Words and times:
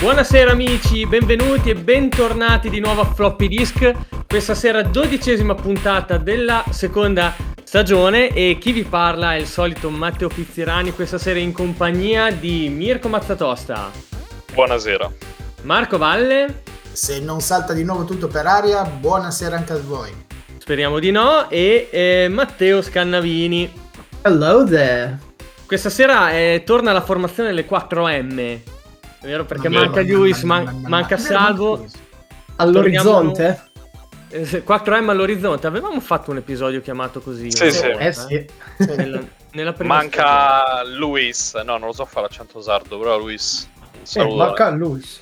Buonasera 0.00 0.50
amici, 0.52 1.06
benvenuti 1.06 1.70
e 1.70 1.74
bentornati 1.74 2.68
di 2.68 2.80
nuovo 2.80 3.02
a 3.02 3.04
Floppy 3.06 3.48
Disk. 3.48 3.92
Questa 4.26 4.54
sera 4.54 4.82
dodicesima 4.82 5.54
puntata 5.54 6.18
della 6.18 6.64
seconda 6.70 7.34
stagione 7.62 8.28
e 8.28 8.58
chi 8.60 8.72
vi 8.72 8.84
parla 8.84 9.34
è 9.34 9.38
il 9.38 9.46
solito 9.46 9.90
Matteo 9.90 10.28
Pizzirani, 10.28 10.92
questa 10.92 11.18
sera 11.18 11.38
in 11.38 11.52
compagnia 11.52 12.30
di 12.30 12.68
Mirko 12.68 13.08
Mazzatosta, 13.08 13.90
Buonasera. 14.52 15.10
Marco 15.62 15.98
Valle, 15.98 16.62
Se 16.92 17.20
non 17.20 17.40
salta 17.40 17.72
di 17.72 17.82
nuovo 17.84 18.04
tutto 18.04 18.28
per 18.28 18.46
aria, 18.46 18.84
buonasera 18.84 19.56
anche 19.56 19.72
a 19.72 19.78
voi. 19.78 20.10
speriamo 20.58 20.98
di 20.98 21.10
no, 21.10 21.48
e 21.50 21.88
eh, 21.90 22.28
Matteo 22.30 22.82
Scannavini. 22.82 23.70
Hello 24.22 24.64
there. 24.64 25.18
Questa 25.66 25.90
sera 25.90 26.30
eh, 26.32 26.62
torna 26.64 26.92
la 26.92 27.00
formazione 27.00 27.48
delle 27.50 27.66
4M, 27.68 28.58
vero? 29.26 29.44
Perché 29.44 29.68
Ma- 29.68 29.80
manca 29.80 30.00
ma- 30.00 30.06
Lewis, 30.06 30.42
ma- 30.42 30.54
man- 30.62 30.64
ma- 30.64 30.80
ma- 30.80 30.88
manca 30.88 31.16
ma- 31.16 31.20
Salvo. 31.22 31.86
All'orizzonte? 32.56 33.64
Eh, 34.28 34.62
4M 34.64 35.08
all'orizzonte, 35.10 35.66
avevamo 35.66 36.00
fatto 36.00 36.30
un 36.30 36.38
episodio 36.38 36.80
chiamato 36.80 37.20
così. 37.20 37.50
Sì, 37.50 37.70
sì. 37.70 37.82
volta, 37.86 37.98
Eh 37.98 38.12
sì. 38.12 38.46
Nella, 38.96 39.20
nella 39.52 39.72
prima 39.72 39.94
Manca 39.96 40.82
Luis. 40.84 41.54
No, 41.54 41.76
non 41.76 41.88
lo 41.88 41.92
so 41.92 42.04
fare 42.06 42.26
l'accento 42.28 42.60
sardo, 42.60 42.98
però 42.98 43.18
Luis. 43.18 43.68
Eh, 44.14 44.34
manca 44.34 44.70
Luis. 44.70 45.20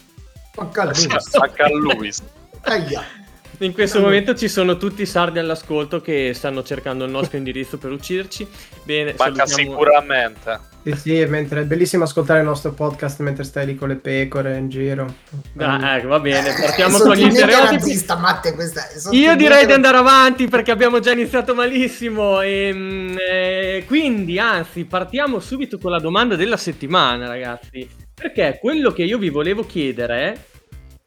Manca 0.57 0.93
Sì, 0.95 1.07
lui. 1.09 1.17
manca 1.39 1.69
Luis. 1.71 2.23
Aia. 2.63 2.85
stagione. 2.87 3.23
In 3.59 3.73
questo 3.73 4.01
momento 4.01 4.35
ci 4.35 4.49
sono 4.49 4.77
tutti 4.77 5.03
i 5.03 5.07
sardi 5.07 5.39
all'ascolto 5.39 6.01
che 6.01 6.33
stanno 6.35 6.63
cercando 6.63 7.05
il 7.05 7.11
nostro 7.11 7.37
indirizzo 7.37 7.79
per 7.79 7.93
ucciderci. 7.93 8.47
Bene, 8.83 9.15
Manca 9.17 9.47
salutiamo- 9.47 9.73
sicuramente. 9.79 10.61
Sì, 10.85 10.93
sì, 10.97 11.25
mentre 11.27 11.63
è 11.63 11.65
bellissimo 11.65 12.05
ascoltare 12.05 12.41
il 12.41 12.45
nostro 12.45 12.73
podcast 12.73 13.21
mentre 13.21 13.45
stai 13.45 13.65
lì 13.65 13.75
con 13.75 13.89
le 13.89 13.95
pecore 13.97 14.59
in 14.59 14.69
giro. 14.69 15.15
Ah, 15.57 15.97
ecco, 15.97 16.09
va 16.09 16.21
bene, 16.21 16.53
partiamo 16.61 16.99
con 16.99 17.15
gli 17.15 17.31
stereotipi. 17.31 17.75
razzista, 17.77 18.17
Matte, 18.17 18.53
questa 18.55 18.83
Io 19.13 19.35
direi 19.35 19.37
di 19.37 19.47
razzista. 19.49 19.75
andare 19.75 19.97
avanti 19.97 20.47
perché 20.49 20.71
abbiamo 20.73 20.99
già 20.99 21.13
iniziato 21.13 21.55
malissimo. 21.55 22.43
E, 22.43 23.15
eh, 23.31 23.85
quindi, 23.87 24.39
anzi, 24.39 24.85
partiamo 24.85 25.39
subito 25.41 25.79
con 25.79 25.91
la 25.91 26.01
domanda 26.01 26.37
della 26.37 26.59
settimana, 26.59 27.29
ragazzi. 27.29 27.89
Perché 28.13 28.59
quello 28.61 28.91
che 28.93 29.05
io 29.05 29.17
vi 29.17 29.31
volevo 29.31 29.65
chiedere 29.65 30.45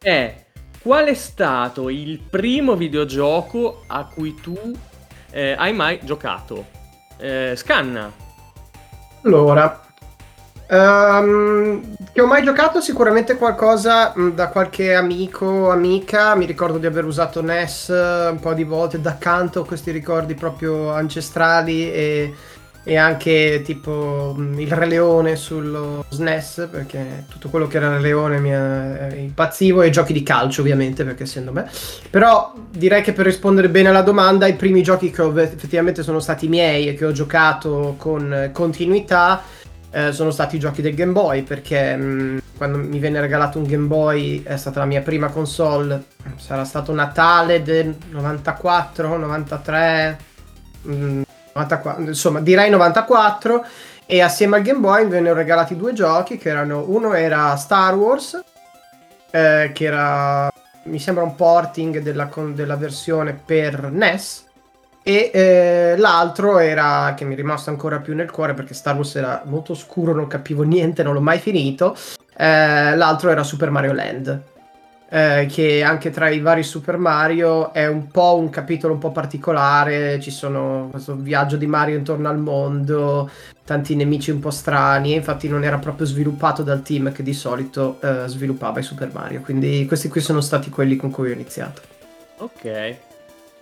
è 0.01 0.45
qual 0.87 1.07
è 1.07 1.13
stato 1.15 1.89
il 1.89 2.17
primo 2.17 2.77
videogioco 2.77 3.83
a 3.87 4.05
cui 4.05 4.35
tu 4.35 4.57
eh, 5.31 5.51
hai 5.51 5.73
mai 5.73 5.99
giocato? 6.01 6.65
Eh, 7.17 7.55
scanna. 7.57 8.09
Allora, 9.23 9.81
ehm, 10.65 11.95
che 12.13 12.21
ho 12.21 12.25
mai 12.25 12.41
giocato 12.41 12.79
sicuramente 12.79 13.35
qualcosa 13.35 14.13
mh, 14.15 14.29
da 14.29 14.47
qualche 14.47 14.95
amico 14.95 15.45
o 15.45 15.71
amica. 15.71 16.35
Mi 16.35 16.45
ricordo 16.45 16.77
di 16.77 16.85
aver 16.85 17.03
usato 17.03 17.41
NES 17.41 17.89
eh, 17.89 18.29
un 18.31 18.39
po' 18.39 18.53
di 18.53 18.63
volte 18.63 19.01
da 19.01 19.09
accanto, 19.09 19.65
questi 19.65 19.91
ricordi 19.91 20.35
proprio 20.35 20.91
ancestrali 20.93 21.91
e, 21.91 22.33
e 22.87 22.95
anche 22.95 23.63
tipo 23.65 24.33
mh, 24.37 24.59
il 24.61 24.71
Re 24.71 24.85
Leone 24.85 25.35
sullo 25.35 26.05
SNES, 26.07 26.69
perché 26.71 27.25
tutto 27.27 27.49
quello 27.49 27.67
che 27.67 27.75
era 27.75 27.89
Re 27.89 27.99
Leone 27.99 28.39
mi 28.39 28.53
eh, 28.53 29.19
impazzivo 29.23 29.81
e 29.81 29.89
giochi 29.89 30.13
di 30.13 30.23
calcio 30.23 30.61
ovviamente, 30.61 31.03
perché 31.03 31.23
essendo 31.23 31.51
me. 31.51 31.69
Però 32.09 32.53
direi 32.71 33.01
che 33.01 33.11
per 33.11 33.25
rispondere 33.25 33.67
bene 33.67 33.89
alla 33.89 34.03
domanda, 34.03 34.47
i 34.47 34.55
primi 34.55 34.83
giochi 34.83 35.11
che 35.11 35.21
effettivamente 35.21 36.01
sono 36.01 36.21
stati 36.21 36.47
miei 36.47 36.87
e 36.87 36.93
che 36.93 37.03
ho 37.03 37.11
giocato 37.11 37.95
con 37.97 38.33
eh, 38.33 38.51
continuità 38.53 39.41
eh, 39.91 40.13
sono 40.13 40.31
stati 40.31 40.55
i 40.55 40.59
giochi 40.59 40.81
del 40.81 40.95
Game 40.95 41.11
Boy 41.11 41.43
perché 41.43 41.93
mh, 41.93 42.41
quando 42.55 42.77
mi 42.77 42.99
venne 42.99 43.19
regalato 43.19 43.57
un 43.57 43.65
Game 43.65 43.87
Boy 43.87 44.43
è 44.43 44.55
stata 44.55 44.79
la 44.79 44.85
mia 44.85 45.01
prima 45.01 45.27
console, 45.27 46.05
sarà 46.37 46.63
stato 46.63 46.93
Natale 46.93 47.61
del 47.63 47.93
94, 48.11 49.17
93, 49.17 50.17
mh, 50.83 51.21
94, 51.57 52.03
insomma 52.03 52.39
direi 52.39 52.69
94 52.69 53.65
e 54.05 54.21
assieme 54.21 54.57
al 54.57 54.61
Game 54.61 54.79
Boy 54.79 55.07
vennero 55.07 55.35
regalati 55.35 55.75
due 55.75 55.93
giochi 55.93 56.37
che 56.37 56.49
erano 56.49 56.85
uno 56.87 57.13
era 57.13 57.55
Star 57.55 57.95
Wars 57.95 58.39
eh, 59.31 59.71
che 59.73 59.83
era 59.85 60.49
mi 60.83 60.99
sembra 60.99 61.23
un 61.23 61.35
porting 61.35 61.99
della, 61.99 62.29
della 62.53 62.75
versione 62.75 63.33
per 63.33 63.91
NES 63.91 64.45
e 65.07 65.31
eh, 65.33 65.95
l'altro 65.97 66.59
era 66.59 67.13
che 67.15 67.23
mi 67.23 67.33
è 67.33 67.37
rimasto 67.37 67.69
ancora 67.69 67.99
più 67.99 68.13
nel 68.13 68.29
cuore 68.29 68.53
perché 68.53 68.73
Star 68.73 68.93
Wars 68.95 69.15
era 69.15 69.41
molto 69.45 69.73
scuro, 69.73 70.13
non 70.13 70.27
capivo 70.27 70.63
niente, 70.63 71.01
non 71.01 71.13
l'ho 71.13 71.21
mai 71.21 71.39
finito. 71.39 71.95
Eh, 72.35 72.93
l'altro 72.93 73.29
era 73.29 73.41
Super 73.43 73.69
Mario 73.69 73.93
Land. 73.93 74.41
Eh, 75.09 75.47
che 75.49 75.83
anche 75.83 76.09
tra 76.09 76.29
i 76.29 76.39
vari 76.39 76.63
Super 76.63 76.97
Mario 76.97 77.71
è 77.71 77.87
un 77.87 78.07
po' 78.07 78.37
un 78.37 78.49
capitolo 78.49 78.93
un 78.93 78.99
po' 78.99 79.11
particolare. 79.11 80.19
Ci 80.19 80.31
sono 80.31 80.87
questo 80.91 81.15
viaggio 81.15 81.57
di 81.57 81.67
Mario 81.67 81.97
intorno 81.97 82.27
al 82.27 82.39
mondo, 82.39 83.29
tanti 83.63 83.95
nemici 83.95 84.31
un 84.31 84.39
po' 84.39 84.51
strani. 84.51 85.13
Infatti, 85.13 85.47
non 85.47 85.63
era 85.63 85.77
proprio 85.77 86.05
sviluppato 86.05 86.63
dal 86.63 86.81
team 86.81 87.11
che 87.11 87.23
di 87.23 87.33
solito 87.33 87.99
eh, 88.01 88.27
sviluppava 88.27 88.79
i 88.79 88.83
Super 88.83 89.11
Mario. 89.13 89.41
Quindi, 89.41 89.85
questi 89.85 90.09
qui 90.09 90.21
sono 90.21 90.41
stati 90.41 90.69
quelli 90.69 90.95
con 90.95 91.09
cui 91.09 91.29
ho 91.29 91.33
iniziato. 91.33 91.81
Ok. 92.39 92.95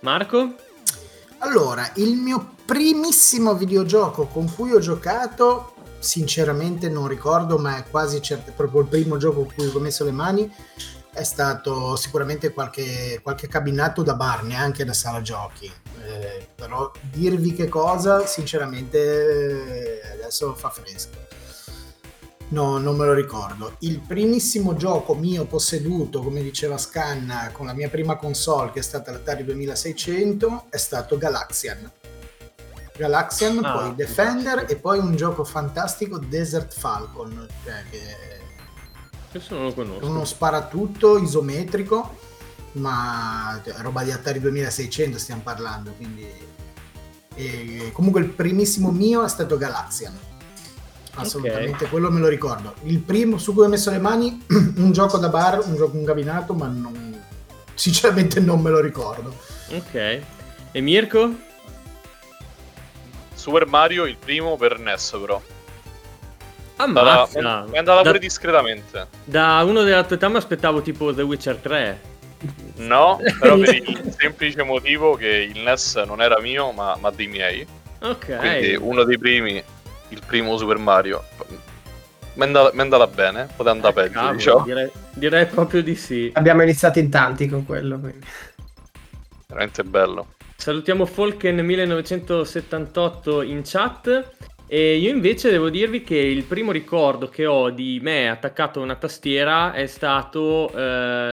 Marco? 0.00 0.54
Allora, 1.38 1.88
il 1.94 2.16
mio 2.16 2.54
primissimo 2.64 3.54
videogioco 3.54 4.26
con 4.26 4.52
cui 4.52 4.72
ho 4.72 4.80
giocato, 4.80 5.74
sinceramente 5.98 6.88
non 6.88 7.06
ricordo, 7.06 7.58
ma 7.58 7.76
è 7.76 7.84
quasi 7.88 8.20
certo, 8.22 8.50
è 8.50 8.52
proprio 8.52 8.80
il 8.80 8.88
primo 8.88 9.16
gioco 9.16 9.44
con 9.44 9.54
cui 9.54 9.70
ho 9.72 9.78
messo 9.78 10.04
le 10.04 10.12
mani, 10.12 10.50
è 11.16 11.24
stato 11.24 11.96
sicuramente 11.96 12.52
qualche, 12.52 13.20
qualche 13.22 13.48
cabinato 13.48 14.02
da 14.02 14.14
bar, 14.14 14.44
neanche 14.44 14.84
da 14.84 14.92
sala 14.92 15.22
giochi. 15.22 15.64
Eh, 16.04 16.48
però 16.54 16.92
dirvi 17.00 17.54
che 17.54 17.68
cosa, 17.68 18.26
sinceramente, 18.26 20.02
eh, 20.02 20.12
adesso 20.12 20.54
fa 20.54 20.68
fresco. 20.68 21.24
No, 22.48 22.78
non 22.78 22.96
me 22.96 23.06
lo 23.06 23.14
ricordo. 23.14 23.76
Il 23.80 24.00
primissimo 24.00 24.76
gioco 24.76 25.14
mio 25.14 25.46
posseduto, 25.46 26.22
come 26.22 26.42
diceva 26.42 26.78
Scanna, 26.78 27.50
con 27.50 27.66
la 27.66 27.72
mia 27.72 27.88
prima 27.88 28.16
console, 28.16 28.70
che 28.70 28.80
è 28.80 28.82
stata 28.82 29.10
l'Atari 29.10 29.42
2600, 29.44 30.66
è 30.68 30.76
stato 30.76 31.16
Galaxian. 31.16 31.90
Galaxian, 32.96 33.64
Ah, 33.64 33.72
poi 33.72 33.94
Defender 33.94 34.66
e 34.68 34.76
poi 34.76 34.98
un 34.98 35.16
gioco 35.16 35.44
fantastico, 35.44 36.18
Desert 36.18 36.72
Falcon, 36.72 37.46
cioè 37.64 37.82
che 37.90 38.35
Questo 39.36 39.54
non 39.54 39.64
lo 39.64 39.70
è 39.70 39.74
conosco. 39.74 40.06
uno 40.06 40.24
sparatutto 40.24 41.18
isometrico, 41.18 42.16
ma 42.72 43.60
roba 43.78 44.02
di 44.02 44.10
Atari 44.10 44.40
2600 44.40 45.18
stiamo 45.18 45.42
parlando, 45.42 45.92
quindi... 45.92 46.26
E 47.38 47.90
comunque 47.92 48.22
il 48.22 48.28
primissimo 48.28 48.90
mio 48.90 49.22
è 49.22 49.28
stato 49.28 49.58
Galaxian. 49.58 50.18
Assolutamente, 51.16 51.86
quello 51.88 52.10
me 52.10 52.20
lo 52.20 52.28
ricordo. 52.28 52.74
Il 52.84 53.00
primo 53.00 53.36
su 53.36 53.52
cui 53.52 53.64
ho 53.64 53.68
messo 53.68 53.90
le 53.90 53.98
mani, 53.98 54.42
un 54.48 54.90
gioco 54.92 55.18
da 55.18 55.28
bar, 55.28 55.66
un 55.66 55.76
gioco 55.76 55.96
un 55.96 56.04
gabinato, 56.04 56.54
ma 56.54 56.66
non, 56.66 57.22
sinceramente 57.74 58.40
non 58.40 58.60
me 58.62 58.70
lo 58.70 58.80
ricordo. 58.80 59.36
Ok. 59.70 59.94
E 60.72 60.80
Mirko? 60.80 61.34
Super 63.34 63.66
Mario, 63.66 64.06
il 64.06 64.16
primo 64.16 64.56
per 64.56 64.78
NES, 64.78 65.16
però. 65.20 65.42
Ammazza. 66.76 67.38
Andata- 67.38 67.72
È 67.72 67.78
andata 67.78 68.02
Da- 68.02 68.10
pure 68.10 68.18
discretamente. 68.18 69.06
Da 69.24 69.62
uno 69.64 69.82
della 69.82 70.04
tua 70.04 70.16
età 70.16 70.28
mi 70.28 70.36
aspettavo 70.36 70.82
tipo 70.82 71.14
The 71.14 71.22
Witcher 71.22 71.56
3. 71.56 72.00
No, 72.76 73.18
però 73.40 73.56
per 73.58 73.74
il 73.88 74.14
semplice 74.18 74.62
motivo 74.62 75.14
che 75.16 75.50
il 75.54 75.58
NES 75.60 75.96
non 76.06 76.20
era 76.20 76.38
mio, 76.40 76.72
ma, 76.72 76.94
ma 77.00 77.10
dei 77.10 77.26
miei. 77.28 77.66
Ok. 78.02 78.36
Quindi 78.36 78.76
uno 78.76 79.04
dei 79.04 79.16
primi, 79.18 79.62
il 80.10 80.22
primo 80.26 80.58
Super 80.58 80.76
Mario. 80.76 81.24
Mi 82.34 82.42
è 82.42 82.44
andata, 82.74 83.06
bene, 83.06 83.48
poteva 83.56 83.74
andare 83.74 83.92
Eh, 83.92 83.94
peggio, 84.02 84.12
cavolo, 84.18 84.34
diciamo. 84.36 84.64
direi, 84.64 84.90
direi 85.14 85.46
proprio 85.46 85.82
di 85.82 85.94
sì. 85.94 86.30
Abbiamo 86.34 86.62
iniziato 86.62 86.98
in 86.98 87.08
tanti 87.08 87.48
con 87.48 87.64
quello. 87.64 87.98
Quindi. 87.98 88.26
Veramente 89.46 89.82
bello. 89.82 90.34
Salutiamo 90.56 91.04
Folken1978 91.04 93.42
in 93.44 93.62
chat. 93.64 94.32
E 94.68 94.96
io 94.96 95.10
invece 95.10 95.50
devo 95.50 95.70
dirvi 95.70 96.02
che 96.02 96.16
il 96.16 96.42
primo 96.42 96.72
ricordo 96.72 97.28
che 97.28 97.46
ho 97.46 97.70
di 97.70 98.00
me 98.02 98.28
attaccato 98.28 98.80
a 98.80 98.82
una 98.82 98.96
tastiera 98.96 99.72
è 99.72 99.86
stato 99.86 100.72
eh, 100.74 101.28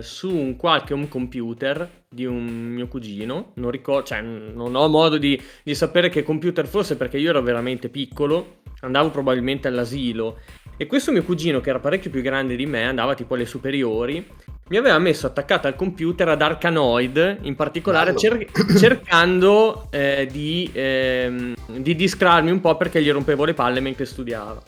su 0.00 0.34
un 0.34 0.56
qualche 0.56 0.92
home 0.92 1.06
computer 1.06 2.06
di 2.08 2.24
un 2.24 2.44
mio 2.44 2.88
cugino. 2.88 3.52
Non, 3.54 3.70
ricordo, 3.70 4.06
cioè, 4.06 4.20
non 4.20 4.74
ho 4.74 4.88
modo 4.88 5.16
di, 5.16 5.40
di 5.62 5.74
sapere 5.76 6.08
che 6.08 6.24
computer 6.24 6.66
fosse 6.66 6.96
perché 6.96 7.18
io 7.18 7.30
ero 7.30 7.40
veramente 7.40 7.88
piccolo. 7.88 8.62
Andavo 8.80 9.10
probabilmente 9.10 9.68
all'asilo 9.68 10.40
e 10.76 10.86
questo 10.86 11.12
mio 11.12 11.22
cugino, 11.22 11.60
che 11.60 11.70
era 11.70 11.78
parecchio 11.78 12.10
più 12.10 12.22
grande 12.22 12.56
di 12.56 12.66
me, 12.66 12.84
andava 12.84 13.14
tipo 13.14 13.34
alle 13.34 13.46
superiori, 13.46 14.26
mi 14.68 14.76
aveva 14.76 14.98
messo 14.98 15.26
attaccata 15.26 15.68
al 15.68 15.76
computer 15.76 16.28
ad 16.28 16.40
Arkanoid, 16.40 17.38
in 17.42 17.54
particolare 17.54 18.16
cer- 18.16 18.46
cercando 18.78 19.88
eh, 19.90 20.26
di, 20.30 20.70
eh, 20.72 21.54
di 21.66 21.94
discrarmi 21.94 22.50
un 22.50 22.60
po' 22.60 22.76
perché 22.76 23.02
gli 23.02 23.10
rompevo 23.10 23.44
le 23.44 23.54
palle 23.54 23.80
mentre 23.80 24.06
studiava. 24.06 24.62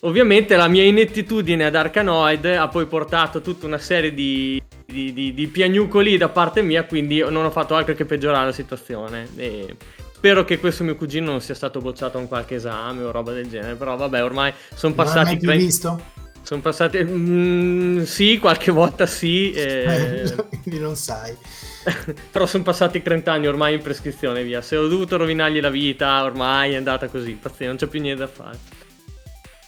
Ovviamente 0.00 0.56
la 0.56 0.68
mia 0.68 0.82
inettitudine 0.82 1.64
ad 1.64 1.76
Arkanoid 1.76 2.44
ha 2.44 2.68
poi 2.68 2.86
portato 2.86 3.40
tutta 3.40 3.66
una 3.66 3.78
serie 3.78 4.12
di, 4.12 4.60
di, 4.84 5.12
di, 5.12 5.32
di 5.32 5.46
piagnucoli 5.46 6.16
da 6.16 6.28
parte 6.28 6.60
mia, 6.60 6.84
quindi 6.84 7.20
non 7.20 7.44
ho 7.44 7.50
fatto 7.50 7.74
altro 7.76 7.94
che 7.94 8.04
peggiorare 8.04 8.46
la 8.46 8.52
situazione. 8.52 9.28
E 9.36 9.76
Spero 10.22 10.44
che 10.44 10.60
questo 10.60 10.84
mio 10.84 10.94
cugino 10.94 11.32
non 11.32 11.40
sia 11.40 11.56
stato 11.56 11.80
bocciato 11.80 12.16
a 12.16 12.22
qualche 12.26 12.54
esame 12.54 13.02
o 13.02 13.10
roba 13.10 13.32
del 13.32 13.48
genere, 13.48 13.74
però 13.74 13.96
vabbè, 13.96 14.22
ormai 14.22 14.52
sono 14.72 14.94
passati... 14.94 15.34
Non 15.34 15.46
l'hai 15.46 15.58
visto? 15.58 16.00
Sono 16.42 16.60
passati... 16.60 17.02
Mm, 17.02 18.02
sì, 18.02 18.38
qualche 18.38 18.70
volta 18.70 19.04
sì. 19.04 19.50
Eh... 19.58 20.32
Quindi 20.62 20.78
non 20.78 20.94
sai. 20.94 21.36
però 22.30 22.46
sono 22.46 22.62
passati 22.62 23.02
30 23.02 23.32
anni 23.32 23.48
ormai 23.48 23.74
in 23.74 23.82
prescrizione, 23.82 24.44
via. 24.44 24.62
Se 24.62 24.76
ho 24.76 24.86
dovuto 24.86 25.16
rovinargli 25.16 25.60
la 25.60 25.70
vita, 25.70 26.22
ormai 26.22 26.74
è 26.74 26.76
andata 26.76 27.08
così, 27.08 27.32
pazienza, 27.32 27.66
non 27.66 27.76
c'è 27.78 27.86
più 27.88 28.00
niente 28.00 28.20
da 28.20 28.28
fare. 28.28 28.58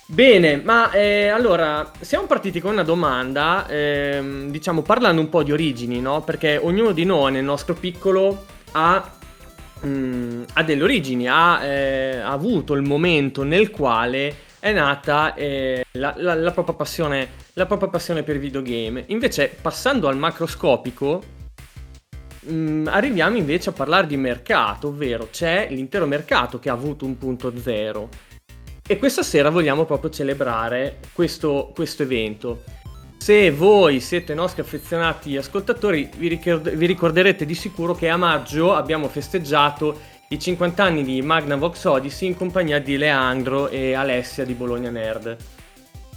Bene, 0.07 0.63
ma 0.63 0.93
eh, 0.93 1.27
allora 1.27 1.91
siamo 1.99 2.27
partiti 2.27 2.61
con 2.61 2.71
una 2.71 2.85
domanda, 2.85 3.67
eh, 3.67 4.47
diciamo 4.51 4.83
parlando 4.83 5.21
un 5.21 5.29
po' 5.29 5.43
di 5.43 5.51
origini, 5.51 6.01
no? 6.01 6.23
Perché 6.23 6.61
ognuno 6.63 6.93
di 6.93 7.05
noi 7.05 7.33
nel 7.33 7.43
nostro 7.43 7.75
piccolo 7.75 8.45
ha 8.71 9.19
mh, 9.85 9.89
mm, 9.89 10.43
ha 10.55 10.63
delle 10.63 10.83
origini, 10.83 11.29
ha, 11.29 11.65
eh, 11.65 12.19
ha, 12.19 12.31
avuto 12.31 12.75
il 12.75 12.83
momento 12.83 13.43
nel 13.43 13.71
quale 13.71 14.35
è 14.59 14.73
nata 14.73 15.35
eh, 15.35 15.85
la, 15.93 16.15
la, 16.17 16.35
la, 16.35 16.51
propria 16.51 16.75
passione, 16.75 17.29
la 17.53 17.67
propria 17.67 17.89
passione 17.89 18.23
per 18.23 18.39
videogame. 18.39 19.05
Invece, 19.09 19.55
passando 19.61 20.09
al 20.09 20.17
macroscopico, 20.17 21.23
mh, 22.41 22.55
mm, 22.55 22.87
arriviamo 22.89 23.37
invece 23.37 23.71
a 23.71 23.73
parlare 23.73 24.07
di 24.07 24.17
mercato, 24.17 24.89
ovvero 24.89 25.29
c'è 25.31 25.69
l'intero 25.71 26.07
mercato 26.07 26.59
che 26.59 26.71
ha 26.71 26.73
avuto 26.73 27.05
un 27.05 27.19
punto 27.19 27.53
zero. 27.59 28.09
E 28.87 28.99
questa 28.99 29.23
sera 29.23 29.49
vogliamo 29.49 29.87
proprio 29.87 30.11
celebrare 30.11 30.99
questo, 31.13 31.71
questo 31.75 32.03
evento. 32.03 32.63
Se 33.17 33.51
voi 33.51 34.01
siete 34.01 34.35
nostri 34.35 34.61
affezionati 34.61 35.37
ascoltatori, 35.37 36.11
vi, 36.17 36.29
ricord- 36.29 36.71
vi 36.71 36.87
ricorderete 36.87 37.47
di 37.47 37.55
sicuro 37.55 37.95
che 37.95 38.09
a 38.09 38.17
maggio 38.17 38.75
abbiamo 38.75 39.09
festeggiato 39.09 39.99
i 40.29 40.39
50 40.39 40.83
anni 40.83 41.05
di 41.05 41.23
Magnavox 41.23 41.85
Odyssey 41.85 42.29
in 42.29 42.37
compagnia 42.37 42.79
di 42.79 42.97
Leandro 42.97 43.69
e 43.69 43.95
Alessia 43.95 44.45
di 44.45 44.55
Bologna 44.55 44.91
Nerd. 44.91 45.37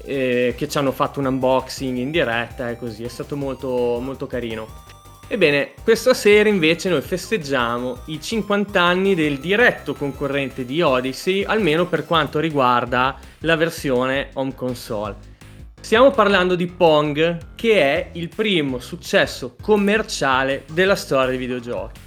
Eh, 0.03 0.53
che 0.55 0.69
ci 0.69 0.77
hanno 0.77 0.91
fatto 0.91 1.19
un 1.19 1.25
unboxing 1.25 1.97
in 1.97 2.11
diretta 2.11 2.69
e 2.69 2.77
così, 2.77 3.03
è 3.03 3.09
stato 3.09 3.35
molto, 3.35 3.99
molto 4.01 4.25
carino. 4.25 4.85
Ebbene, 5.29 5.73
questa 5.83 6.13
sera 6.13 6.47
invece 6.47 6.87
noi 6.87 7.01
festeggiamo 7.01 8.03
i 8.05 8.21
50 8.21 8.81
anni 8.81 9.13
del 9.13 9.39
diretto 9.39 9.93
concorrente 9.93 10.63
di 10.63 10.81
Odyssey, 10.81 11.43
almeno 11.43 11.85
per 11.85 12.05
quanto 12.05 12.39
riguarda 12.39 13.17
la 13.39 13.57
versione 13.57 14.29
home 14.33 14.55
console. 14.55 15.35
Stiamo 15.79 16.11
parlando 16.11 16.55
di 16.55 16.67
Pong, 16.67 17.37
che 17.55 17.79
è 17.79 18.09
il 18.13 18.27
primo 18.27 18.79
successo 18.79 19.55
commerciale 19.61 20.65
della 20.73 20.95
storia 20.95 21.29
dei 21.29 21.37
videogiochi. 21.37 21.99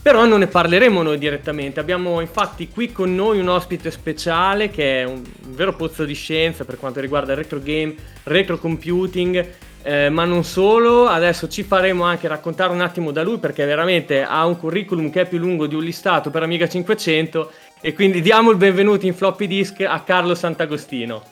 Però 0.00 0.24
non 0.26 0.40
ne 0.40 0.46
parleremo 0.46 1.02
noi 1.02 1.18
direttamente, 1.18 1.80
abbiamo 1.80 2.20
infatti 2.20 2.68
qui 2.68 2.92
con 2.92 3.14
noi 3.14 3.40
un 3.40 3.48
ospite 3.48 3.90
speciale 3.90 4.70
che 4.70 5.00
è 5.00 5.04
un 5.04 5.22
vero 5.48 5.74
pozzo 5.74 6.04
di 6.04 6.14
scienza 6.14 6.64
per 6.64 6.76
quanto 6.76 7.00
riguarda 7.00 7.32
il 7.32 7.38
retro 7.38 7.60
game, 7.60 7.94
retro 8.24 8.58
computing, 8.58 9.48
eh, 9.82 10.08
ma 10.08 10.24
non 10.24 10.44
solo, 10.44 11.06
adesso 11.06 11.48
ci 11.48 11.64
faremo 11.64 12.04
anche 12.04 12.28
raccontare 12.28 12.72
un 12.72 12.80
attimo 12.80 13.10
da 13.10 13.22
lui 13.22 13.38
perché 13.38 13.64
veramente 13.64 14.22
ha 14.22 14.44
un 14.46 14.56
curriculum 14.56 15.10
che 15.10 15.22
è 15.22 15.28
più 15.28 15.38
lungo 15.38 15.66
di 15.66 15.74
un 15.74 15.82
listato 15.82 16.30
per 16.30 16.42
Amiga 16.42 16.68
500 16.68 17.50
e 17.80 17.92
quindi 17.92 18.20
diamo 18.20 18.50
il 18.50 18.56
benvenuto 18.56 19.06
in 19.06 19.14
floppy 19.14 19.46
disk 19.48 19.80
a 19.80 20.00
Carlo 20.00 20.34
Sant'Agostino. 20.34 21.31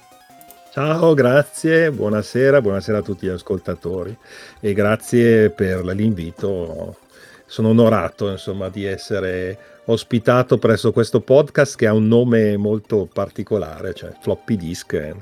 Ciao, 0.72 1.14
grazie, 1.14 1.90
buonasera, 1.90 2.60
buonasera 2.60 2.98
a 2.98 3.02
tutti 3.02 3.26
gli 3.26 3.30
ascoltatori 3.30 4.16
e 4.60 4.72
grazie 4.72 5.50
per 5.50 5.84
l'invito. 5.84 6.96
Sono 7.44 7.70
onorato 7.70 8.30
insomma 8.30 8.68
di 8.68 8.84
essere 8.84 9.58
ospitato 9.86 10.58
presso 10.58 10.92
questo 10.92 11.22
podcast 11.22 11.74
che 11.74 11.88
ha 11.88 11.92
un 11.92 12.06
nome 12.06 12.56
molto 12.56 13.08
particolare, 13.12 13.94
cioè 13.94 14.12
Floppy 14.20 14.56
Disk. 14.56 15.16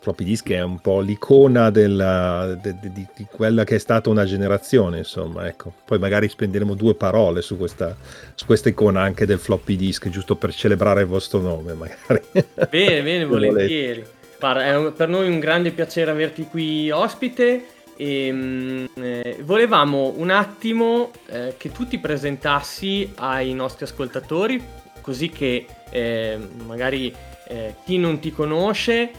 Floppy 0.00 0.22
Disk 0.22 0.50
è 0.50 0.60
un 0.60 0.80
po' 0.80 1.00
l'icona 1.00 1.70
della, 1.70 2.58
de, 2.60 2.76
de, 2.78 2.92
di, 2.92 3.06
di, 3.16 3.26
quella 3.30 3.64
che 3.64 3.76
è 3.76 3.78
stata 3.78 4.10
una 4.10 4.26
generazione, 4.26 4.98
insomma, 4.98 5.48
ecco. 5.48 5.72
Poi 5.86 5.98
magari 5.98 6.28
spenderemo 6.28 6.74
due 6.74 6.94
parole 6.94 7.40
su 7.40 7.56
questa, 7.56 7.96
su 8.34 8.44
questa 8.44 8.68
icona 8.68 9.00
anche 9.00 9.24
del 9.24 9.38
floppy 9.38 9.76
disk, 9.76 10.10
giusto 10.10 10.36
per 10.36 10.52
celebrare 10.52 11.00
il 11.00 11.06
vostro 11.06 11.40
nome, 11.40 11.72
magari. 11.72 12.20
Bene, 12.68 13.02
bene, 13.02 13.24
volentieri. 13.24 14.18
Guarda, 14.40 14.64
è 14.64 14.92
per 14.92 15.08
noi 15.10 15.28
un 15.28 15.38
grande 15.38 15.70
piacere 15.70 16.10
averti 16.10 16.44
qui 16.44 16.90
ospite 16.90 17.66
e 17.94 18.32
mh, 18.32 18.88
eh, 18.94 19.36
volevamo 19.42 20.14
un 20.16 20.30
attimo 20.30 21.10
eh, 21.26 21.56
che 21.58 21.70
tu 21.70 21.86
ti 21.86 21.98
presentassi 21.98 23.12
ai 23.16 23.52
nostri 23.52 23.84
ascoltatori 23.84 24.64
così 25.02 25.28
che 25.28 25.66
eh, 25.90 26.38
magari 26.64 27.14
eh, 27.48 27.74
chi 27.84 27.98
non 27.98 28.18
ti 28.18 28.32
conosce 28.32 29.10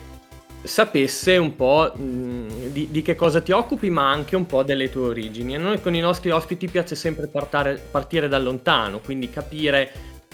sapesse 0.63 1.37
un 1.37 1.55
po' 1.55 1.93
mh, 1.95 2.69
di, 2.71 2.87
di, 2.89 3.01
che 3.03 3.13
cosa 3.13 3.41
ti 3.41 3.51
occupi 3.51 3.91
ma 3.91 4.09
anche 4.09 4.35
un 4.35 4.47
po' 4.47 4.63
delle 4.63 4.89
tue 4.89 5.07
origini. 5.07 5.55
A 5.55 5.59
noi 5.59 5.79
con 5.81 5.93
i 5.93 5.99
nostri 5.99 6.31
ospiti 6.31 6.67
piace 6.67 6.95
sempre 6.95 7.27
partare, 7.27 7.79
partire 7.91 8.27
da 8.27 8.39
lontano, 8.39 8.99
quindi 8.99 9.29
capire 9.29 9.91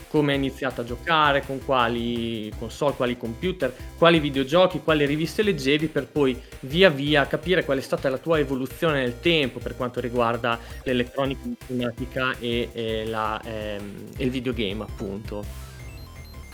come 0.09 0.33
hai 0.33 0.37
iniziato 0.37 0.81
a 0.81 0.83
giocare, 0.83 1.43
con 1.45 1.63
quali 1.63 2.51
console, 2.57 2.95
quali 2.95 3.17
computer, 3.17 3.73
quali 3.97 4.19
videogiochi, 4.19 4.81
quali 4.83 5.05
riviste 5.05 5.43
leggevi 5.43 5.87
per 5.87 6.07
poi 6.07 6.39
via 6.61 6.89
via 6.89 7.27
capire 7.27 7.65
qual 7.65 7.77
è 7.77 7.81
stata 7.81 8.09
la 8.09 8.17
tua 8.17 8.39
evoluzione 8.39 8.99
nel 9.01 9.19
tempo 9.19 9.59
per 9.59 9.75
quanto 9.75 9.99
riguarda 9.99 10.59
l'elettronica 10.83 11.41
informatica 11.45 12.35
e, 12.39 12.69
e 12.71 13.05
la, 13.05 13.41
ehm, 13.43 13.93
il 14.17 14.29
videogame 14.29 14.83
appunto. 14.83 15.65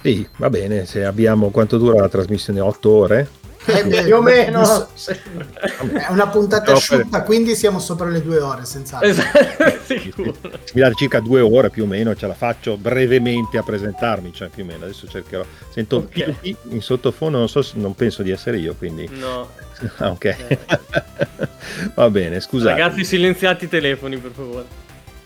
Sì, 0.01 0.27
va 0.37 0.49
bene, 0.49 0.85
se 0.85 1.05
abbiamo 1.05 1.49
quanto 1.49 1.77
dura 1.77 2.01
la 2.01 2.09
trasmissione? 2.09 2.59
8 2.59 2.91
ore? 2.91 3.29
Eh, 3.65 4.03
più 4.03 4.15
o 4.17 4.21
meno. 4.21 4.87
è 4.93 6.07
una 6.09 6.27
puntata 6.27 6.73
asciutta 6.73 7.23
quindi 7.23 7.55
siamo 7.55 7.79
sopra 7.79 8.07
le 8.09 8.21
due 8.21 8.39
ore 8.39 8.65
senz'altro. 8.65 9.07
Esatto, 9.07 10.37
mi 10.73 10.81
dà 10.81 10.91
circa 10.93 11.19
due 11.19 11.41
ore 11.41 11.69
più 11.69 11.83
o 11.83 11.87
meno 11.87 12.15
ce 12.15 12.27
la 12.27 12.33
faccio 12.33 12.77
brevemente 12.77 13.57
a 13.57 13.63
presentarmi 13.63 14.33
cioè 14.33 14.49
più 14.49 14.63
o 14.63 14.65
meno 14.65 14.83
adesso 14.83 15.07
cercherò. 15.07 15.45
Sento 15.69 15.97
okay. 15.97 16.55
in 16.69 16.81
sottofondo 16.81 17.37
non 17.37 17.49
so 17.49 17.65
non 17.73 17.95
penso 17.95 18.21
di 18.21 18.31
essere 18.31 18.57
io 18.57 18.75
quindi. 18.75 19.09
No. 19.13 19.49
Ah, 19.97 20.09
ok. 20.09 20.25
Eh. 20.25 20.59
va 21.95 22.09
bene 22.09 22.39
scusate. 22.39 22.79
Ragazzi 22.79 23.03
silenziate 23.03 23.65
i 23.65 23.69
telefoni 23.69 24.17
per 24.17 24.31
favore. 24.31 24.65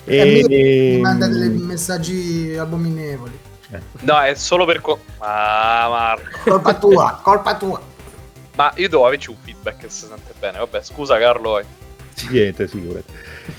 E... 0.06 0.39
Eh, 0.39 0.96
mi 0.96 1.01
manda 1.01 1.27
dei 1.27 1.50
messaggi 1.50 2.56
abominevoli. 2.58 3.46
No, 4.01 4.22
è 4.22 4.34
solo 4.36 4.65
per... 4.65 4.79
Co- 4.79 5.00
ah, 5.17 5.88
Marco. 5.89 6.50
Colpa 6.50 6.74
tua, 6.75 7.20
colpa 7.22 7.58
tua. 7.58 7.82
Ma 8.57 8.73
io 8.75 8.89
devo 8.89 9.05
averci 9.05 9.29
un 9.29 9.35
feedback 9.39 9.81
che 9.81 9.89
si 9.89 10.07
sente 10.07 10.33
bene. 10.39 10.57
Vabbè, 10.57 10.81
scusa 10.81 11.19
Carlo. 11.19 11.61
Niente, 12.31 12.67
figurati. 12.67 13.13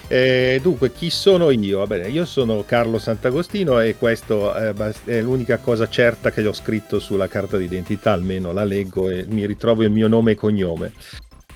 Eh, 0.09 0.59
dunque, 0.61 0.93
chi 0.93 1.09
sono 1.09 1.51
io? 1.51 1.79
Vabbè, 1.79 2.07
io 2.07 2.25
sono 2.25 2.65
Carlo 2.67 2.99
Sant'Agostino 2.99 3.81
e 3.81 3.95
questa 3.97 4.75
eh, 4.75 4.95
è 5.05 5.21
l'unica 5.23 5.59
cosa 5.59 5.89
certa 5.89 6.33
che 6.33 6.45
ho 6.45 6.53
scritto 6.53 6.99
sulla 6.99 7.29
carta 7.29 7.57
d'identità, 7.57 8.13
almeno 8.13 8.53
la 8.53 8.65
leggo 8.65 9.09
e 9.09 9.25
mi 9.29 9.47
ritrovo 9.47 9.85
il 9.85 9.93
mio 9.93 10.09
nome 10.09 10.33
e 10.33 10.35
cognome. 10.35 10.93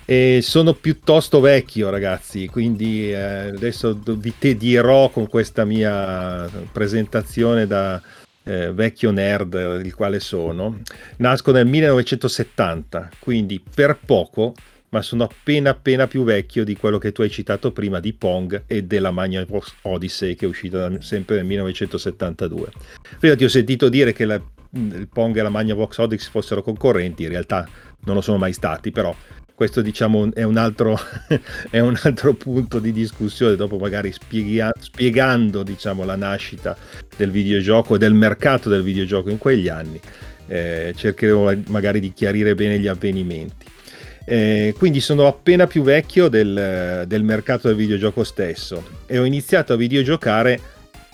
E 0.05 0.39
sono 0.43 0.75
piuttosto 0.75 1.41
vecchio, 1.41 1.91
ragazzi, 1.91 2.47
quindi 2.47 3.11
eh, 3.11 3.17
adesso 3.17 3.99
vi 4.05 4.35
dirò 4.57 5.11
con 5.11 5.29
questa 5.29 5.65
mia 5.65 6.49
presentazione 6.71 7.67
da, 7.67 8.01
eh, 8.45 8.73
vecchio 8.73 9.11
nerd 9.11 9.81
il 9.85 9.95
quale 9.95 10.21
sono, 10.21 10.81
nasco 11.17 11.53
nel 11.53 11.67
1970, 11.67 13.11
quindi 13.19 13.63
per 13.75 13.99
poco 14.05 14.55
ma 14.93 15.01
sono 15.01 15.25
appena 15.25 15.71
appena 15.71 16.07
più 16.07 16.23
vecchio 16.23 16.65
di 16.65 16.77
quello 16.77 16.99
che 16.99 17.13
tu 17.13 17.23
hai 17.23 17.31
citato 17.31 17.73
prima 17.73 17.99
di 17.99 18.13
Pong 18.13 18.65
e 18.67 18.85
della 18.85 19.11
Magnavox 19.11 19.77
Odyssey 19.83 20.35
che 20.35 20.45
è 20.45 20.49
uscita 20.49 21.01
sempre 21.01 21.37
nel 21.37 21.47
1972. 21.47 22.71
Prima 23.19 23.35
ti 23.35 23.45
ho 23.45 23.49
sentito 23.49 23.89
dire 23.89 24.13
che 24.13 24.27
la, 24.27 24.41
il 24.71 25.09
Pong 25.11 25.37
e 25.37 25.43
la 25.43 25.49
Magnavox 25.49 25.97
Odyssey 25.97 26.31
fossero 26.31 26.63
concorrenti, 26.63 27.23
in 27.23 27.31
realtà 27.31 27.67
non 28.05 28.17
lo 28.17 28.21
sono 28.21 28.37
mai 28.37 28.53
stati, 28.53 28.91
però 28.91 29.15
questo 29.63 29.81
diciamo 29.81 30.35
è 30.35 30.43
un 30.43 30.57
altro, 30.57 30.99
è 31.71 31.79
un 31.79 31.97
altro 32.03 32.35
punto 32.35 32.81
di 32.81 32.91
discussione, 32.91 33.55
dopo 33.55 33.79
magari 33.79 34.11
spiega, 34.11 34.73
spiegando 34.77 35.63
diciamo, 35.63 36.05
la 36.05 36.17
nascita 36.17 36.77
del 37.17 37.31
videogioco 37.31 37.95
e 37.95 37.99
del 37.99 38.13
mercato 38.13 38.69
del 38.69 38.83
videogioco 38.83 39.31
in 39.31 39.39
quegli 39.39 39.69
anni, 39.69 40.01
eh, 40.49 40.93
cercheremo 40.97 41.63
magari 41.69 42.01
di 42.01 42.13
chiarire 42.13 42.57
bene 42.57 42.81
gli 42.81 42.89
avvenimenti. 42.89 43.67
Eh, 44.25 44.75
quindi 44.77 45.01
sono 45.01 45.29
appena 45.29 45.69
più 45.69 45.85
vecchio 45.85 46.27
del, 46.27 47.05
del, 47.07 47.23
mercato 47.23 47.69
del 47.69 47.77
videogioco 47.77 48.25
stesso 48.25 48.85
e 49.07 49.19
ho 49.19 49.25
iniziato 49.25 49.75
a 49.75 49.77
videogiocare 49.77 50.61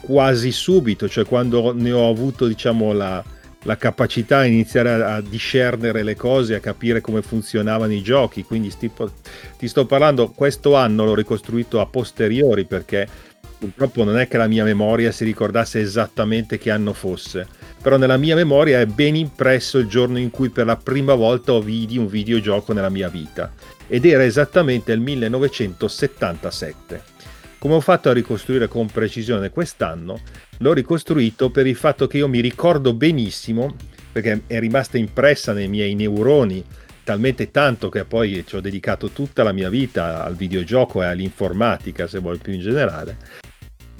quasi 0.00 0.52
subito, 0.52 1.07
cioè 1.07 1.26
quando 1.26 1.75
ne 1.75 1.93
ho 1.93 2.09
avuto 2.09 2.47
diciamo 2.47 2.95
la, 2.95 3.23
la 3.62 3.77
capacità 3.77 4.43
di 4.43 4.49
iniziare 4.49 5.03
a, 5.03 5.21
discernere 5.21 6.03
le 6.03 6.17
cose, 6.17 6.55
a 6.55 6.61
capire 6.61 7.00
come 7.00 7.23
funzionavano 7.23 7.93
i 7.93 8.03
giochi. 8.03 8.45
Quindi 8.45 8.71
sti, 8.71 8.91
ti 9.59 9.69
sto 9.69 9.87
parlando, 9.87 10.31
questo 10.31 10.75
anno 10.75 11.05
l'ho 11.05 11.15
ricostruito 11.15 11.81
a 11.81 11.87
posteriori 11.87 12.65
perché 12.65 13.09
purtroppo 13.59 14.05
non 14.05 14.19
è 14.19 14.29
che 14.29 14.37
la 14.37 14.47
mia 14.47 14.62
memoria 14.62 15.11
si 15.11 15.25
ricordasse 15.25 15.81
esattamente 15.81 16.59
che 16.59 16.71
anno 16.71 16.93
fosse, 16.93 17.47
però 17.83 17.97
nella 17.97 18.17
mia 18.17 18.37
memoria 18.37 18.81
è 18.81 18.87
ben 18.87 19.17
impresso 19.17 19.79
il 19.79 19.88
giorno 19.88 20.19
in 20.19 20.31
cui 20.31 20.50
per 20.50 20.67
la 20.67 20.77
prima 20.77 21.15
volta 21.15 21.53
ho 21.53 21.61
vidi 21.61 21.99
un 21.99 22.07
videogioco 22.07 22.73
nella 22.73 22.88
mia 22.88 23.09
vita 23.09 23.53
ed 23.88 24.05
era 24.05 24.25
esattamente 24.25 24.93
il 24.93 25.00
1977. 25.00 27.17
Come 27.59 27.75
ho 27.75 27.81
fatto 27.81 28.09
a 28.09 28.12
ricostruire 28.12 28.69
con 28.69 28.87
precisione 28.87 29.50
quest'anno, 29.50 30.21
l'ho 30.59 30.73
ricostruito 30.73 31.50
per 31.50 31.67
il 31.67 31.75
fatto 31.75 32.07
che 32.07 32.19
io 32.19 32.29
mi 32.29 32.41
ricordo 32.41 32.95
benissimo, 32.95 33.75
perché 34.12 34.43
è 34.47 34.61
rimasta 34.61 34.97
impressa 34.97 35.53
nei 35.53 35.67
miei 35.67 35.97
neuroni 35.97 36.65
talmente 37.03 37.50
tanto 37.50 37.88
che 37.88 38.05
poi 38.05 38.45
ci 38.47 38.55
ho 38.55 38.61
dedicato 38.61 39.11
tutta 39.11 39.43
la 39.43 39.50
mia 39.50 39.69
vita 39.71 40.23
al 40.23 40.37
videogioco 40.37 41.03
e 41.03 41.07
all'informatica, 41.07 42.07
se 42.07 42.21
vuoi 42.21 42.38
più 42.38 42.53
in 42.53 42.61
generale. 42.61 43.17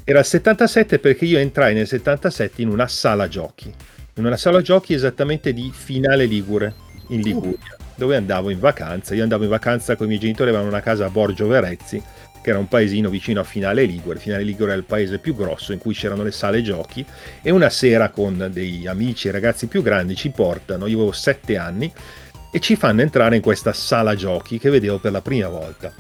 Era 0.05 0.21
il 0.21 0.25
77 0.25 1.00
perché 1.00 1.25
io 1.25 1.38
entrai 1.38 1.75
nel 1.75 1.88
77 1.88 2.62
in 2.62 2.69
una 2.69 2.87
sala 2.87 3.27
giochi, 3.27 3.75
in 4.15 4.25
una 4.25 4.37
sala 4.37 4.62
giochi 4.62 4.95
esattamente 4.95 5.53
di 5.53 5.73
Finale 5.75 6.27
Ligure, 6.27 6.75
in 7.09 7.23
Liguria, 7.23 7.77
dove 7.97 8.15
andavo 8.15 8.50
in 8.50 8.61
vacanza. 8.61 9.15
Io 9.15 9.23
andavo 9.25 9.43
in 9.43 9.50
vacanza 9.50 9.97
con 9.97 10.07
i 10.07 10.11
miei 10.11 10.21
genitori, 10.21 10.50
avevano 10.50 10.71
una 10.71 10.81
casa 10.81 11.07
a 11.07 11.11
Borgio 11.11 11.49
Verezzi 11.49 12.00
che 12.40 12.50
era 12.50 12.59
un 12.59 12.68
paesino 12.68 13.11
vicino 13.11 13.40
a 13.40 13.45
Finale 13.45 13.85
Ligure. 13.85 14.18
Finale 14.18 14.42
Ligure 14.42 14.73
è 14.73 14.76
il 14.76 14.85
paese 14.85 15.18
più 15.18 15.35
grosso 15.35 15.73
in 15.73 15.78
cui 15.78 15.95
c'erano 15.95 16.23
le 16.23 16.30
sale 16.30 16.62
giochi 16.62 17.04
e 17.42 17.50
una 17.50 17.71
sera 17.71 18.11
con 18.11 18.49
dei 18.52 18.87
amici 18.87 19.28
e 19.28 19.30
ragazzi 19.30 19.66
più 19.66 19.83
grandi 19.83 20.14
ci 20.14 20.30
portano, 20.30 20.87
io 20.87 20.97
avevo 20.97 21.12
sette 21.12 21.57
anni, 21.57 21.92
e 22.50 22.61
ci 22.61 22.76
fanno 22.76 23.02
entrare 23.02 23.37
in 23.37 23.42
questa 23.42 23.73
sala 23.73 24.14
giochi 24.14 24.59
che 24.59 24.71
vedevo 24.71 24.99
per 24.99 25.12
la 25.12 25.21
prima 25.21 25.49
volta. 25.49 25.92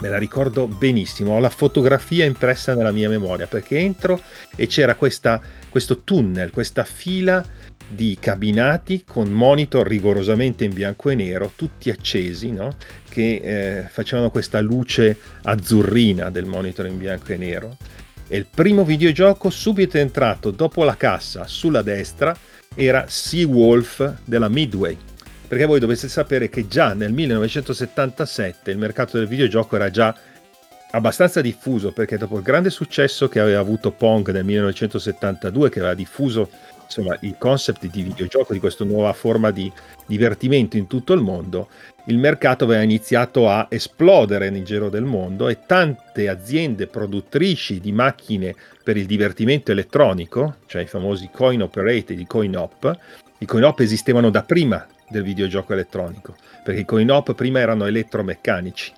Me 0.00 0.08
la 0.08 0.18
ricordo 0.18 0.66
benissimo, 0.66 1.36
ho 1.36 1.38
la 1.38 1.50
fotografia 1.50 2.24
impressa 2.24 2.74
nella 2.74 2.90
mia 2.90 3.08
memoria 3.08 3.46
perché 3.46 3.78
entro 3.78 4.20
e 4.56 4.66
c'era 4.66 4.96
questa, 4.96 5.40
questo 5.68 6.00
tunnel, 6.00 6.50
questa 6.50 6.82
fila 6.82 7.44
di 7.88 8.16
cabinati 8.20 9.04
con 9.06 9.30
monitor 9.30 9.86
rigorosamente 9.86 10.64
in 10.64 10.72
bianco 10.72 11.10
e 11.10 11.14
nero, 11.14 11.52
tutti 11.54 11.90
accesi, 11.90 12.50
no? 12.50 12.76
che 13.08 13.40
eh, 13.42 13.82
facevano 13.88 14.30
questa 14.30 14.60
luce 14.60 15.16
azzurrina 15.42 16.30
del 16.30 16.46
monitor 16.46 16.86
in 16.86 16.98
bianco 16.98 17.32
e 17.32 17.36
nero. 17.36 17.76
E 18.26 18.36
il 18.36 18.46
primo 18.52 18.84
videogioco 18.84 19.50
subito 19.50 19.98
entrato 19.98 20.50
dopo 20.50 20.82
la 20.82 20.96
cassa 20.96 21.46
sulla 21.46 21.82
destra 21.82 22.36
era 22.74 23.04
Seawolf 23.06 24.20
della 24.24 24.48
Midway. 24.48 24.96
Perché 25.46 25.66
voi 25.66 25.78
dovete 25.78 26.08
sapere 26.08 26.48
che 26.48 26.66
già 26.66 26.94
nel 26.94 27.12
1977 27.12 28.70
il 28.70 28.78
mercato 28.78 29.18
del 29.18 29.28
videogioco 29.28 29.76
era 29.76 29.90
già 29.90 30.16
abbastanza 30.94 31.40
diffuso 31.40 31.92
perché 31.92 32.16
dopo 32.16 32.36
il 32.36 32.42
grande 32.42 32.70
successo 32.70 33.28
che 33.28 33.40
aveva 33.40 33.60
avuto 33.60 33.90
Pong 33.90 34.30
nel 34.30 34.44
1972 34.44 35.68
che 35.68 35.80
aveva 35.80 35.94
diffuso 35.94 36.48
insomma, 36.94 37.16
il 37.20 37.36
concept 37.38 37.86
di 37.86 38.02
videogioco, 38.02 38.52
di 38.52 38.60
questa 38.60 38.84
nuova 38.84 39.12
forma 39.12 39.50
di 39.50 39.70
divertimento 40.06 40.76
in 40.76 40.86
tutto 40.86 41.12
il 41.12 41.20
mondo, 41.20 41.68
il 42.06 42.18
mercato 42.18 42.64
aveva 42.64 42.82
iniziato 42.82 43.48
a 43.48 43.66
esplodere 43.70 44.50
nel 44.50 44.64
giro 44.64 44.88
del 44.90 45.04
mondo 45.04 45.48
e 45.48 45.60
tante 45.66 46.28
aziende 46.28 46.86
produttrici 46.86 47.80
di 47.80 47.92
macchine 47.92 48.54
per 48.82 48.96
il 48.96 49.06
divertimento 49.06 49.72
elettronico, 49.72 50.56
cioè 50.66 50.82
i 50.82 50.86
famosi 50.86 51.30
coin 51.32 51.62
operated, 51.62 52.18
i 52.18 52.26
coin 52.26 52.56
op, 52.56 52.98
i 53.38 53.46
coin 53.46 53.64
op 53.64 53.80
esistevano 53.80 54.30
da 54.30 54.42
prima 54.42 54.86
del 55.08 55.22
videogioco 55.22 55.72
elettronico, 55.72 56.34
perché 56.62 56.80
i 56.80 56.84
coin 56.84 57.10
op 57.10 57.34
prima 57.34 57.60
erano 57.60 57.86
elettromeccanici 57.86 58.92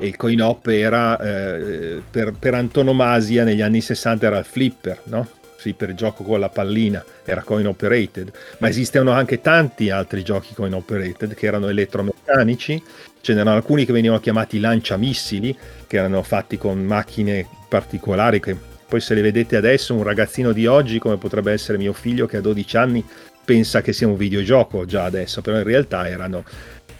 e 0.00 0.06
il 0.06 0.16
coin 0.16 0.40
op 0.40 0.66
era 0.68 1.18
eh, 1.18 2.02
per, 2.08 2.32
per 2.38 2.54
antonomasia 2.54 3.42
negli 3.42 3.62
anni 3.62 3.80
60 3.80 4.26
era 4.26 4.38
il 4.38 4.44
flipper, 4.44 5.00
no? 5.04 5.28
Sì, 5.58 5.74
per 5.74 5.92
gioco 5.94 6.22
con 6.22 6.38
la 6.38 6.48
pallina, 6.48 7.04
era 7.24 7.42
coin 7.42 7.66
operated, 7.66 8.30
ma 8.58 8.68
esistevano 8.68 9.10
anche 9.10 9.40
tanti 9.40 9.90
altri 9.90 10.22
giochi 10.22 10.54
coin 10.54 10.72
operated 10.72 11.34
che 11.34 11.46
erano 11.46 11.68
elettromeccanici, 11.68 12.80
ce 13.20 13.34
n'erano 13.34 13.56
alcuni 13.56 13.84
che 13.84 13.92
venivano 13.92 14.20
chiamati 14.20 14.60
lanciamissili, 14.60 15.56
che 15.88 15.96
erano 15.96 16.22
fatti 16.22 16.56
con 16.56 16.84
macchine 16.84 17.44
particolari 17.68 18.38
che 18.38 18.56
poi 18.88 19.00
se 19.00 19.14
le 19.14 19.20
vedete 19.20 19.56
adesso 19.56 19.94
un 19.94 20.04
ragazzino 20.04 20.52
di 20.52 20.66
oggi 20.66 21.00
come 21.00 21.18
potrebbe 21.18 21.52
essere 21.52 21.76
mio 21.76 21.92
figlio 21.92 22.26
che 22.26 22.38
ha 22.38 22.40
12 22.40 22.76
anni 22.76 23.04
pensa 23.44 23.82
che 23.82 23.92
sia 23.92 24.06
un 24.06 24.16
videogioco 24.16 24.84
già 24.84 25.04
adesso, 25.04 25.40
però 25.42 25.56
in 25.56 25.64
realtà 25.64 26.08
erano 26.08 26.44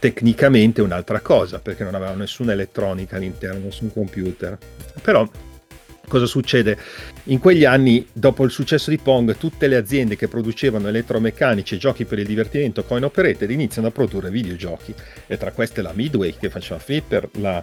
tecnicamente 0.01 0.83
un'altra 0.83 1.21
cosa 1.21 1.61
perché 1.61 1.85
non 1.85 1.95
avevano 1.95 2.19
nessuna 2.19 2.53
elettronica 2.53 3.17
all'interno, 3.17 3.65
nessun 3.65 3.93
computer. 3.93 4.59
Però 5.01 5.29
cosa 6.09 6.27
succede? 6.27 6.77
In 7.25 7.39
quegli 7.39 7.65
anni, 7.65 8.07
dopo 8.13 8.45
il 8.45 8.51
successo 8.51 8.91
di 8.91 8.99
Pong, 8.99 9.37
tutte 9.37 9.69
le 9.69 9.77
aziende 9.77 10.17
che 10.17 10.27
producevano 10.27 10.89
elettromeccanici 10.89 11.75
e 11.77 11.79
giochi 11.79 12.05
per 12.05 12.19
il 12.19 12.27
divertimento 12.27 12.83
coin 12.83 13.05
operated 13.05 13.51
iniziano 13.51 13.89
a 13.89 13.91
produrre 13.93 14.31
videogiochi. 14.31 14.95
E 15.27 15.37
tra 15.37 15.53
queste 15.53 15.83
la 15.83 15.93
Midway 15.95 16.35
che 16.39 16.51
faceva 16.51 16.81
Flipper, 16.81 17.29
la, 17.35 17.63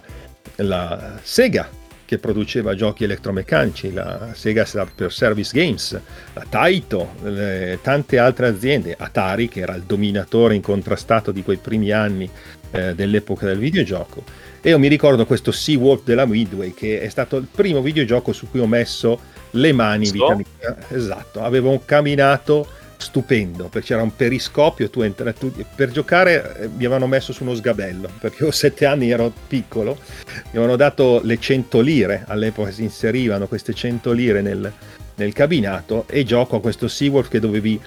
la 0.56 1.18
Sega 1.22 1.84
che 2.06 2.18
produceva 2.18 2.74
giochi 2.74 3.04
elettromeccanici, 3.04 3.92
la 3.92 4.30
Sega 4.32 4.64
per 4.94 5.12
Service 5.12 5.50
Games, 5.52 6.00
la 6.32 6.46
Taito, 6.48 7.12
le, 7.22 7.78
tante 7.82 8.18
altre 8.18 8.46
aziende, 8.46 8.96
Atari 8.98 9.48
che 9.48 9.60
era 9.60 9.74
il 9.74 9.82
dominatore 9.82 10.54
incontrastato 10.54 11.32
di 11.32 11.42
quei 11.42 11.58
primi 11.58 11.90
anni 11.90 12.30
eh, 12.70 12.94
dell'epoca 12.94 13.44
del 13.44 13.58
videogioco 13.58 14.46
e 14.66 14.70
io 14.70 14.80
mi 14.80 14.88
ricordo 14.88 15.26
questo 15.26 15.52
Sea 15.52 15.78
Wolf 15.78 16.02
della 16.02 16.26
Midway, 16.26 16.74
che 16.74 17.00
è 17.00 17.08
stato 17.08 17.36
il 17.36 17.46
primo 17.48 17.80
videogioco 17.82 18.32
su 18.32 18.50
cui 18.50 18.58
ho 18.58 18.66
messo 18.66 19.20
le 19.52 19.72
mani. 19.72 20.06
So. 20.06 20.40
Esatto, 20.88 21.40
avevo 21.40 21.80
camminato 21.84 22.66
stupendo 22.96 23.68
perché 23.68 23.88
c'era 23.88 24.02
un 24.02 24.14
periscopio 24.14 24.90
tu 24.90 25.02
entra, 25.02 25.32
tu, 25.32 25.52
per 25.74 25.90
giocare 25.90 26.60
eh, 26.60 26.68
mi 26.68 26.84
avevano 26.84 27.06
messo 27.06 27.32
su 27.32 27.42
uno 27.42 27.54
sgabello 27.54 28.08
perché 28.18 28.44
io 28.44 28.50
sette 28.50 28.86
anni 28.86 29.10
ero 29.10 29.32
piccolo 29.46 29.98
mi 30.26 30.50
avevano 30.50 30.76
dato 30.76 31.20
le 31.22 31.38
100 31.38 31.80
lire 31.80 32.24
all'epoca 32.26 32.70
si 32.70 32.82
inserivano 32.82 33.46
queste 33.46 33.74
100 33.74 34.12
lire 34.12 34.40
nel, 34.40 34.72
nel 35.16 35.32
cabinato 35.32 36.04
e 36.08 36.24
gioco 36.24 36.56
a 36.56 36.60
questo 36.60 36.88
Seawolf 36.88 37.28
che 37.28 37.40
dovevi 37.40 37.80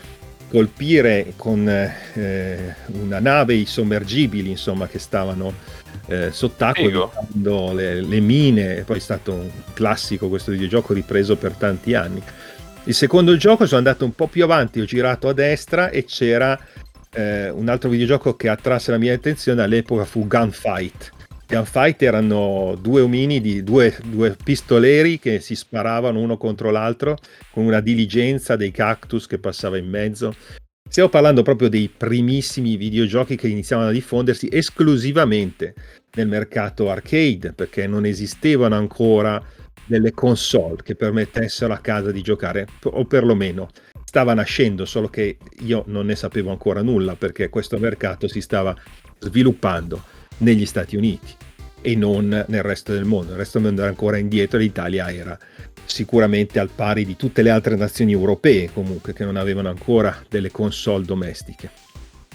colpire 0.49 1.33
con 1.35 1.67
eh, 1.67 2.75
una 2.87 3.19
nave 3.19 3.53
i 3.53 3.65
sommergibili 3.65 4.49
insomma 4.49 4.87
che 4.87 4.97
stavano 4.97 5.53
eh, 6.07 6.31
sott'acqua 6.31 7.11
le, 7.73 8.01
le, 8.01 8.19
mine 8.19 8.83
poi 8.83 8.97
è 8.97 8.99
stato 8.99 9.31
un 9.33 9.49
classico 9.73 10.27
questo 10.27 10.51
videogioco 10.51 10.93
ripreso 10.93 11.35
per 11.35 11.53
tanti 11.53 11.93
anni 11.93 12.21
il 12.85 12.93
secondo 12.93 13.35
gioco 13.37 13.65
sono 13.65 13.77
andato 13.77 14.05
un 14.05 14.13
po' 14.13 14.27
più 14.27 14.43
avanti 14.43 14.79
ho 14.79 14.85
girato 14.85 15.27
a 15.27 15.33
destra 15.33 15.89
e 15.89 16.05
c'era 16.05 16.59
eh, 17.11 17.49
un 17.49 17.67
altro 17.67 17.89
videogioco 17.89 18.35
che 18.35 18.49
attrasse 18.49 18.91
la 18.91 18.97
mia 18.97 19.13
attenzione 19.13 19.61
all'epoca 19.61 20.05
fu 20.05 20.27
Gunfight 20.27 21.17
Gunfight 21.49 22.03
erano 22.03 22.77
due 22.79 23.01
ominidi, 23.01 23.63
due, 23.63 23.97
due 24.03 24.35
pistoleri 24.41 25.17
che 25.17 25.39
si 25.39 25.55
sparavano 25.55 26.19
uno 26.19 26.37
contro 26.37 26.69
l'altro 26.69 27.17
con 27.49 27.65
una 27.65 27.79
diligenza 27.79 28.55
dei 28.55 28.69
cactus 28.69 29.25
che 29.25 29.39
passava 29.39 29.79
in 29.79 29.89
mezzo. 29.89 30.35
Stiamo 30.87 31.09
parlando 31.09 31.41
proprio 31.41 31.67
dei 31.67 31.89
primissimi 31.89 32.75
videogiochi 32.75 33.35
che 33.35 33.47
iniziavano 33.47 33.89
a 33.89 33.91
diffondersi 33.91 34.47
esclusivamente 34.51 35.73
nel 36.13 36.27
mercato 36.27 36.91
arcade, 36.91 37.53
perché 37.53 37.87
non 37.87 38.05
esistevano 38.05 38.75
ancora 38.75 39.43
delle 39.89 40.11
console 40.11 40.83
che 40.83 40.95
permettessero 40.95 41.73
a 41.73 41.79
casa 41.79 42.11
di 42.11 42.21
giocare, 42.21 42.67
o 42.83 43.05
perlomeno 43.05 43.69
stava 44.03 44.35
nascendo, 44.35 44.85
solo 44.85 45.07
che 45.07 45.37
io 45.61 45.83
non 45.87 46.05
ne 46.05 46.15
sapevo 46.15 46.51
ancora 46.51 46.83
nulla 46.83 47.15
perché 47.15 47.49
questo 47.49 47.79
mercato 47.79 48.27
si 48.27 48.39
stava 48.39 48.75
sviluppando 49.17 50.03
negli 50.37 50.67
Stati 50.67 50.95
Uniti 50.95 51.35
e 51.81 51.95
non 51.95 52.27
nel 52.47 52.63
resto 52.63 52.93
del 52.93 53.05
mondo. 53.05 53.31
Il 53.31 53.37
resto 53.39 53.57
del 53.57 53.67
mondo 53.67 53.81
era 53.81 53.89
ancora 53.89 54.17
indietro, 54.17 54.59
l'Italia 54.59 55.11
era 55.11 55.37
sicuramente 55.85 56.59
al 56.59 56.69
pari 56.69 57.03
di 57.03 57.15
tutte 57.15 57.41
le 57.41 57.49
altre 57.49 57.75
nazioni 57.75 58.11
europee 58.11 58.71
comunque 58.71 59.13
che 59.13 59.25
non 59.25 59.37
avevano 59.37 59.69
ancora 59.69 60.23
delle 60.29 60.51
console 60.51 61.03
domestiche. 61.03 61.88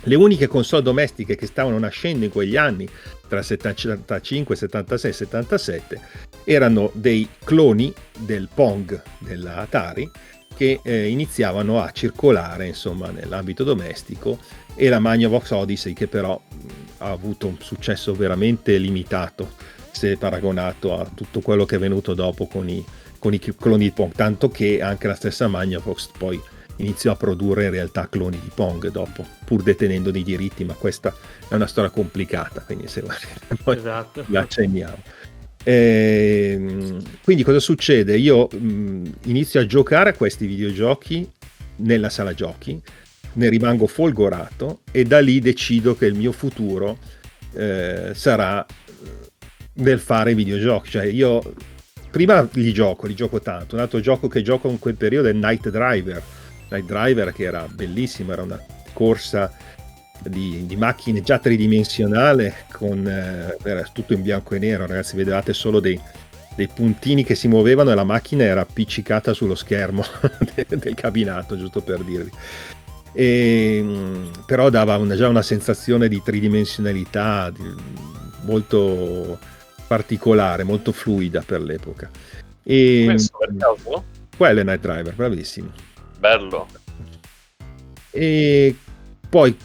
Le 0.06 0.14
uniche 0.16 0.46
console 0.48 0.82
domestiche 0.82 1.34
che 1.34 1.46
stavano 1.46 1.78
nascendo 1.78 2.26
in 2.26 2.30
quegli 2.30 2.56
anni, 2.56 2.86
tra 3.26 3.42
75, 3.42 4.54
76 4.54 5.10
e 5.10 5.14
77, 5.14 6.00
erano 6.44 6.90
dei 6.92 7.26
cloni 7.42 7.92
del 8.18 8.48
Pong 8.52 9.02
della 9.18 9.56
Atari 9.56 10.10
che 10.54 10.80
eh, 10.82 11.08
iniziavano 11.08 11.82
a 11.82 11.90
circolare 11.90 12.66
insomma 12.66 13.10
nell'ambito 13.10 13.64
domestico 13.64 14.38
e 14.76 14.88
la 14.88 15.00
Magnavox 15.00 15.50
Odyssey 15.50 15.94
che 15.94 16.06
però 16.06 16.40
mh, 16.40 16.66
ha 16.98 17.10
avuto 17.10 17.46
un 17.46 17.56
successo 17.58 18.14
veramente 18.14 18.76
limitato 18.76 19.52
se 19.90 20.16
paragonato 20.16 20.98
a 20.98 21.10
tutto 21.12 21.40
quello 21.40 21.64
che 21.64 21.76
è 21.76 21.78
venuto 21.78 22.14
dopo 22.14 22.46
con 22.46 22.68
i, 22.68 22.84
con 23.18 23.32
i 23.32 23.38
cloni 23.38 23.84
di 23.84 23.90
Pong, 23.90 24.12
tanto 24.12 24.48
che 24.48 24.82
anche 24.82 25.06
la 25.06 25.14
stessa 25.14 25.48
Magnavox 25.48 26.10
poi 26.18 26.40
iniziò 26.76 27.12
a 27.12 27.16
produrre 27.16 27.64
in 27.64 27.70
realtà 27.70 28.08
cloni 28.08 28.38
di 28.40 28.50
Pong 28.54 28.90
dopo, 28.90 29.26
pur 29.44 29.62
detenendo 29.62 30.10
dei 30.10 30.22
diritti, 30.22 30.64
ma 30.64 30.74
questa 30.74 31.14
è 31.48 31.54
una 31.54 31.66
storia 31.66 31.90
complicata, 31.90 32.60
quindi 32.60 32.88
se 32.88 33.02
poi 33.62 33.76
esatto. 33.76 34.24
la 34.28 34.40
accenniamo. 34.40 35.02
E, 35.62 36.52
ehm, 36.56 37.02
quindi 37.22 37.42
cosa 37.42 37.58
succede? 37.58 38.16
Io 38.16 38.46
mh, 38.46 39.12
inizio 39.24 39.60
a 39.60 39.66
giocare 39.66 40.10
a 40.10 40.14
questi 40.14 40.46
videogiochi 40.46 41.28
nella 41.76 42.10
sala 42.10 42.34
giochi, 42.34 42.80
ne 43.34 43.48
rimango 43.48 43.86
folgorato 43.86 44.80
e 44.90 45.04
da 45.04 45.20
lì 45.20 45.40
decido 45.40 45.96
che 45.96 46.06
il 46.06 46.14
mio 46.14 46.32
futuro 46.32 46.98
eh, 47.54 48.12
sarà 48.14 48.64
nel 49.74 49.98
fare 49.98 50.34
videogiochi. 50.34 50.90
Cioè 50.90 51.04
io 51.04 51.54
prima 52.10 52.48
li 52.52 52.72
gioco, 52.72 53.06
li 53.06 53.14
gioco 53.14 53.40
tanto. 53.40 53.74
Un 53.74 53.80
altro 53.80 54.00
gioco 54.00 54.28
che 54.28 54.42
gioco 54.42 54.68
in 54.68 54.78
quel 54.78 54.94
periodo 54.94 55.28
è 55.28 55.32
Night 55.32 55.68
Driver 55.70 56.22
Night 56.70 56.86
Driver 56.86 57.32
che 57.32 57.44
era 57.44 57.66
bellissima, 57.70 58.32
era 58.32 58.42
una 58.42 58.60
corsa 58.92 59.52
di, 60.22 60.64
di 60.66 60.76
macchine 60.76 61.20
già 61.22 61.38
tridimensionale 61.38 62.64
con 62.72 63.06
eh, 63.06 63.56
era 63.62 63.82
tutto 63.92 64.14
in 64.14 64.22
bianco 64.22 64.54
e 64.54 64.58
nero, 64.58 64.86
ragazzi, 64.86 65.16
vedevate 65.16 65.52
solo 65.52 65.80
dei, 65.80 66.00
dei 66.54 66.68
puntini 66.68 67.24
che 67.24 67.34
si 67.34 67.48
muovevano 67.48 67.90
e 67.90 67.94
la 67.94 68.04
macchina 68.04 68.44
era 68.44 68.62
appiccicata 68.62 69.32
sullo 69.32 69.54
schermo 69.54 70.04
del 70.66 70.94
cabinato, 70.94 71.56
giusto 71.56 71.80
per 71.80 72.00
dirvi. 72.02 72.30
E, 73.12 73.80
mm, 73.82 74.26
però 74.46 74.70
dava 74.70 74.96
una, 74.96 75.14
già 75.14 75.28
una 75.28 75.42
sensazione 75.42 76.08
di 76.08 76.20
tridimensionalità 76.22 77.50
di, 77.50 77.74
molto 78.42 79.38
particolare, 79.86 80.64
molto 80.64 80.92
fluida 80.92 81.42
per 81.44 81.60
l'epoca. 81.60 82.10
E, 82.62 83.02
Questo 83.06 83.36
per 83.38 83.54
caso? 83.56 84.04
Quello 84.36 84.60
è 84.60 84.64
Night 84.64 84.80
Driver, 84.80 85.14
bravissimo 85.14 85.92
bello. 86.18 86.68
E 88.10 88.76
poi 89.28 89.56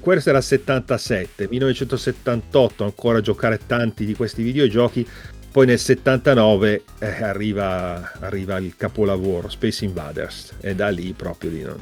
questo 0.00 0.30
era 0.30 0.40
77, 0.40 1.46
1978 1.48 2.82
ancora 2.82 3.20
giocare 3.20 3.60
tanti 3.64 4.04
di 4.04 4.14
questi 4.14 4.42
videogiochi, 4.42 5.06
poi 5.52 5.66
nel 5.66 5.78
79 5.78 6.82
eh, 6.98 7.22
arriva, 7.22 8.12
arriva, 8.18 8.58
il 8.58 8.76
capolavoro 8.76 9.48
Space 9.48 9.84
Invaders 9.84 10.54
e 10.60 10.74
da 10.74 10.88
lì 10.88 11.12
proprio 11.12 11.50
di 11.50 11.62
non, 11.62 11.80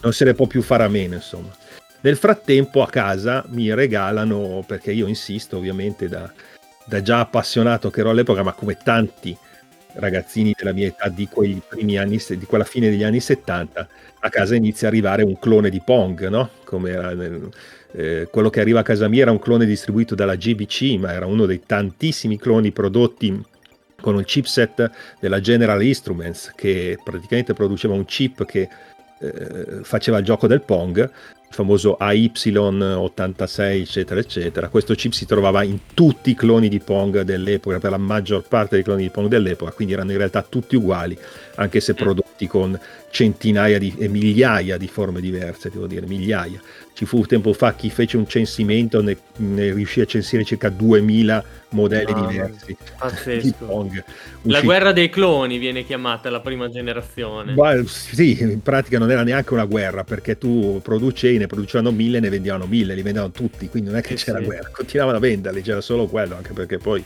non 0.00 0.12
se 0.12 0.24
ne 0.24 0.34
può 0.34 0.46
più 0.46 0.60
fare 0.60 0.82
a 0.84 0.88
meno 0.88 1.14
insomma. 1.14 1.56
Nel 2.00 2.16
frattempo 2.16 2.82
a 2.82 2.88
casa 2.88 3.44
mi 3.48 3.72
regalano, 3.72 4.64
perché 4.66 4.92
io 4.92 5.06
insisto 5.06 5.56
ovviamente 5.56 6.08
da, 6.08 6.32
da 6.84 7.00
già 7.00 7.20
appassionato 7.20 7.90
che 7.90 8.00
ero 8.00 8.10
all'epoca, 8.10 8.42
ma 8.42 8.52
come 8.52 8.76
tanti 8.76 9.36
ragazzini 9.98 10.54
della 10.56 10.72
mia 10.72 10.86
età 10.86 11.08
di 11.08 11.28
anni, 11.96 12.20
di 12.28 12.46
quella 12.46 12.64
fine 12.64 12.88
degli 12.90 13.02
anni 13.02 13.20
70, 13.20 13.88
a 14.20 14.28
casa 14.30 14.54
inizia 14.54 14.88
a 14.88 14.90
arrivare 14.90 15.22
un 15.22 15.38
clone 15.38 15.70
di 15.70 15.80
Pong, 15.84 16.28
no? 16.28 16.50
Nel, 16.72 17.48
eh, 17.92 18.28
quello 18.30 18.50
che 18.50 18.60
arriva 18.60 18.80
a 18.80 18.84
casa 18.84 19.08
mia 19.08 19.22
era 19.22 19.30
un 19.30 19.38
clone 19.38 19.64
distribuito 19.64 20.14
dalla 20.14 20.36
GBC, 20.36 20.98
ma 20.98 21.12
era 21.12 21.26
uno 21.26 21.46
dei 21.46 21.62
tantissimi 21.64 22.38
cloni 22.38 22.70
prodotti 22.70 23.42
con 24.00 24.14
un 24.14 24.24
chipset 24.24 24.90
della 25.20 25.40
General 25.40 25.82
Instruments 25.82 26.52
che 26.54 26.98
praticamente 27.02 27.52
produceva 27.52 27.94
un 27.94 28.04
chip 28.04 28.44
che 28.44 28.68
eh, 29.20 29.80
faceva 29.82 30.18
il 30.18 30.24
gioco 30.24 30.46
del 30.46 30.62
Pong 30.62 31.10
il 31.48 31.54
famoso 31.54 31.96
AY86 32.00 33.80
eccetera 33.80 34.20
eccetera. 34.20 34.68
Questo 34.68 34.94
chip 34.94 35.12
si 35.12 35.26
trovava 35.26 35.62
in 35.62 35.78
tutti 35.94 36.30
i 36.30 36.34
cloni 36.34 36.68
di 36.68 36.78
Pong 36.78 37.22
dell'epoca 37.22 37.78
per 37.78 37.90
la 37.90 37.96
maggior 37.96 38.46
parte 38.46 38.76
dei 38.76 38.84
cloni 38.84 39.02
di 39.02 39.10
Pong 39.10 39.28
dell'epoca 39.28 39.72
quindi 39.72 39.94
erano 39.94 40.10
in 40.12 40.18
realtà 40.18 40.42
tutti 40.42 40.76
uguali 40.76 41.18
anche 41.58 41.80
se 41.80 41.92
mm. 41.92 41.96
prodotti 41.96 42.46
con 42.46 42.78
centinaia 43.10 43.78
di, 43.78 43.94
e 43.98 44.08
migliaia 44.08 44.76
di 44.76 44.88
forme 44.88 45.20
diverse 45.20 45.70
devo 45.70 45.86
dire 45.86 46.06
migliaia 46.06 46.60
ci 46.98 47.06
fu 47.06 47.24
tempo 47.26 47.52
fa 47.52 47.74
chi 47.74 47.90
fece 47.90 48.16
un 48.16 48.26
censimento 48.26 49.00
ne, 49.00 49.16
ne 49.36 49.72
riuscì 49.72 50.00
a 50.00 50.04
censire 50.04 50.42
circa 50.42 50.68
2000 50.68 51.44
modelli 51.68 52.10
no, 52.10 52.26
diversi 52.26 52.76
di 53.40 53.54
Pong. 53.56 54.02
La 54.42 54.60
guerra 54.62 54.90
dei 54.90 55.08
cloni 55.08 55.58
viene 55.58 55.84
chiamata 55.84 56.28
la 56.28 56.40
prima 56.40 56.68
generazione. 56.68 57.52
Beh, 57.52 57.84
sì, 57.86 58.40
in 58.40 58.62
pratica 58.62 58.98
non 58.98 59.12
era 59.12 59.22
neanche 59.22 59.52
una 59.52 59.64
guerra 59.64 60.02
perché 60.02 60.38
tu 60.38 60.80
producevi, 60.82 61.38
ne 61.38 61.46
producevano 61.46 61.92
mille, 61.92 62.18
ne 62.18 62.30
vendevano 62.30 62.66
mille, 62.66 62.96
li 62.96 63.02
vendevano 63.02 63.30
tutti, 63.30 63.68
quindi 63.68 63.90
non 63.90 63.98
è 64.00 64.02
che 64.02 64.14
eh 64.14 64.16
c'era 64.16 64.40
sì. 64.40 64.46
guerra, 64.46 64.68
continuavano 64.72 65.18
a 65.18 65.20
venderli, 65.20 65.62
c'era 65.62 65.80
solo 65.80 66.08
quello, 66.08 66.34
anche 66.34 66.52
perché 66.52 66.78
poi 66.78 67.04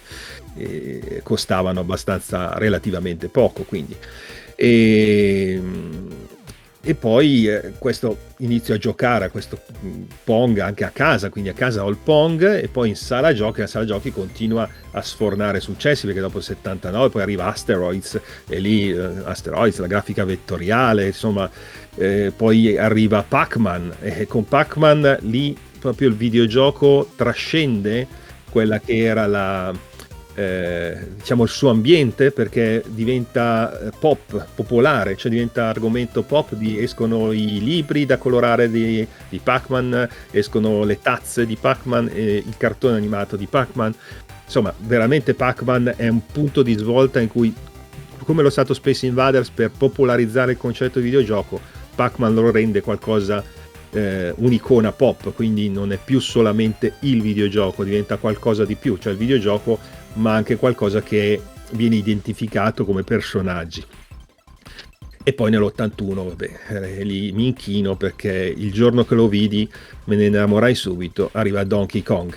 eh, 0.57 1.21
costavano 1.23 1.81
abbastanza 1.81 2.55
relativamente 2.57 3.29
poco. 3.29 3.65
Quindi. 3.65 3.95
E, 4.63 5.61
e 6.85 6.95
poi 6.95 7.49
eh, 7.49 7.73
questo 7.79 8.17
inizio 8.39 8.75
a 8.75 8.79
giocare 8.79 9.25
a 9.25 9.29
questo 9.29 9.61
mm, 9.85 10.03
Pong 10.23 10.61
anche 10.61 10.85
a 10.85 10.91
casa, 10.91 11.31
quindi 11.31 11.51
a 11.51 11.53
casa 11.53 11.85
ho 11.85 11.89
il 11.89 11.97
Pong 11.97 12.63
e 12.63 12.69
poi 12.69 12.91
in 12.91 12.95
sala 12.95 13.33
giochi, 13.33 13.59
la 13.59 13.67
sala 13.67 13.85
giochi 13.85 14.13
continua 14.13 14.69
a 14.93 15.03
sfornare 15.03 15.59
successi 15.59 16.07
perché 16.07 16.21
dopo 16.21 16.39
il 16.39 16.45
79 16.45 17.11
poi 17.11 17.23
arriva 17.23 17.47
Asteroids 17.47 18.21
e 18.47 18.61
lì 18.61 18.93
eh, 18.93 19.11
Asteroids, 19.25 19.81
la 19.81 19.89
grafica 19.89 20.25
vettoriale, 20.25 21.07
insomma, 21.07 21.51
eh, 21.97 22.33
poi 22.35 22.79
arriva 22.79 23.25
Pac-Man 23.27 23.95
e 24.01 24.29
con 24.29 24.45
Pac-Man 24.45 25.19
lì 25.23 25.57
proprio 25.81 26.07
il 26.07 26.15
videogioco 26.15 27.11
trascende 27.17 28.07
quella 28.49 28.79
che 28.79 28.97
era 28.99 29.27
la 29.27 29.75
eh, 30.35 30.97
diciamo 31.17 31.43
il 31.43 31.49
suo 31.49 31.71
ambiente 31.71 32.31
perché 32.31 32.83
diventa 32.87 33.79
eh, 33.79 33.91
pop, 33.99 34.47
popolare, 34.55 35.17
cioè 35.17 35.31
diventa 35.31 35.69
argomento 35.69 36.23
pop, 36.23 36.55
di, 36.55 36.83
escono 36.83 37.33
i 37.33 37.61
libri 37.61 38.07
da 38.07 38.17
colorare 38.17 38.71
di, 38.71 39.07
di 39.29 39.39
Pac-Man, 39.39 40.09
escono 40.31 40.85
le 40.85 41.01
tazze 41.01 41.47
di 41.47 41.57
Pac-Man, 41.57 42.11
il 42.15 42.55
cartone 42.57 42.97
animato 42.97 43.37
di 43.37 43.47
Pac-Man, 43.47 43.95
insomma 44.45 44.73
veramente 44.79 45.35
Pac-Man 45.35 45.95
è 45.97 46.09
un 46.09 46.25
punto 46.27 46.63
di 46.63 46.75
svolta 46.75 47.21
in 47.21 47.29
cui 47.29 47.55
come 48.25 48.43
lo 48.43 48.51
stato 48.51 48.73
Space 48.73 49.07
Invaders 49.07 49.51
per 49.51 49.71
popolarizzare 49.77 50.53
il 50.53 50.59
concetto 50.59 50.99
di 50.99 51.07
videogioco, 51.07 51.61
Pac-Man 51.95 52.35
lo 52.35 52.51
rende 52.51 52.81
qualcosa 52.81 53.43
eh, 53.91 54.33
un'icona 54.37 54.93
pop, 54.93 55.33
quindi 55.35 55.69
non 55.69 55.93
è 55.93 55.99
più 56.03 56.19
solamente 56.21 56.95
il 57.01 57.21
videogioco, 57.21 57.85
diventa 57.85 58.17
qualcosa 58.17 58.65
di 58.65 58.75
più, 58.75 58.97
cioè 58.97 59.13
il 59.13 59.19
videogioco 59.19 59.79
ma 60.15 60.35
anche 60.35 60.57
qualcosa 60.57 61.03
che 61.03 61.41
viene 61.73 61.97
identificato 61.97 62.85
come 62.85 63.03
personaggi. 63.03 63.85
E 65.25 65.33
poi 65.35 65.51
nell'81, 65.51 66.15
vabbè, 66.15 66.51
eh, 66.69 67.05
lì 67.05 67.31
mi 67.33 67.47
inchino 67.47 67.97
perché 67.97 68.53
il 68.57 68.73
giorno 68.73 69.05
che 69.05 69.15
lo 69.15 69.29
vidi 69.29 69.71
me 70.05 70.17
ne 70.17 70.27
innamorai 70.27 70.75
subito, 70.75 71.31
arriva 71.33 71.63
Donkey 71.63 72.03
Kong. 72.03 72.37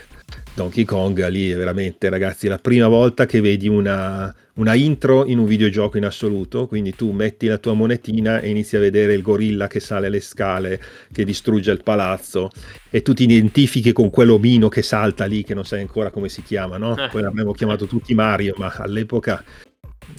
Donkey 0.53 0.85
Kong 0.85 1.27
lì 1.29 1.49
è 1.49 1.55
veramente, 1.55 2.09
ragazzi, 2.09 2.47
la 2.47 2.59
prima 2.59 2.87
volta 2.87 3.25
che 3.25 3.41
vedi 3.41 3.67
una, 3.67 4.33
una 4.55 4.73
intro 4.73 5.25
in 5.25 5.37
un 5.37 5.45
videogioco 5.45 5.97
in 5.97 6.05
assoluto, 6.05 6.67
quindi 6.67 6.95
tu 6.95 7.11
metti 7.11 7.47
la 7.47 7.57
tua 7.57 7.73
monetina 7.73 8.39
e 8.39 8.49
inizi 8.49 8.77
a 8.77 8.79
vedere 8.79 9.13
il 9.13 9.21
gorilla 9.21 9.67
che 9.67 9.79
sale 9.79 10.07
le 10.07 10.21
scale, 10.21 10.81
che 11.11 11.25
distrugge 11.25 11.71
il 11.71 11.83
palazzo 11.83 12.49
e 12.89 13.01
tu 13.01 13.13
ti 13.13 13.23
identifichi 13.23 13.91
con 13.91 14.09
quell'omino 14.09 14.69
che 14.69 14.81
salta 14.81 15.25
lì, 15.25 15.43
che 15.43 15.53
non 15.53 15.65
sai 15.65 15.81
ancora 15.81 16.09
come 16.09 16.29
si 16.29 16.41
chiama, 16.41 16.77
no? 16.77 16.95
Eh. 16.95 17.09
Poi 17.09 17.21
l'abbiamo 17.21 17.51
chiamato 17.51 17.85
tutti 17.85 18.13
Mario, 18.13 18.53
ma 18.57 18.73
all'epoca 18.77 19.43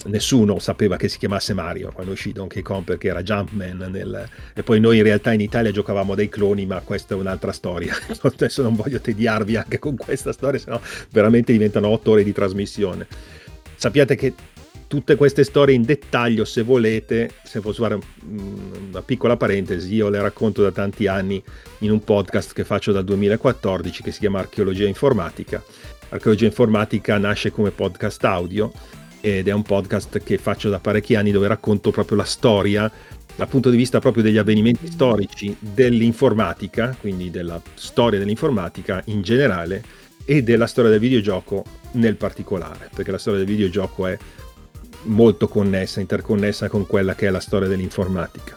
nessuno 0.05 0.59
sapeva 0.59 0.97
che 0.97 1.07
si 1.07 1.17
chiamasse 1.17 1.53
Mario 1.53 1.91
quando 1.93 2.11
uscì 2.11 2.31
Donkey 2.33 2.61
Kong 2.61 2.83
perché 2.83 3.07
era 3.07 3.23
Jumpman 3.23 3.87
nel... 3.89 4.29
e 4.53 4.61
poi 4.61 4.81
noi 4.81 4.97
in 4.97 5.03
realtà 5.03 5.31
in 5.31 5.39
Italia 5.39 5.71
giocavamo 5.71 6.13
dei 6.13 6.27
cloni 6.27 6.65
ma 6.65 6.81
questa 6.81 7.15
è 7.15 7.17
un'altra 7.17 7.53
storia 7.53 7.95
adesso 8.21 8.61
non 8.61 8.75
voglio 8.75 8.99
tediarvi 8.99 9.55
anche 9.55 9.79
con 9.79 9.95
questa 9.95 10.33
storia 10.33 10.59
sennò 10.59 10.79
veramente 11.11 11.53
diventano 11.53 11.87
otto 11.87 12.11
ore 12.11 12.23
di 12.23 12.33
trasmissione 12.33 13.07
sappiate 13.77 14.15
che 14.15 14.33
tutte 14.87 15.15
queste 15.15 15.43
storie 15.43 15.75
in 15.75 15.83
dettaglio, 15.83 16.45
se 16.45 16.63
volete, 16.63 17.31
se 17.43 17.59
posso 17.59 17.83
fare 17.83 17.99
una 18.89 19.01
piccola 19.01 19.37
parentesi, 19.37 19.93
io 19.93 20.09
le 20.09 20.21
racconto 20.21 20.61
da 20.61 20.71
tanti 20.71 21.07
anni 21.07 21.41
in 21.79 21.91
un 21.91 22.03
podcast 22.03 22.53
che 22.53 22.63
faccio 22.63 22.91
dal 22.91 23.03
2014 23.03 24.01
che 24.01 24.11
si 24.11 24.19
chiama 24.19 24.39
Archeologia 24.39 24.87
Informatica. 24.87 25.63
Archeologia 26.09 26.45
Informatica 26.45 27.17
nasce 27.17 27.51
come 27.51 27.71
podcast 27.71 28.23
audio 28.23 28.71
ed 29.19 29.47
è 29.47 29.51
un 29.51 29.63
podcast 29.63 30.19
che 30.23 30.37
faccio 30.37 30.69
da 30.69 30.79
parecchi 30.79 31.15
anni 31.15 31.31
dove 31.31 31.47
racconto 31.47 31.91
proprio 31.91 32.17
la 32.17 32.23
storia 32.23 32.89
dal 33.35 33.47
punto 33.47 33.69
di 33.69 33.77
vista 33.77 33.99
proprio 33.99 34.23
degli 34.23 34.37
avvenimenti 34.37 34.87
storici 34.89 35.55
dell'informatica, 35.59 36.95
quindi 36.99 37.29
della 37.29 37.61
storia 37.75 38.17
dell'informatica 38.17 39.01
in 39.05 39.21
generale 39.21 39.83
e 40.29 40.43
della 40.43 40.67
storia 40.67 40.91
del 40.91 40.99
videogioco 40.99 41.63
nel 41.91 42.17
particolare, 42.17 42.89
perché 42.93 43.11
la 43.11 43.17
storia 43.17 43.39
del 43.39 43.47
videogioco 43.47 44.07
è 44.07 44.17
molto 45.03 45.47
connessa, 45.47 46.01
interconnessa 46.01 46.67
con 46.67 46.85
quella 46.85 47.15
che 47.15 47.27
è 47.27 47.29
la 47.29 47.39
storia 47.39 47.69
dell'informatica. 47.69 48.53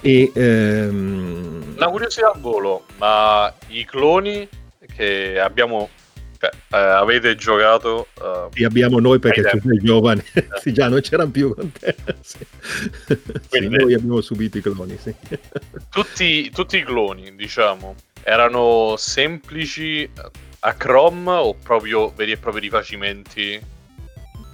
E, 0.00 0.32
ehm... 0.34 1.74
Una 1.76 1.88
curiosità 1.88 2.30
al 2.32 2.40
volo, 2.40 2.84
ma 2.96 3.52
i 3.68 3.84
cloni 3.84 4.48
che 4.94 5.38
abbiamo 5.38 5.90
cioè, 6.38 6.50
eh, 6.70 6.76
avete 6.76 7.34
giocato 7.34 8.08
uh, 8.20 8.52
sì, 8.52 8.64
abbiamo 8.64 8.98
noi 9.00 9.18
perché 9.18 9.42
tu 9.42 9.60
sei 9.64 9.78
giovane 9.78 10.22
sì, 10.60 10.72
già 10.72 10.88
non 10.88 11.00
c'erano 11.00 11.30
più 11.30 11.54
con 11.54 11.72
te 11.72 11.96
sì. 12.20 12.46
Quindi, 13.48 13.74
sì, 13.74 13.82
noi 13.82 13.94
abbiamo 13.94 14.20
subito 14.20 14.58
i 14.58 14.60
cloni 14.60 14.98
sì. 15.00 15.14
tutti, 15.90 16.50
tutti, 16.50 16.76
i 16.76 16.84
cloni 16.84 17.34
diciamo 17.34 17.94
erano 18.22 18.96
semplici 18.98 20.08
a 20.60 20.74
Chrome 20.74 21.30
o 21.30 21.54
proprio 21.54 22.12
veri 22.14 22.32
e 22.32 22.36
propri 22.36 22.60
rifacimenti 22.60 23.60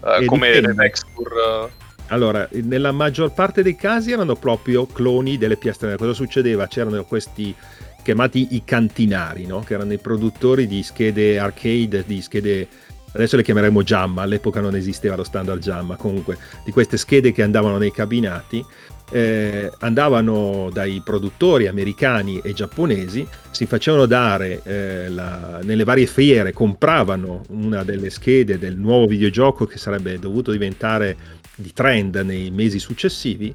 uh, 0.01 0.25
come 0.25 0.61
le 0.61 0.75
texture 0.75 1.81
allora, 2.09 2.47
nella 2.51 2.93
maggior 2.93 3.33
parte 3.33 3.62
dei 3.62 3.75
casi 3.75 4.12
erano 4.12 4.37
proprio 4.37 4.85
cloni 4.85 5.38
delle 5.38 5.57
piastre. 5.57 5.97
Cosa 5.97 6.12
succedeva? 6.12 6.67
C'erano 6.67 7.05
questi 7.05 7.55
chiamati 8.03 8.49
i 8.51 8.62
cantinari, 8.65 9.47
no? 9.47 9.61
che 9.61 9.75
erano 9.75 9.95
i 9.95 9.99
produttori 9.99 10.67
di 10.67 10.83
schede 10.83 11.38
arcade, 11.38 12.05
di 12.05 12.21
schede 12.21 12.69
adesso 13.12 13.37
le 13.37 13.42
chiameremo 13.42 13.83
Jamma, 13.83 14.22
all'epoca 14.22 14.61
non 14.61 14.75
esisteva 14.75 15.16
lo 15.16 15.25
standard 15.25 15.61
Jamma, 15.61 15.96
comunque 15.96 16.37
di 16.64 16.72
queste 16.72 16.96
schede 16.96 17.33
che 17.33 17.42
andavano 17.42 17.79
nei 17.79 17.92
cabinati, 17.92 18.64
eh, 19.11 19.70
andavano 19.81 20.70
dai 20.72 21.03
produttori 21.05 21.66
americani 21.66 22.40
e 22.42 22.53
giapponesi, 22.55 23.27
si 23.51 23.66
facevano 23.66 24.07
dare 24.07 24.62
eh, 24.64 25.09
la, 25.11 25.61
nelle 25.62 25.85
varie 25.85 26.07
fiere, 26.07 26.53
compravano 26.53 27.42
una 27.51 27.85
delle 27.85 28.11
schede 28.11 28.59
del 28.59 28.77
nuovo 28.77 29.07
videogioco 29.07 29.66
che 29.66 29.79
sarebbe 29.79 30.18
dovuto 30.18 30.51
diventare 30.51 31.40
di 31.55 31.72
trend 31.72 32.16
nei 32.16 32.51
mesi 32.51 32.79
successivi 32.79 33.55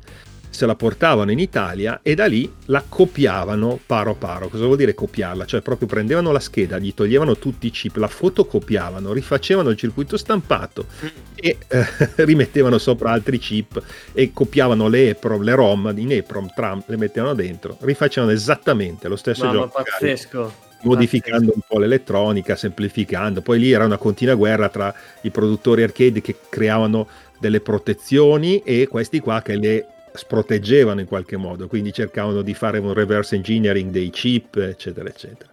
se 0.57 0.65
la 0.65 0.73
portavano 0.73 1.29
in 1.29 1.37
Italia 1.37 1.99
e 2.01 2.15
da 2.15 2.25
lì 2.25 2.51
la 2.65 2.83
copiavano 2.89 3.79
paro 3.85 4.15
paro. 4.15 4.47
Cosa 4.47 4.65
vuol 4.65 4.77
dire 4.77 4.95
copiarla? 4.95 5.45
Cioè 5.45 5.61
proprio 5.61 5.87
prendevano 5.87 6.31
la 6.31 6.39
scheda, 6.39 6.79
gli 6.79 6.95
toglievano 6.95 7.37
tutti 7.37 7.67
i 7.67 7.69
chip, 7.69 7.97
la 7.97 8.07
fotocopiavano, 8.07 9.13
rifacevano 9.13 9.69
il 9.69 9.77
circuito 9.77 10.17
stampato 10.17 10.87
e 11.35 11.57
eh, 11.67 11.85
rimettevano 12.25 12.79
sopra 12.79 13.11
altri 13.11 13.37
chip 13.37 13.79
e 14.13 14.33
copiavano 14.33 14.87
le 14.87 15.09
EPROM, 15.09 15.43
le 15.43 15.53
ROM 15.53 15.93
in 15.95 16.13
EPROM, 16.13 16.51
tram, 16.55 16.83
le 16.87 16.97
mettevano 16.97 17.35
dentro, 17.35 17.77
rifacevano 17.81 18.31
esattamente 18.31 19.07
lo 19.07 19.15
stesso 19.15 19.45
Mamma, 19.45 19.59
gioco. 19.59 19.83
pazzesco 19.83 20.65
modificando 20.81 21.51
un 21.53 21.61
po' 21.67 21.77
l'elettronica, 21.77 22.55
semplificando. 22.55 23.41
Poi 23.41 23.59
lì 23.59 23.71
era 23.71 23.85
una 23.85 23.97
continua 23.97 24.33
guerra 24.33 24.69
tra 24.69 24.91
i 25.21 25.29
produttori 25.29 25.83
arcade 25.83 26.19
che 26.19 26.35
creavano 26.49 27.07
delle 27.39 27.61
protezioni 27.61 28.63
e 28.63 28.87
questi 28.87 29.19
qua 29.19 29.43
che 29.43 29.55
le 29.55 29.85
sproteggevano 30.17 30.99
in 30.99 31.05
qualche 31.05 31.37
modo, 31.37 31.67
quindi 31.67 31.93
cercavano 31.93 32.41
di 32.41 32.53
fare 32.53 32.79
un 32.79 32.93
reverse 32.93 33.35
engineering 33.35 33.91
dei 33.91 34.09
chip, 34.09 34.57
eccetera, 34.57 35.07
eccetera. 35.07 35.49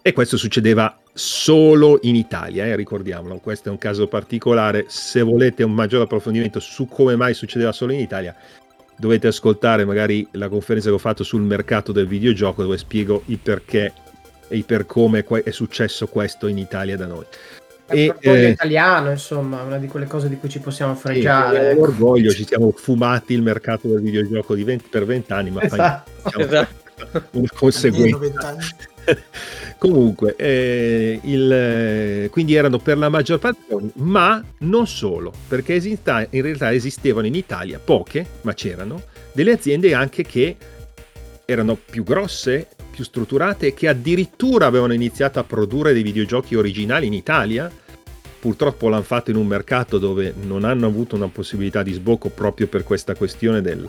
E 0.00 0.12
questo 0.12 0.36
succedeva 0.36 0.98
solo 1.12 1.98
in 2.02 2.14
Italia, 2.14 2.64
eh, 2.64 2.76
ricordiamolo, 2.76 3.38
questo 3.38 3.68
è 3.68 3.72
un 3.72 3.78
caso 3.78 4.06
particolare, 4.06 4.84
se 4.88 5.20
volete 5.20 5.64
un 5.64 5.74
maggior 5.74 6.02
approfondimento 6.02 6.60
su 6.60 6.86
come 6.86 7.16
mai 7.16 7.34
succedeva 7.34 7.72
solo 7.72 7.92
in 7.92 8.00
Italia, 8.00 8.34
dovete 8.96 9.26
ascoltare 9.26 9.84
magari 9.84 10.26
la 10.32 10.48
conferenza 10.48 10.88
che 10.88 10.94
ho 10.94 10.98
fatto 10.98 11.24
sul 11.24 11.42
mercato 11.42 11.92
del 11.92 12.06
videogioco 12.06 12.62
dove 12.62 12.78
spiego 12.78 13.22
il 13.26 13.38
perché 13.38 13.92
e 14.48 14.56
il 14.56 14.64
per 14.64 14.86
come 14.86 15.24
è 15.24 15.50
successo 15.50 16.06
questo 16.06 16.46
in 16.46 16.58
Italia 16.58 16.96
da 16.96 17.06
noi. 17.06 17.24
E, 17.90 18.14
eh, 18.20 18.48
italiano, 18.50 19.10
insomma, 19.10 19.62
una 19.62 19.78
di 19.78 19.86
quelle 19.86 20.06
cose 20.06 20.28
di 20.28 20.36
cui 20.36 20.48
ci 20.48 20.60
possiamo 20.60 20.94
fregiare. 20.94 21.72
Sì, 21.72 21.78
orgoglio, 21.78 22.30
ci 22.30 22.44
siamo 22.46 22.70
fumati 22.76 23.32
il 23.32 23.42
mercato 23.42 23.88
del 23.88 24.00
videogioco 24.00 24.54
20, 24.54 24.88
per 24.90 25.04
vent'anni, 25.06 25.50
ma 25.50 25.62
esatto. 25.62 26.10
Fai, 26.20 26.32
diciamo, 26.32 26.44
esatto. 26.44 27.28
una 27.38 27.48
conseguenza. 27.54 28.56
Comunque, 29.78 30.34
eh, 30.36 31.20
il, 31.22 32.28
quindi 32.30 32.54
erano 32.54 32.78
per 32.78 32.98
la 32.98 33.08
maggior 33.08 33.38
parte, 33.38 33.60
ma 33.94 34.42
non 34.58 34.86
solo, 34.86 35.32
perché 35.46 35.74
esista, 35.74 36.26
in 36.28 36.42
realtà 36.42 36.72
esistevano 36.72 37.26
in 37.26 37.34
Italia 37.34 37.80
poche, 37.82 38.26
ma 38.42 38.52
c'erano, 38.54 39.02
delle 39.32 39.52
aziende 39.52 39.94
anche 39.94 40.24
che 40.24 40.56
erano 41.44 41.76
più 41.76 42.02
grosse, 42.02 42.68
più 42.98 43.04
strutturate, 43.04 43.74
che 43.74 43.86
addirittura 43.86 44.66
avevano 44.66 44.92
iniziato 44.92 45.38
a 45.38 45.44
produrre 45.44 45.92
dei 45.92 46.02
videogiochi 46.02 46.56
originali 46.56 47.06
in 47.06 47.12
Italia. 47.12 47.70
Purtroppo 48.40 48.88
l'hanno 48.88 49.04
fatto 49.04 49.30
in 49.30 49.36
un 49.36 49.46
mercato 49.46 49.98
dove 49.98 50.34
non 50.42 50.64
hanno 50.64 50.86
avuto 50.86 51.14
una 51.14 51.28
possibilità 51.28 51.84
di 51.84 51.92
sbocco 51.92 52.28
proprio 52.28 52.66
per 52.66 52.82
questa 52.82 53.14
questione 53.14 53.60
del, 53.62 53.88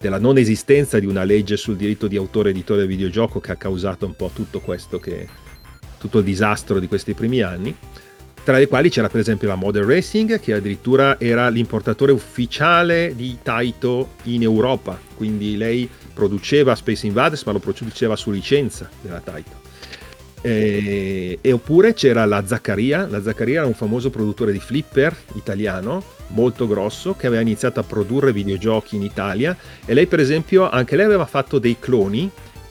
della 0.00 0.18
non 0.18 0.38
esistenza 0.38 0.98
di 0.98 1.04
una 1.04 1.24
legge 1.24 1.58
sul 1.58 1.76
diritto 1.76 2.06
di 2.06 2.16
autore 2.16 2.50
editore 2.50 2.80
del 2.80 2.88
videogioco 2.88 3.40
che 3.40 3.52
ha 3.52 3.56
causato 3.56 4.06
un 4.06 4.16
po' 4.16 4.30
tutto 4.32 4.60
questo 4.60 4.98
che 4.98 5.28
tutto 5.98 6.18
il 6.18 6.24
disastro 6.24 6.78
di 6.78 6.88
questi 6.88 7.14
primi 7.14 7.40
anni 7.40 7.74
tra 8.44 8.58
le 8.58 8.68
quali 8.68 8.90
c'era 8.90 9.08
per 9.08 9.20
esempio 9.20 9.48
la 9.48 9.54
Model 9.54 9.84
Racing 9.84 10.38
che 10.38 10.52
addirittura 10.52 11.18
era 11.18 11.48
l'importatore 11.48 12.12
ufficiale 12.12 13.14
di 13.16 13.38
Taito 13.42 14.10
in 14.24 14.42
Europa 14.42 15.00
quindi 15.14 15.56
lei 15.56 15.88
produceva 16.16 16.74
Space 16.74 17.06
Invaders 17.06 17.44
ma 17.44 17.52
lo 17.52 17.58
produceva 17.58 18.16
su 18.16 18.30
licenza 18.30 18.88
della 19.02 19.20
Taito. 19.20 19.64
E, 20.40 21.38
e, 21.40 21.52
oppure 21.52 21.92
c'era 21.92 22.24
la 22.24 22.46
Zaccaria, 22.46 23.06
la 23.08 23.20
Zaccaria 23.20 23.58
era 23.58 23.66
un 23.66 23.74
famoso 23.74 24.10
produttore 24.10 24.52
di 24.52 24.60
flipper 24.60 25.14
italiano, 25.34 26.02
molto 26.28 26.66
grosso, 26.66 27.14
che 27.14 27.26
aveva 27.26 27.42
iniziato 27.42 27.80
a 27.80 27.82
produrre 27.82 28.32
videogiochi 28.32 28.96
in 28.96 29.02
Italia. 29.02 29.56
E 29.84 29.92
lei 29.92 30.06
per 30.06 30.20
esempio, 30.20 30.70
anche 30.70 30.96
lei 30.96 31.04
aveva 31.04 31.26
fatto 31.26 31.58
dei 31.58 31.76
cloni, 31.78 32.30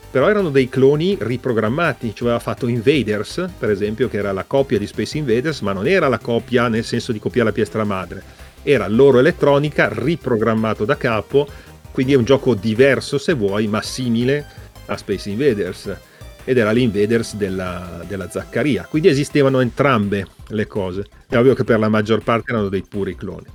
però 0.10 0.30
erano 0.30 0.50
dei 0.50 0.70
cloni 0.70 1.18
riprogrammati, 1.20 2.16
cioè 2.16 2.30
aveva 2.30 2.40
fatto 2.40 2.68
Invaders, 2.68 3.50
per 3.60 3.70
esempio, 3.70 4.08
che 4.08 4.18
era 4.18 4.32
la 4.32 4.46
copia 4.46 4.80
di 4.80 4.88
Space 4.88 5.18
Invaders, 5.18 5.60
ma 5.60 5.74
non 5.74 5.86
era 5.86 6.08
la 6.08 6.20
copia 6.20 6.70
nel 6.70 6.86
senso 6.86 7.12
di 7.12 7.20
copiare 7.20 7.50
la 7.50 7.54
piastra 7.54 7.84
madre, 7.84 8.24
era 8.64 8.88
loro 8.88 9.20
elettronica 9.20 9.90
riprogrammato 9.92 10.86
da 10.86 10.96
capo 10.96 11.48
quindi 11.96 12.12
è 12.12 12.18
un 12.18 12.26
gioco 12.26 12.56
diverso 12.56 13.18
se 13.18 13.32
vuoi, 13.32 13.68
ma 13.68 13.82
simile 13.82 14.46
a 14.88 14.98
Space 14.98 15.30
Invaders. 15.30 15.98
Ed 16.44 16.58
era 16.58 16.72
l'Invaders 16.72 17.36
della, 17.36 18.04
della 18.06 18.30
Zaccaria. 18.30 18.86
Quindi 18.90 19.08
esistevano 19.08 19.62
entrambe 19.62 20.28
le 20.50 20.68
cose. 20.68 21.06
È 21.26 21.38
ovvio 21.38 21.54
che 21.54 21.64
per 21.64 21.80
la 21.80 21.88
maggior 21.88 22.22
parte 22.22 22.52
erano 22.52 22.68
dei 22.68 22.84
puri 22.84 23.16
cloni. 23.16 23.46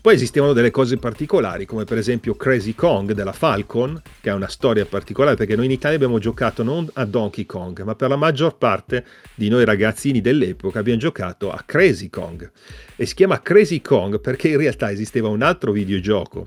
Poi 0.00 0.14
esistevano 0.14 0.52
delle 0.52 0.70
cose 0.70 0.96
particolari, 0.96 1.66
come 1.66 1.82
per 1.82 1.98
esempio 1.98 2.36
Crazy 2.36 2.72
Kong 2.76 3.10
della 3.14 3.32
Falcon, 3.32 4.00
che 4.20 4.30
ha 4.30 4.34
una 4.36 4.46
storia 4.46 4.86
particolare 4.86 5.34
perché 5.34 5.56
noi 5.56 5.64
in 5.64 5.72
Italia 5.72 5.96
abbiamo 5.96 6.20
giocato 6.20 6.62
non 6.62 6.88
a 6.92 7.04
Donkey 7.04 7.46
Kong, 7.46 7.82
ma 7.82 7.96
per 7.96 8.10
la 8.10 8.16
maggior 8.16 8.56
parte 8.58 9.04
di 9.34 9.48
noi 9.48 9.64
ragazzini 9.64 10.20
dell'epoca 10.20 10.78
abbiamo 10.78 11.00
giocato 11.00 11.50
a 11.50 11.60
Crazy 11.66 12.10
Kong. 12.10 12.48
E 12.94 13.06
si 13.06 13.14
chiama 13.14 13.42
Crazy 13.42 13.80
Kong 13.80 14.20
perché 14.20 14.50
in 14.50 14.58
realtà 14.58 14.88
esisteva 14.92 15.26
un 15.26 15.42
altro 15.42 15.72
videogioco 15.72 16.46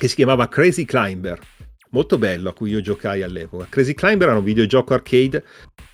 che 0.00 0.08
si 0.08 0.14
chiamava 0.14 0.48
Crazy 0.48 0.86
Climber, 0.86 1.38
molto 1.90 2.16
bello 2.16 2.48
a 2.48 2.52
cui 2.54 2.70
io 2.70 2.80
giocai 2.80 3.22
all'epoca. 3.22 3.66
Crazy 3.68 3.92
Climber 3.92 4.28
era 4.28 4.38
un 4.38 4.44
videogioco 4.44 4.94
arcade 4.94 5.44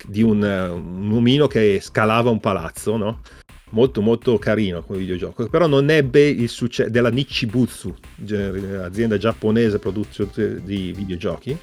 di 0.05 0.23
un, 0.23 0.41
un 0.41 1.11
omino 1.11 1.47
che 1.47 1.79
scalava 1.81 2.29
un 2.29 2.39
palazzo, 2.39 2.95
no? 2.95 3.19
Molto 3.71 3.99
molto 3.99 4.37
carino 4.37 4.81
come 4.81 4.99
videogioco, 4.99 5.49
però 5.49 5.67
non 5.67 5.89
ebbe 5.89 6.25
il 6.25 6.47
successo 6.47 6.89
della 6.89 7.09
Nichibutsu, 7.09 7.93
azienda 8.81 9.17
giapponese 9.17 9.77
produzione 9.77 10.61
di 10.63 10.93
videogiochi. 10.95 11.57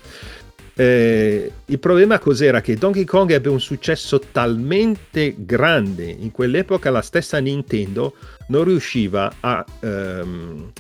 Eh, 0.77 1.51
il 1.65 1.79
problema 1.79 2.19
cos'era? 2.19 2.61
Che 2.61 2.75
Donkey 2.75 3.05
Kong 3.05 3.31
ebbe 3.31 3.49
un 3.49 3.61
successo 3.61 4.19
talmente 4.19 5.35
grande 5.39 6.05
in 6.05 6.31
quell'epoca 6.31 6.91
la 6.91 7.01
stessa 7.01 7.39
Nintendo 7.39 8.17
non 8.49 8.65
riusciva 8.65 9.33
a 9.41 9.65
ehm, 9.81 10.73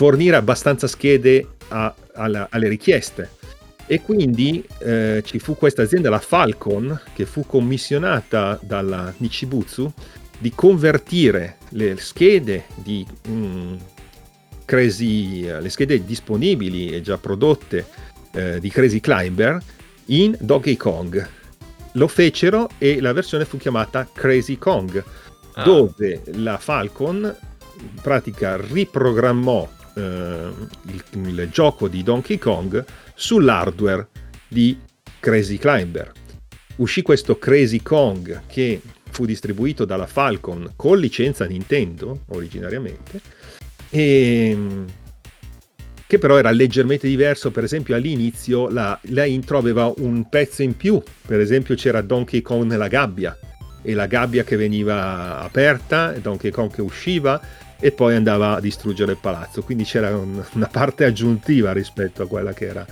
fornire 0.00 0.36
abbastanza 0.36 0.86
schede 0.86 1.46
a, 1.68 1.94
alla, 2.14 2.46
alle 2.50 2.68
richieste. 2.68 3.32
E 3.84 4.00
quindi 4.00 4.64
eh, 4.78 5.22
ci 5.26 5.38
fu 5.38 5.56
questa 5.56 5.82
azienda, 5.82 6.08
la 6.08 6.18
Falcon, 6.18 6.98
che 7.12 7.26
fu 7.26 7.44
commissionata 7.44 8.58
dalla 8.62 9.12
Nichibutsu 9.18 9.92
di 10.38 10.52
convertire 10.54 11.58
le 11.72 11.98
schede 11.98 12.64
di 12.76 13.06
mm, 13.28 13.74
Crazy, 14.64 15.42
le 15.42 15.68
schede 15.68 16.02
disponibili 16.02 16.88
e 16.88 17.02
già 17.02 17.18
prodotte 17.18 17.84
eh, 18.32 18.58
di 18.58 18.70
Crazy 18.70 19.00
Climber 19.00 19.62
in 20.06 20.34
Donkey 20.40 20.76
Kong. 20.78 21.28
Lo 21.92 22.08
fecero 22.08 22.70
e 22.78 23.02
la 23.02 23.12
versione 23.12 23.44
fu 23.44 23.58
chiamata 23.58 24.08
Crazy 24.10 24.56
Kong, 24.56 25.04
ah. 25.52 25.62
dove 25.62 26.22
la 26.36 26.56
Falcon 26.56 27.36
in 27.80 28.00
pratica 28.00 28.56
riprogrammò 28.56 29.76
eh, 29.94 30.48
il, 30.86 31.04
il 31.12 31.48
gioco 31.50 31.88
di 31.88 32.02
Donkey 32.02 32.38
Kong 32.38 32.84
sull'hardware 33.14 34.08
di 34.48 34.78
Crazy 35.18 35.58
Climber. 35.58 36.12
Uscì 36.76 37.02
questo 37.02 37.38
Crazy 37.38 37.82
Kong 37.82 38.42
che 38.46 38.80
fu 39.10 39.26
distribuito 39.26 39.84
dalla 39.84 40.06
Falcon 40.06 40.72
con 40.76 40.98
licenza 40.98 41.44
Nintendo 41.44 42.20
originariamente 42.28 43.20
e 43.90 44.56
che 46.06 46.18
però 46.18 46.38
era 46.38 46.50
leggermente 46.50 47.06
diverso, 47.06 47.52
per 47.52 47.62
esempio 47.62 47.94
all'inizio 47.94 48.68
la, 48.68 48.98
la 49.10 49.24
intro 49.24 49.58
aveva 49.58 49.92
un 49.98 50.28
pezzo 50.28 50.62
in 50.62 50.76
più, 50.76 51.00
per 51.24 51.38
esempio 51.38 51.76
c'era 51.76 52.00
Donkey 52.00 52.42
Kong 52.42 52.64
nella 52.64 52.88
gabbia 52.88 53.38
e 53.82 53.94
la 53.94 54.06
gabbia 54.06 54.42
che 54.42 54.56
veniva 54.56 55.38
aperta, 55.38 56.10
Donkey 56.20 56.50
Kong 56.50 56.72
che 56.72 56.82
usciva 56.82 57.40
e 57.80 57.92
poi 57.92 58.14
andava 58.14 58.56
a 58.56 58.60
distruggere 58.60 59.12
il 59.12 59.18
palazzo, 59.20 59.62
quindi 59.62 59.84
c'era 59.84 60.16
un, 60.16 60.42
una 60.52 60.68
parte 60.70 61.04
aggiuntiva 61.04 61.72
rispetto 61.72 62.22
a 62.22 62.28
quella 62.28 62.52
che 62.52 62.66
era. 62.66 62.86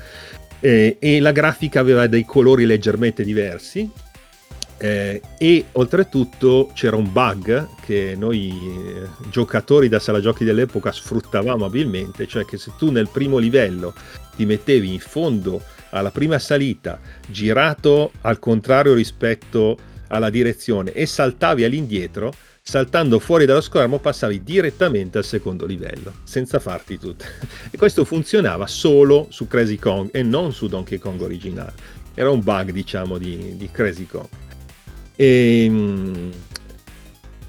E, 0.61 0.97
e 0.99 1.21
la 1.21 1.31
grafica 1.31 1.79
aveva 1.79 2.09
dei 2.09 2.25
colori 2.25 2.67
leggermente 2.67 3.23
diversi 3.23 3.89
eh, 4.79 5.21
e 5.37 5.65
oltretutto 5.73 6.71
c'era 6.73 6.97
un 6.97 7.13
bug 7.13 7.69
che 7.85 8.15
noi 8.17 8.49
eh, 8.49 9.09
giocatori 9.29 9.89
da 9.89 9.99
sala 9.99 10.21
giochi 10.21 10.45
dell'epoca 10.45 10.93
sfruttavamo 10.93 11.65
abilmente, 11.65 12.27
cioè 12.27 12.45
che 12.45 12.59
se 12.59 12.73
tu 12.79 12.91
nel 12.91 13.09
primo 13.09 13.39
livello 13.39 13.93
ti 14.37 14.47
mettevi 14.47 14.93
in 14.93 15.01
fondo 15.01 15.61
alla 15.91 16.11
prima 16.11 16.39
salita, 16.39 17.01
girato 17.27 18.13
al 18.21 18.39
contrario 18.39 18.95
rispetto 18.95 19.77
alla 20.09 20.31
direzione 20.31 20.93
e 20.93 21.07
saltavi 21.07 21.65
all'indietro, 21.65 22.33
saltando 22.69 23.19
fuori 23.19 23.47
dallo 23.47 23.63
schermo 23.63 23.99
passavi 23.99 24.43
direttamente 24.43 25.17
al 25.17 25.25
secondo 25.25 25.65
livello, 25.65 26.13
senza 26.25 26.59
farti 26.59 26.99
tutto. 26.99 27.25
E 27.71 27.79
questo 27.79 28.05
funzionava 28.05 28.67
solo 28.67 29.27
su 29.31 29.47
Crazy 29.47 29.77
Kong 29.77 30.11
e 30.13 30.23
non 30.23 30.53
su 30.53 30.67
Donkey 30.67 30.99
Kong 30.99 31.19
originale. 31.19 31.73
Era 32.13 32.31
un 32.31 32.43
bug, 32.43 32.71
diciamo, 32.71 33.17
di, 33.17 33.57
di 33.57 33.71
Crazy 33.71 34.05
Kong. 34.05 34.27
E, 35.17 35.65
ehm, 35.65 36.31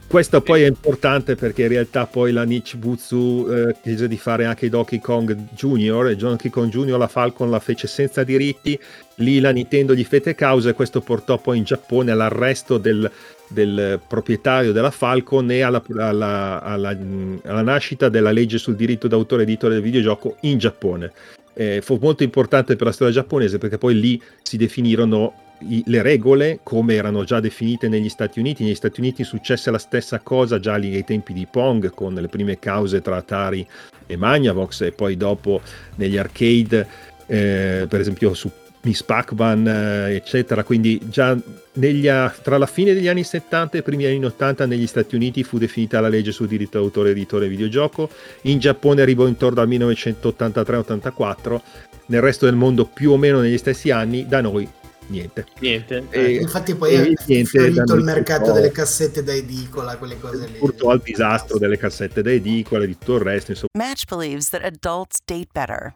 questo 0.07 0.39
poi 0.41 0.61
è 0.61 0.67
importante 0.67 1.35
perché 1.35 1.63
in 1.63 1.67
realtà 1.67 2.07
poi 2.07 2.31
la 2.31 2.43
Nichibutsu 2.43 3.45
eh, 3.49 3.75
chiese 3.83 4.07
di 4.07 4.17
fare 4.17 4.45
anche 4.45 4.69
Donkey 4.69 4.99
Kong 4.99 5.49
Junior 5.53 6.07
e 6.07 6.15
Donkey 6.15 6.49
Kong 6.49 6.71
Junior 6.71 6.97
la 6.97 7.09
Falcon 7.09 7.49
la 7.49 7.59
fece 7.59 7.87
senza 7.87 8.23
diritti, 8.23 8.79
lì 9.15 9.41
la 9.41 9.51
Nintendo 9.51 9.93
gli 9.93 10.05
fece 10.05 10.33
causa 10.33 10.69
e 10.69 10.73
questo 10.73 11.01
portò 11.01 11.37
poi 11.39 11.57
in 11.57 11.65
Giappone 11.65 12.09
all'arresto 12.09 12.77
del, 12.77 13.11
del 13.49 13.99
proprietario 14.07 14.71
della 14.71 14.91
Falcon 14.91 15.51
e 15.51 15.61
alla, 15.61 15.83
alla, 15.97 16.61
alla, 16.61 16.97
alla, 17.43 17.61
nascita 17.61 18.07
della 18.07 18.31
legge 18.31 18.57
sul 18.57 18.75
diritto 18.75 19.07
d'autore 19.07 19.43
editore 19.43 19.73
del 19.73 19.83
videogioco 19.83 20.37
in 20.41 20.57
Giappone. 20.57 21.11
Eh, 21.53 21.81
fu 21.81 21.97
molto 21.99 22.23
importante 22.23 22.75
per 22.75 22.87
la 22.87 22.93
storia 22.93 23.13
giapponese 23.13 23.57
perché 23.57 23.77
poi 23.77 23.99
lì 23.99 24.21
si 24.43 24.55
definirono 24.55 25.33
i, 25.67 25.83
le 25.87 26.01
regole 26.01 26.59
come 26.63 26.93
erano 26.93 27.23
già 27.23 27.39
definite 27.39 27.89
negli 27.89 28.09
Stati 28.09 28.39
Uniti. 28.39 28.63
Negli 28.63 28.75
Stati 28.75 28.99
Uniti 28.99 29.23
successe 29.23 29.71
la 29.71 29.77
stessa 29.79 30.19
cosa 30.19 30.59
già 30.59 30.75
lì 30.75 30.93
ai 30.95 31.03
tempi 31.03 31.33
di 31.33 31.47
Pong 31.49 31.89
con 31.93 32.13
le 32.13 32.27
prime 32.27 32.59
cause 32.59 33.01
tra 33.01 33.17
Atari 33.17 33.65
e 34.05 34.15
Magnavox 34.15 34.81
e 34.81 34.91
poi 34.91 35.17
dopo 35.17 35.61
negli 35.95 36.17
arcade, 36.17 36.87
eh, 37.25 37.85
per 37.89 37.99
esempio 37.99 38.33
su 38.33 38.49
Miss 38.81 39.03
Pac-Man, 39.03 39.67
eh, 39.67 40.15
eccetera. 40.15 40.63
Quindi 40.63 40.99
già 41.09 41.37
negli, 41.73 42.07
tra 42.41 42.57
la 42.57 42.65
fine 42.65 42.93
degli 42.93 43.07
anni 43.07 43.23
70 43.23 43.77
e 43.77 43.79
i 43.79 43.83
primi 43.83 44.05
anni 44.05 44.23
80 44.23 44.65
negli 44.65 44.87
Stati 44.87 45.15
Uniti 45.15 45.43
fu 45.43 45.57
definita 45.57 45.99
la 45.99 46.09
legge 46.09 46.31
sul 46.31 46.47
diritto 46.47 46.79
d'autore 46.79 47.11
editore 47.11 47.47
videogioco, 47.47 48.09
in 48.43 48.59
Giappone 48.59 49.01
arrivò 49.01 49.27
intorno 49.27 49.61
al 49.61 49.69
1983-84, 49.69 51.61
nel 52.07 52.21
resto 52.21 52.45
del 52.45 52.55
mondo 52.55 52.85
più 52.85 53.11
o 53.11 53.17
meno 53.17 53.39
negli 53.39 53.57
stessi 53.57 53.91
anni, 53.91 54.25
da 54.27 54.41
noi 54.41 54.67
niente. 55.09 55.45
Niente. 55.59 56.05
E, 56.09 56.35
Infatti 56.35 56.75
poi 56.75 56.93
è 56.93 57.13
finito 57.15 57.95
il 57.95 58.03
mercato 58.03 58.51
delle 58.51 58.71
cassette 58.71 59.23
da 59.23 59.33
edicola, 59.33 59.97
quelle 59.97 60.19
cose 60.19 60.47
lì. 60.47 60.57
Purtroppo 60.57 60.91
al 60.91 61.01
disastro 61.03 61.57
delle 61.57 61.77
cassette 61.77 62.21
da 62.21 62.31
edicola 62.31 62.83
e 62.83 62.87
di 62.87 62.97
tutto 62.97 63.15
il 63.15 63.21
resto. 63.21 63.51
Insomma. 63.51 63.69
Match 63.77 64.03
believes 64.07 64.49
that 64.49 64.63
adults 64.63 65.19
date 65.25 65.49
better. 65.51 65.95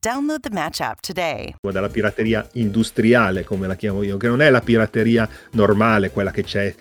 Download 0.00 0.40
the 0.40 0.50
Match 0.52 0.80
app 0.80 1.00
today. 1.00 1.54
Dalla 1.60 1.88
pirateria 1.88 2.46
industriale, 2.52 3.44
come 3.44 3.66
la 3.66 3.76
chiamo 3.76 4.02
io, 4.02 4.16
che 4.16 4.28
non 4.28 4.40
è 4.40 4.50
la 4.50 4.60
pirateria 4.60 5.28
normale, 5.52 6.10
quella 6.10 6.30
che 6.30 6.44
c'è 6.44 6.74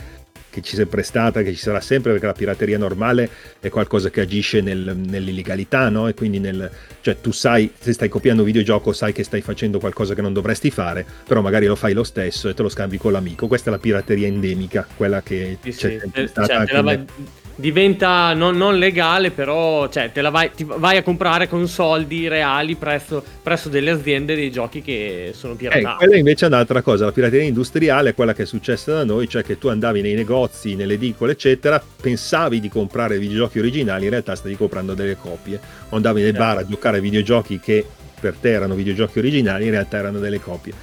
che 0.56 0.62
ci 0.62 0.80
è 0.80 0.86
prestata, 0.86 1.42
che 1.42 1.52
ci 1.52 1.60
sarà 1.60 1.82
sempre, 1.82 2.12
perché 2.12 2.28
la 2.28 2.34
pirateria 2.34 2.78
normale 2.78 3.30
è 3.60 3.68
qualcosa 3.68 4.10
che 4.10 4.22
agisce 4.22 4.62
nel, 4.62 4.96
nell'illegalità, 4.96 5.90
no? 5.90 6.08
E 6.08 6.14
quindi 6.14 6.40
nel, 6.40 6.72
cioè 7.02 7.20
tu 7.20 7.32
sai, 7.32 7.74
se 7.78 7.92
stai 7.92 8.08
copiando 8.08 8.42
un 8.42 8.48
videogioco, 8.48 8.94
sai 8.94 9.12
che 9.12 9.26
stai 9.26 9.42
facendo 9.42 9.80
qualcosa 9.80 10.14
che 10.14 10.22
non 10.22 10.32
dovresti 10.32 10.72
fare, 10.72 11.06
però 11.28 11.42
magari 11.42 11.66
lo 11.66 11.76
fai 11.76 11.92
lo 11.92 12.06
stesso 12.06 12.48
e 12.48 12.54
te 12.54 12.62
lo 12.62 12.70
scambi 12.70 12.98
con 12.98 13.12
l'amico. 13.12 13.48
Questa 13.48 13.70
è 13.70 13.74
la 13.74 13.80
pirateria 13.80 14.28
endemica, 14.28 14.88
quella 14.96 15.22
che 15.22 15.58
sì, 15.62 15.72
c'è 15.72 16.00
sì. 16.14 16.28
stata. 16.28 16.66
Cioè, 16.66 16.74
te 16.74 16.82
vai, 16.82 17.06
diventa 17.56 18.34
non, 18.34 18.58
non, 18.58 18.78
legale, 18.78 19.32
però 19.32 19.88
cioè, 19.88 20.12
te 20.12 20.22
la 20.22 20.30
vai, 20.30 20.52
vai 20.58 20.98
a 20.98 21.04
comprare 21.04 21.48
con 21.48 21.68
soldi 21.68 22.28
reali 22.28 22.76
presso, 22.76 23.24
presso 23.42 23.70
delle 23.70 23.92
aziende 23.92 24.36
dei 24.36 24.52
giochi 24.52 24.82
che 24.82 25.32
sono 25.34 25.56
piratati. 25.56 25.86
Eh, 25.86 25.98
quella 25.98 26.18
invece 26.18 26.46
è 26.46 26.48
un'altra 26.50 26.82
cosa, 26.82 27.06
la 27.06 27.12
pirateria 27.12 27.48
industriale 27.48 28.10
è 28.10 28.14
quella 28.14 28.34
che 28.34 28.44
è 28.44 28.46
successa 28.46 28.94
da 28.94 29.04
noi, 29.06 29.30
cioè 29.30 29.44
che 29.44 29.58
tu 29.58 29.68
andavi 29.68 30.02
nei 30.02 30.16
negozi, 30.16 30.76
nelle 30.76 30.96
edicole, 30.96 31.34
eccetera, 31.34 31.82
pensavi 32.02 32.60
di 32.60 32.70
comprare 32.70 33.18
videogiochi 33.18 33.60
originali, 33.60 34.04
in 34.06 34.12
realtà 34.12 34.36
stavi 34.36 34.56
comprando 34.56 34.94
delle 34.94 35.18
copie. 35.18 35.60
O 35.90 35.96
andavi 35.96 36.22
nel 36.22 36.34
bar 36.34 36.58
a 36.58 36.66
giocare 36.66 36.98
a 36.98 37.02
videogiochi 37.02 37.60
che 37.60 37.86
per 38.20 38.36
te 38.36 38.52
erano 38.52 38.76
videogiochi 38.76 39.20
originali, 39.20 39.66
in 39.66 39.72
realtà 39.72 39.98
erano 39.98 40.20
delle 40.20 40.40
copie 40.40 40.74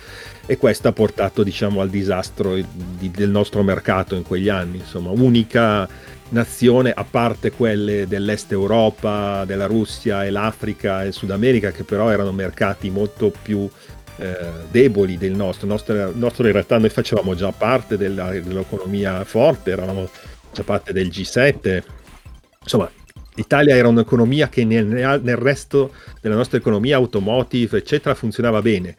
e 0.45 0.57
questo 0.57 0.89
ha 0.89 0.93
portato 0.93 1.45
diciamo 1.45 1.81
al 1.81 1.89
disastro 1.89 2.57
di, 2.57 3.11
del 3.11 3.31
nostro 3.31 3.63
mercato 3.63 4.17
in 4.17 4.25
quegli 4.25 4.49
anni 4.49 4.79
insomma 4.79 5.11
unica 5.11 5.89
nazione, 6.33 6.93
a 6.93 7.05
parte 7.05 7.53
quelle 7.53 8.07
dell'est 8.07 8.51
Europa, 8.53 9.45
della 9.45 9.67
Russia 9.67 10.25
e 10.25 10.31
l'Africa 10.31 11.03
e 11.03 11.09
il 11.09 11.13
Sud 11.13 11.31
America, 11.31 11.71
che 11.71 11.85
però 11.85 12.11
erano 12.11 12.33
mercati 12.33 12.91
molto 12.91 13.33
più 13.43 13.69
eh, 14.17 14.37
deboli 14.71 15.17
del 15.17 15.33
nostro. 15.33 15.67
Il 15.67 15.73
nostro, 15.73 16.13
nostro. 16.15 16.47
in 16.47 16.53
realtà 16.53 16.79
noi 16.79 16.89
facevamo 16.89 17.35
già 17.35 17.53
parte 17.53 17.97
della, 17.97 18.31
dell'economia 18.31 19.25
forte, 19.25 19.71
eravamo 19.71 20.09
già 20.53 20.65
parte 20.65 20.93
del 20.93 21.09
G7. 21.09 21.83
Insomma, 22.63 22.91
l'Italia 23.35 23.77
era 23.77 23.89
un'economia 23.89 24.49
che 24.49 24.65
nel, 24.65 24.87
nel 24.87 25.37
resto 25.37 25.93
della 26.21 26.35
nostra 26.35 26.59
economia, 26.59 26.97
automotive, 26.97 27.79
eccetera, 27.79 28.15
funzionava 28.15 28.61
bene. 28.63 28.95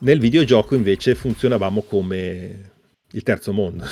Nel 0.00 0.18
videogioco 0.18 0.74
invece 0.74 1.14
funzionavamo 1.14 1.82
come 1.82 2.72
il 3.12 3.22
terzo 3.22 3.52
mondo. 3.52 3.86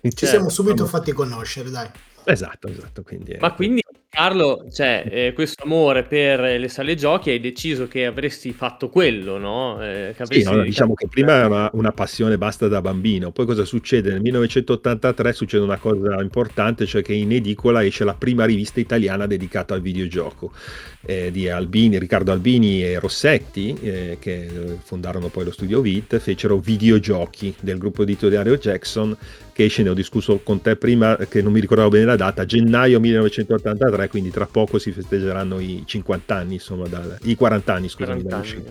Ci 0.00 0.26
siamo 0.26 0.48
subito 0.48 0.86
fatti 0.86 1.12
conoscere, 1.12 1.70
dai. 1.70 1.88
Esatto, 2.30 2.68
esatto. 2.68 3.02
Quindi 3.02 3.36
Ma 3.40 3.52
quindi 3.52 3.82
Carlo, 4.10 4.66
cioè, 4.72 5.06
eh, 5.08 5.32
questo 5.32 5.64
amore 5.64 6.02
per 6.02 6.40
le 6.40 6.68
sale 6.68 6.94
giochi, 6.94 7.30
hai 7.30 7.40
deciso 7.40 7.86
che 7.86 8.06
avresti 8.06 8.52
fatto 8.52 8.88
quello, 8.88 9.36
no? 9.36 9.78
Eh, 9.80 10.14
che 10.16 10.24
Sì, 10.26 10.42
no, 10.42 10.50
avresti... 10.50 10.70
diciamo 10.70 10.94
che 10.94 11.08
prima 11.08 11.34
era 11.34 11.70
una, 11.74 11.92
passione 11.92 12.38
basta 12.38 12.68
da 12.68 12.80
bambino, 12.80 13.30
poi 13.32 13.44
cosa 13.44 13.64
succede? 13.64 14.10
Nel 14.10 14.22
1983 14.22 15.32
succede 15.34 15.62
una 15.62 15.76
cosa 15.76 16.20
importante, 16.22 16.86
cioè 16.86 17.02
che 17.02 17.12
in 17.12 17.32
edicola 17.32 17.84
esce 17.84 18.04
la 18.04 18.14
prima 18.14 18.46
rivista 18.46 18.80
italiana 18.80 19.26
dedicata 19.26 19.74
al 19.74 19.82
videogioco 19.82 20.52
eh, 21.02 21.30
di 21.30 21.48
Albini, 21.48 21.98
Riccardo 21.98 22.32
Albini 22.32 22.82
e 22.82 22.98
Rossetti, 22.98 23.78
eh, 23.80 24.16
che 24.18 24.78
fondarono 24.82 25.28
poi 25.28 25.44
lo 25.44 25.52
studio 25.52 25.80
VIT, 25.80 26.16
fecero 26.18 26.58
videogiochi 26.58 27.54
del 27.60 27.78
gruppo 27.78 28.02
editoriale 28.02 28.58
Jackson 28.58 29.16
che 29.58 29.64
esce, 29.64 29.82
ne 29.82 29.88
ho 29.88 29.94
discusso 29.94 30.38
con 30.44 30.60
te 30.62 30.76
prima, 30.76 31.16
che 31.28 31.42
non 31.42 31.50
mi 31.50 31.58
ricordavo 31.58 31.88
bene 31.88 32.04
la 32.04 32.14
data, 32.14 32.44
gennaio 32.44 33.00
1983, 33.00 34.06
quindi 34.06 34.30
tra 34.30 34.46
poco 34.46 34.78
si 34.78 34.92
festeggeranno 34.92 35.58
i 35.58 35.82
50 35.84 36.32
anni, 36.32 36.54
insomma, 36.54 36.86
da, 36.86 37.18
i 37.22 37.34
40 37.34 37.74
anni, 37.74 37.88
scusami, 37.88 38.22
40 38.22 38.36
anni. 38.36 38.64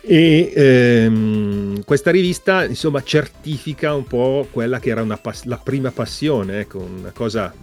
E 0.00 0.52
ehm, 0.52 1.84
questa 1.84 2.10
rivista, 2.10 2.64
insomma, 2.64 3.00
certifica 3.04 3.94
un 3.94 4.02
po' 4.02 4.48
quella 4.50 4.80
che 4.80 4.90
era 4.90 5.02
una 5.02 5.18
pas- 5.18 5.44
la 5.44 5.58
prima 5.62 5.92
passione, 5.92 6.58
ecco, 6.58 6.78
una 6.78 7.12
cosa 7.12 7.54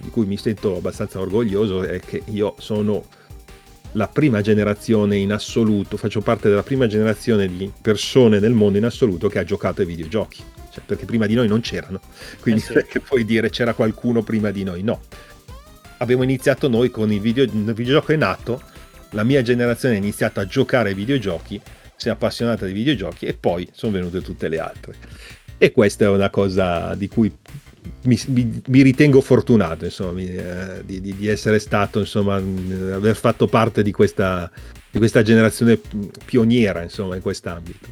di 0.00 0.08
cui 0.10 0.24
mi 0.24 0.36
sento 0.36 0.76
abbastanza 0.76 1.18
orgoglioso 1.18 1.82
è 1.82 1.98
che 1.98 2.22
io 2.26 2.54
sono 2.58 3.06
la 3.92 4.06
prima 4.06 4.40
generazione 4.40 5.16
in 5.16 5.32
assoluto, 5.32 5.96
faccio 5.96 6.20
parte 6.20 6.48
della 6.48 6.62
prima 6.62 6.86
generazione 6.86 7.48
di 7.48 7.72
persone 7.82 8.38
nel 8.38 8.52
mondo 8.52 8.78
in 8.78 8.84
assoluto 8.84 9.28
che 9.28 9.40
ha 9.40 9.44
giocato 9.44 9.80
ai 9.80 9.88
videogiochi 9.88 10.54
cioè, 10.76 10.84
perché 10.84 11.06
prima 11.06 11.24
di 11.26 11.34
noi 11.34 11.48
non 11.48 11.60
c'erano, 11.60 12.00
quindi 12.40 12.60
Eh 12.60 12.64
sì. 12.64 12.72
non 12.74 12.82
è 12.82 12.86
che 12.86 13.00
puoi 13.00 13.24
dire 13.24 13.48
c'era 13.48 13.72
qualcuno 13.72 14.22
prima 14.22 14.50
di 14.50 14.62
noi, 14.62 14.82
no. 14.82 15.00
Abbiamo 15.98 16.22
iniziato 16.22 16.68
noi 16.68 16.90
con 16.90 17.10
il, 17.10 17.20
video, 17.20 17.44
il 17.44 17.50
videogioco 17.50 18.12
è 18.12 18.16
nato, 18.16 18.62
la 19.10 19.24
mia 19.24 19.40
generazione 19.40 19.94
ha 19.94 19.98
iniziato 19.98 20.40
a 20.40 20.46
giocare 20.46 20.90
ai 20.90 20.94
videogiochi, 20.94 21.58
si 21.96 22.08
è 22.08 22.10
appassionata 22.10 22.66
di 22.66 22.72
videogiochi 22.72 23.24
e 23.24 23.32
poi 23.32 23.66
sono 23.72 23.92
venute 23.92 24.20
tutte 24.20 24.48
le 24.48 24.58
altre. 24.58 24.94
E 25.56 25.72
questa 25.72 26.04
è 26.04 26.08
una 26.08 26.28
cosa 26.28 26.94
di 26.94 27.08
cui 27.08 27.34
mi, 28.02 28.20
mi- 28.26 28.62
mi 28.66 28.82
ritengo 28.82 29.22
fortunato, 29.22 29.86
insomma, 29.86 30.12
mi- 30.12 30.26
eh, 30.26 30.82
di, 30.84 31.00
di- 31.00 31.16
di 31.16 31.28
essere 31.28 31.58
stato, 31.58 32.00
insomma, 32.00 32.38
mh, 32.38 32.90
aver 32.92 33.16
fatto 33.16 33.46
parte 33.46 33.82
di 33.82 33.92
questa, 33.92 34.50
di 34.90 34.98
questa 34.98 35.22
generazione 35.22 35.80
pioniera, 36.26 36.82
insomma, 36.82 37.14
in 37.16 37.22
quest'ambito. 37.22 37.88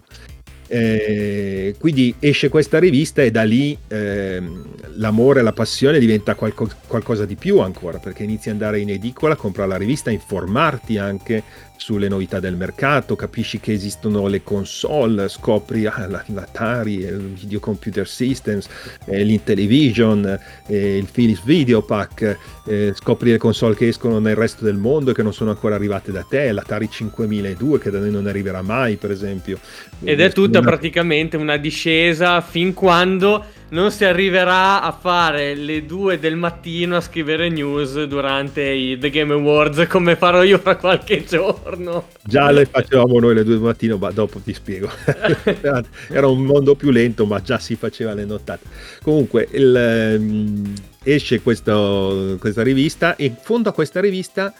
Eh, 0.66 1.74
quindi 1.79 2.14
esce 2.18 2.48
questa 2.48 2.79
rivista 2.79 3.22
e 3.22 3.31
da 3.31 3.42
lì 3.42 3.77
ehm, 3.88 4.64
l'amore, 4.96 5.42
la 5.42 5.53
passione 5.53 5.98
diventa 5.98 6.35
qualco- 6.35 6.70
qualcosa 6.87 7.27
di 7.27 7.35
più 7.37 7.59
ancora 7.59 7.98
perché 7.98 8.22
inizi 8.22 8.48
ad 8.48 8.55
andare 8.55 8.81
in 8.81 8.90
edicola, 8.90 9.37
comprare 9.37 9.68
la 9.68 9.77
rivista, 9.77 10.11
informarti 10.11 10.96
anche 10.96 11.42
sulle 11.76 12.08
novità 12.08 12.40
del 12.40 12.56
mercato, 12.56 13.16
capisci 13.16 13.60
che 13.60 13.72
esistono 13.72 14.26
le 14.26 14.42
console, 14.42 15.28
scopri 15.28 15.84
ah, 15.87 16.06
la- 16.08 16.24
l'Atari, 16.32 17.00
il 17.00 17.34
Video 17.38 17.60
Computer 17.60 18.06
Systems, 18.08 18.68
eh, 19.06 19.22
l'Intellivision, 19.22 20.38
eh, 20.66 20.96
il 20.96 21.08
Philips 21.10 21.42
Videopack, 21.44 22.38
eh, 22.66 22.92
scopri 22.94 23.30
le 23.32 23.38
console 23.38 23.74
che 23.74 23.88
escono 23.88 24.18
nel 24.18 24.34
resto 24.37 24.64
del 24.64 24.76
mondo 24.76 25.10
e 25.10 25.14
che 25.14 25.22
non 25.22 25.34
sono 25.34 25.50
ancora 25.50 25.74
arrivate 25.74 26.10
da 26.12 26.22
te, 26.28 26.52
l'Atari 26.52 26.88
5002 26.88 27.78
che 27.78 27.90
da 27.90 27.98
noi 27.98 28.10
non 28.10 28.26
arriverà 28.26 28.62
mai 28.62 28.96
per 28.96 29.10
esempio. 29.10 29.58
Ed 30.02 30.20
è 30.20 30.32
tutta 30.32 30.60
Una- 30.60 30.68
praticamente 30.68 31.37
una 31.37 31.56
discesa 31.56 32.40
fin 32.40 32.72
quando 32.72 33.44
non 33.74 33.90
si 33.90 34.04
arriverà 34.04 34.82
a 34.82 34.92
fare 34.92 35.56
le 35.56 35.84
due 35.84 36.20
del 36.20 36.37
mattino 36.37 36.94
a 36.94 37.00
scrivere 37.00 37.48
news 37.48 38.04
durante 38.04 38.62
i 38.62 38.96
The 38.96 39.10
Game 39.10 39.32
Awards 39.32 39.88
come 39.88 40.14
farò 40.14 40.44
io 40.44 40.58
fra 40.58 40.76
qualche 40.76 41.24
giorno. 41.24 42.06
Già 42.22 42.52
le 42.52 42.66
facevamo 42.66 43.18
noi 43.18 43.34
le 43.34 43.42
due 43.42 43.54
del 43.54 43.62
mattino, 43.62 43.96
ma 43.96 44.12
dopo 44.12 44.38
ti 44.38 44.54
spiego. 44.54 44.88
Era 46.08 46.28
un 46.28 46.44
mondo 46.44 46.76
più 46.76 46.92
lento, 46.92 47.26
ma 47.26 47.42
già 47.42 47.58
si 47.58 47.74
faceva 47.74 48.14
le 48.14 48.24
nottate. 48.24 48.64
Comunque, 49.02 49.48
il, 49.50 49.74
ehm, 49.74 50.72
esce 51.02 51.42
questo- 51.42 52.37
questa 52.38 52.62
rivista 52.62 53.16
e 53.16 53.24
in 53.24 53.34
fondo 53.40 53.70
a 53.70 53.72
questa 53.72 54.00
rivista, 54.00 54.54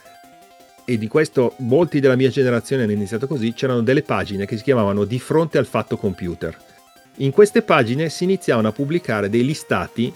e 0.85 0.99
di 0.99 1.07
questo 1.07 1.55
molti 1.59 2.01
della 2.01 2.17
mia 2.17 2.31
generazione 2.31 2.83
hanno 2.83 2.93
iniziato 2.93 3.29
così, 3.29 3.53
c'erano 3.53 3.83
delle 3.83 4.03
pagine 4.03 4.45
che 4.45 4.57
si 4.57 4.65
chiamavano 4.65 5.05
Di 5.05 5.21
fronte 5.21 5.57
al 5.57 5.67
fatto 5.67 5.97
computer. 5.97 6.73
In 7.19 7.31
queste 7.31 7.63
pagine 7.63 8.09
si 8.09 8.25
iniziavano 8.25 8.69
a 8.69 8.73
pubblicare 8.73 9.31
dei 9.31 9.45
listati 9.45 10.13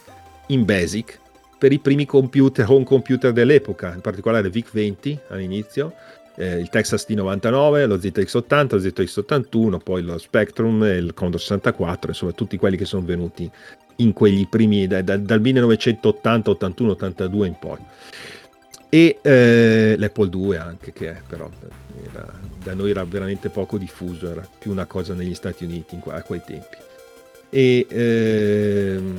in 0.49 0.65
BASIC 0.65 1.21
per 1.57 1.71
i 1.71 1.79
primi 1.79 2.07
computer, 2.07 2.69
home 2.69 2.85
computer 2.85 3.33
dell'epoca, 3.33 3.95
in 3.95 4.01
particolare 4.01 4.51
VIC-20 4.51 5.19
all'inizio, 5.29 5.93
eh, 6.37 6.59
il 6.59 6.69
Texas 6.71 7.07
T99, 7.09 7.87
lo 7.87 7.97
ZX80, 7.97 8.69
lo 8.71 8.79
ZX81, 8.79 9.79
poi 9.79 10.03
lo 10.03 10.19
Spectrum 10.19 10.83
il 10.85 11.15
Commodore 11.15 11.43
64, 11.43 12.11
insomma 12.11 12.33
tutti 12.33 12.57
quelli 12.57 12.77
che 12.77 12.85
sono 12.85 13.05
venuti 13.05 13.49
in 13.97 14.13
quegli 14.13 14.49
primi, 14.49 14.87
da- 14.89 15.03
da- 15.03 15.17
dal 15.17 15.41
1980, 15.41 16.51
81, 16.51 16.93
82 16.93 17.47
in 17.47 17.57
poi. 17.59 17.79
E 18.89 19.19
eh, 19.23 19.95
l'Apple 19.99 20.29
2 20.29 20.57
anche, 20.57 20.93
che 20.93 21.11
è, 21.11 21.21
però 21.29 21.49
era- 22.13 22.33
da 22.63 22.75
noi 22.75 22.91
era 22.91 23.05
veramente 23.05 23.51
poco 23.51 23.79
diffuso, 23.79 24.31
era 24.31 24.49
più 24.59 24.71
una 24.71 24.87
cosa 24.87 25.15
negli 25.15 25.35
Stati 25.35 25.65
Uniti 25.65 25.95
in 25.95 26.03
a 26.07 26.23
quei 26.23 26.43
tempi. 26.45 26.87
E 27.51 27.87
ehm, 27.89 29.17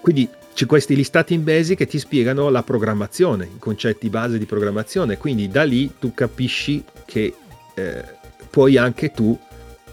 quindi 0.00 0.28
c'è 0.54 0.66
questi 0.66 0.96
listati 0.96 1.34
in 1.34 1.44
Basic 1.44 1.76
che 1.76 1.86
ti 1.86 1.98
spiegano 1.98 2.48
la 2.48 2.62
programmazione, 2.62 3.44
i 3.44 3.58
concetti 3.58 4.08
base 4.08 4.38
di 4.38 4.46
programmazione, 4.46 5.18
quindi 5.18 5.48
da 5.48 5.64
lì 5.64 5.92
tu 5.98 6.14
capisci 6.14 6.82
che 7.04 7.34
eh, 7.74 8.04
puoi 8.48 8.78
anche 8.78 9.10
tu 9.10 9.38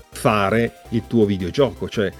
fare 0.10 0.72
il 0.92 1.04
tuo 1.08 1.26
videogioco, 1.26 1.90
cioè 1.90 2.12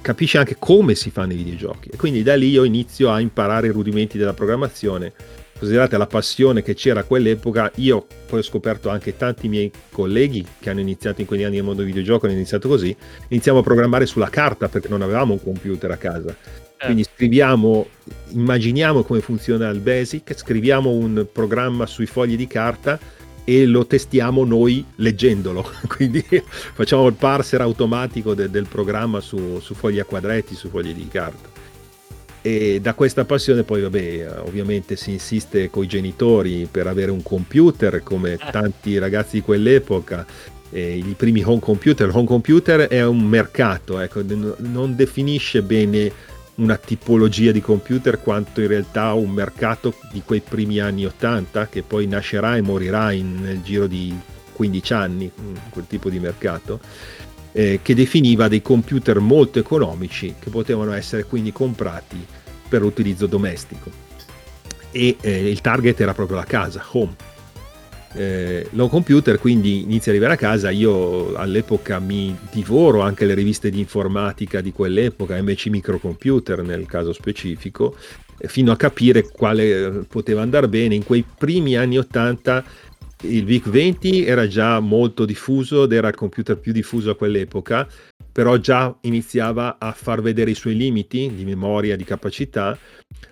capisci 0.00 0.36
anche 0.36 0.56
come 0.58 0.94
si 0.94 1.10
fanno 1.10 1.32
i 1.32 1.36
videogiochi 1.36 1.90
e 1.90 1.96
quindi 1.96 2.22
da 2.22 2.34
lì 2.34 2.48
io 2.48 2.64
inizio 2.64 3.10
a 3.10 3.20
imparare 3.20 3.68
i 3.68 3.70
rudimenti 3.70 4.18
della 4.18 4.32
programmazione. 4.32 5.12
Considerate 5.62 5.96
la 5.96 6.08
passione 6.08 6.60
che 6.60 6.74
c'era 6.74 7.00
a 7.00 7.04
quell'epoca, 7.04 7.70
io 7.76 8.04
poi 8.26 8.40
ho 8.40 8.42
scoperto 8.42 8.88
anche 8.88 9.16
tanti 9.16 9.46
miei 9.46 9.70
colleghi 9.92 10.44
che 10.58 10.70
hanno 10.70 10.80
iniziato 10.80 11.20
in 11.20 11.28
quegli 11.28 11.44
anni 11.44 11.54
nel 11.54 11.64
mondo 11.64 11.84
videogioco, 11.84 12.26
hanno 12.26 12.34
iniziato 12.34 12.66
così, 12.66 12.96
iniziamo 13.28 13.60
a 13.60 13.62
programmare 13.62 14.06
sulla 14.06 14.28
carta 14.28 14.68
perché 14.68 14.88
non 14.88 15.02
avevamo 15.02 15.34
un 15.34 15.40
computer 15.40 15.92
a 15.92 15.96
casa. 15.96 16.34
Quindi 16.76 17.04
scriviamo, 17.04 17.86
immaginiamo 18.30 19.04
come 19.04 19.20
funziona 19.20 19.68
il 19.68 19.78
Basic, 19.78 20.36
scriviamo 20.36 20.90
un 20.90 21.28
programma 21.30 21.86
sui 21.86 22.06
fogli 22.06 22.34
di 22.34 22.48
carta 22.48 22.98
e 23.44 23.64
lo 23.64 23.86
testiamo 23.86 24.44
noi 24.44 24.84
leggendolo. 24.96 25.64
Quindi 25.86 26.26
facciamo 26.74 27.06
il 27.06 27.14
parser 27.14 27.60
automatico 27.60 28.34
de- 28.34 28.50
del 28.50 28.66
programma 28.66 29.20
su, 29.20 29.60
su 29.60 29.74
fogli 29.74 30.00
a 30.00 30.04
quadretti, 30.04 30.56
su 30.56 30.70
fogli 30.70 30.92
di 30.92 31.06
carta. 31.06 31.61
E 32.44 32.80
da 32.80 32.94
questa 32.94 33.24
passione 33.24 33.62
poi, 33.62 33.82
vabbè, 33.82 34.40
ovviamente 34.44 34.96
si 34.96 35.12
insiste 35.12 35.70
con 35.70 35.84
i 35.84 35.86
genitori 35.86 36.66
per 36.68 36.88
avere 36.88 37.12
un 37.12 37.22
computer, 37.22 38.02
come 38.02 38.36
tanti 38.50 38.98
ragazzi 38.98 39.36
di 39.36 39.42
quell'epoca. 39.42 40.26
E 40.70 40.96
I 40.96 41.14
primi 41.16 41.44
home 41.44 41.60
computer, 41.60 42.08
il 42.08 42.14
home 42.14 42.26
computer 42.26 42.88
è 42.88 43.04
un 43.04 43.22
mercato, 43.22 44.00
ecco, 44.00 44.22
non 44.58 44.96
definisce 44.96 45.62
bene 45.62 46.10
una 46.54 46.76
tipologia 46.76 47.52
di 47.52 47.60
computer 47.60 48.20
quanto 48.20 48.60
in 48.60 48.68
realtà 48.68 49.12
un 49.12 49.30
mercato 49.30 49.94
di 50.10 50.22
quei 50.24 50.40
primi 50.40 50.80
anni 50.80 51.06
80 51.06 51.68
che 51.68 51.82
poi 51.82 52.06
nascerà 52.06 52.56
e 52.56 52.60
morirà 52.60 53.12
in- 53.12 53.40
nel 53.40 53.62
giro 53.62 53.86
di 53.86 54.14
15 54.52 54.92
anni, 54.92 55.30
mm, 55.30 55.54
quel 55.70 55.86
tipo 55.88 56.10
di 56.10 56.18
mercato, 56.18 56.80
eh, 57.52 57.80
che 57.82 57.94
definiva 57.94 58.48
dei 58.48 58.62
computer 58.62 59.18
molto 59.20 59.58
economici 59.58 60.34
che 60.38 60.50
potevano 60.50 60.92
essere 60.92 61.24
quindi 61.24 61.52
comprati 61.52 62.24
per 62.68 62.82
utilizzo 62.82 63.26
domestico. 63.26 63.90
E 64.90 65.16
eh, 65.20 65.50
il 65.50 65.60
target 65.60 66.00
era 66.00 66.14
proprio 66.14 66.38
la 66.38 66.44
casa, 66.44 66.84
home. 66.92 67.30
Eh, 68.14 68.66
l'home 68.72 68.90
computer 68.90 69.38
quindi 69.38 69.84
inizia 69.84 70.12
ad 70.12 70.18
arrivare 70.18 70.34
a 70.34 70.36
casa 70.36 70.68
io 70.68 71.34
all'epoca 71.34 71.98
mi 71.98 72.36
divoro 72.50 73.00
anche 73.00 73.24
le 73.24 73.32
riviste 73.32 73.70
di 73.70 73.78
informatica 73.78 74.60
di 74.60 74.70
quell'epoca 74.70 75.40
MC 75.40 75.68
Microcomputer 75.68 76.60
nel 76.62 76.84
caso 76.84 77.14
specifico 77.14 77.96
eh, 78.36 78.48
fino 78.48 78.70
a 78.70 78.76
capire 78.76 79.26
quale 79.30 79.64
eh, 79.64 79.90
poteva 80.06 80.42
andare 80.42 80.68
bene 80.68 80.94
in 80.94 81.04
quei 81.04 81.24
primi 81.24 81.74
anni 81.74 81.96
80 81.96 82.64
il 83.22 83.44
VIC-20 83.44 84.26
era 84.26 84.46
già 84.46 84.78
molto 84.80 85.24
diffuso 85.24 85.84
ed 85.84 85.92
era 85.92 86.08
il 86.08 86.14
computer 86.14 86.58
più 86.58 86.72
diffuso 86.72 87.10
a 87.10 87.16
quell'epoca 87.16 87.88
però 88.32 88.56
già 88.56 88.96
iniziava 89.02 89.76
a 89.78 89.92
far 89.92 90.22
vedere 90.22 90.50
i 90.50 90.54
suoi 90.54 90.74
limiti 90.74 91.30
di 91.34 91.44
memoria, 91.44 91.96
di 91.96 92.04
capacità. 92.04 92.76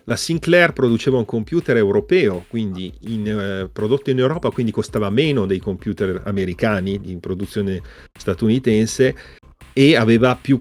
La 0.05 0.17
Sinclair 0.17 0.73
produceva 0.73 1.17
un 1.17 1.25
computer 1.25 1.77
europeo, 1.77 2.45
quindi 2.49 2.93
in, 3.09 3.27
eh, 3.27 3.69
prodotto 3.73 4.11
in 4.11 4.19
Europa, 4.19 4.51
quindi 4.51 4.73
costava 4.73 5.09
meno 5.09 5.47
dei 5.47 5.59
computer 5.59 6.21
americani 6.27 7.01
in 7.05 7.19
produzione 7.19 7.81
statunitense 8.13 9.15
e 9.73 9.97
aveva 9.97 10.37
più, 10.37 10.61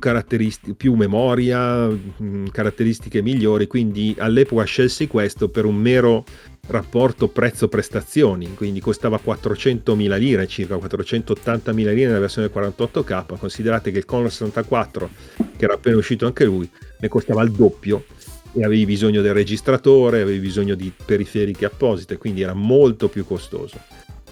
più 0.77 0.93
memoria, 0.93 1.87
mh, 1.87 2.45
caratteristiche 2.51 3.21
migliori, 3.21 3.67
quindi 3.67 4.15
all'epoca 4.17 4.63
scelsi 4.63 5.07
questo 5.07 5.49
per 5.49 5.65
un 5.65 5.75
mero 5.75 6.23
rapporto 6.69 7.27
prezzo-prestazioni, 7.27 8.53
quindi 8.53 8.79
costava 8.79 9.19
400.000 9.23 10.17
lire, 10.17 10.47
circa 10.47 10.75
480.000 10.75 11.73
lire 11.73 12.07
nella 12.07 12.19
versione 12.19 12.51
48K, 12.53 13.37
considerate 13.37 13.91
che 13.91 13.97
il 13.97 14.05
Commodore 14.05 14.33
64, 14.33 15.09
che 15.57 15.65
era 15.65 15.73
appena 15.73 15.97
uscito 15.97 16.25
anche 16.25 16.45
lui, 16.45 16.69
ne 16.99 17.07
costava 17.07 17.41
il 17.41 17.51
doppio 17.51 18.05
e 18.53 18.63
avevi 18.63 18.85
bisogno 18.85 19.21
del 19.21 19.33
registratore, 19.33 20.21
avevi 20.21 20.39
bisogno 20.39 20.75
di 20.75 20.91
periferiche 21.05 21.65
apposite, 21.65 22.17
quindi 22.17 22.41
era 22.41 22.53
molto 22.53 23.09
più 23.09 23.25
costoso. 23.25 23.77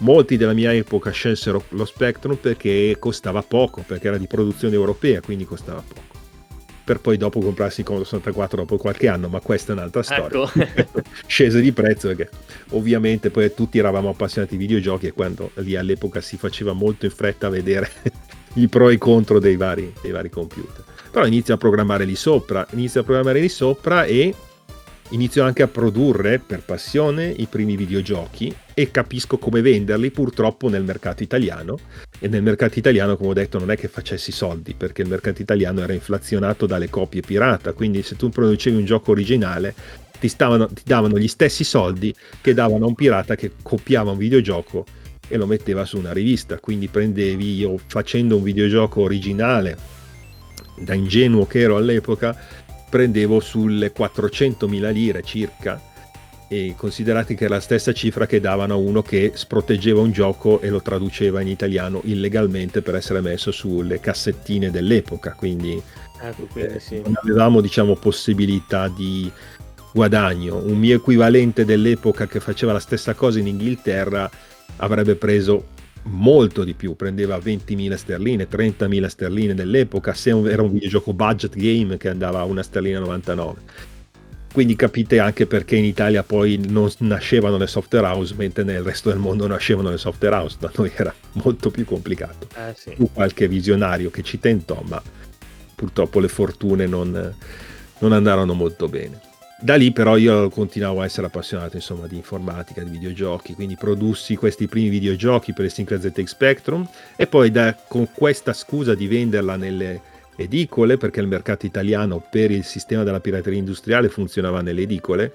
Molti 0.00 0.36
della 0.36 0.52
mia 0.52 0.72
epoca 0.72 1.10
scelsero 1.10 1.64
lo 1.70 1.84
Spectrum 1.84 2.36
perché 2.36 2.94
costava 3.00 3.42
poco, 3.42 3.82
perché 3.84 4.06
era 4.06 4.16
di 4.16 4.28
produzione 4.28 4.74
europea, 4.74 5.20
quindi 5.20 5.44
costava 5.44 5.82
poco. 5.86 6.17
Per 6.88 7.00
poi 7.00 7.18
dopo 7.18 7.40
comprarsi 7.40 7.80
il 7.80 7.86
Commodore 7.86 8.08
64 8.08 8.56
dopo 8.56 8.78
qualche 8.78 9.08
anno, 9.08 9.28
ma 9.28 9.40
questa 9.40 9.72
è 9.72 9.76
un'altra 9.76 10.02
storia. 10.02 10.50
Ecco. 10.54 11.02
Scese 11.26 11.60
di 11.60 11.70
prezzo 11.72 12.08
perché 12.08 12.30
ovviamente 12.70 13.28
poi 13.28 13.52
tutti 13.52 13.76
eravamo 13.76 14.08
appassionati 14.08 14.56
di 14.56 14.64
videogiochi 14.64 15.08
e 15.08 15.12
quando 15.12 15.50
lì 15.56 15.76
all'epoca 15.76 16.22
si 16.22 16.38
faceva 16.38 16.72
molto 16.72 17.04
in 17.04 17.10
fretta 17.10 17.48
a 17.48 17.50
vedere 17.50 17.90
i 18.54 18.68
pro 18.68 18.88
e 18.88 18.94
i 18.94 18.96
contro 18.96 19.38
dei 19.38 19.56
vari, 19.56 19.92
dei 20.00 20.12
vari 20.12 20.30
computer. 20.30 20.82
Però 21.10 21.26
inizio 21.26 21.52
a 21.52 21.58
programmare 21.58 22.06
lì 22.06 22.16
sopra, 22.16 22.66
inizio 22.70 23.02
a 23.02 23.04
programmare 23.04 23.40
lì 23.40 23.50
sopra 23.50 24.06
e 24.06 24.34
inizio 25.10 25.42
anche 25.42 25.62
a 25.62 25.68
produrre 25.68 26.38
per 26.38 26.62
passione 26.62 27.28
i 27.28 27.46
primi 27.46 27.76
videogiochi 27.76 28.54
e 28.74 28.90
capisco 28.90 29.38
come 29.38 29.62
venderli 29.62 30.10
purtroppo 30.10 30.68
nel 30.68 30.82
mercato 30.82 31.22
italiano. 31.22 31.78
E 32.18 32.28
nel 32.28 32.42
mercato 32.42 32.78
italiano 32.78 33.16
come 33.16 33.30
ho 33.30 33.34
detto 33.34 33.58
non 33.58 33.70
è 33.70 33.76
che 33.76 33.88
facessi 33.88 34.32
soldi 34.32 34.74
perché 34.74 35.02
il 35.02 35.08
mercato 35.08 35.40
italiano 35.40 35.80
era 35.80 35.92
inflazionato 35.92 36.66
dalle 36.66 36.90
copie 36.90 37.22
pirata. 37.22 37.72
Quindi 37.72 38.02
se 38.02 38.16
tu 38.16 38.28
producevi 38.28 38.76
un 38.76 38.84
gioco 38.84 39.12
originale 39.12 39.74
ti, 40.18 40.28
stavano, 40.28 40.66
ti 40.68 40.82
davano 40.84 41.18
gli 41.18 41.28
stessi 41.28 41.64
soldi 41.64 42.14
che 42.40 42.54
davano 42.54 42.84
a 42.84 42.88
un 42.88 42.94
pirata 42.94 43.34
che 43.34 43.52
copiava 43.62 44.10
un 44.10 44.18
videogioco 44.18 44.84
e 45.26 45.36
lo 45.36 45.46
metteva 45.46 45.84
su 45.84 45.96
una 45.96 46.12
rivista. 46.12 46.58
Quindi 46.58 46.88
prendevi 46.88 47.56
io 47.56 47.78
facendo 47.86 48.36
un 48.36 48.42
videogioco 48.42 49.00
originale 49.00 49.96
da 50.80 50.94
ingenuo 50.94 51.46
che 51.46 51.60
ero 51.60 51.76
all'epoca 51.76 52.36
prendevo 52.88 53.40
sulle 53.40 53.92
400.000 53.92 54.92
lire 54.92 55.22
circa 55.22 55.80
e 56.50 56.74
considerate 56.76 57.34
che 57.34 57.44
era 57.44 57.56
la 57.56 57.60
stessa 57.60 57.92
cifra 57.92 58.26
che 58.26 58.40
davano 58.40 58.72
a 58.72 58.76
uno 58.76 59.02
che 59.02 59.32
sproteggeva 59.34 60.00
un 60.00 60.12
gioco 60.12 60.60
e 60.62 60.70
lo 60.70 60.80
traduceva 60.80 61.42
in 61.42 61.48
italiano 61.48 62.00
illegalmente 62.04 62.80
per 62.80 62.94
essere 62.94 63.20
messo 63.20 63.52
sulle 63.52 64.00
cassettine 64.00 64.70
dell'epoca 64.70 65.34
quindi, 65.34 65.80
ecco, 66.20 66.46
quindi 66.50 66.74
eh, 66.74 66.80
sì. 66.80 67.02
non 67.04 67.14
avevamo 67.22 67.60
diciamo 67.60 67.96
possibilità 67.96 68.88
di 68.88 69.30
guadagno 69.92 70.56
un 70.56 70.78
mio 70.78 70.96
equivalente 70.96 71.66
dell'epoca 71.66 72.26
che 72.26 72.40
faceva 72.40 72.72
la 72.72 72.80
stessa 72.80 73.12
cosa 73.12 73.38
in 73.38 73.46
Inghilterra 73.46 74.30
avrebbe 74.76 75.16
preso 75.16 75.76
molto 76.08 76.64
di 76.64 76.74
più, 76.74 76.96
prendeva 76.96 77.38
20.000 77.38 77.94
sterline, 77.94 78.48
30.000 78.48 79.06
sterline 79.06 79.54
dell'epoca, 79.54 80.14
se 80.14 80.30
era 80.30 80.62
un 80.62 80.72
videogioco 80.72 81.12
budget 81.12 81.54
game 81.54 81.96
che 81.96 82.08
andava 82.08 82.40
a 82.40 82.44
una 82.44 82.62
sterlina 82.62 82.98
99. 82.98 83.96
Quindi 84.52 84.76
capite 84.76 85.18
anche 85.18 85.46
perché 85.46 85.76
in 85.76 85.84
Italia 85.84 86.22
poi 86.22 86.60
non 86.68 86.90
nascevano 86.98 87.58
le 87.58 87.66
software 87.66 88.06
house, 88.06 88.34
mentre 88.36 88.64
nel 88.64 88.82
resto 88.82 89.10
del 89.10 89.18
mondo 89.18 89.46
nascevano 89.46 89.90
le 89.90 89.98
software 89.98 90.34
house, 90.34 90.56
da 90.58 90.70
noi 90.74 90.90
era 90.94 91.14
molto 91.32 91.70
più 91.70 91.84
complicato. 91.84 92.48
Eh, 92.56 92.74
sì. 92.74 92.94
Fu 92.96 93.10
qualche 93.12 93.46
visionario 93.46 94.10
che 94.10 94.22
ci 94.22 94.40
tentò, 94.40 94.82
ma 94.88 95.00
purtroppo 95.74 96.18
le 96.18 96.28
fortune 96.28 96.86
non, 96.86 97.34
non 97.98 98.12
andarono 98.12 98.54
molto 98.54 98.88
bene. 98.88 99.20
Da 99.60 99.74
lì 99.74 99.90
però 99.90 100.16
io 100.16 100.48
continuavo 100.50 101.00
a 101.00 101.04
essere 101.04 101.26
appassionato 101.26 101.74
insomma 101.74 102.06
di 102.06 102.14
informatica, 102.14 102.80
di 102.84 102.90
videogiochi, 102.90 103.54
quindi 103.54 103.74
produssi 103.74 104.36
questi 104.36 104.68
primi 104.68 104.88
videogiochi 104.88 105.52
per 105.52 105.64
il 105.64 105.72
Sinclair 105.72 106.00
ZX 106.00 106.24
Spectrum 106.24 106.88
e 107.16 107.26
poi 107.26 107.50
da, 107.50 107.76
con 107.88 108.12
questa 108.12 108.52
scusa 108.52 108.94
di 108.94 109.08
venderla 109.08 109.56
nelle 109.56 110.00
edicole, 110.36 110.96
perché 110.96 111.18
il 111.18 111.26
mercato 111.26 111.66
italiano 111.66 112.24
per 112.30 112.52
il 112.52 112.62
sistema 112.62 113.02
della 113.02 113.18
pirateria 113.18 113.58
industriale 113.58 114.08
funzionava 114.08 114.60
nelle 114.62 114.82
edicole, 114.82 115.32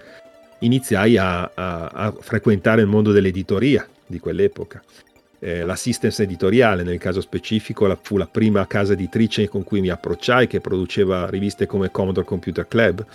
iniziai 0.60 1.18
a, 1.18 1.52
a, 1.54 1.88
a 1.88 2.16
frequentare 2.18 2.80
il 2.80 2.88
mondo 2.88 3.12
dell'editoria 3.12 3.86
di 4.08 4.20
quell'epoca. 4.20 4.82
Eh, 5.40 5.66
l'assistance 5.66 6.24
editoriale, 6.24 6.84
nel 6.84 6.98
caso 6.98 7.20
specifico, 7.20 7.88
la, 7.88 8.00
fu 8.02 8.16
la 8.16 8.28
prima 8.28 8.66
casa 8.68 8.94
editrice 8.94 9.50
con 9.50 9.66
cui 9.66 9.82
mi 9.82 9.90
approcciai, 9.90 10.48
che 10.48 10.62
produceva 10.62 11.30
riviste 11.30 11.66
come 11.66 11.92
Commodore 11.92 12.26
Computer 12.26 12.66
Club, 12.66 13.06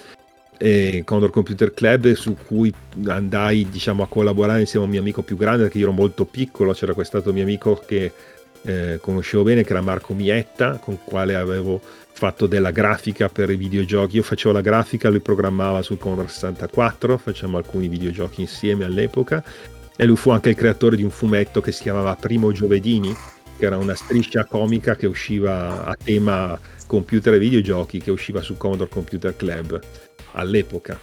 e 0.58 1.02
Condor 1.04 1.30
Computer 1.30 1.72
Club 1.72 2.12
su 2.12 2.36
cui 2.46 2.72
andai 3.06 3.68
diciamo, 3.70 4.02
a 4.02 4.08
collaborare 4.08 4.60
insieme 4.60 4.84
a 4.84 4.88
un 4.88 4.92
mio 4.92 5.00
amico 5.00 5.22
più 5.22 5.36
grande 5.36 5.62
perché 5.62 5.78
io 5.78 5.84
ero 5.84 5.92
molto 5.92 6.24
piccolo, 6.24 6.72
c'era 6.72 6.92
questo 6.92 7.22
mio 7.32 7.44
amico 7.44 7.80
che 7.86 8.12
eh, 8.62 8.98
conoscevo 9.00 9.44
bene 9.44 9.62
che 9.62 9.70
era 9.70 9.80
Marco 9.80 10.14
Mietta 10.14 10.78
con 10.82 10.94
il 10.94 11.00
quale 11.04 11.36
avevo 11.36 11.80
fatto 12.18 12.46
della 12.46 12.72
grafica 12.72 13.28
per 13.28 13.48
i 13.48 13.56
videogiochi, 13.56 14.16
io 14.16 14.24
facevo 14.24 14.52
la 14.52 14.60
grafica, 14.60 15.08
lui 15.08 15.20
programmava 15.20 15.82
sul 15.82 15.98
Commodore 15.98 16.26
64, 16.26 17.16
facciamo 17.16 17.56
alcuni 17.56 17.86
videogiochi 17.86 18.40
insieme 18.40 18.84
all'epoca. 18.84 19.42
E 19.96 20.04
lui 20.04 20.16
fu 20.16 20.30
anche 20.30 20.48
il 20.48 20.56
creatore 20.56 20.96
di 20.96 21.04
un 21.04 21.10
fumetto 21.10 21.60
che 21.60 21.70
si 21.70 21.82
chiamava 21.82 22.16
Primo 22.16 22.50
Giovedini, 22.50 23.14
che 23.56 23.64
era 23.64 23.76
una 23.76 23.94
striscia 23.94 24.44
comica 24.44 24.96
che 24.96 25.06
usciva 25.06 25.84
a 25.84 25.96
tema 25.96 26.58
computer 26.86 27.34
e 27.34 27.38
videogiochi 27.38 28.00
che 28.00 28.10
usciva 28.10 28.40
su 28.40 28.56
Commodore 28.56 28.90
Computer 28.90 29.36
Club 29.36 29.80
all'epoca. 30.32 30.98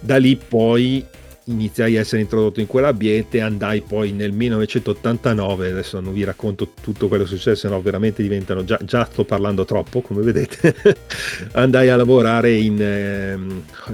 Da 0.00 0.16
lì 0.16 0.36
poi 0.36 1.04
iniziai 1.44 1.96
a 1.96 2.00
essere 2.00 2.20
introdotto 2.20 2.60
in 2.60 2.66
quell'ambiente, 2.66 3.40
andai 3.40 3.80
poi 3.80 4.12
nel 4.12 4.32
1989, 4.32 5.70
adesso 5.70 5.98
non 6.00 6.12
vi 6.12 6.22
racconto 6.24 6.72
tutto 6.80 7.08
quello 7.08 7.24
che 7.24 7.30
è 7.30 7.36
successo, 7.36 7.68
no 7.68 7.80
veramente 7.80 8.22
diventano, 8.22 8.64
già, 8.64 8.78
già 8.82 9.04
sto 9.10 9.24
parlando 9.24 9.64
troppo 9.64 10.00
come 10.02 10.22
vedete, 10.22 10.74
andai 11.52 11.88
a 11.88 11.96
lavorare 11.96 12.52
in 12.52 12.80
eh, 12.80 13.38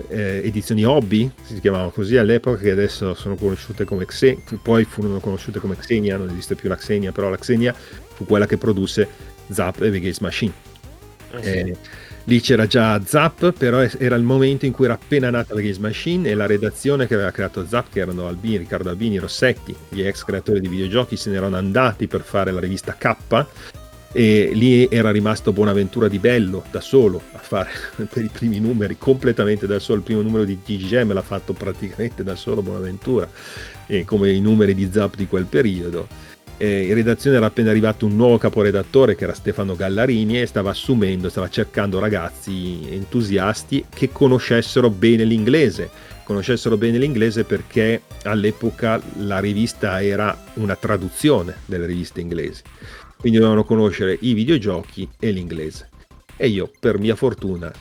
eh, 0.08 0.42
edizioni 0.44 0.84
hobby, 0.84 1.30
si 1.42 1.60
chiamavano 1.60 1.90
così 1.90 2.16
all'epoca, 2.16 2.58
che 2.58 2.70
adesso 2.70 3.14
sono 3.14 3.36
conosciute 3.36 3.84
come 3.84 4.04
Xenia, 4.04 4.38
poi 4.62 4.84
furono 4.84 5.20
conosciute 5.20 5.58
come 5.58 5.76
Xenia, 5.76 6.16
non 6.16 6.28
esiste 6.28 6.54
più 6.54 6.68
la 6.68 6.76
Xenia, 6.76 7.12
però 7.12 7.30
la 7.30 7.38
Xenia 7.38 7.74
fu 7.74 8.26
quella 8.26 8.46
che 8.46 8.58
produsse 8.58 9.08
Zap 9.50 9.80
e 9.80 9.90
Vegas 9.90 10.18
Machine. 10.18 10.52
Eh 11.30 11.42
sì. 11.42 11.48
eh, 11.50 11.76
Lì 12.28 12.42
c'era 12.42 12.66
già 12.66 13.00
Zap, 13.06 13.52
però 13.52 13.80
era 13.80 14.14
il 14.14 14.22
momento 14.22 14.66
in 14.66 14.72
cui 14.72 14.84
era 14.84 14.92
appena 14.92 15.30
nata 15.30 15.54
la 15.54 15.62
Games 15.62 15.78
Machine 15.78 16.28
e 16.28 16.34
la 16.34 16.44
redazione 16.44 17.06
che 17.06 17.14
aveva 17.14 17.30
creato 17.30 17.66
Zap, 17.66 17.86
che 17.90 18.00
erano 18.00 18.26
Albini, 18.26 18.58
Riccardo 18.58 18.90
Albini, 18.90 19.16
Rossetti, 19.16 19.74
gli 19.88 20.02
ex 20.02 20.24
creatori 20.24 20.60
di 20.60 20.68
videogiochi, 20.68 21.16
se 21.16 21.30
ne 21.30 21.36
erano 21.36 21.56
andati 21.56 22.06
per 22.06 22.20
fare 22.20 22.52
la 22.52 22.60
rivista 22.60 22.94
K 22.98 23.46
e 24.12 24.50
lì 24.52 24.88
era 24.90 25.10
rimasto 25.10 25.52
Bonaventura 25.52 26.08
di 26.08 26.18
Bello 26.18 26.64
da 26.70 26.80
solo 26.80 27.22
a 27.32 27.38
fare 27.38 27.70
per 28.10 28.22
i 28.22 28.30
primi 28.30 28.60
numeri 28.60 28.98
completamente 28.98 29.66
da 29.66 29.78
solo. 29.78 30.00
Il 30.00 30.04
primo 30.04 30.20
numero 30.20 30.44
di 30.44 30.62
TGM 30.62 31.14
l'ha 31.14 31.22
fatto 31.22 31.54
praticamente 31.54 32.22
da 32.22 32.34
solo 32.34 32.60
Bonaventura 32.60 33.26
e 33.86 34.04
come 34.04 34.30
i 34.32 34.40
numeri 34.42 34.74
di 34.74 34.90
Zap 34.92 35.16
di 35.16 35.26
quel 35.26 35.46
periodo 35.46 36.06
eh, 36.58 36.86
in 36.86 36.94
redazione 36.94 37.36
era 37.36 37.46
appena 37.46 37.70
arrivato 37.70 38.04
un 38.04 38.16
nuovo 38.16 38.36
caporedattore 38.36 39.14
che 39.14 39.24
era 39.24 39.32
Stefano 39.32 39.76
Gallarini 39.76 40.40
e 40.40 40.46
stava 40.46 40.70
assumendo, 40.70 41.28
stava 41.28 41.48
cercando 41.48 42.00
ragazzi 42.00 42.86
entusiasti 42.90 43.86
che 43.88 44.10
conoscessero 44.10 44.90
bene 44.90 45.24
l'inglese. 45.24 45.88
Conoscessero 46.24 46.76
bene 46.76 46.98
l'inglese 46.98 47.44
perché 47.44 48.02
all'epoca 48.24 49.00
la 49.20 49.38
rivista 49.38 50.02
era 50.02 50.36
una 50.54 50.76
traduzione 50.76 51.54
delle 51.64 51.86
riviste 51.86 52.20
inglesi. 52.20 52.62
Quindi 53.16 53.38
dovevano 53.38 53.64
conoscere 53.64 54.18
i 54.20 54.34
videogiochi 54.34 55.08
e 55.18 55.30
l'inglese. 55.30 55.88
E 56.36 56.48
io, 56.48 56.70
per 56.78 56.98
mia 56.98 57.16
fortuna, 57.16 57.72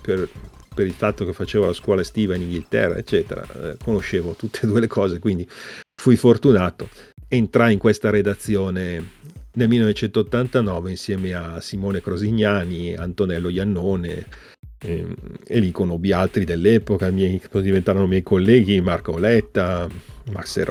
per, 0.00 0.28
per 0.72 0.86
il 0.86 0.92
fatto 0.92 1.24
che 1.24 1.32
facevo 1.32 1.66
la 1.66 1.72
scuola 1.72 2.02
estiva 2.02 2.36
in 2.36 2.42
Inghilterra, 2.42 2.96
eccetera, 2.96 3.44
eh, 3.62 3.76
conoscevo 3.82 4.34
tutte 4.34 4.60
e 4.62 4.66
due 4.66 4.80
le 4.80 4.86
cose, 4.86 5.18
quindi 5.18 5.46
fui 6.00 6.16
fortunato 6.16 6.88
entrai 7.28 7.74
in 7.74 7.78
questa 7.78 8.10
redazione 8.10 9.16
nel 9.52 9.68
1989 9.68 10.90
insieme 10.90 11.34
a 11.34 11.60
Simone 11.60 12.00
Crosignani, 12.00 12.94
Antonello 12.94 13.48
Iannone 13.48 14.26
ehm, 14.78 15.14
e 15.44 15.58
lì 15.58 15.70
conobbi 15.70 16.12
altri 16.12 16.44
dell'epoca, 16.44 17.10
miei, 17.10 17.40
diventarono 17.52 18.06
miei 18.06 18.22
colleghi, 18.22 18.80
Marco 18.80 19.18
Letta, 19.18 19.88
Max 20.30 20.62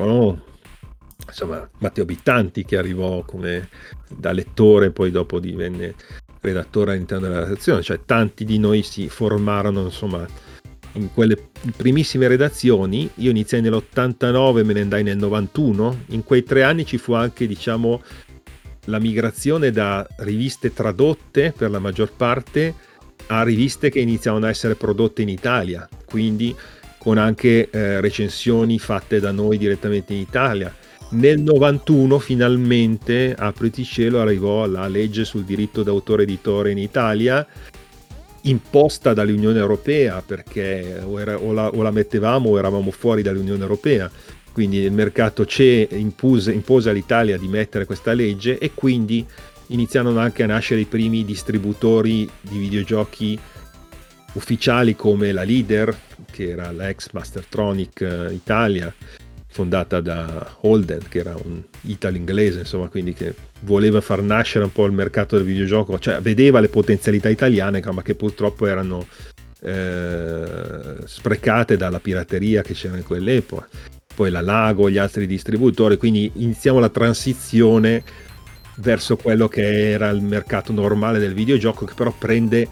insomma 1.27 1.69
Matteo 1.79 2.05
Bittanti 2.05 2.63
che 2.63 2.77
arrivò 2.77 3.23
come 3.23 3.69
da 4.07 4.31
lettore, 4.31 4.91
poi 4.91 5.11
dopo 5.11 5.39
divenne 5.39 5.95
redattore 6.39 6.93
all'interno 6.93 7.27
della 7.27 7.43
redazione, 7.43 7.81
cioè 7.81 8.01
tanti 8.05 8.45
di 8.45 8.57
noi 8.57 8.83
si 8.83 9.09
formarono 9.09 9.83
insomma 9.83 10.25
in 10.97 11.13
quelle 11.13 11.37
primissime 11.75 12.27
redazioni, 12.27 13.09
io 13.15 13.29
iniziai 13.29 13.61
nell'89 13.61 14.65
me 14.65 14.73
ne 14.73 14.81
andai 14.81 15.03
nel 15.03 15.17
91, 15.17 16.03
in 16.07 16.23
quei 16.23 16.43
tre 16.43 16.63
anni 16.63 16.85
ci 16.85 16.97
fu 16.97 17.13
anche 17.13 17.47
diciamo 17.47 18.01
la 18.85 18.99
migrazione 18.99 19.71
da 19.71 20.05
riviste 20.17 20.73
tradotte 20.73 21.53
per 21.55 21.69
la 21.69 21.79
maggior 21.79 22.11
parte 22.11 22.73
a 23.27 23.43
riviste 23.43 23.89
che 23.89 23.99
iniziavano 23.99 24.45
a 24.45 24.49
essere 24.49 24.75
prodotte 24.75 25.21
in 25.21 25.29
Italia, 25.29 25.87
quindi 26.05 26.55
con 26.97 27.17
anche 27.17 27.69
eh, 27.69 28.01
recensioni 28.01 28.79
fatte 28.79 29.19
da 29.19 29.31
noi 29.31 29.57
direttamente 29.57 30.13
in 30.13 30.19
Italia. 30.19 30.73
Nel 31.09 31.39
91 31.39 32.19
finalmente 32.19 33.33
a 33.33 33.53
Cielo 33.83 34.19
arrivò 34.19 34.65
la 34.65 34.87
legge 34.87 35.23
sul 35.23 35.45
diritto 35.45 35.83
d'autore 35.83 36.23
editore 36.23 36.71
in 36.71 36.77
Italia 36.77 37.47
imposta 38.43 39.13
dall'Unione 39.13 39.59
Europea 39.59 40.21
perché 40.25 41.01
o, 41.03 41.19
era, 41.19 41.37
o, 41.37 41.51
la, 41.53 41.69
o, 41.69 41.81
la, 41.81 41.91
mettevamo 41.91 42.49
o 42.49 42.57
eravamo 42.57 42.91
fuori 42.91 43.21
dall'Unione 43.21 43.61
Europea. 43.61 44.09
Quindi 44.51 44.77
il 44.77 44.91
mercato 44.91 45.45
CE 45.45 45.87
impose, 45.91 46.51
impose 46.51 46.89
all'Italia 46.89 47.37
di 47.37 47.47
mettere 47.47 47.85
questa 47.85 48.13
legge 48.13 48.57
e 48.57 48.71
quindi 48.73 49.25
iniziarono 49.67 50.19
anche 50.19 50.43
a 50.43 50.47
nascere 50.47 50.81
i 50.81 50.85
primi 50.85 51.25
distributori 51.25 52.27
di 52.41 52.57
videogiochi 52.57 53.39
ufficiali 54.33 54.95
come 54.95 55.31
la 55.31 55.43
Leader, 55.43 55.95
che 56.31 56.49
era 56.49 56.71
l'ex 56.71 57.09
Mastertronic 57.11 58.01
eh, 58.01 58.33
Italia, 58.33 58.93
fondata 59.57 60.01
da 60.01 60.55
Holden, 60.61 60.99
che 61.09 61.17
era 61.17 61.35
un 61.43 61.63
italo-inglese, 61.81 62.59
insomma, 62.59 62.89
quindi 62.89 63.13
che 63.13 63.33
voleva 63.61 64.01
far 64.01 64.21
nascere 64.21 64.65
un 64.65 64.71
po' 64.71 64.85
il 64.85 64.91
mercato 64.91 65.35
del 65.35 65.45
videogioco, 65.45 65.97
cioè 65.97 66.21
vedeva 66.21 66.59
le 66.59 66.67
potenzialità 66.67 67.27
italiane, 67.27 67.81
ma 67.91 68.03
che 68.03 68.13
purtroppo 68.13 68.67
erano 68.67 69.07
eh, 69.61 70.97
sprecate 71.05 71.75
dalla 71.75 71.99
pirateria 71.99 72.61
che 72.61 72.75
c'era 72.75 72.97
in 72.97 73.03
quell'epoca. 73.03 73.67
Poi 74.13 74.29
la 74.29 74.41
Lago, 74.41 74.91
gli 74.91 74.99
altri 74.99 75.25
distributori, 75.25 75.97
quindi 75.97 76.31
iniziamo 76.35 76.77
la 76.77 76.89
transizione 76.89 78.03
verso 78.75 79.15
quello 79.15 79.47
che 79.47 79.89
era 79.89 80.09
il 80.09 80.21
mercato 80.21 80.71
normale 80.71 81.17
del 81.17 81.33
videogioco, 81.33 81.85
che 81.85 81.95
però 81.95 82.13
prende 82.15 82.67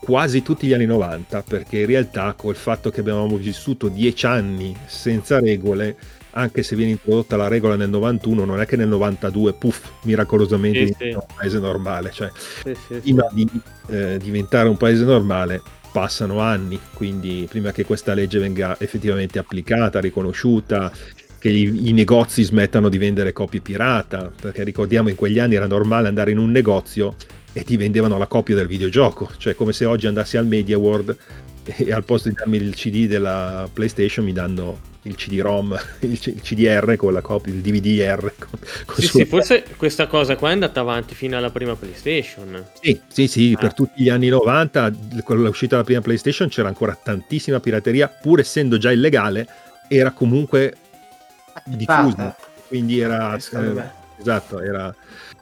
quasi 0.00 0.40
tutti 0.40 0.66
gli 0.66 0.72
anni 0.72 0.86
90, 0.86 1.42
perché 1.42 1.80
in 1.80 1.86
realtà 1.86 2.32
col 2.32 2.56
fatto 2.56 2.88
che 2.88 3.00
abbiamo 3.00 3.36
vissuto 3.36 3.88
dieci 3.88 4.24
anni 4.24 4.74
senza 4.86 5.38
regole, 5.38 5.96
anche 6.32 6.62
se 6.62 6.76
viene 6.76 6.92
introdotta 6.92 7.36
la 7.36 7.48
regola 7.48 7.76
nel 7.76 7.88
91, 7.88 8.44
non 8.44 8.60
è 8.60 8.66
che 8.66 8.76
nel 8.76 8.88
92, 8.88 9.54
puff, 9.54 9.90
miracolosamente 10.02 10.86
sì, 10.86 10.94
sì. 10.98 11.08
un 11.08 11.24
paese 11.34 11.58
normale. 11.58 12.10
Cioè, 12.12 12.30
sì, 12.62 12.74
prima 13.00 13.26
di 13.32 13.48
eh, 13.88 14.18
diventare 14.18 14.68
un 14.68 14.76
paese 14.76 15.04
normale 15.04 15.60
passano 15.90 16.40
anni, 16.40 16.78
quindi 16.94 17.46
prima 17.48 17.72
che 17.72 17.84
questa 17.84 18.14
legge 18.14 18.38
venga 18.38 18.76
effettivamente 18.78 19.38
applicata, 19.38 20.00
riconosciuta, 20.00 20.92
che 21.38 21.48
i, 21.48 21.88
i 21.88 21.92
negozi 21.92 22.42
smettano 22.42 22.88
di 22.88 22.98
vendere 22.98 23.32
copie 23.32 23.60
pirata, 23.60 24.30
perché 24.40 24.62
ricordiamo 24.62 25.08
in 25.08 25.16
quegli 25.16 25.38
anni 25.38 25.56
era 25.56 25.66
normale 25.66 26.08
andare 26.08 26.30
in 26.30 26.38
un 26.38 26.50
negozio 26.50 27.16
e 27.52 27.64
ti 27.64 27.76
vendevano 27.76 28.18
la 28.18 28.26
copia 28.26 28.54
del 28.54 28.66
videogioco, 28.66 29.28
cioè 29.38 29.54
come 29.54 29.72
se 29.72 29.84
oggi 29.84 30.06
andassi 30.06 30.36
al 30.36 30.46
Media 30.46 30.78
World 30.78 31.16
e 31.64 31.92
al 31.92 32.04
posto 32.04 32.28
di 32.28 32.34
darmi 32.34 32.56
il 32.56 32.74
CD 32.74 33.06
della 33.06 33.68
PlayStation 33.72 34.24
mi 34.24 34.32
danno 34.32 34.89
il 35.02 35.14
CD-ROM, 35.14 35.78
il, 36.00 36.18
CDR 36.18 36.96
con 36.96 37.12
la 37.12 37.20
copia, 37.20 37.52
il 37.52 37.60
DVD-R. 37.60 38.32
Con, 38.38 38.48
con 38.86 38.96
sì, 38.96 39.06
sì, 39.06 39.24
forse 39.24 39.64
questa 39.76 40.06
cosa 40.06 40.36
qua 40.36 40.50
è 40.50 40.52
andata 40.52 40.80
avanti 40.80 41.14
fino 41.14 41.36
alla 41.36 41.50
prima 41.50 41.74
PlayStation. 41.74 42.66
Sì, 42.80 43.00
sì, 43.08 43.28
sì, 43.28 43.54
ah. 43.56 43.60
per 43.60 43.74
tutti 43.74 44.02
gli 44.02 44.08
anni 44.08 44.28
90, 44.28 44.92
con 45.24 45.42
l'uscita 45.42 45.76
della 45.76 45.84
prima 45.84 46.00
PlayStation 46.00 46.48
c'era 46.48 46.68
ancora 46.68 46.98
tantissima 47.00 47.60
pirateria, 47.60 48.08
pur 48.08 48.40
essendo 48.40 48.78
già 48.78 48.92
illegale, 48.92 49.46
era 49.88 50.10
comunque 50.10 50.76
diffusa. 51.64 52.36
Quindi 52.68 53.00
era... 53.00 53.34
Eh, 53.36 53.82
esatto, 54.18 54.60
era 54.60 54.94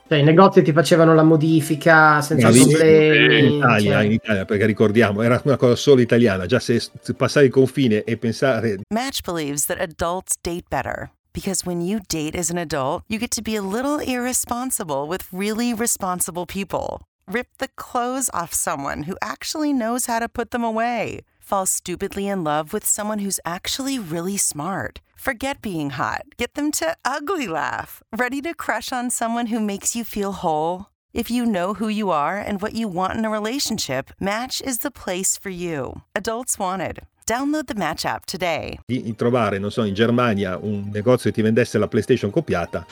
cioè, 0.09 0.19
i 0.19 0.23
negozi 0.23 0.63
ti 0.63 0.73
facevano 0.73 1.15
la 1.15 1.23
modifica 1.23 2.23
senza 2.23 2.49
no, 2.49 2.55
problemi. 2.55 3.39
In 3.39 3.55
Italia, 3.57 3.93
cioè... 3.93 4.05
in 4.05 4.13
Italia, 4.13 4.45
perché 4.47 4.65
ricordiamo, 4.65 5.21
era 5.21 5.39
una 5.45 5.59
cosa 5.59 5.77
solo 5.77 6.01
italiana. 6.01 6.47
Già 6.47 6.59
se 6.59 6.81
passare 7.15 7.47
il 7.47 7.53
confine 7.53 8.05
e 8.05 8.17
pensare. 8.17 8.79
Match 8.89 9.21
believes 9.23 9.67
that 9.67 9.79
adults 9.79 10.37
date 10.41 10.65
better. 10.71 11.11
Because 11.35 11.67
when 11.67 11.83
you 11.83 12.01
date 12.09 12.35
as 12.35 12.51
an 12.51 12.57
adult, 12.57 13.05
you 13.07 13.19
get 13.19 13.31
to 13.33 13.43
be 13.43 13.55
a 13.55 13.61
little 13.61 14.01
irresponsible 14.01 15.07
with 15.07 15.27
really 15.31 15.75
responsible 15.75 16.47
people. 16.47 17.03
Rip 17.31 17.49
the 17.59 17.69
clothes 17.77 18.31
off 18.33 18.55
someone 18.55 19.03
who 19.03 19.15
actually 19.21 19.75
knows 19.75 20.07
how 20.07 20.19
to 20.19 20.29
put 20.29 20.51
them 20.51 20.65
away. 20.65 21.21
Fall 21.49 21.65
stupidly 21.65 22.29
in 22.29 22.45
love 22.45 22.75
with 22.75 22.85
someone 22.85 23.21
who's 23.21 23.41
actually 23.43 23.99
really 23.99 24.37
smart. 24.37 25.01
Forget 25.17 25.63
being 25.63 25.93
hot. 25.97 26.25
Get 26.37 26.53
them 26.57 26.71
to 26.73 26.95
ugly 27.07 27.47
laugh. 27.49 28.03
Ready 28.15 28.43
to 28.43 28.53
crush 28.53 28.93
on 28.93 29.09
someone 29.09 29.47
who 29.47 29.59
makes 29.59 29.97
you 29.97 30.05
feel 30.05 30.33
whole? 30.33 30.89
If 31.15 31.31
you 31.31 31.47
know 31.47 31.73
who 31.73 31.89
you 31.89 32.11
are 32.11 32.37
and 32.37 32.61
what 32.61 32.75
you 32.75 32.87
want 32.87 33.17
in 33.17 33.25
a 33.25 33.31
relationship, 33.31 34.11
Match 34.21 34.61
is 34.61 34.81
the 34.81 34.91
place 34.91 35.39
for 35.39 35.49
you. 35.49 36.03
Adults 36.15 36.59
wanted. 36.59 37.07
Download 37.27 37.67
the 37.67 37.75
Match 37.75 38.05
app 38.05 38.27
today. 38.27 38.79
Di 38.87 39.15
trovare, 39.17 39.59
non 39.59 39.71
so, 39.71 39.85
in 39.85 39.95
Germania 39.95 40.59
un 40.61 40.91
negozio 40.93 41.31
che 41.31 41.37
ti 41.37 41.41
vendesse 41.41 41.79
la 41.79 41.89
PlayStation 41.89 42.31
copiata. 42.31 42.85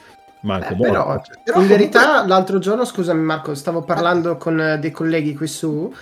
Manco 0.44 0.72
eh, 0.72 0.76
però, 0.76 1.20
però, 1.44 1.60
in 1.60 1.66
verità, 1.66 2.24
l'altro 2.24 2.58
giorno, 2.58 2.86
scusami 2.86 3.20
Marco, 3.20 3.54
stavo 3.54 3.82
parlando 3.82 4.38
con 4.38 4.78
dei 4.80 4.92
colleghi 4.92 5.34
qui 5.34 5.46
su 5.46 5.92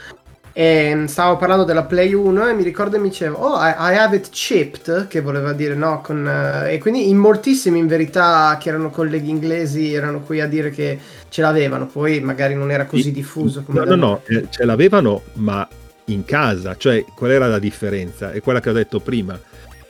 e 0.56 0.94
mm, 0.94 1.04
stavo 1.06 1.36
parlando 1.36 1.64
della 1.64 1.82
Play 1.82 2.12
1 2.12 2.48
e 2.48 2.54
mi 2.54 2.62
ricordo 2.62 2.94
e 2.94 3.00
mi 3.00 3.08
dicevo 3.08 3.38
oh 3.38 3.56
I, 3.56 3.70
I 3.76 3.96
have 3.96 4.14
it 4.14 4.30
chipped 4.30 5.08
che 5.08 5.20
voleva 5.20 5.52
dire 5.52 5.74
no 5.74 6.00
con, 6.00 6.24
uh, 6.24 6.68
e 6.68 6.78
quindi 6.78 7.08
in 7.08 7.16
moltissimi 7.16 7.80
in 7.80 7.88
verità 7.88 8.56
che 8.60 8.68
erano 8.68 8.90
colleghi 8.90 9.30
inglesi 9.30 9.92
erano 9.92 10.20
qui 10.20 10.40
a 10.40 10.46
dire 10.46 10.70
che 10.70 10.96
ce 11.28 11.42
l'avevano. 11.42 11.86
Poi 11.86 12.20
magari 12.20 12.54
non 12.54 12.70
era 12.70 12.86
così 12.86 13.10
diffuso 13.10 13.64
come 13.64 13.80
no 13.80 13.84
no 13.84 13.96
no 13.96 14.20
eh, 14.26 14.46
ce 14.48 14.64
l'avevano 14.64 15.22
ma 15.34 15.66
in 16.06 16.24
casa. 16.24 16.76
Cioè 16.76 17.04
qual 17.16 17.32
era 17.32 17.48
la 17.48 17.58
differenza? 17.58 18.30
È 18.30 18.40
quella 18.40 18.60
che 18.60 18.70
ho 18.70 18.74
detto 18.74 19.00
prima. 19.00 19.36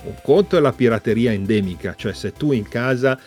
Un 0.05 0.15
conto 0.23 0.57
è 0.57 0.61
la 0.61 0.73
pirateria 0.73 1.33
endemica 1.33 1.95
cioè 1.95 2.15
se 2.15 2.33
tu 2.33 2.53
in 2.53 2.69
casa 2.69 3.19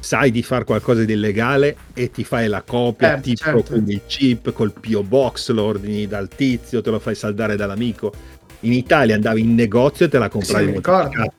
sai 0.00 0.30
di 0.30 0.42
fare 0.42 0.64
qualcosa 0.64 1.04
di 1.04 1.12
illegale 1.12 1.76
e 1.94 2.10
ti 2.10 2.24
fai 2.24 2.48
la 2.48 2.62
copia 2.62 3.08
certo, 3.08 3.22
tipo 3.22 3.42
certo. 3.42 3.72
con 3.72 3.84
il 3.88 4.00
chip, 4.06 4.52
col 4.52 4.72
PO 4.72 5.02
Box, 5.02 5.50
lo 5.50 5.64
ordini 5.64 6.06
dal 6.06 6.28
tizio, 6.28 6.80
te 6.80 6.90
lo 6.90 6.98
fai 6.98 7.14
saldare 7.14 7.56
dall'amico. 7.56 8.12
In 8.60 8.72
Italia 8.72 9.14
andavi 9.14 9.40
in 9.40 9.54
negozio 9.54 10.06
e 10.06 10.08
te 10.08 10.18
la 10.18 10.28
compravi 10.28 10.66
sì, 10.66 10.72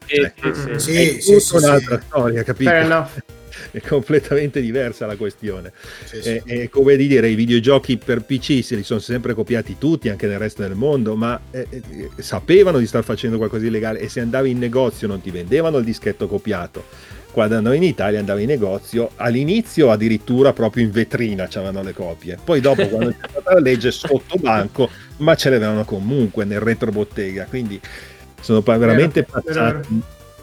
cioè, 0.05 0.33
sì, 0.77 0.79
sì, 0.79 1.21
sì, 1.21 1.39
sì, 1.39 1.55
un'altra 1.55 2.01
storia, 2.05 2.43
capito? 2.43 2.69
È 3.71 3.81
completamente 3.81 4.61
diversa 4.61 5.05
la 5.05 5.17
questione. 5.17 5.73
È, 6.09 6.41
è, 6.45 6.69
come 6.69 6.95
dire, 6.95 7.29
i 7.29 7.35
videogiochi 7.35 7.97
per 7.97 8.21
PC 8.21 8.63
se 8.63 8.75
li 8.75 8.83
sono 8.83 8.99
sempre 8.99 9.33
copiati 9.33 9.77
tutti, 9.77 10.07
anche 10.07 10.27
nel 10.27 10.39
resto 10.39 10.61
del 10.61 10.75
mondo, 10.75 11.15
ma 11.15 11.39
eh, 11.51 11.67
eh, 11.69 12.09
sapevano 12.17 12.79
di 12.79 12.87
star 12.87 13.03
facendo 13.03 13.37
qualcosa 13.37 13.63
di 13.63 13.67
illegale 13.67 13.99
e 13.99 14.07
se 14.07 14.21
andavi 14.21 14.49
in 14.49 14.59
negozio 14.59 15.07
non 15.07 15.19
ti 15.21 15.29
vendevano 15.29 15.77
il 15.77 15.83
dischetto 15.83 16.27
copiato 16.27 17.17
quando 17.31 17.55
andavo 17.55 17.75
in 17.75 17.83
Italia 17.83 18.19
andavo 18.19 18.39
in 18.39 18.47
negozio 18.47 19.11
all'inizio 19.15 19.91
addirittura 19.91 20.53
proprio 20.53 20.83
in 20.83 20.91
vetrina 20.91 21.47
c'erano 21.47 21.83
le 21.83 21.93
copie 21.93 22.37
poi 22.43 22.59
dopo 22.59 22.87
quando 22.89 23.09
c'è 23.09 23.29
stata 23.29 23.53
la 23.53 23.59
legge 23.59 23.91
sotto 23.91 24.37
banco 24.37 24.89
ma 25.17 25.35
ce 25.35 25.49
l'avevano 25.49 25.85
comunque 25.85 26.45
nel 26.45 26.59
retrobottega 26.59 27.45
quindi 27.45 27.79
sono 28.41 28.61
veramente 28.61 29.25
vero, 29.27 29.41
passati 29.41 29.87
vero. 29.89 30.01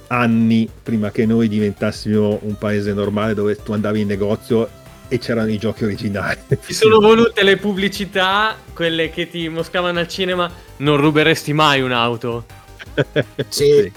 anni 0.09 0.69
prima 0.83 1.11
che 1.11 1.27
noi 1.27 1.49
diventassimo 1.49 2.41
un 2.43 2.57
paese 2.57 2.93
normale 2.93 3.35
dove 3.35 3.57
tu 3.57 3.73
andavi 3.73 4.01
in 4.01 4.07
negozio 4.07 4.69
e 5.09 5.19
c'erano 5.19 5.51
i 5.51 5.59
giochi 5.59 5.85
originali. 5.85 6.39
Ci 6.67 6.75
sono 6.75 6.99
volute 6.99 7.43
le 7.45 7.57
pubblicità, 7.57 8.57
quelle 8.75 9.11
che 9.11 9.29
ti 9.29 9.49
moscavano 9.49 10.01
al 10.01 10.09
cinema, 10.09 10.51
non 10.79 10.97
ruberesti 10.97 11.53
mai 11.53 11.81
un'auto. 11.81 12.45
sì. 13.49 13.65
Sì, 13.65 13.93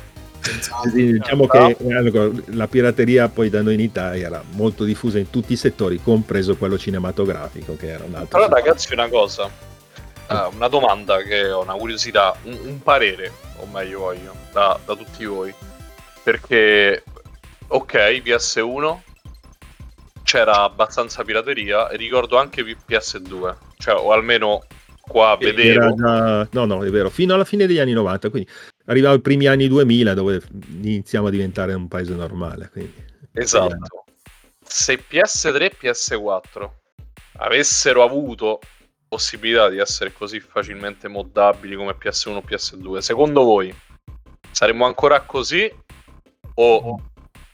diciamo 0.94 1.48
che 1.48 1.78
eh, 1.80 2.32
la 2.48 2.68
pirateria 2.68 3.28
poi 3.28 3.50
da 3.50 3.62
noi 3.62 3.74
in 3.74 3.80
Italia 3.82 4.28
era 4.28 4.44
molto 4.52 4.84
diffusa 4.84 5.20
in 5.20 5.30
tutti 5.30 5.54
i 5.54 5.58
settori, 5.58 6.02
compreso 6.02 6.56
quello 6.56 6.78
cinematografico, 6.78 7.76
che 7.76 7.88
era 7.88 8.04
un 8.04 8.16
altro. 8.16 8.40
Però, 8.40 8.44
settore. 8.44 8.62
ragazzi, 8.62 8.94
una 8.94 9.10
cosa, 9.10 9.46
uh, 9.46 10.56
una 10.56 10.68
domanda 10.68 11.18
che 11.18 11.52
ho, 11.52 11.62
una 11.62 11.74
curiosità, 11.74 12.36
un, 12.44 12.58
un 12.64 12.82
parere, 12.82 13.32
o 13.58 13.66
meglio 13.66 14.00
voglio, 14.00 14.34
da, 14.52 14.80
da, 14.86 14.96
tutti 14.96 15.26
voi. 15.26 15.54
Perché, 16.24 17.04
ok, 17.68 17.94
PS1 18.24 18.98
c'era 20.24 20.64
abbastanza 20.64 21.24
pirateria, 21.24 21.90
e 21.90 21.98
ricordo 21.98 22.38
anche 22.38 22.64
PS2, 22.64 23.56
cioè, 23.78 23.96
o 23.96 24.12
almeno 24.12 24.64
qua 25.02 25.36
vedevo. 25.40 25.96
Già... 25.96 26.48
No, 26.52 26.66
no, 26.66 26.84
è 26.84 26.90
vero, 26.90 27.10
fino 27.10 27.34
alla 27.34 27.46
fine 27.46 27.66
degli 27.66 27.80
anni 27.80 27.94
90, 27.94 28.30
quindi 28.30 28.50
arrivava 28.90 29.16
i 29.16 29.22
primi 29.22 29.46
anni 29.46 29.68
2000 29.68 30.14
dove 30.14 30.42
iniziamo 30.82 31.28
a 31.28 31.30
diventare 31.30 31.74
un 31.74 31.88
paese 31.88 32.14
normale. 32.16 32.70
Quindi, 32.70 33.06
esatto. 33.34 34.06
Se 34.66 35.04
PS3 35.10 35.62
e 35.62 35.76
PS4 35.80 36.70
avessero 37.38 38.04
avuto 38.04 38.60
possibilità 39.08 39.70
di 39.70 39.78
essere 39.78 40.12
così 40.12 40.40
facilmente 40.40 41.08
moddabili 41.08 41.76
come 41.76 41.96
PS1 42.00 42.36
o 42.36 42.44
PS2, 42.46 42.98
secondo 42.98 43.44
voi 43.44 43.74
saremmo 44.52 44.86
ancora 44.86 45.22
così 45.22 45.72
o... 46.56 47.02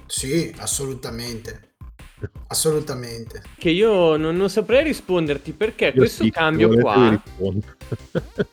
Sì, 0.08 0.54
assolutamente. 0.58 1.75
Assolutamente. 2.48 3.42
Che 3.58 3.70
io 3.70 4.16
non, 4.16 4.36
non 4.36 4.50
saprei 4.50 4.84
risponderti 4.84 5.52
perché 5.52 5.88
Io 5.88 5.94
questo 5.94 6.24
sì, 6.24 6.32
cambio 6.32 6.70
qua... 6.78 7.10
rispondo. 7.10 7.66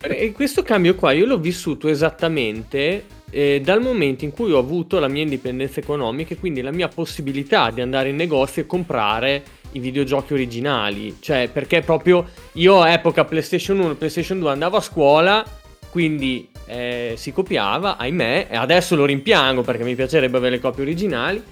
E 0.01 0.33
questo 0.33 0.63
cambio 0.63 0.95
qua 0.95 1.13
io 1.13 1.27
l'ho 1.27 1.39
vissuto 1.39 1.89
esattamente 1.89 3.05
eh, 3.31 3.61
dal 3.65 3.81
momento 3.81 4.25
in 4.25 4.31
cui 4.31 4.53
ho 4.53 4.59
avuto 4.59 4.99
la 4.99 5.09
mia 5.09 5.23
indipendenza 5.23 5.81
economica 5.81 6.35
e 6.35 6.39
quindi 6.39 6.61
la 6.61 6.71
mia 6.71 6.89
possibilità 6.89 7.71
di 7.71 7.81
andare 7.81 8.11
in 8.11 8.17
negozio 8.17 8.63
e 8.63 8.67
comprare 8.67 9.43
i 9.73 9.79
videogiochi 9.79 10.35
originali. 10.35 11.17
Cioè, 11.21 11.49
perché 11.53 11.81
proprio 11.81 12.27
io 12.53 12.81
a 12.81 12.91
epoca 12.91 13.25
PlayStation 13.25 13.79
1, 13.79 13.95
PlayStation 13.95 14.39
2 14.39 14.51
andavo 14.51 14.77
a 14.77 14.81
scuola, 14.81 15.45
quindi 15.91 16.49
eh, 16.67 17.15
si 17.17 17.33
copiava, 17.33 17.97
ahimè, 17.97 18.49
e 18.51 18.57
adesso 18.57 18.97
lo 18.97 19.05
rimpiango 19.05 19.63
perché 19.63 19.85
mi 19.85 19.95
piacerebbe 19.95 20.37
avere 20.37 20.57
le 20.57 20.61
copie 20.61 20.83
originali. 20.83 21.43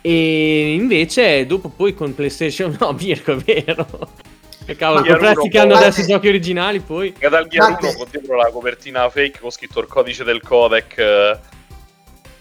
E 0.00 0.74
invece 0.74 1.44
dopo 1.46 1.68
poi 1.68 1.94
con 1.94 2.14
PlayStation 2.14 2.76
no, 2.80 2.92
Mirko, 2.92 3.32
è 3.32 3.36
vero. 3.36 3.86
Che 4.64 4.76
cavolo, 4.76 5.00
Ma 5.00 5.06
comprarsi 5.06 5.48
Gear 5.48 5.50
che 5.50 5.58
hanno 5.58 5.74
adesso 5.76 6.00
i 6.02 6.06
giochi 6.06 6.28
originali 6.28 6.80
poi. 6.80 7.14
Metal 7.18 7.46
Gear 7.48 7.68
Guarda- 7.68 7.88
1 7.88 7.96
con 7.96 8.06
dietro 8.10 8.36
la 8.36 8.50
copertina 8.50 9.08
fake 9.08 9.40
con 9.40 9.50
scritto 9.50 9.80
il 9.80 9.86
codice 9.86 10.24
del 10.24 10.42
codec. 10.42 10.98
eh. 10.98 11.38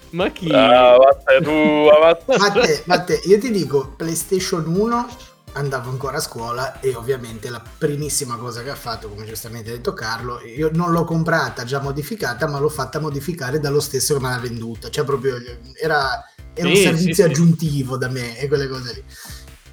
Ma 0.10 0.30
chi? 0.32 0.50
Ah, 0.54 0.96
vattene 0.98 1.42
tu, 1.42 1.88
avanti. 1.90 2.24
Matte, 2.38 2.84
Matte, 2.86 3.20
io 3.26 3.40
ti 3.40 3.52
dico, 3.52 3.94
PlayStation 3.98 4.66
1 4.66 5.08
andavo 5.54 5.90
ancora 5.90 6.18
a 6.18 6.22
scuola 6.22 6.80
e 6.82 6.94
ovviamente 6.96 7.50
la 7.50 7.62
primissima 7.78 8.36
cosa 8.38 8.62
che 8.62 8.70
ha 8.70 8.76
fatto, 8.76 9.10
come 9.10 9.26
giustamente 9.26 9.70
ha 9.70 9.74
detto 9.74 9.94
Carlo, 9.94 10.40
io 10.46 10.70
non 10.74 10.92
l'ho 10.92 11.04
comprata 11.04 11.64
già 11.64 11.82
modificata, 11.82 12.48
ma 12.48 12.60
l'ho 12.60 12.70
fatta 12.70 13.00
modificare 13.00 13.60
dallo 13.60 13.80
stesso 13.80 14.14
che 14.16 14.22
me 14.22 14.30
l'ha 14.30 14.40
venduta. 14.40 14.90
Cioè 14.90 15.04
proprio 15.04 15.36
era, 15.82 16.24
era 16.58 16.70
un 16.70 16.76
Sì, 16.76 16.82
servizio 16.82 17.14
sì, 17.14 17.14
sì. 17.14 17.22
aggiuntivo 17.24 17.98
da 17.98 18.10
me 18.10 18.38
e 18.38 18.48
quelle 18.48 18.68
cose 18.68 18.94
lì. 18.94 19.04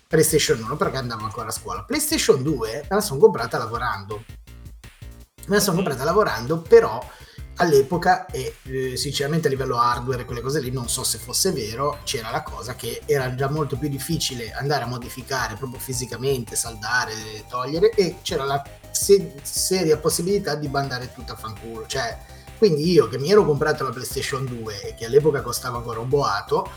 PlayStation 0.06 0.62
1 0.62 0.76
perché 0.76 0.96
andavo 0.98 1.24
ancora 1.24 1.48
a 1.48 1.52
scuola. 1.52 1.82
PlayStation 1.84 2.42
2 2.42 2.86
me 2.88 2.96
la 2.96 3.00
sono 3.00 3.18
comprata 3.18 3.58
lavorando. 3.58 4.24
Me 5.46 5.56
la 5.56 5.60
sono 5.60 5.76
comprata 5.76 6.04
lavorando, 6.04 6.60
però 6.60 7.02
all'epoca 7.56 8.26
e 8.26 8.56
eh, 8.64 8.96
sinceramente 8.96 9.46
a 9.46 9.50
livello 9.50 9.78
hardware 9.78 10.22
e 10.22 10.24
quelle 10.24 10.40
cose 10.40 10.60
lì 10.60 10.70
non 10.72 10.88
so 10.88 11.04
se 11.04 11.18
fosse 11.18 11.52
vero 11.52 12.00
c'era 12.02 12.30
la 12.30 12.42
cosa 12.42 12.74
che 12.74 13.02
era 13.06 13.32
già 13.36 13.48
molto 13.48 13.76
più 13.76 13.88
difficile 13.88 14.50
andare 14.52 14.82
a 14.82 14.86
modificare 14.88 15.54
proprio 15.54 15.78
fisicamente 15.78 16.56
saldare 16.56 17.44
togliere 17.48 17.90
e 17.90 18.16
c'era 18.22 18.42
la 18.42 18.60
se- 18.90 19.34
seria 19.42 19.96
possibilità 19.98 20.56
di 20.56 20.66
bandare 20.66 21.12
tutto 21.14 21.32
a 21.32 21.36
fanculo 21.36 21.86
cioè 21.86 22.18
quindi 22.58 22.90
io 22.90 23.08
che 23.08 23.18
mi 23.18 23.30
ero 23.30 23.44
comprato 23.44 23.84
la 23.84 23.90
PlayStation 23.90 24.44
2 24.44 24.82
e 24.82 24.94
che 24.94 25.06
all'epoca 25.06 25.42
costava 25.42 25.78
ancora 25.78 26.00
un 26.00 26.08
boato 26.08 26.68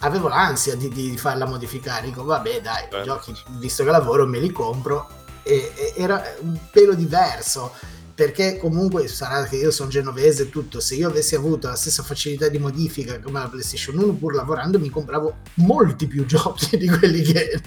avevo 0.00 0.28
l'ansia 0.28 0.74
di, 0.74 0.88
di 0.88 1.16
farla 1.16 1.46
modificare 1.46 2.06
dico 2.06 2.24
vabbè 2.24 2.60
dai 2.60 2.88
Eh. 2.90 3.02
giochi 3.02 3.32
visto 3.58 3.84
che 3.84 3.90
lavoro 3.90 4.26
me 4.26 4.38
li 4.38 4.50
compro 4.50 5.08
e, 5.42 5.72
e 5.74 5.94
era 5.96 6.22
un 6.40 6.58
pelo 6.70 6.94
diverso 6.94 7.72
perché 8.14 8.58
comunque 8.58 9.08
sarà 9.08 9.44
che 9.44 9.56
io 9.56 9.70
sono 9.70 9.88
genovese 9.88 10.44
e 10.44 10.50
tutto, 10.50 10.80
se 10.80 10.94
io 10.94 11.08
avessi 11.08 11.34
avuto 11.34 11.68
la 11.68 11.74
stessa 11.74 12.02
facilità 12.02 12.48
di 12.48 12.58
modifica 12.58 13.18
come 13.20 13.40
la 13.40 13.48
PlayStation 13.48 13.96
1 13.98 14.12
pur 14.14 14.34
lavorando 14.34 14.78
mi 14.78 14.90
compravo 14.90 15.36
molti 15.54 16.06
più 16.06 16.24
giochi 16.26 16.76
di 16.76 16.88
quelli 16.88 17.22
che 17.22 17.60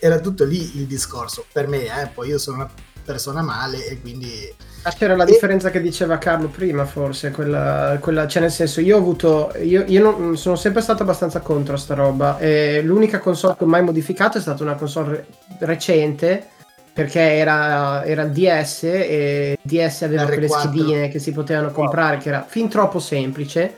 era 0.00 0.18
tutto 0.18 0.44
lì 0.44 0.78
il 0.78 0.86
discorso 0.86 1.46
per 1.52 1.68
me, 1.68 1.84
eh? 2.02 2.08
poi 2.08 2.28
io 2.28 2.38
sono 2.38 2.56
una 2.56 2.70
persona 3.04 3.42
male 3.42 3.86
e 3.86 4.00
quindi 4.00 4.54
Ah, 4.84 4.90
c'era 4.90 5.14
la 5.14 5.22
E- 5.22 5.26
differenza 5.26 5.70
che 5.70 5.80
diceva 5.80 6.18
Carlo 6.18 6.48
prima, 6.48 6.84
forse, 6.84 7.30
quella, 7.30 7.98
quella- 8.00 8.26
cioè 8.26 8.42
nel 8.42 8.50
senso, 8.50 8.80
io 8.80 8.96
ho 8.96 8.98
avuto, 8.98 9.52
io, 9.62 9.84
io 9.86 10.02
non- 10.02 10.36
sono 10.36 10.56
sempre 10.56 10.82
stato 10.82 11.04
abbastanza 11.04 11.38
contro 11.38 11.76
sta 11.76 11.94
roba, 11.94 12.36
e 12.38 12.82
l'unica 12.82 13.20
console 13.20 13.54
che 13.56 13.62
ho 13.62 13.68
mai 13.68 13.82
modificato 13.84 14.38
è 14.38 14.40
stata 14.40 14.64
una 14.64 14.74
console 14.74 15.26
re- 15.58 15.66
recente, 15.66 16.46
perché 16.92 17.20
era, 17.20 18.04
era 18.04 18.22
il 18.22 18.30
DS, 18.32 18.82
e 18.82 19.56
il 19.62 19.70
DS 19.70 20.02
aveva 20.02 20.24
quelle 20.24 20.48
R4. 20.48 20.58
schedine 20.58 21.08
che 21.08 21.20
si 21.20 21.30
potevano 21.30 21.70
comprare, 21.70 22.16
che 22.18 22.28
era 22.30 22.44
fin 22.46 22.68
troppo 22.68 22.98
semplice, 22.98 23.76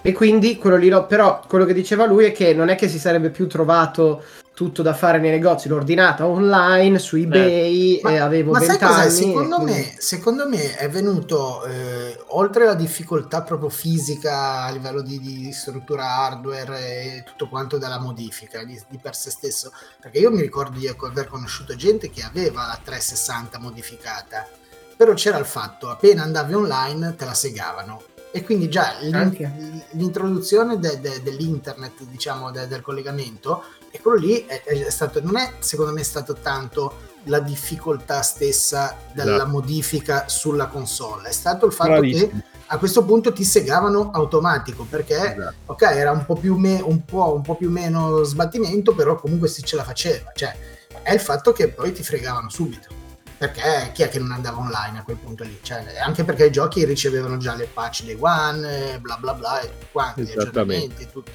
e 0.00 0.12
quindi 0.12 0.56
quello 0.56 0.76
lì, 0.76 0.88
l'ho- 0.88 1.04
però 1.04 1.42
quello 1.46 1.66
che 1.66 1.74
diceva 1.74 2.06
lui 2.06 2.24
è 2.24 2.32
che 2.32 2.54
non 2.54 2.70
è 2.70 2.76
che 2.76 2.88
si 2.88 2.98
sarebbe 2.98 3.28
più 3.28 3.46
trovato 3.46 4.22
tutto 4.60 4.82
da 4.82 4.92
fare 4.92 5.18
nei 5.20 5.30
negozi, 5.30 5.68
l'ho 5.68 5.76
ordinata 5.76 6.26
online 6.26 6.98
su 6.98 7.16
eBay, 7.16 7.94
e 7.96 8.18
avevo 8.18 8.52
ma 8.52 8.58
sai 8.58 8.76
20 8.76 8.84
cos'è? 8.84 9.00
anni. 9.00 9.10
Secondo 9.10 9.54
e 9.54 9.58
quindi- 9.62 9.72
me, 9.72 9.94
secondo 9.96 10.48
me 10.50 10.76
è 10.76 10.90
venuto 10.90 11.64
eh, 11.64 12.22
oltre 12.26 12.64
alla 12.64 12.74
difficoltà 12.74 13.40
proprio 13.40 13.70
fisica 13.70 14.64
a 14.64 14.70
livello 14.70 15.00
di, 15.00 15.18
di 15.18 15.50
struttura 15.52 16.04
hardware 16.04 16.78
e 16.78 17.22
tutto 17.24 17.48
quanto 17.48 17.78
dalla 17.78 17.98
modifica 17.98 18.62
di, 18.62 18.78
di 18.86 18.98
per 18.98 19.16
sé 19.16 19.30
stesso, 19.30 19.72
perché 19.98 20.18
io 20.18 20.30
mi 20.30 20.42
ricordo 20.42 20.78
di 20.78 20.86
aver 20.86 21.26
conosciuto 21.26 21.74
gente 21.74 22.10
che 22.10 22.20
aveva 22.22 22.66
la 22.66 22.78
360 22.84 23.58
modificata, 23.58 24.46
però 24.94 25.14
c'era 25.14 25.38
il 25.38 25.46
fatto, 25.46 25.88
appena 25.88 26.22
andavi 26.22 26.52
online 26.52 27.14
te 27.16 27.24
la 27.24 27.32
segavano. 27.32 28.02
E 28.32 28.44
quindi 28.44 28.68
già 28.68 28.96
l'in- 29.00 29.14
Anche. 29.14 29.84
l'introduzione 29.92 30.78
de- 30.78 31.00
de- 31.00 31.20
dell'internet, 31.22 32.02
diciamo, 32.04 32.50
de- 32.50 32.68
del 32.68 32.80
collegamento, 32.80 33.64
e 33.90 34.00
quello 34.00 34.18
lì 34.18 34.44
è, 34.46 34.62
è 34.62 34.90
stato, 34.90 35.20
non 35.22 35.36
è 35.36 35.54
secondo 35.58 35.92
me 35.92 36.04
stato 36.04 36.34
tanto 36.34 37.08
la 37.24 37.40
difficoltà 37.40 38.22
stessa 38.22 38.96
della 39.12 39.34
Esatto. 39.34 39.50
modifica 39.50 40.28
sulla 40.28 40.66
console, 40.68 41.28
è 41.28 41.32
stato 41.32 41.66
il 41.66 41.72
fatto 41.72 41.90
Bravissimo. 41.90 42.28
che 42.30 42.44
a 42.72 42.78
questo 42.78 43.04
punto 43.04 43.32
ti 43.32 43.42
segavano 43.44 44.10
automatico 44.12 44.84
perché 44.88 45.16
Esatto. 45.34 45.54
ok 45.66 45.82
era 45.82 46.12
un 46.12 46.24
po' 46.24 46.36
più, 46.36 46.54
me- 46.56 46.80
un 46.80 47.04
po', 47.04 47.34
un 47.34 47.42
po' 47.42 47.56
più 47.56 47.68
meno 47.68 48.22
sbattimento 48.22 48.94
però 48.94 49.16
comunque 49.16 49.48
si 49.48 49.62
ce 49.64 49.74
la 49.74 49.82
faceva 49.82 50.30
cioè 50.34 50.56
è 51.02 51.12
il 51.12 51.18
fatto 51.20 51.52
che 51.52 51.68
poi 51.68 51.90
ti 51.92 52.04
fregavano 52.04 52.48
subito 52.48 52.88
perché 53.40 53.90
chi 53.94 54.02
è 54.02 54.10
che 54.10 54.18
non 54.18 54.32
andava 54.32 54.58
online 54.58 54.98
a 54.98 55.02
quel 55.02 55.16
punto 55.16 55.44
lì 55.44 55.58
cioè, 55.62 55.82
anche 56.04 56.24
perché 56.24 56.44
i 56.44 56.52
giochi 56.52 56.84
ricevevano 56.84 57.38
già 57.38 57.54
le 57.54 57.66
patch 57.72 58.02
dei 58.02 58.18
one 58.20 58.92
eh, 58.92 58.98
bla 58.98 59.16
bla 59.16 59.32
bla 59.32 59.60
e 59.62 59.70
quanti 59.90 60.20
aggiornamenti 60.20 61.08
tutto. 61.10 61.30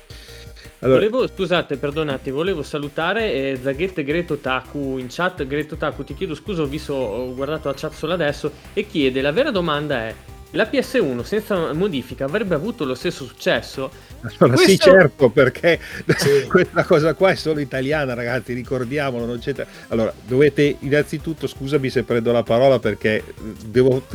Allora, 0.80 1.00
Volevo, 1.00 1.28
scusate, 1.28 1.78
perdonate, 1.78 2.30
volevo 2.30 2.62
salutare 2.62 3.34
eh, 3.34 3.60
Zaghetto 3.60 4.02
e 4.02 4.04
Greto 4.04 4.38
Taku 4.38 4.98
in 5.00 5.08
chat. 5.10 5.48
Greto 5.48 5.78
Taku, 5.78 6.04
ti 6.04 6.14
chiedo 6.14 6.36
scusa, 6.36 6.62
ho 6.62 6.66
visto, 6.66 6.94
ho 6.94 7.34
guardato 7.34 7.70
la 7.70 7.74
chat 7.76 7.94
solo 7.94 8.14
adesso 8.14 8.52
e 8.74 8.86
chiede, 8.86 9.22
la 9.22 9.32
vera 9.32 9.50
domanda 9.50 10.06
è, 10.06 10.16
la 10.52 10.70
PS1 10.72 11.24
senza 11.24 11.74
modifica 11.74 12.24
avrebbe 12.26 12.56
avuto 12.56 12.86
lo 12.86 12.96
stesso 12.96 13.26
successo? 13.26 13.92
allora, 14.40 14.56
sì, 14.58 14.64
questo- 14.66 14.90
certo, 14.90 15.30
perché 15.30 15.80
Sì. 16.18 16.46
questa 16.48 16.84
cosa 16.86 17.14
qua 17.14 17.32
è 17.32 17.36
solo 17.36 17.60
italiana, 17.60 18.14
ragazzi, 18.14 18.54
ricordiamolo. 18.54 19.26
Non 19.26 19.40
c'è... 19.40 19.54
Allora, 19.90 20.14
dovete 20.26 20.78
innanzitutto, 20.80 21.48
scusami 21.48 21.90
se 21.90 22.04
prendo 22.04 22.32
la 22.32 22.44
parola 22.44 22.80
perché 22.80 23.24
devo, 23.66 24.06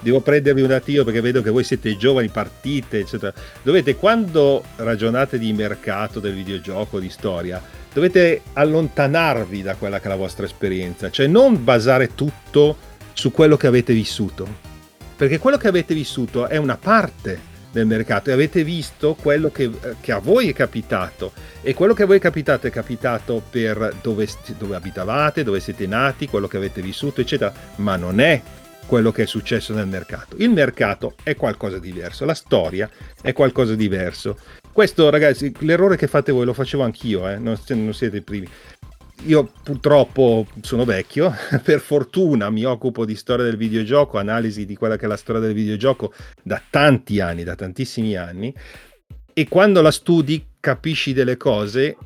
devo 0.00 0.20
prendervi 0.20 0.62
un 0.62 0.70
attimo 0.70 1.04
perché 1.04 1.20
vedo 1.20 1.42
che 1.42 1.50
voi 1.50 1.64
siete 1.64 1.96
giovani, 1.96 2.28
partite, 2.28 3.00
eccetera. 3.00 3.32
Dovete, 3.62 3.96
quando 3.96 4.62
ragionate 4.76 5.38
di 5.38 5.52
mercato 5.52 6.20
del 6.20 6.34
videogioco, 6.34 7.00
di 7.00 7.10
storia, 7.10 7.60
dovete 7.92 8.42
allontanarvi 8.52 9.62
da 9.62 9.74
quella 9.74 9.98
che 10.00 10.06
è 10.06 10.08
la 10.08 10.16
vostra 10.16 10.44
esperienza, 10.46 11.10
cioè 11.10 11.26
non 11.26 11.62
basare 11.64 12.14
tutto 12.14 12.76
su 13.12 13.30
quello 13.32 13.56
che 13.56 13.66
avete 13.66 13.92
vissuto. 13.92 14.70
Perché 15.22 15.38
quello 15.38 15.56
che 15.56 15.68
avete 15.68 15.94
vissuto 15.94 16.48
è 16.48 16.56
una 16.56 16.76
parte 16.76 17.38
del 17.70 17.86
mercato 17.86 18.30
e 18.30 18.32
avete 18.32 18.64
visto 18.64 19.14
quello 19.14 19.52
che, 19.52 19.70
eh, 19.80 19.94
che 20.00 20.10
a 20.10 20.18
voi 20.18 20.48
è 20.48 20.52
capitato 20.52 21.30
e 21.62 21.74
quello 21.74 21.94
che 21.94 22.02
a 22.02 22.06
voi 22.06 22.16
è 22.16 22.20
capitato 22.20 22.66
è 22.66 22.70
capitato 22.70 23.40
per 23.48 23.98
dove, 24.02 24.26
dove 24.58 24.74
abitavate, 24.74 25.44
dove 25.44 25.60
siete 25.60 25.86
nati, 25.86 26.26
quello 26.26 26.48
che 26.48 26.56
avete 26.56 26.82
vissuto, 26.82 27.20
eccetera, 27.20 27.52
ma 27.76 27.94
non 27.94 28.18
è 28.18 28.42
quello 28.84 29.12
che 29.12 29.22
è 29.22 29.26
successo 29.26 29.72
nel 29.72 29.86
mercato. 29.86 30.34
Il 30.40 30.50
mercato 30.50 31.14
è 31.22 31.36
qualcosa 31.36 31.78
di 31.78 31.92
diverso, 31.92 32.24
la 32.24 32.34
storia 32.34 32.90
è 33.22 33.32
qualcosa 33.32 33.76
di 33.76 33.88
diverso. 33.88 34.36
Questo, 34.72 35.08
ragazzi, 35.08 35.54
l'errore 35.60 35.96
che 35.96 36.08
fate 36.08 36.32
voi 36.32 36.46
lo 36.46 36.52
facevo 36.52 36.82
anch'io, 36.82 37.28
eh, 37.28 37.38
non, 37.38 37.56
non 37.68 37.94
siete 37.94 38.16
i 38.16 38.22
primi. 38.22 38.48
Io 39.26 39.52
purtroppo 39.62 40.46
sono 40.62 40.84
vecchio, 40.84 41.32
per 41.62 41.80
fortuna 41.80 42.50
mi 42.50 42.64
occupo 42.64 43.04
di 43.04 43.14
storia 43.14 43.44
del 43.44 43.56
videogioco, 43.56 44.18
analisi 44.18 44.66
di 44.66 44.74
quella 44.74 44.96
che 44.96 45.04
è 45.04 45.08
la 45.08 45.16
storia 45.16 45.40
del 45.40 45.54
videogioco 45.54 46.12
da 46.42 46.60
tanti 46.68 47.20
anni, 47.20 47.44
da 47.44 47.54
tantissimi 47.54 48.16
anni, 48.16 48.52
e 49.32 49.48
quando 49.48 49.80
la 49.80 49.92
studi 49.92 50.44
capisci 50.58 51.12
delle 51.12 51.36
cose 51.36 51.96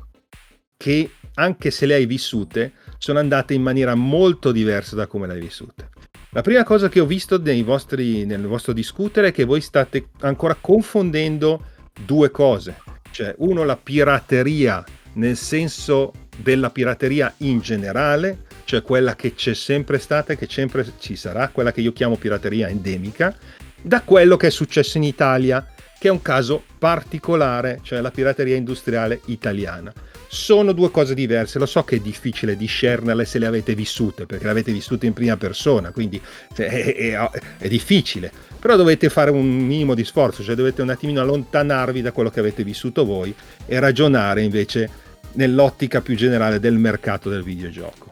che 0.77 1.11
anche 1.35 1.71
se 1.71 1.85
le 1.87 1.95
hai 1.95 2.05
vissute 2.05 2.73
sono 2.99 3.19
andate 3.19 3.53
in 3.53 3.63
maniera 3.63 3.95
molto 3.95 4.51
diversa 4.51 4.95
da 4.95 5.07
come 5.07 5.25
le 5.25 5.33
hai 5.33 5.41
vissute. 5.41 5.89
La 6.31 6.41
prima 6.41 6.63
cosa 6.63 6.87
che 6.87 6.99
ho 6.99 7.05
visto 7.05 7.41
vostri, 7.63 8.25
nel 8.25 8.45
vostro 8.45 8.73
discutere 8.73 9.29
è 9.29 9.31
che 9.31 9.43
voi 9.43 9.61
state 9.61 10.09
ancora 10.19 10.55
confondendo 10.59 11.65
due 12.05 12.29
cose, 12.29 12.79
cioè 13.09 13.33
uno 13.39 13.63
la 13.63 13.75
pirateria 13.75 14.83
nel 15.13 15.35
senso 15.35 16.11
della 16.37 16.69
pirateria 16.69 17.33
in 17.37 17.59
generale, 17.59 18.45
cioè 18.63 18.81
quella 18.81 19.15
che 19.15 19.33
c'è 19.33 19.53
sempre 19.53 19.97
stata 19.99 20.33
e 20.33 20.37
che 20.37 20.47
sempre 20.49 20.85
ci 20.99 21.15
sarà, 21.15 21.49
quella 21.49 21.71
che 21.71 21.81
io 21.81 21.93
chiamo 21.93 22.15
pirateria 22.15 22.67
endemica, 22.67 23.35
da 23.81 24.01
quello 24.01 24.37
che 24.37 24.47
è 24.47 24.51
successo 24.51 24.97
in 24.97 25.03
Italia, 25.03 25.65
che 25.99 26.09
è 26.09 26.11
un 26.11 26.21
caso 26.21 26.63
particolare, 26.77 27.79
cioè 27.81 28.01
la 28.01 28.11
pirateria 28.11 28.55
industriale 28.55 29.21
italiana. 29.25 29.91
sono 30.29 30.73
due 30.73 30.91
cose 30.91 31.13
diverse. 31.13 31.57
Lo 31.57 31.65
so 31.65 31.83
che 31.83 31.95
è 31.95 31.99
difficile 31.99 32.57
discernere 32.57 33.23
se 33.23 33.39
le 33.39 33.45
avete 33.45 33.73
vissute, 33.73 34.25
perché 34.25 34.43
le 34.43 34.51
avete 34.51 34.73
vissute 34.73 35.05
in 35.05 35.13
prima 35.13 35.37
persona, 35.37 35.91
quindi 35.91 36.21
cioè, 36.53 36.67
è, 36.67 36.95
è, 36.95 37.29
è, 37.59 37.67
difficile. 37.69 38.29
Però 38.59 38.75
dovete 38.75 39.09
fare 39.09 39.31
un 39.31 39.47
minimo 39.47 39.95
di 39.95 40.03
sforzo, 40.03 40.43
cioè 40.43 40.55
dovete 40.55 40.81
un 40.81 40.89
attimino 40.89 41.21
allontanarvi 41.21 42.01
da 42.01 42.11
quello 42.11 42.29
che 42.29 42.41
avete 42.41 42.63
vissuto 42.63 43.05
voi 43.05 43.33
e 43.65 43.79
ragionare 43.79 44.41
invece 44.41 44.89
nell'ottica 45.37 46.01
più 46.01 46.15
generale 46.15 46.59
del 46.59 46.77
mercato 46.77 47.29
del 47.29 47.43
videogioco. 47.43 48.11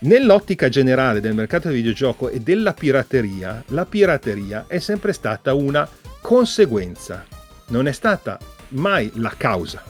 Nell'ottica 0.00 0.68
generale 0.68 1.20
del 1.20 1.34
mercato 1.34 1.68
del 1.68 1.76
videogioco 1.76 2.28
e 2.28 2.40
della 2.40 2.72
pirateria, 2.72 3.64
la 3.68 3.84
pirateria 3.84 4.66
è 4.68 4.78
sempre 4.78 5.12
stata 5.12 5.54
una 5.54 5.88
conseguenza, 6.20 7.24
non 7.68 7.88
è 7.88 7.92
stata 7.92 8.38
mai 8.70 9.10
la 9.14 9.34
causa. 9.36 9.82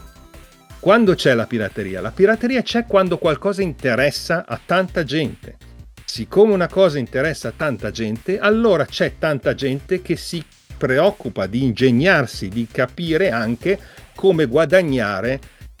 Quando 0.79 1.13
c'è 1.13 1.33
la 1.33 1.45
pirateria? 1.45 1.99
La 1.99 2.11
pirateria 2.11 2.61
c'è 2.61 2.85
quando 2.85 3.17
qualcosa 3.17 3.61
interessa 3.61 4.45
a 4.47 4.59
tanta 4.63 5.03
gente. 5.03 5.57
Siccome 6.05 6.53
una 6.53 6.67
cosa 6.67 6.97
interessa 6.97 7.49
a 7.49 7.53
tanta 7.55 7.91
gente, 7.91 8.39
allora 8.39 8.85
c'è 8.85 9.15
tanta 9.19 9.53
gente 9.53 10.01
che 10.01 10.15
si 10.15 10.43
preoccupa 10.77 11.45
di 11.45 11.63
ingegnarsi, 11.63 12.49
di 12.49 12.67
capire 12.71 13.29
anche 13.29 13.77
come 14.15 14.45
guadagnare 14.45 15.39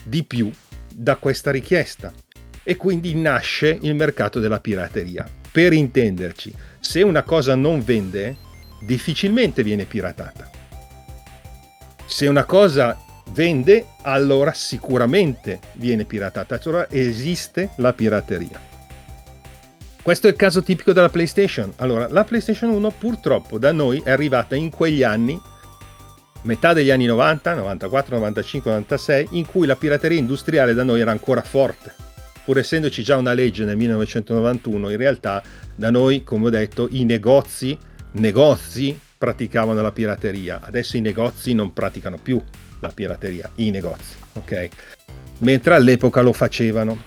di 0.09 0.23
più 0.23 0.51
da 0.93 1.15
questa 1.15 1.51
richiesta. 1.51 2.11
E 2.63 2.75
quindi 2.75 3.15
nasce 3.15 3.77
il 3.81 3.95
mercato 3.95 4.39
della 4.39 4.59
pirateria. 4.59 5.27
Per 5.51 5.71
intenderci, 5.71 6.53
se 6.79 7.01
una 7.01 7.23
cosa 7.23 7.55
non 7.55 7.81
vende, 7.83 8.35
difficilmente 8.81 9.63
viene 9.63 9.85
piratata. 9.85 10.49
Se 12.05 12.27
una 12.27 12.43
cosa 12.43 12.97
vende, 13.31 13.85
allora 14.01 14.51
sicuramente 14.53 15.59
viene 15.73 16.05
piratata, 16.05 16.59
allora 16.63 16.89
esiste 16.89 17.71
la 17.77 17.93
pirateria. 17.93 18.67
Questo 20.01 20.27
è 20.27 20.31
il 20.31 20.35
caso 20.35 20.63
tipico 20.63 20.93
della 20.93 21.09
PlayStation. 21.09 21.71
Allora, 21.77 22.07
la 22.09 22.23
PlayStation 22.23 22.69
1 22.69 22.91
purtroppo 22.91 23.59
da 23.59 23.71
noi 23.71 24.01
è 24.03 24.09
arrivata 24.09 24.55
in 24.55 24.69
quegli 24.69 25.03
anni, 25.03 25.39
metà 26.43 26.73
degli 26.73 26.89
anni 26.89 27.05
90, 27.05 27.53
94, 27.53 28.15
95, 28.15 28.71
96, 28.71 29.27
in 29.31 29.45
cui 29.45 29.67
la 29.67 29.75
pirateria 29.75 30.17
industriale 30.17 30.73
da 30.73 30.83
noi 30.83 31.01
era 31.01 31.11
ancora 31.11 31.41
forte. 31.41 31.93
Pur 32.43 32.57
essendoci 32.57 33.03
già 33.03 33.17
una 33.17 33.33
legge 33.33 33.65
nel 33.65 33.77
1991, 33.77 34.89
in 34.89 34.97
realtà 34.97 35.43
da 35.75 35.91
noi, 35.91 36.23
come 36.23 36.47
ho 36.47 36.49
detto, 36.49 36.87
i 36.91 37.03
negozi, 37.03 37.77
negozi 38.13 38.99
praticavano 39.17 39.81
la 39.81 39.91
pirateria. 39.91 40.61
Adesso 40.63 40.97
i 40.97 41.01
negozi 41.01 41.53
non 41.53 41.73
praticano 41.73 42.17
più 42.17 42.41
la 42.79 42.89
pirateria, 42.89 43.49
i 43.55 43.69
negozi, 43.69 44.15
ok? 44.33 44.69
Mentre 45.39 45.75
all'epoca 45.75 46.21
lo 46.21 46.33
facevano. 46.33 47.03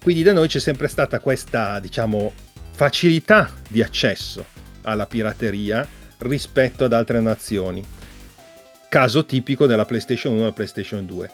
Quindi 0.00 0.22
da 0.22 0.32
noi 0.32 0.48
c'è 0.48 0.60
sempre 0.60 0.88
stata 0.88 1.18
questa, 1.18 1.80
diciamo, 1.80 2.32
facilità 2.70 3.50
di 3.68 3.82
accesso 3.82 4.44
alla 4.82 5.06
pirateria 5.06 5.86
rispetto 6.18 6.84
ad 6.84 6.92
altre 6.92 7.20
nazioni. 7.20 7.84
Caso 8.88 9.24
tipico 9.26 9.66
della 9.66 9.84
PlayStation 9.84 10.32
1 10.34 10.46
e 10.48 10.52
PlayStation 10.52 11.04
2. 11.04 11.30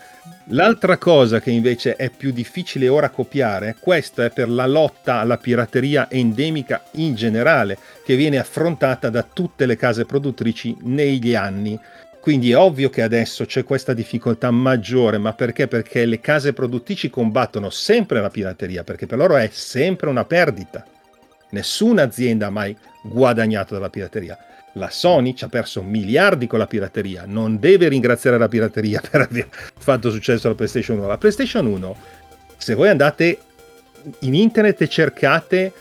L'altra 0.47 0.99
cosa 0.99 1.41
che 1.41 1.51
invece 1.51 1.95
è 1.95 2.11
più 2.11 2.33
difficile 2.33 2.89
ora 2.89 3.11
copiare, 3.11 3.77
questa 3.79 4.25
è 4.25 4.31
per 4.31 4.49
la 4.49 4.67
lotta 4.67 5.21
alla 5.21 5.39
pirateria 5.39 6.11
endemica 6.11 6.83
in 6.93 7.15
generale, 7.15 7.79
che 8.05 8.17
viene 8.17 8.39
affrontata 8.39 9.09
da 9.09 9.23
tutte 9.23 9.67
le 9.67 9.77
case 9.77 10.05
produttrici 10.05 10.77
negli 10.83 11.35
anni 11.35 11.79
quindi 12.25 12.53
è 12.53 12.57
ovvio 12.57 12.89
che 12.89 13.03
adesso 13.03 13.45
c'è 13.45 13.65
questa 13.65 13.93
difficoltà 13.93 14.51
maggiore, 14.51 15.19
ma 15.19 15.35
perché? 15.35 15.69
Perché 15.69 16.07
le 16.07 16.21
case 16.21 16.55
produttrici 16.55 17.11
combattono 17.11 17.69
sempre 17.69 18.23
la 18.23 18.31
pirateria, 18.31 18.83
perché 18.83 19.05
per 19.05 19.19
loro 19.19 19.37
è 19.37 19.51
sempre 19.53 20.09
una 20.09 20.25
perdita. 20.25 20.87
Nessuna 21.51 22.01
azienda 22.01 22.47
ha 22.47 22.51
mai 22.51 22.75
guadagnato 23.03 23.75
dalla 23.75 23.91
pirateria. 23.91 24.39
La 24.75 24.91
Sony 24.91 25.35
ci 25.35 25.45
ha 25.45 25.49
perso 25.49 25.83
miliardi 25.83 26.47
con 26.47 26.59
la 26.59 26.67
pirateria, 26.67 27.25
non 27.27 27.59
deve 27.59 27.89
ringraziare 27.89 28.39
la 28.39 28.49
pirateria 28.49 29.01
per 29.09 29.21
aver 29.23 29.49
fatto 29.51 30.11
successo 30.11 30.47
alla 30.47 30.57
PlayStation 30.57 30.99
1. 30.99 31.07
La 31.07 31.19
PlayStation 31.19 31.67
1, 31.67 31.97
se 32.57 32.75
voi 32.75 32.89
andate 32.89 33.39
in 34.21 34.35
internet 34.35 34.81
e 34.83 34.89
cercate 34.89 35.73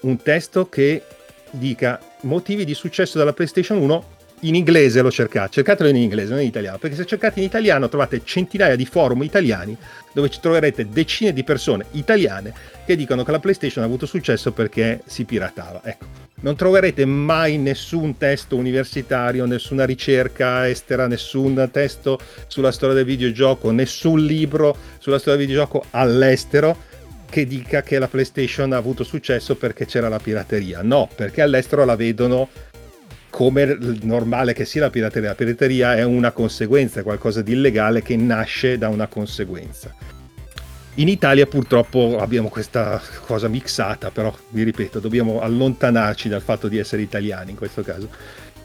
un 0.00 0.20
testo 0.22 0.68
che 0.68 1.02
dica 1.50 2.00
motivi 2.22 2.64
di 2.64 2.74
successo 2.74 3.18
della 3.18 3.32
PlayStation 3.32 3.78
1, 3.78 4.13
in 4.40 4.54
inglese 4.54 5.00
lo 5.00 5.10
cercate, 5.10 5.52
cercatelo 5.52 5.88
in 5.88 5.96
inglese, 5.96 6.30
non 6.30 6.40
in 6.40 6.48
italiano, 6.48 6.78
perché 6.78 6.96
se 6.96 7.06
cercate 7.06 7.40
in 7.40 7.46
italiano 7.46 7.88
trovate 7.88 8.20
centinaia 8.24 8.76
di 8.76 8.84
forum 8.84 9.22
italiani 9.22 9.76
dove 10.12 10.28
ci 10.28 10.38
troverete 10.40 10.88
decine 10.88 11.32
di 11.32 11.44
persone 11.44 11.86
italiane 11.92 12.52
che 12.84 12.96
dicono 12.96 13.24
che 13.24 13.30
la 13.30 13.40
PlayStation 13.40 13.82
ha 13.82 13.86
avuto 13.86 14.06
successo 14.06 14.52
perché 14.52 15.00
si 15.06 15.24
piratava. 15.24 15.80
Ecco, 15.82 16.06
non 16.40 16.56
troverete 16.56 17.06
mai 17.06 17.56
nessun 17.56 18.18
testo 18.18 18.56
universitario, 18.56 19.46
nessuna 19.46 19.86
ricerca 19.86 20.68
estera, 20.68 21.06
nessun 21.06 21.68
testo 21.72 22.18
sulla 22.46 22.70
storia 22.70 22.94
del 22.96 23.06
videogioco, 23.06 23.70
nessun 23.70 24.24
libro 24.24 24.76
sulla 24.98 25.18
storia 25.18 25.38
del 25.38 25.46
videogioco 25.46 25.86
all'estero 25.90 26.92
che 27.30 27.46
dica 27.46 27.82
che 27.82 27.98
la 27.98 28.06
PlayStation 28.06 28.72
ha 28.72 28.76
avuto 28.76 29.02
successo 29.02 29.56
perché 29.56 29.86
c'era 29.86 30.08
la 30.08 30.18
pirateria. 30.18 30.82
No, 30.82 31.08
perché 31.12 31.42
all'estero 31.42 31.84
la 31.84 31.96
vedono 31.96 32.48
come 33.34 33.76
normale 34.02 34.52
che 34.52 34.64
sia 34.64 34.82
la 34.82 34.90
pirateria. 34.90 35.30
La 35.30 35.34
pirateria 35.34 35.96
è 35.96 36.04
una 36.04 36.30
conseguenza, 36.30 37.00
è 37.00 37.02
qualcosa 37.02 37.42
di 37.42 37.50
illegale 37.50 38.00
che 38.00 38.14
nasce 38.14 38.78
da 38.78 38.88
una 38.88 39.08
conseguenza. 39.08 39.92
In 40.94 41.08
Italia 41.08 41.44
purtroppo 41.44 42.18
abbiamo 42.20 42.48
questa 42.48 43.02
cosa 43.26 43.48
mixata, 43.48 44.12
però 44.12 44.32
vi 44.50 44.62
ripeto, 44.62 45.00
dobbiamo 45.00 45.40
allontanarci 45.40 46.28
dal 46.28 46.42
fatto 46.42 46.68
di 46.68 46.78
essere 46.78 47.02
italiani 47.02 47.50
in 47.50 47.56
questo 47.56 47.82
caso. 47.82 48.08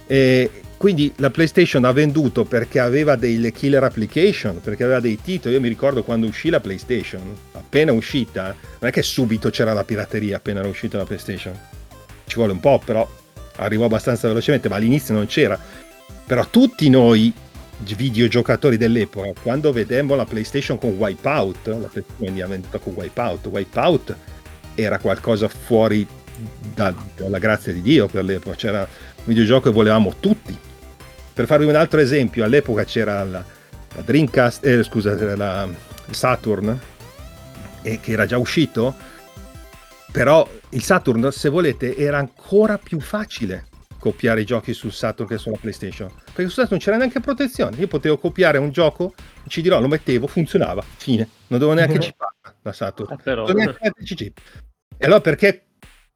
E 0.06 0.52
quindi 0.78 1.12
la 1.16 1.32
PlayStation 1.32 1.84
ha 1.86 1.92
venduto 1.92 2.46
perché 2.46 2.78
aveva 2.78 3.16
delle 3.16 3.52
killer 3.52 3.84
application, 3.84 4.62
perché 4.62 4.84
aveva 4.84 5.00
dei 5.00 5.20
titoli. 5.20 5.56
Io 5.56 5.62
mi 5.62 5.68
ricordo 5.68 6.04
quando 6.04 6.28
uscì 6.28 6.52
la 6.52 6.60
PlayStation, 6.60 7.22
appena 7.54 7.92
uscita, 7.92 8.56
non 8.78 8.90
è 8.90 8.92
che 8.92 9.02
subito 9.02 9.50
c'era 9.50 9.74
la 9.74 9.84
pirateria 9.84 10.38
appena 10.38 10.60
era 10.60 10.70
uscita 10.70 10.98
la 10.98 11.06
PlayStation. 11.06 11.58
Ci 12.28 12.36
vuole 12.36 12.52
un 12.52 12.60
po', 12.60 12.80
però 12.86 13.10
arrivò 13.60 13.86
abbastanza 13.86 14.28
velocemente, 14.28 14.70
ma 14.70 14.76
all'inizio 14.76 15.14
non 15.14 15.26
c'era. 15.26 15.60
Però 16.26 16.46
tutti 16.48 16.90
noi 16.90 17.34
videogiocatori 17.96 18.78
dell'epoca, 18.78 19.32
quando 19.42 19.72
vedemmo 19.72 20.16
la 20.16 20.26
PlayStation 20.26 20.78
con 20.78 20.92
Wipeout, 20.92 21.68
la 21.68 21.88
PlayStation 21.88 22.16
veniva 22.18 22.48
venduta 22.48 22.78
con 22.78 22.94
Wipeout, 22.94 23.46
Wipeout 23.46 24.16
era 24.76 25.00
qualcosa 25.00 25.48
fuori 25.48 26.06
da, 26.74 26.94
dalla 27.16 27.40
grazia 27.40 27.72
di 27.72 27.82
Dio 27.82 28.08
per 28.08 28.24
l'epoca, 28.24 28.56
c'era 28.56 28.80
un 28.82 29.24
videogioco 29.24 29.70
che 29.70 29.76
volevamo 29.76 30.16
tutti. 30.20 30.58
Per 31.34 31.48
farvi 31.48 31.66
un 31.66 31.76
altro 31.76 32.00
esempio, 32.00 32.44
all'epoca 32.44 32.84
c'era 32.84 33.24
la, 33.24 33.44
la 33.96 34.02
Dreamcast, 34.02 34.66
eh, 34.66 34.84
scusa, 34.84 35.16
la 35.36 35.68
Saturn, 36.10 36.78
eh, 37.82 38.00
che 38.02 38.12
era 38.12 38.26
già 38.26 38.38
uscito, 38.38 38.94
però 40.12 40.48
il 40.70 40.84
Saturn, 40.84 41.32
se 41.32 41.50
volete, 41.50 41.96
era 41.96 42.18
ancora 42.18 42.78
più 42.78 43.00
facile 43.00 43.68
copiare 44.00 44.42
i 44.42 44.46
giochi 44.46 44.74
sul 44.74 44.92
Saturn 44.92 45.28
che 45.28 45.38
sulla 45.38 45.58
PlayStation. 45.58 46.10
Perché 46.10 46.44
su 46.44 46.50
Saturn 46.50 46.72
non 46.72 46.80
c'era 46.80 46.98
neanche 46.98 47.20
protezione. 47.20 47.78
Io 47.78 47.88
potevo 47.88 48.18
copiare 48.18 48.58
un 48.58 48.72
gioco, 48.72 49.14
ci 49.48 49.62
dirò, 49.62 49.80
lo 49.80 49.88
mettevo, 49.88 50.28
funzionava, 50.28 50.82
fine. 50.82 51.28
Non 51.48 51.60
dovevo 51.60 51.74
neanche 51.74 51.98
chipare 52.00 52.36
la 52.62 52.72
Saturn. 52.72 53.14
Eh, 53.14 53.18
però... 53.22 53.48
E 53.48 55.06
allora 55.06 55.22
perché 55.22 55.69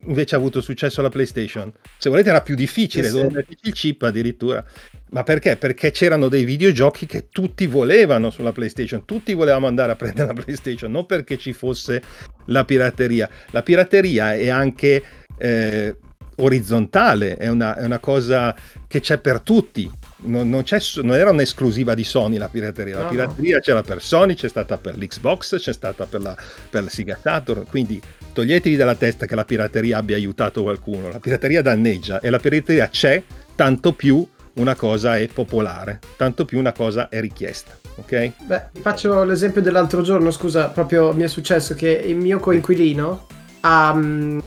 invece 0.05 0.35
ha 0.35 0.37
avuto 0.37 0.61
successo 0.61 1.01
la 1.01 1.09
PlayStation? 1.09 1.71
Se 1.97 2.09
volete 2.09 2.29
era 2.29 2.41
più 2.41 2.55
difficile, 2.55 3.09
sì, 3.09 3.21
metterci 3.21 3.67
il 3.67 3.73
chip 3.73 4.01
addirittura. 4.03 4.63
Ma 5.11 5.23
perché? 5.23 5.57
Perché 5.57 5.91
c'erano 5.91 6.27
dei 6.27 6.43
videogiochi 6.43 7.05
che 7.05 7.29
tutti 7.29 7.67
volevano 7.67 8.29
sulla 8.29 8.51
PlayStation, 8.51 9.05
tutti 9.05 9.33
volevamo 9.33 9.67
andare 9.67 9.91
a 9.91 9.95
prendere 9.95 10.33
la 10.33 10.41
PlayStation, 10.41 10.91
non 10.91 11.05
perché 11.05 11.37
ci 11.37 11.53
fosse 11.53 12.01
la 12.45 12.65
pirateria. 12.65 13.29
La 13.51 13.61
pirateria 13.61 14.33
è 14.33 14.49
anche 14.49 15.03
eh, 15.37 15.95
orizzontale, 16.37 17.37
è 17.37 17.47
una, 17.47 17.75
è 17.75 17.85
una, 17.85 17.99
cosa 17.99 18.55
che 18.87 18.99
c'è 18.99 19.17
per 19.19 19.41
tutti. 19.41 19.89
Non, 20.25 20.49
non, 20.49 20.63
non, 21.01 21.15
era 21.15 21.31
un'esclusiva 21.31 21.93
di 21.93 22.03
Sony 22.03 22.37
la 22.37 22.47
pirateria, 22.47 22.99
la 22.99 23.07
pirateria 23.07 23.55
no. 23.55 23.61
c'era 23.61 23.81
per 23.81 24.01
Sony, 24.01 24.35
c'è 24.35 24.47
stata 24.47 24.77
per 24.77 24.97
l'Xbox, 24.97 25.57
c'è 25.57 25.73
stata 25.73 26.05
per 26.05 26.21
la, 26.21 26.35
per 26.69 26.83
la 26.83 26.89
Sega 26.89 27.17
Saturn, 27.21 27.65
quindi 27.67 28.01
toglietevi 28.33 28.75
dalla 28.75 28.95
testa 28.95 29.25
che 29.25 29.35
la 29.35 29.45
pirateria 29.45 29.97
abbia 29.97 30.15
aiutato 30.15 30.63
qualcuno, 30.63 31.09
la 31.09 31.19
pirateria 31.19 31.61
danneggia 31.61 32.19
e 32.19 32.29
la 32.29 32.39
pirateria 32.39 32.89
c'è 32.89 33.23
tanto 33.55 33.93
più 33.93 34.27
una 34.55 34.75
cosa 34.75 35.17
è 35.17 35.27
popolare, 35.27 35.99
tanto 36.17 36.45
più 36.45 36.59
una 36.59 36.73
cosa 36.73 37.09
è 37.09 37.21
richiesta. 37.21 37.77
Ok? 37.95 38.31
Beh, 38.43 38.63
faccio 38.81 39.23
l'esempio 39.23 39.61
dell'altro 39.61 40.01
giorno, 40.01 40.31
scusa, 40.31 40.67
proprio 40.69 41.13
mi 41.13 41.23
è 41.23 41.27
successo 41.27 41.75
che 41.75 41.89
il 41.89 42.15
mio 42.15 42.39
coinquilino 42.39 43.27
ha, 43.61 43.93
mm, 43.93 44.39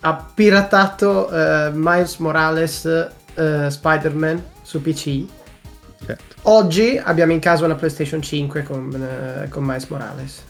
ha 0.00 0.30
piratato 0.34 1.28
uh, 1.30 1.70
Miles 1.72 2.16
Morales 2.16 3.10
uh, 3.34 3.68
Spider-Man 3.68 4.44
su 4.62 4.82
PC 4.82 5.24
certo. 6.04 6.34
Oggi 6.42 7.00
abbiamo 7.02 7.32
in 7.32 7.40
casa 7.40 7.64
una 7.64 7.74
PlayStation 7.74 8.20
5 8.20 8.62
con, 8.62 8.92
eh, 8.94 9.48
con 9.48 9.64
Miles 9.64 9.86
Morales. 9.86 10.44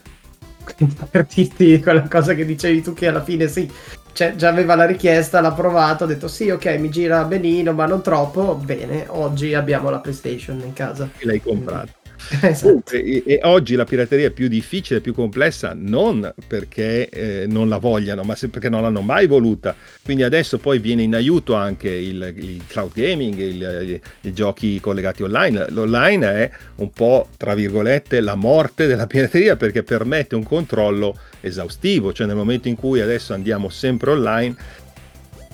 Per 1.11 1.27
dirti 1.33 1.81
quella 1.81 2.09
cosa 2.09 2.35
che 2.35 2.45
dicevi 2.45 2.83
tu 2.83 2.93
che 2.95 3.09
alla 3.09 3.23
fine 3.23 3.49
sì, 3.49 3.71
cioè, 4.13 4.35
già 4.35 4.49
aveva 4.49 4.75
la 4.75 4.85
richiesta, 4.85 5.41
l'ha 5.41 5.53
provato, 5.53 6.05
ha 6.05 6.07
detto 6.07 6.29
sì, 6.29 6.51
ok, 6.51 6.67
mi 6.79 6.91
gira 6.91 7.25
benino, 7.25 7.73
ma 7.73 7.87
non 7.87 8.03
troppo. 8.03 8.55
Bene, 8.57 9.07
oggi 9.09 9.55
abbiamo 9.55 9.91
la 9.91 10.01
PlayStation 10.01 10.61
in 10.61 10.73
casa. 10.73 11.09
E 11.19 11.25
l'hai 11.25 11.41
comprato. 11.41 12.02
Esatto. 12.41 12.95
E, 12.95 13.23
e 13.27 13.41
oggi 13.43 13.75
la 13.75 13.85
pirateria 13.85 14.29
è 14.29 14.31
più 14.31 14.49
difficile, 14.49 15.01
più 15.01 15.13
complessa, 15.13 15.73
non 15.77 16.33
perché 16.47 17.09
eh, 17.09 17.47
non 17.47 17.69
la 17.69 17.79
vogliano, 17.79 18.23
ma 18.23 18.35
perché 18.51 18.69
non 18.69 18.83
l'hanno 18.83 19.03
mai 19.03 19.27
voluta. 19.27 19.77
Quindi 20.03 20.23
adesso 20.23 20.59
poi 20.59 20.79
viene 20.79 21.03
in 21.03 21.15
aiuto 21.15 21.55
anche 21.55 21.91
il, 21.91 22.33
il 22.37 22.65
cloud 22.67 22.93
gaming, 22.95 23.39
il- 23.39 24.01
i 24.23 24.33
giochi 24.33 24.81
collegati 24.81 25.23
online. 25.23 25.67
L'online 25.71 26.27
è 26.27 26.51
un 26.77 26.91
po', 26.91 27.29
tra 27.37 27.55
virgolette, 27.55 28.21
la 28.21 28.35
morte 28.35 28.87
della 28.87 29.07
pirateria 29.07 29.57
perché 29.57 29.83
permette 29.83 30.35
un 30.35 30.43
controllo 30.45 31.19
esaustivo, 31.41 32.13
cioè 32.13 32.27
nel 32.27 32.37
momento 32.37 32.69
in 32.69 32.77
cui 32.77 33.01
adesso 33.01 33.35
andiamo 33.35 33.69
sempre 33.69 34.11
online, 34.13 34.55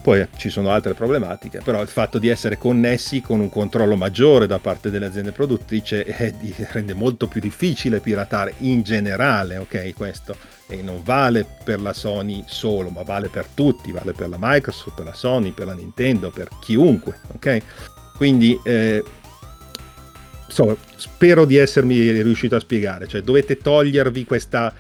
poi 0.08 0.26
ci 0.38 0.48
sono 0.48 0.70
altre 0.70 0.94
problematiche, 0.94 1.60
però 1.62 1.82
il 1.82 1.88
fatto 1.88 2.18
di 2.18 2.28
essere 2.28 2.56
connessi 2.56 3.20
con 3.20 3.40
un 3.40 3.50
controllo 3.50 3.94
maggiore 3.94 4.46
da 4.46 4.58
parte 4.58 4.88
delle 4.88 5.04
aziende 5.04 5.32
produttrici 5.32 6.02
di- 6.40 6.54
rende 6.70 6.94
molto 6.94 7.26
più 7.26 7.42
difficile 7.42 8.00
piratare 8.00 8.54
in 8.60 8.80
generale, 8.80 9.58
ok? 9.58 9.92
Questo 9.92 10.34
e 10.66 10.80
non 10.80 11.02
vale 11.04 11.44
per 11.62 11.82
la 11.82 11.92
Sony 11.92 12.42
solo, 12.46 12.88
ma 12.88 13.02
vale 13.02 13.28
per 13.28 13.48
tutti, 13.52 13.92
vale 13.92 14.12
per 14.12 14.30
la 14.30 14.38
Microsoft, 14.40 14.96
per 14.96 15.04
la 15.04 15.12
Sony, 15.12 15.50
per 15.50 15.66
la 15.66 15.74
Nintendo, 15.74 16.30
per 16.30 16.48
chiunque, 16.58 17.18
ok? 17.34 17.62
Quindi 18.16 18.58
eh, 18.64 19.04
insomma, 20.46 20.74
spero 20.96 21.44
di 21.44 21.56
essermi 21.56 22.22
riuscito 22.22 22.56
a 22.56 22.60
spiegare, 22.60 23.06
cioè 23.08 23.20
dovete 23.20 23.58
togliervi 23.58 24.24
questa 24.24 24.72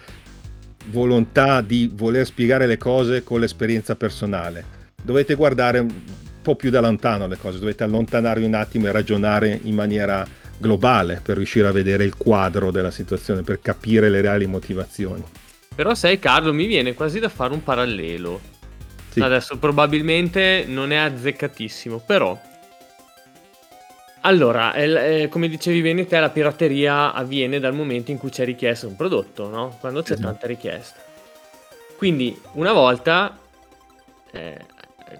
volontà 0.86 1.60
di 1.60 1.90
voler 1.92 2.24
spiegare 2.24 2.66
le 2.66 2.78
cose 2.78 3.22
con 3.22 3.40
l'esperienza 3.40 3.94
personale. 3.94 4.77
Dovete 5.02 5.34
guardare 5.34 5.78
un 5.78 5.90
po' 6.42 6.54
più 6.56 6.70
da 6.70 6.80
lontano 6.80 7.26
le 7.26 7.36
cose, 7.36 7.58
dovete 7.58 7.84
allontanarvi 7.84 8.44
un 8.44 8.54
attimo 8.54 8.86
e 8.86 8.92
ragionare 8.92 9.58
in 9.62 9.74
maniera 9.74 10.26
globale 10.58 11.20
per 11.22 11.36
riuscire 11.36 11.68
a 11.68 11.72
vedere 11.72 12.04
il 12.04 12.16
quadro 12.16 12.70
della 12.70 12.90
situazione, 12.90 13.42
per 13.42 13.60
capire 13.60 14.10
le 14.10 14.20
reali 14.20 14.46
motivazioni. 14.46 15.22
Però 15.74 15.94
sai 15.94 16.18
Carlo, 16.18 16.52
mi 16.52 16.66
viene 16.66 16.94
quasi 16.94 17.20
da 17.20 17.28
fare 17.28 17.52
un 17.52 17.62
parallelo. 17.62 18.40
Sì. 19.10 19.20
Adesso 19.20 19.56
probabilmente 19.58 20.64
non 20.66 20.92
è 20.92 20.96
azzeccatissimo, 20.96 22.02
però... 22.04 22.38
Allora, 24.22 24.74
eh, 24.74 25.28
come 25.30 25.48
dicevi 25.48 25.80
bene 25.80 26.04
te, 26.06 26.18
la 26.18 26.28
pirateria 26.28 27.12
avviene 27.14 27.60
dal 27.60 27.72
momento 27.72 28.10
in 28.10 28.18
cui 28.18 28.30
c'è 28.30 28.44
richiesta 28.44 28.88
un 28.88 28.96
prodotto, 28.96 29.48
no? 29.48 29.76
Quando 29.80 30.02
c'è 30.02 30.14
Esatto. 30.14 30.28
tanta 30.28 30.46
richiesta. 30.48 31.00
Quindi, 31.96 32.38
una 32.54 32.72
volta, 32.72 33.38
eh, 34.32 34.58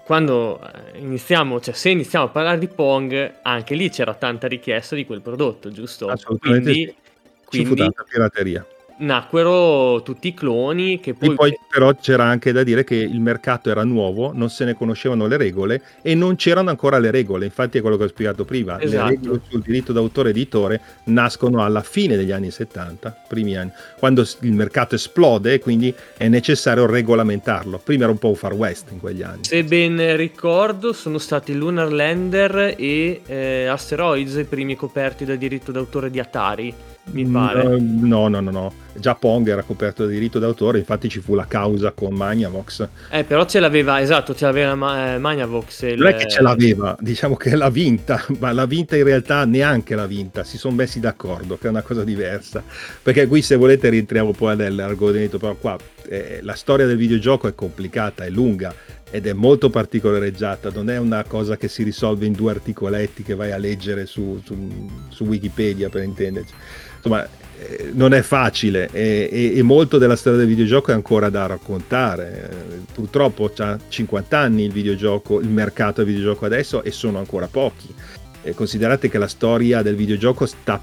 quando 0.09 0.59
eh, 0.59 0.97
iniziamo, 0.97 1.61
cioè 1.61 1.75
se 1.75 1.91
iniziamo 1.91 2.25
a 2.25 2.29
parlare 2.29 2.57
di 2.57 2.67
Pong, 2.67 3.35
anche 3.43 3.75
lì 3.75 3.91
c'era 3.91 4.15
tanta 4.15 4.47
richiesta 4.47 4.95
di 4.95 5.05
quel 5.05 5.21
prodotto, 5.21 5.69
giusto? 5.69 6.07
Assolutamente 6.07 6.71
Quindi, 6.71 6.85
sì. 6.87 6.95
Ci 6.95 7.57
fu 7.59 7.73
quindi 7.73 7.75
tanta 7.75 8.03
pirateria. 8.09 8.65
Nacquero 8.99 10.01
tutti 10.01 10.29
i 10.29 10.33
cloni 10.33 10.99
che 10.99 11.13
poi... 11.13 11.33
Poi 11.35 11.59
però 11.69 11.93
c'era 11.95 12.23
anche 12.25 12.51
da 12.51 12.63
dire 12.63 12.83
che 12.83 12.95
il 12.95 13.19
mercato 13.19 13.69
era 13.69 13.83
nuovo, 13.83 14.31
non 14.33 14.49
se 14.49 14.65
ne 14.65 14.73
conoscevano 14.73 15.27
le 15.27 15.37
regole 15.37 15.81
e 16.01 16.15
non 16.15 16.35
c'erano 16.35 16.69
ancora 16.69 16.97
le 16.97 17.11
regole. 17.11 17.45
Infatti 17.45 17.77
è 17.77 17.81
quello 17.81 17.97
che 17.97 18.05
ho 18.05 18.07
spiegato 18.07 18.45
prima. 18.45 18.79
Esatto. 18.79 19.03
Le 19.03 19.09
regole 19.09 19.41
sul 19.47 19.61
diritto 19.61 19.93
d'autore 19.93 20.29
editore 20.29 20.81
nascono 21.05 21.63
alla 21.63 21.81
fine 21.81 22.15
degli 22.15 22.31
anni 22.31 22.51
70, 22.51 23.25
primi 23.27 23.55
anni, 23.55 23.71
quando 23.97 24.25
il 24.41 24.53
mercato 24.53 24.95
esplode 24.95 25.53
e 25.53 25.59
quindi 25.59 25.93
è 26.17 26.27
necessario 26.27 26.85
regolamentarlo. 26.85 27.79
Prima 27.83 28.03
era 28.03 28.11
un 28.11 28.17
po' 28.17 28.29
un 28.29 28.35
far 28.35 28.53
west 28.53 28.91
in 28.91 28.99
quegli 28.99 29.21
anni. 29.21 29.43
Se 29.43 29.63
ben 29.63 30.15
ricordo, 30.15 30.93
sono 30.93 31.17
stati 31.17 31.53
Lunar 31.53 31.91
Lander 31.91 32.75
e 32.77 33.21
eh, 33.25 33.65
Asteroids 33.65 34.35
i 34.35 34.45
primi 34.45 34.75
coperti 34.75 35.25
da 35.25 35.35
diritto 35.35 35.71
d'autore 35.71 36.09
di 36.09 36.19
Atari, 36.19 36.73
mi 37.11 37.25
pare. 37.25 37.77
No, 37.79 38.27
no, 38.27 38.39
no, 38.39 38.51
no. 38.51 38.73
Già 38.93 39.15
Pong 39.15 39.47
era 39.47 39.61
coperto 39.63 40.03
da 40.03 40.09
diritto 40.11 40.39
d'autore, 40.39 40.79
infatti 40.79 41.07
ci 41.07 41.19
fu 41.21 41.33
la 41.35 41.45
causa 41.47 41.91
con 41.91 42.13
Magnavox. 42.13 42.87
Eh, 43.11 43.23
però 43.23 43.45
ce 43.45 43.59
l'aveva, 43.59 44.01
esatto, 44.01 44.35
ce 44.35 44.45
l'aveva 44.45 44.75
Ma- 44.75 45.13
eh, 45.13 45.17
Magnavox. 45.17 45.81
il- 45.83 45.97
Non 45.99 46.07
è 46.07 46.15
che 46.15 46.27
ce 46.27 46.41
l'aveva, 46.41 46.97
diciamo 46.99 47.35
che 47.35 47.55
l'ha 47.55 47.69
vinta, 47.69 48.21
ma 48.39 48.51
l'ha 48.51 48.65
vinta 48.65 48.97
in 48.97 49.03
realtà 49.05 49.45
neanche 49.45 49.95
l'ha 49.95 50.05
vinta, 50.07 50.43
si 50.43 50.57
sono 50.57 50.75
messi 50.75 50.99
d'accordo, 50.99 51.57
che 51.57 51.67
è 51.67 51.69
una 51.69 51.81
cosa 51.81 52.03
diversa. 52.03 52.61
Perché 53.01 53.27
qui 53.27 53.41
se 53.41 53.55
volete 53.55 53.87
rientriamo 53.89 54.31
poi 54.31 54.55
nell'argomento, 54.57 55.37
però 55.37 55.55
qua 55.55 55.77
eh, 56.09 56.39
la 56.41 56.55
storia 56.55 56.87
del 56.87 56.97
videogioco 56.97 57.47
è 57.47 57.53
complicata, 57.53 58.25
è 58.25 58.29
lunga 58.29 58.73
ed 59.11 59.27
è 59.27 59.33
molto 59.33 59.69
particolareggiata, 59.69 60.71
non 60.73 60.89
è 60.89 60.97
una 60.97 61.23
cosa 61.23 61.55
che 61.55 61.67
si 61.67 61.83
risolve 61.83 62.25
in 62.25 62.33
due 62.33 62.51
articoletti 62.51 63.21
che 63.21 63.35
vai 63.35 63.51
a 63.51 63.57
leggere 63.57 64.07
su, 64.07 64.41
su- 64.43 64.89
su 65.09 65.23
Wikipedia 65.25 65.89
per 65.89 66.03
intenderci. 66.03 66.53
Insomma, 66.95 67.27
eh, 67.59 67.91
non 67.93 68.13
è 68.13 68.21
facile 68.21 68.89
e, 68.91 69.29
e- 69.31 69.57
e 69.57 69.61
molto 69.61 69.97
della 69.97 70.15
storia 70.15 70.39
del 70.39 70.47
videogioco 70.47 70.91
è 70.91 70.93
ancora 70.95 71.29
da 71.29 71.45
raccontare. 71.45 72.49
Eh, 72.49 72.77
Purtroppo 72.91 73.51
ha 73.57 73.77
50 73.87 74.37
anni 74.37 74.63
il 74.63 74.71
videogioco, 74.71 75.39
il 75.39 75.49
mercato 75.49 76.03
del 76.03 76.13
videogioco 76.13 76.45
adesso 76.45 76.83
e 76.83 76.91
sono 76.91 77.19
ancora 77.19 77.47
pochi. 77.47 77.93
Eh, 78.41 78.53
considerate 78.55 79.09
che 79.09 79.17
la 79.19 79.27
storia 79.27 79.83
del 79.83 79.95
videogioco 79.95 80.45
sta 80.47 80.81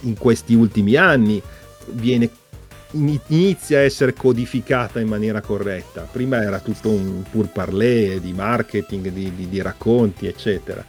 in 0.00 0.16
questi 0.16 0.54
ultimi 0.54 0.96
anni, 0.96 1.42
viene, 1.92 2.30
inizia 2.94 3.78
a 3.78 3.82
essere 3.82 4.14
codificata 4.14 5.00
in 5.00 5.08
maniera 5.08 5.40
corretta. 5.40 6.08
Prima 6.10 6.42
era 6.42 6.60
tutto 6.60 6.90
un 6.90 7.22
pur 7.30 7.48
parler 7.48 8.20
di 8.20 8.32
marketing, 8.32 9.08
di, 9.08 9.32
di- 9.34 9.48
di 9.48 9.62
racconti, 9.62 10.26
eccetera. 10.26 10.84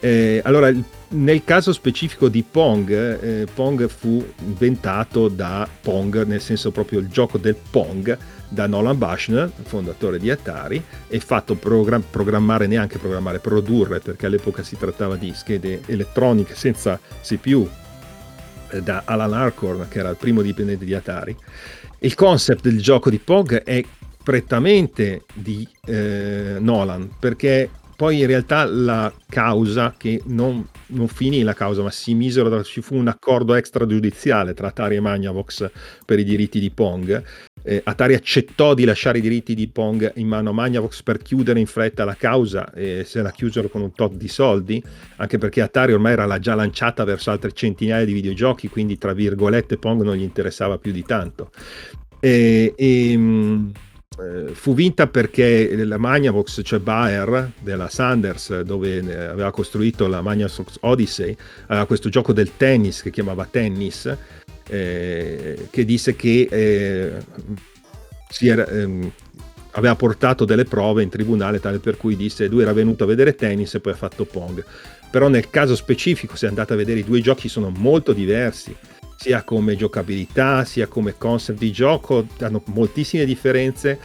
Eh, 0.00 0.42
allora, 0.44 0.70
nel 1.08 1.44
caso 1.44 1.72
specifico 1.72 2.28
di 2.28 2.42
Pong, 2.48 2.90
eh, 2.90 3.46
Pong 3.52 3.88
fu 3.88 4.22
inventato 4.44 5.28
da 5.28 5.66
Pong, 5.80 6.24
nel 6.26 6.42
senso 6.42 6.70
proprio 6.70 6.98
il 6.98 7.08
gioco 7.08 7.38
del 7.38 7.56
Pong, 7.70 8.16
da 8.48 8.66
Nolan 8.66 8.98
Bushnell, 8.98 9.50
fondatore 9.62 10.18
di 10.18 10.30
Atari, 10.30 10.82
e 11.08 11.20
fatto 11.20 11.54
program- 11.54 12.04
programmare, 12.08 12.66
neanche 12.66 12.98
programmare, 12.98 13.38
produrre, 13.38 14.00
perché 14.00 14.26
all'epoca 14.26 14.62
si 14.62 14.76
trattava 14.76 15.16
di 15.16 15.32
schede 15.34 15.80
elettroniche 15.86 16.54
senza 16.54 17.00
CPU, 17.22 17.66
da 18.82 19.02
Alan 19.04 19.32
Harcorn, 19.32 19.86
che 19.88 19.98
era 19.98 20.10
il 20.10 20.16
primo 20.16 20.42
dipendente 20.42 20.84
di 20.84 20.94
Atari. 20.94 21.36
Il 22.00 22.14
concept 22.14 22.62
del 22.62 22.80
gioco 22.80 23.10
di 23.10 23.18
Pong 23.18 23.62
è 23.62 23.82
prettamente 24.22 25.24
di 25.34 25.66
eh, 25.86 26.56
Nolan, 26.58 27.10
perché 27.18 27.70
poi 27.96 28.20
in 28.20 28.26
realtà 28.26 28.64
la 28.64 29.12
causa, 29.28 29.94
che 29.96 30.20
non, 30.26 30.66
non 30.88 31.08
finì 31.08 31.42
la 31.42 31.54
causa, 31.54 31.82
ma 31.82 31.90
si 31.90 32.14
misero, 32.14 32.62
ci 32.64 32.80
fu 32.80 32.96
un 32.96 33.08
accordo 33.08 33.54
extragiudiziale 33.54 34.54
tra 34.54 34.68
Atari 34.68 34.96
e 34.96 35.00
Magnavox 35.00 35.70
per 36.04 36.18
i 36.18 36.24
diritti 36.24 36.58
di 36.58 36.70
Pong. 36.70 37.22
Eh, 37.66 37.80
Atari 37.82 38.14
accettò 38.14 38.74
di 38.74 38.84
lasciare 38.84 39.18
i 39.18 39.20
diritti 39.22 39.54
di 39.54 39.68
Pong 39.68 40.12
in 40.16 40.28
mano 40.28 40.50
a 40.50 40.52
Magnavox 40.52 41.02
per 41.02 41.16
chiudere 41.18 41.58
in 41.58 41.66
fretta 41.66 42.04
la 42.04 42.14
causa 42.14 42.70
e 42.74 43.04
se 43.06 43.22
la 43.22 43.30
chiusero 43.30 43.68
con 43.70 43.80
un 43.80 43.92
tot 43.92 44.14
di 44.14 44.28
soldi, 44.28 44.82
anche 45.16 45.38
perché 45.38 45.62
Atari 45.62 45.94
ormai 45.94 46.12
era 46.12 46.38
già 46.38 46.54
lanciata 46.54 47.04
verso 47.04 47.30
altre 47.30 47.52
centinaia 47.52 48.04
di 48.04 48.12
videogiochi, 48.12 48.68
quindi 48.68 48.98
tra 48.98 49.14
virgolette 49.14 49.78
Pong 49.78 50.02
non 50.02 50.14
gli 50.14 50.22
interessava 50.22 50.76
più 50.76 50.92
di 50.92 51.02
tanto. 51.04 51.50
E, 52.20 52.74
e, 52.76 53.16
mh, 53.16 53.72
eh, 54.18 54.54
fu 54.54 54.74
vinta 54.74 55.06
perché 55.06 55.84
la 55.84 55.98
Magnavox, 55.98 56.60
cioè 56.62 56.78
Bayer 56.78 57.50
della 57.60 57.88
Sanders, 57.88 58.60
dove 58.60 58.98
eh, 58.98 59.24
aveva 59.24 59.50
costruito 59.50 60.06
la 60.06 60.20
Magnavox 60.20 60.76
Odyssey, 60.80 61.34
aveva 61.68 61.86
questo 61.86 62.10
gioco 62.10 62.32
del 62.34 62.56
tennis 62.56 63.00
che 63.02 63.10
chiamava 63.10 63.46
Tennis, 63.50 64.14
eh, 64.68 65.68
che 65.70 65.84
disse 65.84 66.16
che 66.16 66.48
eh, 66.50 67.12
era, 68.40 68.66
ehm, 68.66 69.10
aveva 69.72 69.94
portato 69.96 70.44
delle 70.44 70.64
prove 70.64 71.02
in 71.02 71.08
tribunale 71.08 71.60
tale 71.60 71.78
per 71.78 71.96
cui 71.96 72.16
disse 72.16 72.46
lui 72.46 72.62
era 72.62 72.72
venuto 72.72 73.04
a 73.04 73.06
vedere 73.06 73.34
tennis 73.34 73.74
e 73.74 73.80
poi 73.80 73.92
ha 73.92 73.96
fatto 73.96 74.24
Pong. 74.24 74.64
Però 75.10 75.28
nel 75.28 75.48
caso 75.48 75.76
specifico, 75.76 76.34
se 76.34 76.48
andate 76.48 76.72
a 76.72 76.76
vedere 76.76 77.00
i 77.00 77.04
due 77.04 77.20
giochi, 77.20 77.48
sono 77.48 77.70
molto 77.70 78.12
diversi. 78.12 78.74
Sia 79.16 79.44
come 79.44 79.76
giocabilità, 79.76 80.64
sia 80.64 80.88
come 80.88 81.14
concept 81.16 81.60
di 81.60 81.70
gioco, 81.70 82.26
hanno 82.40 82.62
moltissime 82.66 83.24
differenze. 83.24 83.98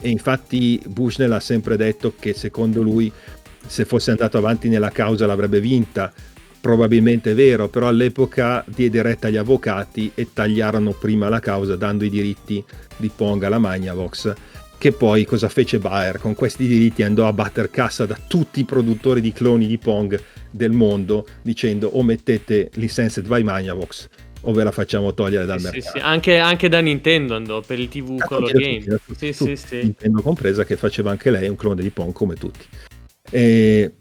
E 0.00 0.08
infatti 0.08 0.82
Bushnell 0.86 1.30
ha 1.30 1.40
sempre 1.40 1.76
detto 1.76 2.14
che 2.18 2.34
secondo 2.34 2.82
lui 2.82 3.12
se 3.64 3.84
fosse 3.84 4.10
andato 4.10 4.38
avanti 4.38 4.68
nella 4.68 4.90
causa 4.90 5.26
l'avrebbe 5.26 5.60
vinta, 5.60 6.12
probabilmente 6.66 7.30
è 7.30 7.34
vero, 7.36 7.68
però 7.68 7.86
all'epoca 7.86 8.64
diede 8.66 9.00
retta 9.00 9.28
agli 9.28 9.36
avvocati 9.36 10.10
e 10.16 10.32
tagliarono 10.32 10.90
prima 10.90 11.28
la 11.28 11.38
causa 11.38 11.76
dando 11.76 12.04
i 12.04 12.10
diritti 12.10 12.62
di 12.96 13.08
Pong 13.14 13.40
alla 13.44 13.58
Magnavox 13.60 14.34
che 14.78 14.90
poi 14.92 15.24
cosa 15.24 15.48
fece 15.48 15.78
Bayer? 15.78 16.18
Con 16.18 16.34
questi 16.34 16.66
diritti 16.66 17.02
andò 17.04 17.26
a 17.28 17.32
batter 17.32 17.70
cassa 17.70 18.04
da 18.04 18.18
tutti 18.26 18.60
i 18.60 18.64
produttori 18.64 19.20
di 19.20 19.32
cloni 19.32 19.66
di 19.68 19.78
Pong 19.78 20.20
del 20.50 20.72
mondo 20.72 21.26
dicendo 21.40 21.88
o 21.88 22.02
mettete 22.02 22.70
Licensed 22.74 23.26
by 23.28 23.42
Magnavox 23.44 24.08
o 24.42 24.52
ve 24.52 24.64
la 24.64 24.72
facciamo 24.72 25.14
togliere 25.14 25.46
dal 25.46 25.60
Sì, 25.60 25.64
mercato. 25.70 25.98
sì, 25.98 26.04
anche, 26.04 26.38
anche 26.38 26.68
da 26.68 26.80
Nintendo 26.80 27.36
andò 27.36 27.60
per 27.60 27.78
il 27.78 27.88
TV 27.88 28.16
Ah, 28.18 28.26
Color 28.26 28.50
tutti, 28.50 28.62
Game. 28.62 29.00
tutti, 29.06 29.32
Sì, 29.32 29.38
tutti, 29.38 29.56
sì, 29.56 29.66
sì. 29.66 29.76
Nintendo 29.82 30.20
compresa 30.20 30.64
che 30.64 30.76
faceva 30.76 31.10
anche 31.12 31.30
lei 31.30 31.48
un 31.48 31.56
clone 31.56 31.80
di 31.80 31.90
Pong 31.90 32.12
come 32.12 32.34
tutti 32.34 32.64
e, 33.30 33.92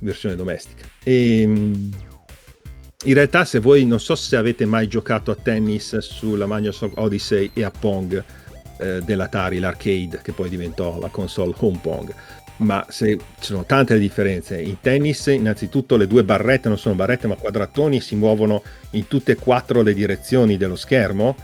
versione 0.00 0.36
domestica. 0.36 0.86
E, 1.02 1.46
mh, 1.46 1.90
in 3.06 3.14
realtà 3.14 3.44
se 3.44 3.58
voi 3.58 3.84
non 3.84 4.00
so 4.00 4.14
se 4.14 4.36
avete 4.36 4.64
mai 4.64 4.88
giocato 4.88 5.30
a 5.30 5.36
tennis 5.36 5.98
sulla 5.98 6.46
Microsoft 6.48 6.94
Odyssey 6.96 7.50
e 7.52 7.62
a 7.62 7.70
Pong 7.70 8.24
eh, 8.78 9.02
dell'Atari 9.02 9.58
l'arcade 9.58 10.20
che 10.22 10.32
poi 10.32 10.48
diventò 10.48 10.98
la 10.98 11.08
console 11.08 11.54
Home 11.58 11.78
Pong. 11.82 12.14
Ma 12.56 12.86
se, 12.88 13.16
ci 13.16 13.46
sono 13.46 13.64
tante 13.64 13.98
differenze 13.98 14.60
in 14.60 14.78
tennis 14.80 15.26
innanzitutto 15.26 15.96
le 15.96 16.06
due 16.06 16.22
barrette 16.22 16.68
non 16.68 16.78
sono 16.78 16.94
barrette 16.94 17.26
ma 17.26 17.34
quadratoni 17.34 18.00
si 18.00 18.14
muovono 18.14 18.62
in 18.90 19.08
tutte 19.08 19.32
e 19.32 19.36
quattro 19.36 19.82
le 19.82 19.92
direzioni 19.92 20.56
dello 20.56 20.76
schermo 20.76 21.34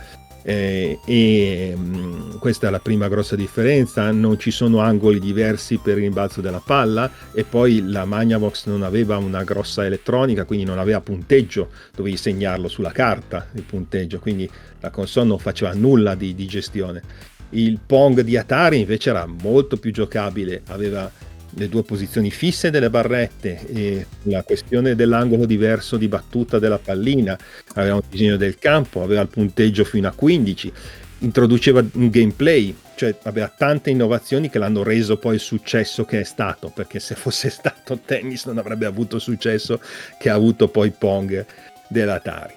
eh, 0.43 0.99
e 1.05 1.75
mh, 1.77 2.39
questa 2.39 2.69
è 2.69 2.71
la 2.71 2.79
prima 2.79 3.09
grossa 3.09 3.37
differenza. 3.37 4.11
Non 4.11 4.39
ci 4.39 4.51
sono 4.51 4.81
angoli 4.81 5.19
diversi 5.19 5.79
per 5.79 5.97
il 5.97 6.05
rimbalzo 6.05 6.41
della 6.41 6.63
palla 6.65 7.11
e 7.33 7.45
poi 7.45 7.89
la 7.89 8.05
Magnavox 8.05 8.67
non 8.67 8.83
aveva 8.83 9.17
una 9.17 9.43
grossa 9.45 9.85
elettronica 9.85 10.45
quindi 10.45 10.65
non 10.65 10.79
aveva 10.79 11.01
punteggio 11.01 11.69
dovevi 11.95 12.17
segnarlo 12.17 12.69
sulla 12.69 12.93
carta 12.93 13.49
il 13.53 13.63
punteggio. 13.63 14.19
Quindi 14.19 14.49
la 14.81 14.91
console 14.91 15.27
non 15.27 15.39
faceva 15.39 15.73
nulla 15.75 16.15
di, 16.15 16.35
di 16.35 16.47
gestione. 16.47 17.03
Il 17.51 17.81
Pong 17.85 18.21
di 18.21 18.37
Atari 18.37 18.79
invece 18.79 19.11
era 19.11 19.27
molto 19.27 19.77
più 19.77 19.91
giocabile 19.93 20.63
aveva 20.67 21.11
le 21.55 21.69
due 21.69 21.83
posizioni 21.83 22.31
fisse 22.31 22.71
delle 22.71 22.91
barrette 22.91 23.67
e 23.67 24.07
la 24.25 24.43
questione 24.43 24.95
dell'angolo 24.95 25.47
diverso 25.47 25.97
di 25.97 26.09
battuta 26.09 26.59
della 26.59 26.79
pallina, 26.79 27.39
aveva 27.75 27.97
un 27.97 28.03
disegno 28.09 28.37
del 28.37 28.59
campo, 28.59 29.03
aveva 29.03 29.23
il 29.23 29.29
punteggio 29.29 29.85
fino 29.85 30.09
a 30.09 30.13
15, 30.13 30.73
introduceva 31.21 31.85
un 31.93 32.09
gameplay, 32.09 32.75
cioè 32.95 33.17
aveva 33.23 33.53
tante 33.55 33.91
innovazioni 33.91 34.49
che 34.49 34.59
l'hanno 34.59 34.83
reso 34.83 35.17
poi 35.17 35.35
il 35.35 35.41
successo 35.41 36.05
che 36.05 36.21
è 36.21 36.25
stato, 36.25 36.71
perché 36.75 37.01
se 37.01 37.15
fosse 37.15 37.49
stato 37.51 37.99
tennis 38.05 38.47
non 38.47 38.59
avrebbe 38.59 38.87
avuto 38.87 39.17
il 39.17 39.23
successo 39.23 39.81
che 40.19 40.31
ha 40.31 40.35
avuto 40.35 40.69
poi 40.69 40.91
Pong 40.91 41.45
dell'Atari. 41.89 42.55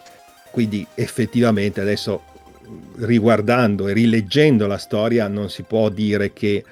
Quindi 0.52 0.86
effettivamente 0.94 1.82
adesso 1.82 2.32
riguardando 2.98 3.88
e 3.88 3.94
rileggendo 3.94 4.68
la 4.68 4.78
storia 4.78 5.28
non 5.28 5.50
si 5.50 5.64
può 5.64 5.90
dire 5.90 6.32
che 6.32 6.64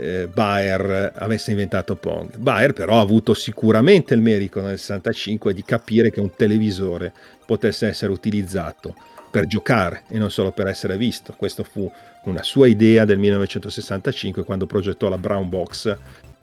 eh, 0.00 0.28
Bayer 0.32 1.12
avesse 1.14 1.50
inventato 1.50 1.94
Pong. 1.96 2.36
Bayer 2.36 2.72
però 2.72 2.98
ha 2.98 3.00
avuto 3.00 3.34
sicuramente 3.34 4.14
il 4.14 4.20
merito 4.20 4.60
nel 4.60 4.78
65 4.78 5.52
di 5.52 5.62
capire 5.62 6.10
che 6.10 6.20
un 6.20 6.34
televisore 6.34 7.12
potesse 7.44 7.86
essere 7.86 8.10
utilizzato 8.10 8.94
per 9.30 9.46
giocare 9.46 10.02
e 10.08 10.18
non 10.18 10.30
solo 10.30 10.50
per 10.50 10.66
essere 10.66 10.96
visto. 10.96 11.34
Questo 11.36 11.62
fu 11.64 11.90
una 12.24 12.42
sua 12.42 12.66
idea 12.66 13.04
del 13.04 13.18
1965 13.18 14.42
quando 14.42 14.66
progettò 14.66 15.08
la 15.08 15.18
Brown 15.18 15.48
Box 15.48 15.96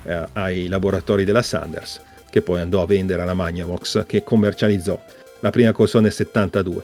eh, 0.03 0.25
ai 0.33 0.67
laboratori 0.67 1.25
della 1.25 1.41
Sanders, 1.41 1.99
che 2.29 2.41
poi 2.41 2.61
andò 2.61 2.81
a 2.81 2.85
vendere 2.85 3.23
alla 3.23 3.33
Magnavox 3.33 4.05
che 4.05 4.23
commercializzò 4.23 4.99
la 5.39 5.49
prima 5.49 5.71
console 5.71 6.03
nel 6.03 6.13
72. 6.13 6.83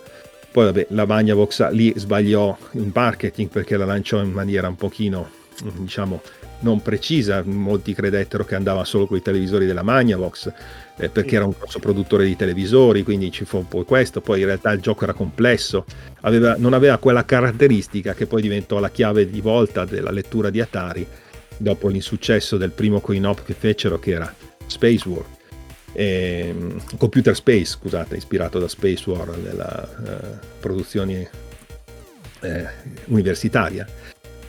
Poi 0.52 0.66
vabbè, 0.66 0.88
la 0.90 1.06
Magnavox 1.06 1.70
lì 1.70 1.94
sbagliò 1.96 2.56
in 2.72 2.92
marketing 2.94 3.50
perché 3.50 3.78
la 3.78 3.86
lanciò 3.86 4.22
in 4.22 4.32
maniera 4.32 4.68
un 4.68 4.76
pochino, 4.76 5.30
diciamo, 5.78 6.22
non 6.64 6.82
precisa, 6.82 7.44
molti 7.46 7.94
credettero 7.94 8.44
che 8.44 8.56
andava 8.56 8.84
solo 8.84 9.06
con 9.06 9.18
i 9.18 9.22
televisori 9.22 9.66
della 9.66 9.84
Magnavox 9.84 10.52
eh, 10.98 11.10
perché 11.10 11.36
era 11.36 11.46
un 11.46 11.54
grosso 11.58 11.80
produttore 11.80 12.26
di 12.26 12.36
televisori, 12.36 13.04
quindi 13.04 13.32
ci 13.32 13.46
fu 13.46 13.58
un 13.58 13.68
po' 13.68 13.84
questo, 13.84 14.22
poi 14.22 14.40
in 14.40 14.46
realtà 14.46 14.72
il 14.72 14.80
gioco 14.80 15.04
era 15.04 15.14
complesso, 15.14 15.86
aveva, 16.22 16.56
non 16.58 16.74
aveva 16.74 16.98
quella 16.98 17.26
caratteristica 17.26 18.14
che 18.14 18.26
poi 18.26 18.42
diventò 18.42 18.80
la 18.80 18.90
chiave 18.90 19.30
di 19.30 19.42
volta 19.42 19.86
della 19.86 20.12
lettura 20.12 20.50
di 20.50 20.62
Atari 20.62 21.06
dopo 21.58 21.88
l'insuccesso 21.88 22.58
del 22.58 22.72
primo 22.72 23.00
coin-op 23.00 23.44
che 23.44 23.54
fecero 23.54 24.00
che 24.00 24.12
era 24.12 24.34
Space 24.66 25.08
War. 25.08 25.26
E, 25.94 26.56
Computer 26.98 27.36
Space, 27.36 27.66
scusate, 27.66 28.16
ispirato 28.16 28.60
da 28.60 28.68
Space 28.68 29.10
War 29.10 29.38
nella 29.38 29.90
uh, 30.00 30.46
produzione 30.60 31.30
eh, 32.42 32.68
universitaria. 33.06 33.88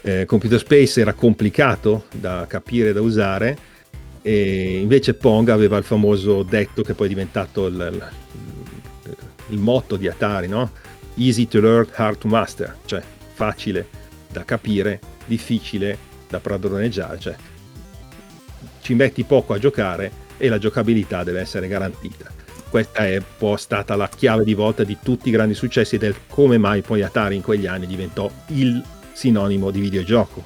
Eh, 0.07 0.27
Computer 0.27 0.59
Space 0.59 1.01
era 1.01 1.15
complicato 1.15 2.05
da 2.13 2.45
capire 2.47 2.91
e 2.91 2.93
da 2.93 3.01
usare 3.01 3.57
e 4.21 4.79
invece 4.79 5.15
Pong 5.15 5.49
aveva 5.49 5.79
il 5.79 5.85
famoso 5.85 6.43
detto 6.43 6.83
che 6.83 6.93
poi 6.93 7.07
è 7.07 7.09
diventato 7.09 7.67
il, 7.67 7.91
il, 7.91 9.17
il 9.49 9.59
motto 9.59 9.97
di 9.97 10.07
Atari, 10.07 10.47
no? 10.47 10.71
Easy 11.17 11.49
to 11.49 11.59
learn, 11.61 11.89
hard 11.95 12.19
to 12.19 12.29
master, 12.29 12.77
cioè 12.85 13.03
facile 13.33 13.89
da 14.31 14.45
capire, 14.45 15.01
difficile 15.25 15.97
da 16.29 16.39
padroneggiare, 16.39 17.19
cioè 17.19 17.35
ci 18.83 18.93
metti 18.93 19.25
poco 19.25 19.55
a 19.55 19.59
giocare 19.59 20.13
e 20.37 20.49
la 20.51 20.59
giocabilità 20.59 21.25
deve 21.25 21.41
essere 21.41 21.67
garantita. 21.67 22.31
Questa 22.69 23.07
è 23.07 23.17
un 23.17 23.25
po' 23.39 23.57
stata 23.57 23.97
la 23.97 24.09
chiave 24.09 24.45
di 24.45 24.53
volta 24.53 24.85
di 24.85 24.99
tutti 25.03 25.29
i 25.29 25.33
grandi 25.33 25.55
successi 25.55 25.97
del 25.97 26.15
come 26.29 26.59
mai 26.59 26.83
poi 26.83 27.03
Atari 27.03 27.37
in 27.37 27.43
quegli 27.43 27.67
anni 27.67 27.87
diventò 27.87 28.31
il 28.49 28.83
sinonimo 29.15 29.71
di 29.71 29.81
videogioco. 29.81 30.45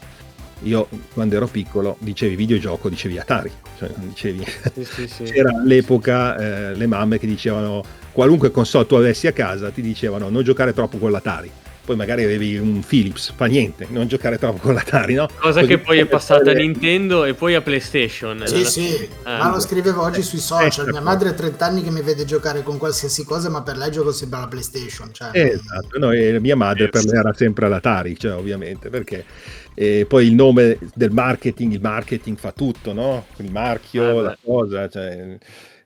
Io 0.62 0.89
quando 1.12 1.37
ero 1.37 1.47
piccolo 1.47 1.97
dicevi 2.01 2.37
videogioco, 2.37 2.89
dicevi 2.89 3.19
Atari, 3.19 3.51
cioè 3.79 3.91
dicevi... 3.97 4.45
Sì, 4.75 4.85
sì, 4.85 5.09
sì. 5.09 5.23
c'era 5.31 5.51
all'epoca 5.51 6.37
eh, 6.37 6.75
le 6.75 6.87
mamme 6.87 7.19
che 7.19 7.27
dicevano 7.27 7.83
qualunque 8.12 8.51
console 8.51 8.87
tu 8.87 8.95
avessi 8.95 9.27
a 9.27 9.33
casa 9.33 9.71
ti 9.71 9.81
dicevano 9.81 10.29
non 10.29 10.43
giocare 10.43 10.73
troppo 10.73 10.99
con 10.99 11.11
l'Atari. 11.11 11.51
Poi 11.89 11.97
magari 11.97 12.22
avevi 12.22 12.59
un 12.59 12.84
Philips, 12.86 13.32
fa 13.34 13.47
niente, 13.47 13.86
non 13.89 14.07
giocare 14.07 14.36
troppo 14.36 14.59
con 14.59 14.74
l'Atari, 14.74 15.14
no? 15.14 15.26
Cosa 15.41 15.62
Così 15.62 15.64
che 15.64 15.78
poi 15.78 16.01
è 16.01 16.07
passata 16.07 16.51
a 16.51 16.55
Nintendo 16.55 17.24
e 17.24 17.32
poi 17.32 17.55
a 17.55 17.62
PlayStation. 17.62 18.43
Sì, 18.47 18.66
sì, 18.66 18.95
Eh, 18.95 19.11
ma 19.24 19.49
lo 19.49 19.59
scrivevo 19.59 20.03
oggi 20.03 20.20
sui 20.22 20.39
social. 20.39 20.86
Eh, 20.86 20.91
Mia 20.91 21.01
madre 21.01 21.30
ha 21.30 21.32
30 21.32 21.64
anni 21.64 21.82
che 21.82 21.91
mi 21.91 22.03
vede 22.03 22.26
giocare 22.26 22.62
con 22.62 22.76
qualsiasi 22.76 23.24
cosa, 23.24 23.49
ma 23.49 23.62
per 23.62 23.78
lei 23.78 23.91
gioco 23.91 24.12
sempre 24.12 24.36
alla 24.36 24.49
PlayStation. 24.49 25.14
Cioè, 25.14 25.30
Eh, 25.32 25.49
Esatto, 25.53 25.99
no, 25.99 26.12
e 26.12 26.39
mia 26.41 26.57
madre 26.57 26.91
per 26.91 27.05
lei 27.07 27.18
era 27.18 27.32
sempre 27.32 27.68
l'Atari, 27.70 28.18
cioè 28.18 28.34
ovviamente, 28.34 28.91
perché 28.91 29.24
eh, 29.72 30.05
poi 30.07 30.26
il 30.26 30.34
nome 30.34 30.78
del 30.95 31.11
marketing, 31.11 31.72
il 31.72 31.80
marketing 31.80 32.36
fa 32.36 32.53
tutto, 32.53 32.93
no? 32.93 33.28
Il 33.36 33.51
marchio, 33.51 34.16
beh. 34.16 34.22
la 34.22 34.39
cosa, 34.43 34.89
cioè, 34.91 35.39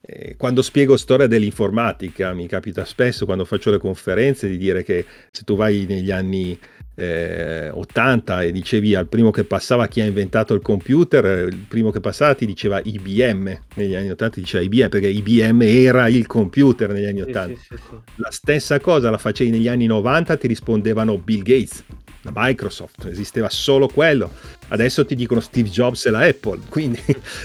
eh, 0.05 0.35
quando 0.37 0.63
spiego 0.63 0.97
storia 0.97 1.29
dell'informatica 1.29 2.33
mi 2.33 2.49
capita 2.49 2.85
spesso 2.85 3.25
quando 3.25 3.45
faccio 3.45 3.71
le 3.71 3.79
conferenze 3.79 4.49
di 4.49 4.59
dire 4.59 4.83
che 4.83 5.07
se 5.31 5.45
tu 5.45 5.55
vai 5.55 5.87
negli 5.89 6.11
anni 6.11 6.59
eh, 6.95 7.71
80 7.71 8.43
e 8.43 8.53
dicevi 8.53 8.95
al 8.95 9.07
primo 9.07 9.31
che 9.31 9.45
passava 9.45 9.87
chi 9.87 10.01
ha 10.01 10.05
inventato 10.05 10.55
il 10.55 10.61
computer, 10.61 11.49
il 11.49 11.65
primo 11.69 11.91
che 11.91 12.01
passava 12.01 12.35
ti 12.35 12.47
diceva 12.47 12.81
IBM, 12.83 13.59
negli 13.75 13.95
anni 13.95 14.11
80 14.11 14.35
ti 14.35 14.41
diceva 14.41 14.65
IBM 14.65 14.89
perché 14.89 15.09
IBM 15.09 15.63
era 15.63 16.09
il 16.09 16.27
computer 16.27 16.91
negli 16.91 17.07
anni 17.07 17.23
sì, 17.23 17.31
80. 17.31 17.59
sì, 17.61 17.67
sì, 17.69 17.77
sì. 17.77 17.97
La 18.17 18.31
stessa 18.31 18.81
cosa 18.81 19.09
la 19.09 19.19
facevi 19.19 19.51
negli 19.51 19.69
anni 19.69 19.87
90, 19.87 20.37
ti 20.37 20.47
rispondevano 20.49 21.17
Bill 21.17 21.43
Gates, 21.43 21.85
la 22.23 22.33
Microsoft, 22.35 23.07
esisteva 23.07 23.49
solo 23.49 23.89
quello. 23.89 24.31
Adesso 24.69 25.05
ti 25.05 25.15
dicono 25.15 25.41
Steve 25.41 25.69
Jobs 25.69 26.07
e 26.07 26.11
la 26.11 26.21
Apple, 26.21 26.61
quindi 26.71 27.03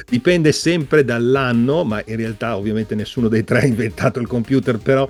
dipende 0.08 0.52
sempre 0.52 1.04
dall'anno, 1.04 1.84
ma 1.84 2.02
in 2.06 2.16
realtà 2.16 2.56
ovviamente 2.56 2.96
nessuno 2.96 3.28
dei 3.28 3.44
tre 3.44 3.62
ha 3.62 3.66
inventato 3.66 4.20
il 4.20 4.28
computer, 4.28 4.78
però 4.78 5.08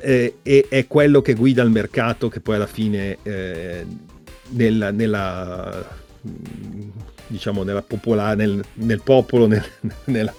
eh, 0.00 0.36
è, 0.42 0.66
è 0.68 0.86
quello 0.86 1.20
che 1.20 1.34
guida 1.34 1.62
il 1.62 1.70
mercato 1.70 2.28
che 2.28 2.40
poi 2.40 2.54
alla 2.56 2.66
fine 2.66 3.18
eh, 3.22 3.84
nella, 4.50 4.90
nella, 4.90 5.86
diciamo 7.26 7.62
nella 7.64 7.82
popola- 7.82 8.34
nel, 8.34 8.64
nel 8.74 9.02
popolo, 9.02 9.46
nel- 9.46 9.64
nella, 10.04 10.32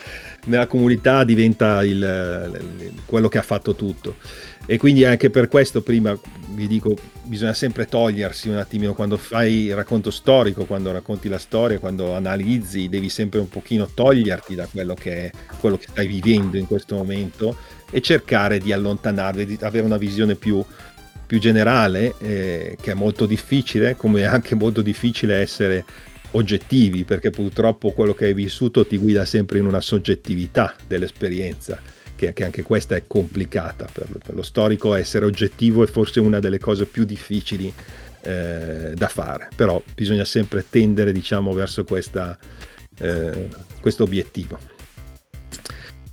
nella 0.46 0.68
comunità 0.68 1.24
diventa 1.24 1.84
il, 1.84 2.60
quello 3.06 3.28
che 3.28 3.38
ha 3.38 3.44
fatto 3.44 3.76
tutto. 3.76 4.16
E 4.66 4.78
quindi 4.78 5.04
anche 5.04 5.30
per 5.32 5.48
questo 5.48 5.82
prima 5.82 6.18
vi 6.50 6.68
dico, 6.68 6.96
bisogna 7.24 7.54
sempre 7.54 7.88
togliersi 7.88 8.50
un 8.50 8.58
attimino 8.58 8.94
quando 8.94 9.18
fai 9.18 9.66
il 9.66 9.76
racconto 9.76 10.12
storico, 10.12 10.66
quando 10.66 10.92
racconti 10.92 11.28
la 11.28 11.40
storia, 11.40 11.80
quando 11.80 12.14
analizzi, 12.14 12.90
devi 12.90 13.10
sempre 13.10 13.40
un 13.40 13.50
pochino 13.50 13.90
toglierti 13.92 14.56
da 14.56 14.68
quello 14.68 14.94
che 14.94 15.32
quello 15.60 15.78
che 15.78 15.88
stai 15.90 16.08
vivendo 16.08 16.58
in 16.58 16.68
questo 16.68 16.96
momento 16.96 17.58
e 17.90 18.02
cercare 18.02 18.60
di 18.60 18.72
allontanarvi, 18.72 19.46
di 19.46 19.58
avere 19.62 19.86
una 19.86 19.98
visione 19.98 20.36
più, 20.36 20.64
più 21.26 21.40
generale, 21.40 22.14
eh, 22.20 22.78
che 22.80 22.92
è 22.92 22.96
molto 22.96 23.26
difficile, 23.26 23.96
come 23.96 24.22
è 24.22 24.26
anche 24.26 24.56
molto 24.56 24.82
difficile 24.82 25.38
essere 25.38 25.86
oggettivi, 26.32 27.04
perché 27.04 27.30
purtroppo 27.30 27.92
quello 27.92 28.14
che 28.14 28.26
hai 28.26 28.34
vissuto 28.34 28.86
ti 28.86 28.98
guida 28.98 29.26
sempre 29.26 29.60
in 29.60 29.66
una 29.66 29.82
soggettività 29.82 30.76
dell'esperienza, 30.86 31.80
che, 32.16 32.34
che 32.34 32.44
anche 32.44 32.62
questa 32.64 32.96
è 32.96 33.04
complicata. 33.08 33.88
Per, 33.92 34.08
per 34.24 34.36
lo 34.36 34.44
storico 34.44 34.94
essere 34.94 35.26
oggettivo 35.26 35.84
è 35.84 35.88
forse 35.88 36.20
una 36.20 36.40
delle 36.40 36.60
cose 36.60 36.86
più 36.86 37.04
difficili 37.06 37.74
eh, 38.22 38.92
da 38.94 39.08
fare, 39.08 39.50
però 39.56 39.82
bisogna 39.96 40.26
sempre 40.26 40.66
tendere 40.70 41.12
diciamo 41.12 41.54
verso 41.54 41.84
questa, 41.84 42.38
eh, 43.00 43.48
questo 43.80 44.04
obiettivo. 44.04 44.78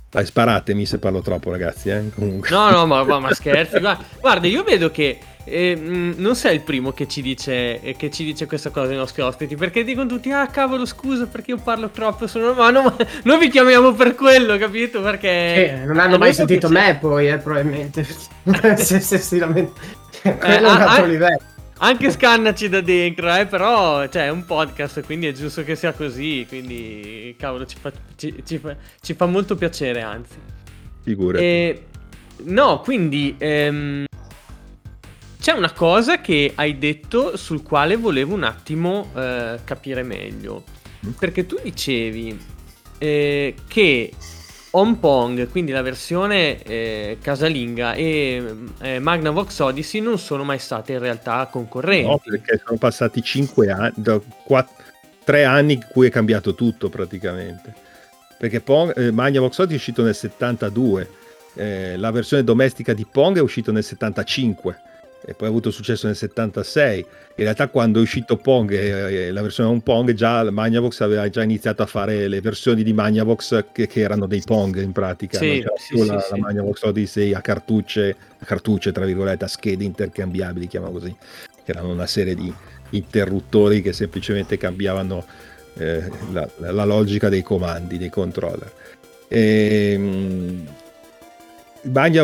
Sparatemi 0.09 0.85
se 0.85 0.97
parlo 0.97 1.21
troppo, 1.21 1.51
ragazzi. 1.51 1.89
Eh? 1.89 2.01
No, 2.15 2.69
no, 2.71 2.85
ma, 2.87 3.03
ma, 3.03 3.33
scherzi. 3.33 3.77
guarda, 4.19 4.47
io 4.47 4.63
vedo 4.63 4.89
che 4.89 5.19
eh, 5.49 5.75
non 5.75 6.35
sei 6.35 6.55
il 6.55 6.61
primo 6.61 6.91
che 6.91 7.07
ci, 7.07 7.21
dice, 7.21 7.79
eh, 7.79 7.95
che 7.95 8.11
ci 8.11 8.25
dice 8.25 8.45
questa 8.45 8.69
cosa 8.69 8.91
ai 8.91 8.97
nostri 8.97 9.21
ospiti. 9.21 9.55
Perché 9.55 9.85
dicono 9.85 10.07
tutti: 10.07 10.29
Ah, 10.29 10.47
cavolo, 10.47 10.85
scusa 10.85 11.25
perché 11.25 11.51
io 11.51 11.57
parlo 11.57 11.89
troppo. 11.89 12.27
Sono... 12.27 12.51
Ma 12.55 12.69
no, 12.69 12.95
noi 13.23 13.39
vi 13.39 13.49
chiamiamo 13.49 13.93
per 13.93 14.15
quello, 14.15 14.57
capito? 14.57 15.01
Perché 15.01 15.81
eh, 15.81 15.85
non 15.85 15.99
hanno 15.99 16.17
mai 16.17 16.33
sentito 16.33 16.67
me, 16.69 16.97
poi, 16.99 17.29
eh, 17.29 17.37
probabilmente. 17.37 18.05
se, 18.75 18.99
se 18.99 19.17
si 19.17 19.37
lamenta. 19.37 19.79
Eh, 20.21 20.35
quello 20.37 20.67
è 20.67 20.71
un 20.71 20.81
altro 20.81 21.05
livello. 21.05 21.41
Anche 21.79 22.09
scannaci 22.11 22.69
da 22.69 22.81
dentro, 22.81 23.33
eh, 23.33 23.45
però 23.45 24.07
cioè, 24.09 24.25
è 24.25 24.29
un 24.29 24.45
podcast, 24.45 25.03
quindi 25.05 25.27
è 25.27 25.31
giusto 25.31 25.63
che 25.63 25.75
sia 25.75 25.93
così. 25.93 26.45
Quindi, 26.47 27.35
cavolo, 27.37 27.65
ci 27.65 27.77
fa, 27.79 27.91
ci, 28.15 28.43
ci 28.45 28.57
fa, 28.57 28.75
ci 28.99 29.13
fa 29.13 29.25
molto 29.27 29.55
piacere, 29.55 30.01
anzi. 30.01 30.35
Figurati. 31.03 31.43
E, 31.43 31.83
no, 32.45 32.81
quindi 32.81 33.35
ehm, 33.37 34.05
c'è 35.47 35.53
una 35.53 35.71
cosa 35.71 36.19
che 36.19 36.51
hai 36.55 36.77
detto 36.77 37.37
sul 37.37 37.63
quale 37.63 37.95
volevo 37.95 38.33
un 38.33 38.43
attimo 38.43 39.11
eh, 39.15 39.57
capire 39.63 40.03
meglio. 40.03 40.65
Mm. 41.05 41.11
Perché 41.11 41.45
tu 41.45 41.57
dicevi 41.63 42.37
eh, 42.97 43.55
che 43.65 44.11
Hong 44.71 44.97
Pong, 44.97 45.49
quindi 45.49 45.71
la 45.71 45.81
versione 45.81 46.61
eh, 46.63 47.19
casalinga 47.21 47.93
e 47.93 48.55
eh, 48.81 48.99
Magnavox 48.99 49.59
Odyssey 49.59 50.01
non 50.01 50.19
sono 50.19 50.43
mai 50.43 50.59
state 50.59 50.91
in 50.91 50.99
realtà 50.99 51.47
concorrenti. 51.49 52.09
No, 52.09 52.19
perché 52.21 52.61
sono 52.65 52.77
passati 52.77 53.23
5 53.23 53.71
anni, 53.71 53.93
3 55.23 55.45
anni 55.45 55.73
in 55.75 55.85
cui 55.89 56.07
è 56.07 56.09
cambiato 56.09 56.55
tutto 56.55 56.89
praticamente. 56.89 57.73
Perché 58.37 58.59
Pong, 58.59 58.97
eh, 58.97 59.11
Magnavox 59.13 59.59
Odyssey 59.59 59.75
è 59.75 59.77
uscito 59.77 60.03
nel 60.03 60.13
72, 60.13 61.09
eh, 61.53 61.95
la 61.95 62.11
versione 62.11 62.43
domestica 62.43 62.91
di 62.91 63.07
Pong 63.09 63.37
è 63.37 63.41
uscita 63.41 63.71
nel 63.71 63.85
75 63.85 64.81
e 65.29 65.33
poi 65.33 65.47
ha 65.47 65.49
avuto 65.49 65.71
successo 65.71 66.07
nel 66.07 66.15
76. 66.15 66.99
In 66.99 67.43
realtà 67.43 67.67
quando 67.67 67.99
è 67.99 68.01
uscito 68.01 68.37
Pong, 68.37 68.71
eh, 68.71 69.29
la 69.29 69.41
versione 69.41 69.69
Hong 69.69 69.83
Pong, 69.83 70.13
già 70.13 70.49
Magnavox 70.49 71.01
aveva 71.01 71.29
già 71.29 71.43
iniziato 71.43 71.81
a 71.81 71.85
fare 71.85 72.29
le 72.29 72.39
versioni 72.39 72.81
di 72.81 72.93
Magnavox 72.93 73.65
che, 73.73 73.87
che 73.87 73.99
erano 73.99 74.25
dei 74.25 74.41
Pong 74.45 74.81
in 74.81 74.93
pratica. 74.93 75.37
Sì, 75.37 75.59
c'era 75.59 75.73
sì, 75.75 75.93
più 75.95 76.03
sì, 76.03 76.07
la, 76.07 76.21
sì. 76.21 76.31
la 76.31 76.37
Magnavox 76.37 76.81
Odyssey 76.83 77.33
a 77.33 77.41
cartucce, 77.41 78.15
a 78.39 78.45
cartucce, 78.45 78.93
tra 78.93 79.03
virgolette, 79.03 79.43
a 79.43 79.49
schede 79.49 79.83
intercambiabili, 79.83 80.65
chiamiamo 80.65 80.93
così. 80.93 81.13
Che 81.61 81.71
erano 81.71 81.91
una 81.91 82.07
serie 82.07 82.33
di 82.33 82.53
interruttori 82.91 83.81
che 83.81 83.91
semplicemente 83.91 84.55
cambiavano 84.55 85.25
eh, 85.77 86.09
la, 86.31 86.49
la 86.57 86.85
logica 86.85 87.27
dei 87.27 87.43
comandi, 87.43 87.97
dei 87.97 88.09
controller. 88.09 88.71
E, 89.27 90.63
Bagna 91.83 92.23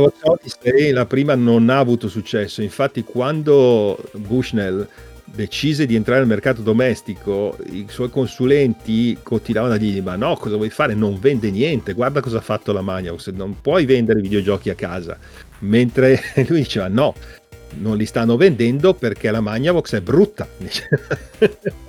la 0.92 1.06
prima 1.06 1.36
non 1.36 1.70
ha 1.70 1.80
avuto 1.80 2.08
successo, 2.08 2.62
infatti 2.62 3.04
quando 3.04 3.98
Bushnell 4.14 4.88
decise 5.26 5.86
di 5.86 5.96
entrare 5.96 6.20
nel 6.20 6.30
mercato 6.30 6.62
domestico, 6.62 7.58
i 7.72 7.86
suoi 7.90 8.10
consulenti 8.10 9.18
continuavano 9.24 9.76
a 9.76 9.78
dirgli 9.78 10.02
ma 10.02 10.16
no, 10.16 10.36
cosa 10.36 10.58
vuoi 10.58 10.70
fare? 10.70 10.94
Non 10.94 11.20
vende 11.20 11.50
niente, 11.50 11.94
guarda 11.94 12.22
cosa 12.22 12.38
ha 12.38 12.42
fatto 12.42 12.72
la 12.72 12.82
Magnavox, 12.82 13.32
non 13.32 13.60
puoi 13.60 13.86
vendere 13.86 14.22
videogiochi 14.22 14.70
a 14.70 14.76
casa. 14.76 15.18
Mentre 15.60 16.20
lui 16.48 16.60
diceva 16.60 16.88
no, 16.88 17.16
non 17.80 17.98
li 17.98 18.06
stanno 18.06 18.38
vendendo 18.38 18.94
perché 18.94 19.32
la 19.32 19.42
Magnavox 19.42 19.96
è 19.96 20.02
brutta. 20.02 20.48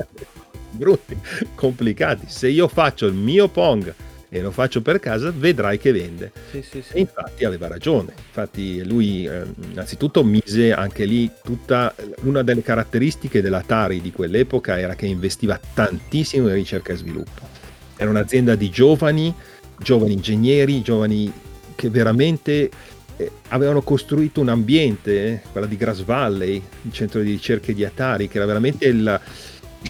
Brutti, 0.71 1.17
complicati. 1.55 2.27
Se 2.29 2.49
io 2.49 2.67
faccio 2.67 3.07
il 3.07 3.15
mio 3.15 3.47
Pong 3.47 3.95
e 4.35 4.41
lo 4.41 4.51
faccio 4.51 4.82
per 4.82 4.99
casa, 4.99 5.30
vedrai 5.30 5.78
che 5.78 5.93
vende. 5.93 6.32
Sì, 6.51 6.61
sì, 6.61 6.82
sì. 6.82 6.95
E 6.95 6.99
infatti 6.99 7.45
aveva 7.45 7.68
ragione. 7.68 8.14
Infatti 8.16 8.85
lui 8.85 9.24
eh, 9.26 9.45
innanzitutto 9.70 10.24
mise 10.24 10.72
anche 10.72 11.05
lì 11.05 11.30
tutta 11.41 11.95
una 12.22 12.43
delle 12.43 12.62
caratteristiche 12.62 13.41
dell'Atari 13.41 14.01
di 14.01 14.11
quell'epoca 14.11 14.76
era 14.76 14.97
che 14.97 15.07
investiva 15.07 15.61
tantissimo 15.72 16.49
in 16.49 16.55
ricerca 16.55 16.93
e 16.93 16.97
sviluppo. 16.97 17.47
Era 17.97 18.11
un'azienda 18.11 18.57
di 18.57 18.70
giovani, 18.70 19.32
giovani 19.78 20.14
ingegneri, 20.14 20.82
giovani 20.82 21.32
che 21.76 21.89
veramente 21.89 22.70
eh, 23.16 23.30
avevano 23.51 23.82
costruito 23.82 24.41
un 24.41 24.49
ambiente, 24.49 25.26
eh, 25.26 25.41
quella 25.53 25.68
di 25.68 25.76
Grass 25.76 26.03
Valley, 26.03 26.61
il 26.82 26.93
centro 26.93 27.20
di 27.20 27.30
ricerche 27.30 27.72
di 27.72 27.85
Atari, 27.85 28.26
che 28.26 28.39
era 28.39 28.47
veramente 28.47 28.87
il 28.87 29.20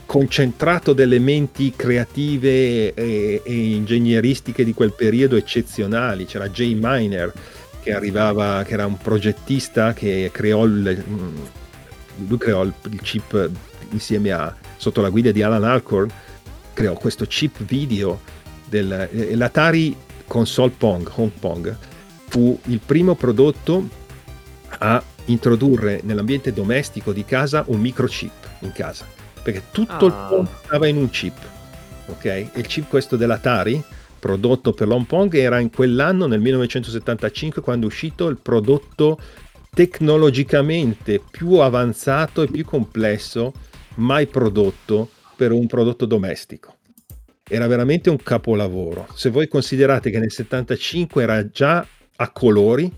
concentrato 0.04 0.92
delle 0.92 1.18
menti 1.18 1.72
creative 1.74 2.94
e, 2.94 3.42
e, 3.44 3.52
ingegneristiche 3.74 4.64
di 4.64 4.74
quel 4.74 4.92
periodo 4.92 5.36
eccezionali. 5.36 6.24
C'era 6.24 6.48
Jay 6.48 6.76
Miner 6.80 7.32
che 7.80 7.92
arrivava, 7.92 8.62
che 8.64 8.72
era 8.72 8.86
un 8.86 8.96
progettista 8.96 9.92
che 9.92 10.30
creò 10.32 10.64
il, 10.64 11.04
lui 12.26 12.38
creò 12.38 12.64
il, 12.64 12.72
il 12.90 13.00
chip 13.02 13.50
insieme 13.90 14.32
a, 14.32 14.54
sotto 14.76 15.00
la 15.00 15.10
guida 15.10 15.30
di 15.30 15.42
Alan 15.42 15.64
Alcorn, 15.64 16.10
creò 16.72 16.94
questo 16.94 17.26
chip 17.26 17.62
video 17.62 18.20
del, 18.68 19.08
l'Atari 19.34 19.94
Console 20.26 20.72
Pong, 20.76 21.10
Hong 21.14 21.30
Pong, 21.38 21.76
fu 22.28 22.58
il 22.64 22.80
primo 22.84 23.14
prodotto 23.14 23.86
a 24.78 25.02
introdurre 25.26 26.00
nell'ambiente 26.02 26.52
domestico 26.52 27.12
di 27.12 27.24
casa 27.24 27.64
un 27.68 27.80
microchip 27.80 28.32
in 28.60 28.72
casa 28.72 29.22
perché 29.44 29.64
tutto 29.70 30.06
Ah. 30.06 30.06
il 30.06 30.26
Pong 30.28 30.48
stava 30.64 30.86
in 30.88 30.96
un 30.96 31.10
chip, 31.10 31.36
ok? 32.06 32.24
E 32.24 32.50
il 32.54 32.66
chip 32.66 32.88
questo 32.88 33.16
dell'Atari, 33.16 33.80
prodotto 34.18 34.72
per 34.72 34.88
l'Hong 34.88 35.04
Pong, 35.04 35.34
era 35.34 35.60
in 35.60 35.70
quell'anno, 35.70 36.26
nel 36.26 36.40
1975, 36.40 37.60
quando 37.60 37.84
è 37.84 37.88
uscito 37.88 38.26
il 38.28 38.38
prodotto 38.38 39.20
tecnologicamente 39.74 41.20
più 41.30 41.56
avanzato 41.56 42.42
e 42.42 42.46
più 42.46 42.64
complesso 42.64 43.52
mai 43.96 44.26
prodotto 44.26 45.10
per 45.36 45.52
un 45.52 45.66
prodotto 45.66 46.06
domestico. 46.06 46.76
Era 47.46 47.66
veramente 47.66 48.08
un 48.08 48.16
capolavoro. 48.16 49.06
Se 49.14 49.28
voi 49.28 49.46
considerate 49.46 50.10
che 50.10 50.18
nel 50.18 50.32
75 50.32 51.22
era 51.22 51.50
già 51.50 51.86
a 52.16 52.30
colori 52.30 52.90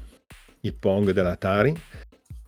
il 0.60 0.74
Pong 0.74 1.10
dell'Atari, 1.10 1.74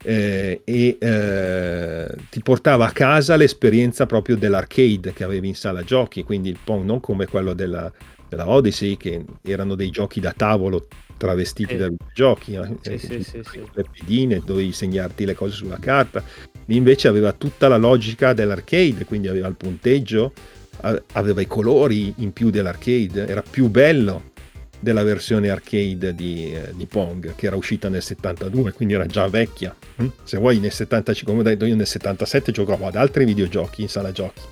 eh, 0.04 0.60
e 0.64 0.96
eh, 1.00 2.14
ti 2.30 2.40
portava 2.42 2.86
a 2.86 2.92
casa 2.92 3.36
l'esperienza 3.36 4.06
proprio 4.06 4.36
dell'arcade 4.36 5.12
che 5.12 5.24
avevi 5.24 5.48
in 5.48 5.54
sala 5.54 5.82
giochi, 5.82 6.22
quindi 6.22 6.48
il 6.50 6.58
Pong 6.62 6.84
non 6.84 7.00
come 7.00 7.26
quello 7.26 7.52
della, 7.52 7.90
della 8.28 8.48
Odyssey, 8.48 8.96
che 8.96 9.24
erano 9.42 9.74
dei 9.74 9.90
giochi 9.90 10.20
da 10.20 10.32
tavolo 10.36 10.86
travestiti 11.16 11.72
Sì. 11.72 11.78
da 11.78 11.90
giochi, 12.14 12.54
eh, 12.54 12.76
Sì, 12.80 12.92
eh, 12.92 12.98
sì, 12.98 13.22
sì, 13.24 13.40
sì. 13.42 13.60
le 13.72 13.84
pedine, 13.92 14.40
dovevi 14.44 14.72
segnarti 14.72 15.24
le 15.24 15.34
cose 15.34 15.54
sulla 15.54 15.78
carta. 15.80 16.22
Lì 16.66 16.76
invece 16.76 17.08
aveva 17.08 17.32
tutta 17.32 17.66
la 17.66 17.76
logica 17.76 18.32
dell'arcade, 18.32 19.04
quindi 19.04 19.26
aveva 19.26 19.48
il 19.48 19.56
punteggio, 19.56 20.32
aveva 21.12 21.40
i 21.40 21.46
colori 21.48 22.14
in 22.18 22.32
più 22.32 22.50
dell'arcade, 22.50 23.26
era 23.26 23.42
più 23.42 23.68
bello 23.68 24.27
della 24.80 25.02
versione 25.02 25.50
arcade 25.50 26.14
di, 26.14 26.54
eh, 26.54 26.72
di 26.74 26.86
Pong 26.86 27.34
che 27.34 27.46
era 27.46 27.56
uscita 27.56 27.88
nel 27.88 28.02
72 28.02 28.72
quindi 28.72 28.94
era 28.94 29.06
già 29.06 29.26
vecchia. 29.28 29.74
Mm? 30.00 30.06
se 30.22 30.38
vuoi 30.38 30.58
nel 30.58 30.72
75 30.72 31.32
come 31.32 31.46
ho 31.46 31.50
detto 31.50 31.64
io 31.64 31.74
nel 31.74 31.86
77 31.86 32.52
giocavo 32.52 32.86
ad 32.86 32.96
altri 32.96 33.24
videogiochi 33.24 33.82
in 33.82 33.88
sala 33.88 34.12
giochi. 34.12 34.42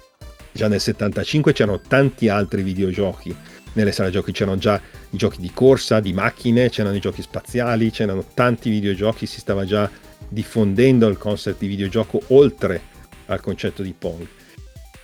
Già 0.53 0.69
nel 0.69 0.81
75 0.81 1.53
c'erano 1.53 1.81
tanti 1.81 2.29
altri 2.29 2.63
videogiochi. 2.63 3.35
Nelle 3.75 3.93
sale 3.93 4.11
giochi 4.11 4.33
c'erano 4.33 4.57
già 4.57 4.81
i 5.11 5.17
giochi 5.17 5.41
di 5.41 5.51
corsa 5.53 6.01
di 6.01 6.13
macchine 6.15 6.71
c'erano 6.71 6.97
i 6.97 7.01
giochi 7.01 7.23
spaziali 7.23 7.91
c'erano 7.91 8.25
tanti 8.35 8.71
videogiochi 8.71 9.27
si 9.27 9.39
stava 9.39 9.65
già 9.65 9.89
diffondendo 10.29 11.07
il 11.09 11.19
concept 11.19 11.61
di 11.61 11.67
videogioco 11.67 12.21
oltre 12.29 12.81
al 13.27 13.41
concetto 13.41 13.83
di 13.83 13.95
Pong 13.97 14.27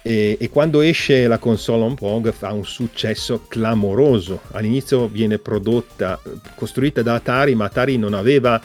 e, 0.03 0.37
e 0.39 0.51
quando 0.51 0.81
esce 0.81 1.29
la 1.29 1.39
console 1.39 1.85
Hong 1.85 1.97
Kong 1.97 2.33
fa 2.33 2.53
un 2.53 2.65
successo 2.65 3.45
clamoroso. 3.47 4.43
All'inizio 4.51 5.07
viene 5.07 5.39
prodotta, 5.39 6.21
costruita 6.57 7.03
da 7.03 7.15
Atari, 7.15 7.55
ma 7.55 7.67
Atari 7.67 7.97
non 7.97 8.13
aveva 8.13 8.61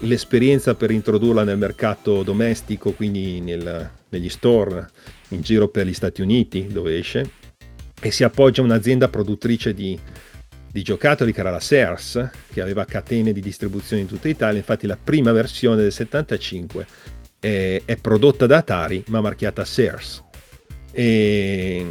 l'esperienza 0.00 0.74
per 0.74 0.90
introdurla 0.90 1.44
nel 1.44 1.58
mercato 1.58 2.22
domestico, 2.22 2.92
quindi 2.92 3.40
nel- 3.40 3.90
negli 4.08 4.28
store 4.28 4.88
in 5.28 5.42
giro 5.42 5.68
per 5.68 5.86
gli 5.86 5.94
Stati 5.94 6.22
Uniti 6.22 6.66
dove 6.66 6.98
esce, 6.98 7.30
e 8.00 8.10
si 8.10 8.24
appoggia 8.24 8.62
a 8.62 8.64
un'azienda 8.64 9.08
produttrice 9.08 9.74
di, 9.74 9.98
di 10.70 10.82
giocattoli 10.82 11.32
che 11.32 11.40
era 11.40 11.50
la 11.50 11.60
Sears, 11.60 12.30
che 12.50 12.60
aveva 12.60 12.84
catene 12.84 13.32
di 13.32 13.40
distribuzione 13.40 14.02
in 14.02 14.08
tutta 14.08 14.28
Italia. 14.28 14.58
Infatti 14.58 14.86
la 14.86 14.98
prima 15.02 15.32
versione 15.32 15.76
del 15.76 15.92
75 15.92 16.86
è, 17.38 17.82
è 17.84 17.96
prodotta 17.96 18.46
da 18.46 18.58
Atari, 18.58 19.04
ma 19.08 19.20
marchiata 19.20 19.64
Sears 19.64 20.22
e 20.94 21.84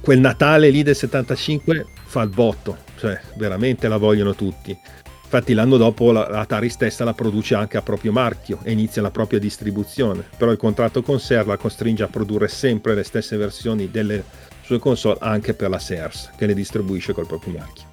quel 0.00 0.20
Natale 0.20 0.70
lì 0.70 0.84
del 0.84 0.94
75 0.94 1.86
fa 2.04 2.22
il 2.22 2.28
botto, 2.28 2.76
cioè 2.96 3.20
veramente 3.36 3.88
la 3.88 3.96
vogliono 3.96 4.34
tutti. 4.34 4.78
Infatti 5.24 5.54
l'anno 5.54 5.76
dopo 5.76 6.12
la, 6.12 6.26
Atari 6.26 6.68
stessa 6.68 7.02
la 7.02 7.12
produce 7.12 7.56
anche 7.56 7.76
a 7.76 7.82
proprio 7.82 8.12
marchio 8.12 8.60
e 8.62 8.70
inizia 8.70 9.02
la 9.02 9.10
propria 9.10 9.40
distribuzione, 9.40 10.24
però 10.36 10.52
il 10.52 10.56
contratto 10.56 11.02
con 11.02 11.18
Sears 11.18 11.48
la 11.48 11.56
costringe 11.56 12.04
a 12.04 12.06
produrre 12.06 12.46
sempre 12.46 12.94
le 12.94 13.02
stesse 13.02 13.36
versioni 13.36 13.90
delle 13.90 14.22
sue 14.62 14.78
console 14.78 15.18
anche 15.20 15.52
per 15.52 15.68
la 15.68 15.80
Sears, 15.80 16.30
che 16.36 16.46
le 16.46 16.54
distribuisce 16.54 17.12
col 17.12 17.26
proprio 17.26 17.54
marchio. 17.54 17.84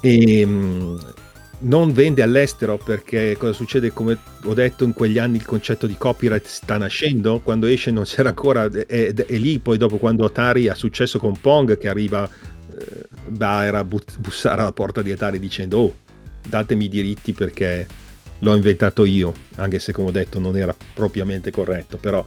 E 0.00 0.44
mh, 0.44 1.14
non 1.60 1.92
vende 1.92 2.22
all'estero 2.22 2.78
perché 2.78 3.36
cosa 3.38 3.52
succede? 3.52 3.92
Come 3.92 4.18
ho 4.44 4.54
detto 4.54 4.84
in 4.84 4.92
quegli 4.92 5.18
anni 5.18 5.36
il 5.36 5.44
concetto 5.44 5.86
di 5.86 5.96
copyright 5.96 6.46
sta 6.46 6.76
nascendo, 6.76 7.40
quando 7.40 7.66
esce 7.66 7.90
non 7.90 8.04
c'era 8.04 8.30
ancora, 8.30 8.64
e, 8.64 9.14
lì 9.28 9.58
poi 9.58 9.76
dopo 9.76 9.98
quando 9.98 10.24
Atari 10.24 10.68
ha 10.68 10.74
successo 10.74 11.18
con 11.18 11.38
Pong 11.38 11.76
che 11.76 11.88
arriva 11.88 12.28
eh, 12.28 13.06
Bayer 13.26 13.74
a 13.74 13.84
but- 13.84 14.18
bussare 14.18 14.62
alla 14.62 14.72
porta 14.72 15.02
di 15.02 15.12
Atari 15.12 15.38
dicendo 15.38 15.78
oh 15.78 15.94
datemi 16.46 16.86
i 16.86 16.88
diritti 16.88 17.32
perché 17.32 17.86
l'ho 18.38 18.54
inventato 18.54 19.04
io, 19.04 19.34
anche 19.56 19.78
se 19.78 19.92
come 19.92 20.08
ho 20.08 20.12
detto 20.12 20.38
non 20.38 20.56
era 20.56 20.74
propriamente 20.94 21.50
corretto, 21.50 21.98
però 21.98 22.24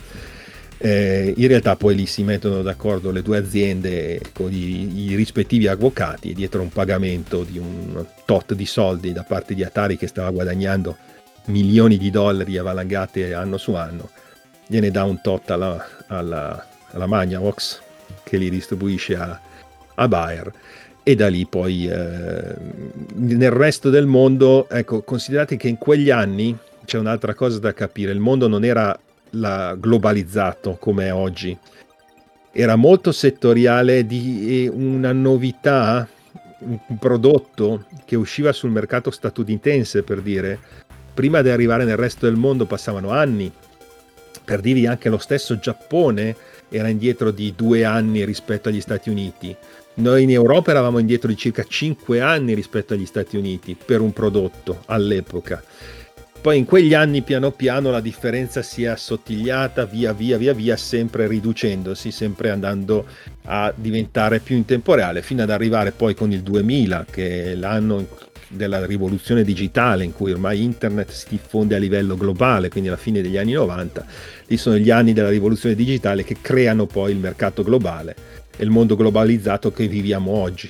eh, 0.77 1.33
in 1.35 1.47
realtà 1.47 1.75
poi 1.75 1.95
lì 1.95 2.05
si 2.05 2.23
mettono 2.23 2.61
d'accordo 2.61 3.11
le 3.11 3.21
due 3.21 3.37
aziende 3.37 4.19
con 4.33 4.51
i, 4.51 5.05
i, 5.05 5.15
rispettivi 5.15 5.67
avvocati 5.67 6.33
dietro 6.33 6.61
un 6.61 6.69
pagamento 6.69 7.43
di 7.43 7.57
un 7.57 8.05
tot 8.25 8.53
di 8.53 8.65
soldi 8.65 9.13
da 9.13 9.23
parte 9.23 9.53
di 9.53 9.63
Atari 9.63 9.97
che 9.97 10.07
stava 10.07 10.31
guadagnando 10.31 10.97
milioni 11.45 11.97
di 11.97 12.09
dollari 12.09 12.57
avvalangate 12.57 13.33
anno 13.33 13.57
su 13.57 13.73
anno, 13.73 14.09
gliene 14.67 14.91
dà 14.91 15.03
un 15.03 15.21
tot 15.21 15.49
alla, 15.51 15.85
alla, 16.07 16.67
alla 16.91 17.05
Magnavox 17.05 17.81
che 18.23 18.37
li 18.37 18.49
distribuisce 18.49 19.15
a, 19.15 19.39
a 19.95 20.07
Bayer. 20.07 20.51
E 21.05 21.15
da 21.15 21.27
lì 21.27 21.45
poi 21.45 21.85
eh, 21.87 22.55
nel 23.15 23.51
resto 23.51 23.89
del 23.89 24.05
mondo, 24.05 24.69
ecco, 24.69 25.01
considerate 25.01 25.57
che 25.57 25.67
in 25.67 25.77
quegli 25.77 26.09
anni 26.09 26.57
c'è 26.85 26.97
un'altra 26.97 27.33
cosa 27.33 27.59
da 27.59 27.73
capire, 27.73 28.13
il 28.13 28.19
mondo 28.19 28.47
non 28.47 28.63
era 28.63 28.97
la, 29.33 29.75
globalizzato 29.75 30.77
come 30.79 31.07
è 31.07 31.13
oggi, 31.13 31.57
era 32.51 32.75
molto 32.75 33.11
settoriale 33.11 34.05
di 34.05 34.69
una 34.71 35.11
novità, 35.11 36.07
un 36.59 36.97
prodotto 36.99 37.85
che 38.05 38.15
usciva 38.15 38.51
sul 38.51 38.69
mercato 38.69 39.11
statunitense 39.11 40.03
per 40.03 40.21
dire, 40.21 40.59
prima 41.13 41.41
di 41.41 41.49
arrivare 41.49 41.83
nel 41.83 41.97
resto 41.97 42.25
del 42.25 42.35
mondo 42.35 42.65
passavano 42.65 43.09
anni, 43.09 43.51
per 44.43 44.59
dirvi 44.59 44.85
anche 44.85 45.09
lo 45.09 45.17
stesso 45.17 45.57
Giappone 45.57 46.35
era 46.69 46.87
indietro 46.89 47.31
di 47.31 47.53
due 47.55 47.83
anni 47.85 48.25
rispetto 48.25 48.69
agli 48.69 48.81
Stati 48.81 49.09
Uniti. 49.09 49.55
Noi 49.95 50.23
in 50.23 50.31
Europa 50.31 50.71
eravamo 50.71 50.97
indietro 50.97 51.29
di 51.29 51.37
circa 51.37 51.63
5 51.63 52.19
anni 52.19 52.53
rispetto 52.53 52.93
agli 52.93 53.05
Stati 53.05 53.37
Uniti 53.37 53.75
per 53.75 54.01
un 54.01 54.11
prodotto 54.11 54.81
all'epoca. 54.87 55.63
Poi 56.43 56.57
in 56.57 56.65
quegli 56.65 56.93
anni 56.93 57.21
piano 57.21 57.51
piano 57.51 57.89
la 57.89 58.01
differenza 58.01 58.61
si 58.61 58.83
è 58.83 58.87
assottigliata 58.87 59.85
via 59.85 60.11
via 60.11 60.37
via 60.37 60.53
via, 60.53 60.75
sempre 60.75 61.25
riducendosi, 61.25 62.11
sempre 62.11 62.49
andando 62.49 63.05
a 63.45 63.71
diventare 63.73 64.39
più 64.39 64.57
in 64.57 64.65
tempo 64.65 64.93
reale, 64.93 65.21
fino 65.21 65.41
ad 65.41 65.49
arrivare 65.49 65.91
poi 65.91 66.13
con 66.13 66.33
il 66.33 66.41
2000, 66.41 67.05
che 67.09 67.53
è 67.53 67.55
l'anno 67.55 68.05
della 68.49 68.85
rivoluzione 68.85 69.45
digitale 69.45 70.03
in 70.03 70.11
cui 70.11 70.33
ormai 70.33 70.61
internet 70.61 71.11
si 71.11 71.27
diffonde 71.29 71.75
a 71.75 71.79
livello 71.79 72.17
globale, 72.17 72.67
quindi 72.67 72.89
alla 72.89 72.97
fine 72.97 73.21
degli 73.21 73.37
anni 73.37 73.53
90, 73.53 74.05
lì 74.47 74.57
sono 74.57 74.75
gli 74.75 74.89
anni 74.89 75.13
della 75.13 75.29
rivoluzione 75.29 75.75
digitale 75.75 76.25
che 76.25 76.35
creano 76.41 76.87
poi 76.87 77.11
il 77.13 77.19
mercato 77.19 77.63
globale 77.63 78.15
e 78.57 78.65
il 78.65 78.69
mondo 78.69 78.97
globalizzato 78.97 79.71
che 79.71 79.87
viviamo 79.87 80.31
oggi. 80.31 80.69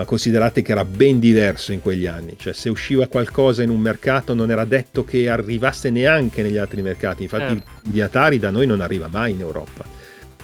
Ma 0.00 0.06
considerate 0.06 0.62
che 0.62 0.72
era 0.72 0.86
ben 0.86 1.18
diverso 1.18 1.72
in 1.72 1.82
quegli 1.82 2.06
anni, 2.06 2.34
cioè 2.38 2.54
se 2.54 2.70
usciva 2.70 3.06
qualcosa 3.06 3.62
in 3.62 3.68
un 3.68 3.80
mercato 3.80 4.32
non 4.32 4.50
era 4.50 4.64
detto 4.64 5.04
che 5.04 5.28
arrivasse 5.28 5.90
neanche 5.90 6.40
negli 6.40 6.56
altri 6.56 6.80
mercati, 6.80 7.24
infatti 7.24 7.52
eh. 7.56 7.62
di 7.82 8.00
Atari 8.00 8.38
da 8.38 8.48
noi 8.48 8.66
non 8.66 8.80
arriva 8.80 9.08
mai 9.08 9.32
in 9.32 9.40
Europa. 9.40 9.84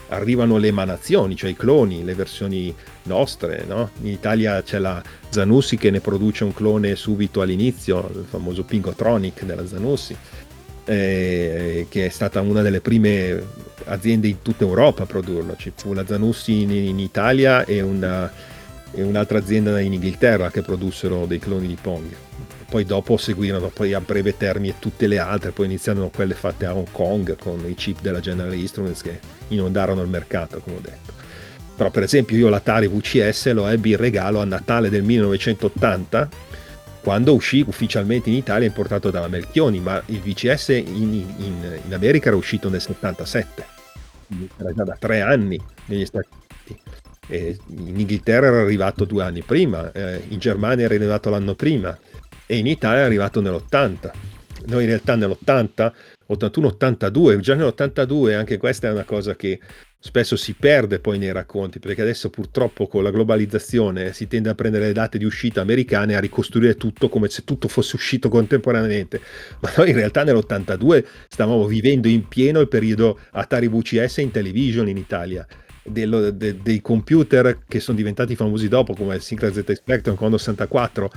Arrivano 0.09 0.59
le 0.59 0.69
emanazioni, 0.69 1.37
cioè 1.37 1.49
i 1.49 1.57
cloni, 1.57 2.05
le 2.05 2.12
versioni 2.12 2.74
nostre, 3.05 3.65
no? 3.66 3.93
In 4.03 4.09
Italia 4.09 4.62
c'è 4.62 4.78
la 4.78 5.03
Zanussi 5.31 5.78
che 5.78 5.91
ne 5.91 6.01
produce 6.01 6.45
un 6.45 6.53
clone 6.53 6.95
subito 6.95 7.41
all'inizio, 7.41 8.11
il 8.15 8.27
famoso 8.28 8.62
Pingotronic 8.62 9.43
della 9.45 9.66
Zanussi, 9.66 10.15
eh, 10.85 11.87
che 11.89 12.05
è 12.05 12.11
stata 12.11 12.43
una 12.43 12.61
delle 12.61 12.83
prime 12.83 13.43
aziende 13.85 14.28
in 14.28 14.43
tutta 14.43 14.65
Europa 14.65 15.05
a 15.05 15.07
produrlo. 15.07 15.57
Ci 15.57 15.73
fu 15.74 15.95
la 15.95 16.05
Zanussi 16.05 16.61
in, 16.61 16.70
in 16.73 16.99
Italia 16.99 17.65
e, 17.65 17.81
una, 17.81 18.31
e, 18.93 19.03
un'altra 19.03 19.39
azienda 19.39 19.79
in 19.81 19.93
Inghilterra 19.93 20.51
che 20.51 20.63
produssero 20.63 21.27
dei 21.27 21.39
cloni 21.39 21.67
di 21.67 21.77
Pong. 21.81 22.15
Poi 22.69 22.85
dopo 22.85 23.17
seguirono 23.17 23.69
poi 23.69 23.93
a 23.93 24.01
breve 24.01 24.37
termine 24.37 24.75
tutte 24.79 25.07
le 25.07 25.19
altre, 25.19 25.53
poi 25.53 25.67
iniziarono 25.67 26.11
quelle 26.11 26.35
fatte 26.35 26.67
a 26.67 26.75
Hong 26.75 26.91
Kong 26.91 27.37
con 27.37 27.65
i 27.67 27.75
chip 27.75 28.01
della 28.01 28.21
General 28.21 28.53
Instruments 28.55 29.03
che 29.03 29.21
inondarono 29.49 30.03
il 30.03 30.09
mercato, 30.09 30.59
come 30.61 30.77
ho 30.77 30.81
detto. 30.81 31.13
Però 31.77 31.91
per 31.91 32.03
esempio 32.03 32.37
io 32.37 32.49
l'Atari 32.49 32.89
VCS 32.89 33.53
lo 33.53 33.67
ebbi 33.69 33.91
in 33.91 33.99
regalo 33.99 34.41
a 34.41 34.45
Natale 34.45 34.89
del 34.89 35.03
1980 35.03 36.29
quando 37.03 37.35
uscì 37.35 37.63
ufficialmente 37.65 38.31
in 38.31 38.37
Italia 38.37 38.67
importato 38.67 39.11
dalla 39.11 39.29
Melchioni, 39.29 39.79
ma 39.79 40.03
il 40.07 40.21
VCS 40.21 40.69
in, 40.71 41.13
in, 41.39 41.81
in 41.85 41.95
America 41.95 42.29
era 42.29 42.37
uscito 42.37 42.69
nel 42.69 42.81
77 42.81 43.75
era 44.57 44.73
già 44.73 44.85
da 44.85 44.97
tre 44.99 45.21
anni 45.21 45.61
negli 45.87 46.05
Stati 46.05 46.29
Uniti. 46.33 46.83
E 47.28 47.59
in 47.69 47.98
Inghilterra 47.98 48.47
era 48.47 48.61
arrivato 48.61 49.05
due 49.05 49.23
anni 49.23 49.43
prima, 49.43 49.90
eh, 49.93 50.23
in 50.28 50.39
Germania 50.39 50.85
era 50.85 50.94
arrivato 50.94 51.31
l'anno 51.31 51.55
prima 51.55 51.97
e 52.47 52.57
in 52.57 52.66
Italia 52.66 53.03
è 53.03 53.05
arrivato 53.05 53.40
nell'80. 53.40 54.11
Noi 54.66 54.82
in 54.82 54.89
realtà 54.89 55.15
nell'80, 55.16 55.93
81-82, 56.28 57.39
già 57.40 57.55
nell'82, 57.55 58.35
anche 58.35 58.57
questa 58.57 58.89
è 58.89 58.90
una 58.90 59.05
cosa 59.05 59.35
che 59.36 59.61
spesso 59.98 60.36
si 60.36 60.55
perde 60.55 61.01
poi 61.01 61.19
nei 61.19 61.32
racconti, 61.32 61.78
perché 61.78 62.03
adesso 62.03 62.31
purtroppo 62.31 62.86
con 62.86 63.03
la 63.03 63.11
globalizzazione 63.11 64.12
si 64.12 64.28
tende 64.28 64.48
a 64.48 64.55
prendere 64.55 64.86
le 64.86 64.93
date 64.93 65.19
di 65.19 65.24
uscita 65.24 65.61
americane 65.61 66.12
e 66.12 66.16
a 66.16 66.20
ricostruire 66.20 66.77
tutto 66.77 67.09
come 67.09 67.28
se 67.28 67.43
tutto 67.43 67.66
fosse 67.66 67.97
uscito 67.97 68.28
contemporaneamente. 68.28 69.20
Ma 69.61 69.73
noi 69.77 69.90
in 69.90 69.97
realtà 69.97 70.23
nell'82 70.23 71.05
stavamo 71.28 71.66
vivendo 71.66 72.07
in 72.09 72.28
pieno 72.28 72.61
il 72.61 72.69
periodo 72.69 73.19
Atari 73.32 73.69
VCS 73.69 74.19
in 74.19 74.31
television 74.31 74.89
in 74.89 74.97
Italia. 74.97 75.47
Dello, 75.87 76.31
de, 76.31 76.61
dei 76.63 76.81
computer 76.81 77.61
che 77.67 77.81
sono 77.81 77.97
diventati 77.97 78.35
famosi 78.35 78.69
dopo 78.69 78.95
come 78.95 79.15
il 79.17 79.23
Syncra 79.23 79.53
ZX 79.53 79.73
Spectrum 79.73 80.17
con 80.17 80.37
64 80.37 81.11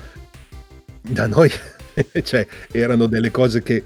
da 1.01 1.27
noi 1.27 1.49
cioè, 2.23 2.45
erano 2.71 3.07
delle 3.07 3.31
cose 3.31 3.63
che 3.63 3.83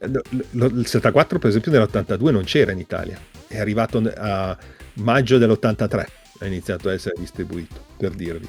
il 0.00 0.86
74 0.86 1.38
per 1.38 1.48
esempio 1.50 1.70
nell'82 1.72 2.30
non 2.30 2.44
c'era 2.44 2.72
in 2.72 2.78
Italia 2.78 3.18
è 3.54 3.60
arrivato 3.60 4.02
a 4.16 4.56
maggio 4.94 5.38
dell'83, 5.38 6.06
ha 6.40 6.46
iniziato 6.46 6.88
a 6.88 6.92
essere 6.92 7.14
distribuito, 7.18 7.74
per 7.96 8.12
dirvi. 8.12 8.48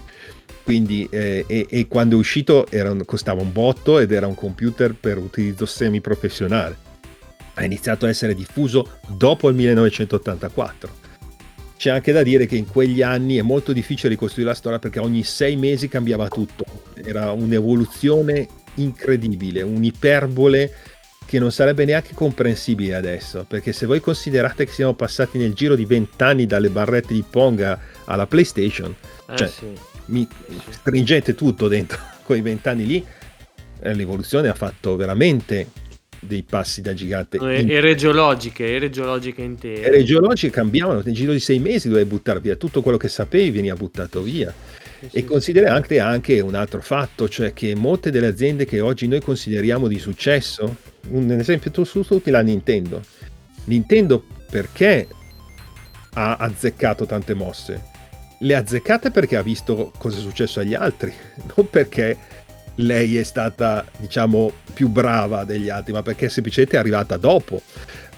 Quindi, 0.64 1.08
eh, 1.12 1.46
e, 1.48 1.68
e, 1.70 1.88
quando 1.88 2.16
è 2.16 2.20
uscito 2.20 2.66
era, 2.70 2.94
costava 3.06 3.42
un 3.42 3.52
botto 3.52 4.00
ed 4.00 4.12
era 4.12 4.26
un 4.26 4.36
computer 4.36 4.96
per 4.96 5.18
utilizzo 5.18 5.66
semi-professionale. 5.66 6.84
Ha 7.54 7.64
iniziato 7.64 8.06
a 8.06 8.10
essere 8.10 8.34
diffuso 8.34 8.98
dopo 9.08 9.48
il 9.50 9.56
1984. 9.56 11.04
C'è 11.78 11.90
anche 11.90 12.12
da 12.12 12.24
dire 12.24 12.46
che 12.46 12.56
in 12.56 12.68
quegli 12.68 13.02
anni 13.02 13.36
è 13.36 13.42
molto 13.42 13.74
difficile 13.74 14.10
ricostruire 14.10 14.50
la 14.50 14.56
storia 14.56 14.80
perché 14.80 15.00
ogni 15.00 15.24
sei 15.24 15.56
mesi 15.56 15.88
cambiava 15.88 16.28
tutto. 16.28 16.66
Era 16.96 17.32
un'evoluzione 17.32 18.48
incredibile, 18.76 19.62
un'iperbole 19.62 20.74
che 21.26 21.40
non 21.40 21.52
sarebbe 21.52 21.86
neanche 21.86 22.14
comprensibile 22.14 22.96
adesso, 22.96 23.46
perché 23.48 23.74
se 23.74 23.86
voi 23.86 24.00
considerate 24.00 24.66
che 24.66 24.72
siamo 24.72 24.94
passati 24.94 25.38
nel 25.38 25.54
giro 25.54 25.76
di 25.76 25.86
vent'anni 25.86 26.46
dalle 26.46 26.70
barrette 26.70 27.14
di 27.14 27.24
Ponga 27.28 27.80
alla 28.06 28.28
PlayStation, 28.28 28.96
eh, 29.30 29.36
cioè, 29.36 29.48
sì. 29.48 29.66
mi 30.06 30.28
stringete 30.70 31.34
tutto 31.34 31.68
dentro 31.68 32.00
quei 32.24 32.42
vent'anni 32.42 32.86
lì, 32.86 33.06
eh, 33.82 33.94
l'evoluzione 33.94 34.50
ha 34.50 34.54
fatto 34.54 34.96
veramente 34.96 35.68
dei 36.26 36.44
passi 36.44 36.82
da 36.82 36.94
gigante. 36.94 37.38
In... 37.38 37.70
Ere 37.70 37.96
geologiche, 37.96 38.74
ere 38.74 38.90
geologiche 38.90 39.42
intere. 39.42 39.82
Ere 39.82 40.04
geologiche 40.04 40.52
cambiavano, 40.52 41.02
nel 41.04 41.14
giro 41.14 41.32
di 41.32 41.40
sei 41.40 41.60
mesi 41.60 41.88
dovevi 41.88 42.10
buttare 42.10 42.40
via 42.40 42.56
tutto 42.56 42.82
quello 42.82 42.98
che 42.98 43.08
sapevi, 43.08 43.52
veniva 43.52 43.76
buttato 43.76 44.22
via. 44.22 44.54
Sì, 45.00 45.06
e 45.06 45.20
sì, 45.20 45.26
considera 45.26 45.74
anche, 45.74 46.00
anche 46.00 46.40
un 46.40 46.56
altro 46.56 46.82
fatto, 46.82 47.28
cioè 47.30 47.54
che 47.54 47.76
molte 47.76 48.12
delle 48.12 48.28
aziende 48.28 48.66
che 48.66 48.80
oggi 48.80 49.08
noi 49.08 49.22
consideriamo 49.22 49.88
di 49.88 50.00
successo, 50.00 50.76
un 51.10 51.32
esempio 51.32 51.84
su 51.84 52.02
tutti 52.02 52.32
la 52.32 52.42
Nintendo. 52.42 53.02
Nintendo 53.66 54.24
perché 54.50 55.08
ha 56.14 56.36
azzeccato 56.38 57.06
tante 57.06 57.34
mosse? 57.34 57.94
Le 58.40 58.56
ha 58.56 58.60
azzeccate 58.60 59.12
perché 59.12 59.38
ha 59.38 59.42
visto 59.42 59.92
cosa 59.98 60.18
è 60.18 60.22
successo 60.22 60.60
agli 60.60 60.74
altri, 60.74 61.14
non 61.56 61.70
perché 61.70 62.18
lei 62.76 63.18
è 63.18 63.24
stata, 63.24 63.86
diciamo, 63.98 64.52
più 64.74 64.90
brava 64.90 65.44
degli 65.44 65.70
altri, 65.70 65.94
ma 65.94 66.02
perché 66.02 66.30
semplicemente 66.30 66.76
è 66.76 66.80
arrivata 66.80 67.18
dopo. 67.18 67.62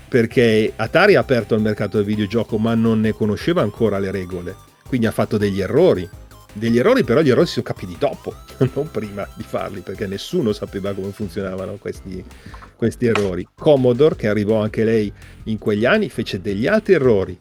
Perché 0.10 0.72
Atari 0.76 1.16
ha 1.16 1.20
aperto 1.20 1.56
il 1.56 1.62
mercato 1.62 1.98
del 1.98 2.06
videogioco, 2.06 2.58
ma 2.58 2.74
non 2.76 3.02
ne 3.02 3.12
conosceva 3.12 3.62
ancora 3.62 4.00
le 4.00 4.10
regole, 4.12 4.56
quindi 4.88 5.06
ha 5.06 5.12
fatto 5.12 5.38
degli 5.38 5.60
errori 5.60 6.10
degli 6.58 6.78
errori, 6.78 7.04
però 7.04 7.22
gli 7.22 7.30
errori 7.30 7.46
si 7.46 7.54
sono 7.54 7.66
capiti 7.66 7.96
dopo, 7.98 8.34
non 8.74 8.90
prima 8.92 9.28
di 9.36 9.44
farli, 9.44 9.82
perché 9.82 10.08
nessuno 10.08 10.54
sapeva 10.54 10.94
come 10.94 11.12
funzionavano 11.12 11.78
questi, 11.80 12.24
questi 12.76 13.06
errori. 13.06 13.48
Commodore, 13.56 14.16
che 14.16 14.28
arrivò 14.28 14.62
anche 14.62 14.84
lei 14.84 15.12
in 15.44 15.58
quegli 15.58 15.86
anni, 15.86 16.10
fece 16.10 16.42
degli 16.42 16.68
altri 16.68 16.94
errori. 16.94 17.38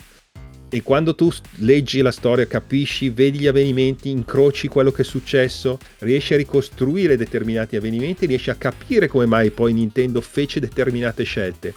E 0.69 0.83
quando 0.83 1.15
tu 1.15 1.31
leggi 1.59 2.01
la 2.03 2.11
storia, 2.11 2.47
capisci, 2.47 3.11
vedi 3.11 3.39
gli 3.39 3.47
avvenimenti, 3.47 4.11
incroci 4.11 4.67
quello 4.69 4.91
che 4.91 5.03
è 5.03 5.05
successo, 5.05 5.79
riesci 6.01 6.35
a 6.35 6.39
ricostruire 6.39 7.17
determinati 7.17 7.77
avvenimenti, 7.77 8.27
riesci 8.27 8.51
a 8.51 8.57
capire 8.57 9.07
come 9.07 9.27
mai 9.27 9.51
poi 9.51 9.73
Nintendo 9.73 10.21
fece 10.21 10.59
determinate 10.59 11.23
scelte. 11.23 11.75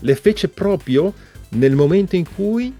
Le 0.00 0.14
fece 0.14 0.48
proprio 0.48 1.12
nel 1.50 1.74
momento 1.74 2.14
in 2.14 2.26
cui 2.32 2.72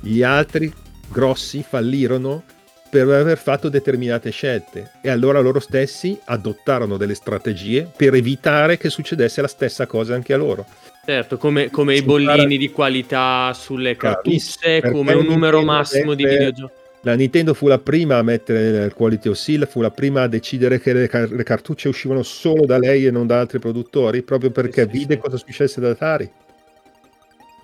gli 0.00 0.22
altri 0.22 0.72
grossi 1.08 1.64
fallirono 1.66 2.44
per 2.90 3.08
aver 3.08 3.38
fatto 3.38 3.68
determinate 3.68 4.30
scelte 4.30 4.92
e 5.02 5.10
allora 5.10 5.40
loro 5.40 5.60
stessi 5.60 6.18
adottarono 6.24 6.96
delle 6.96 7.14
strategie 7.14 7.90
per 7.96 8.14
evitare 8.14 8.78
che 8.78 8.90
succedesse 8.90 9.40
la 9.40 9.48
stessa 9.48 9.86
cosa 9.86 10.14
anche 10.14 10.32
a 10.32 10.36
loro. 10.36 10.66
Certo, 11.06 11.38
come, 11.38 11.70
come 11.70 11.94
i 11.94 12.02
bollini 12.02 12.58
di 12.58 12.72
qualità 12.72 13.52
sulle 13.54 13.96
cartucce, 13.96 14.82
come 14.90 15.14
un 15.14 15.24
numero 15.24 15.62
massimo 15.62 16.14
di 16.14 16.24
videogiochi. 16.24 16.72
La 17.02 17.14
Nintendo 17.14 17.54
fu 17.54 17.68
la 17.68 17.78
prima 17.78 18.16
a 18.18 18.22
mettere 18.22 18.86
il 18.86 18.92
quality 18.92 19.28
of 19.28 19.36
seal, 19.36 19.68
fu 19.68 19.80
la 19.80 19.92
prima 19.92 20.22
a 20.22 20.26
decidere 20.26 20.80
che 20.80 20.92
le, 20.92 21.06
car- 21.06 21.30
le 21.30 21.44
cartucce 21.44 21.86
uscivano 21.86 22.24
solo 22.24 22.66
da 22.66 22.78
lei 22.78 23.06
e 23.06 23.12
non 23.12 23.28
da 23.28 23.38
altri 23.38 23.60
produttori, 23.60 24.22
proprio 24.22 24.50
perché 24.50 24.82
sì, 24.82 24.98
vide 24.98 25.14
sì. 25.14 25.20
cosa 25.20 25.36
successe 25.36 25.80
da 25.80 25.90
Atari. 25.90 26.28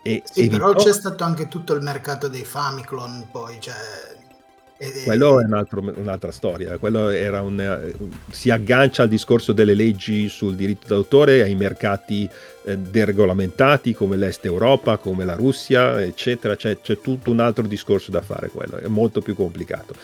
E 0.05 0.23
sì, 0.24 0.43
evitò... 0.43 0.59
però 0.59 0.74
c'è 0.74 0.93
stato 0.93 1.24
anche 1.24 1.48
tutto 1.48 1.74
il 1.74 1.82
mercato 1.82 2.28
dei 2.28 2.44
Famiclone 2.44 3.27
poi, 3.32 3.56
cioè 3.59 3.74
quello 5.05 5.41
è 5.41 5.45
un 5.45 5.53
altro, 5.53 5.93
un'altra 5.97 6.33
storia, 6.33 6.79
quello 6.79 7.09
era 7.09 7.41
un, 7.43 7.93
si 8.31 8.51
aggancia 8.51 9.03
al 9.03 9.09
discorso 9.09 9.53
delle 9.53 9.75
leggi 9.75 10.29
sul 10.29 10.57
diritto 10.57 10.89
d'autore, 10.89 11.43
ai 11.43 11.55
mercati 11.55 12.29
eh, 12.65 12.77
deregolamentati 12.79 13.95
come 13.95 14.17
l'Est 14.17 14.45
Europa, 14.45 14.97
come 14.97 15.25
la 15.25 15.35
Russia, 15.35 16.01
eccetera, 16.03 16.57
c'è, 16.57 16.81
c'è 16.81 16.99
tutto 17.01 17.31
un 17.31 17.41
altro 17.41 17.67
discorso 17.67 18.11
da 18.11 18.23
fare 18.23 18.49
quello, 18.49 18.79
è 18.79 18.89
molto 18.89 19.21
più 19.21 19.35
complicato. 19.35 19.95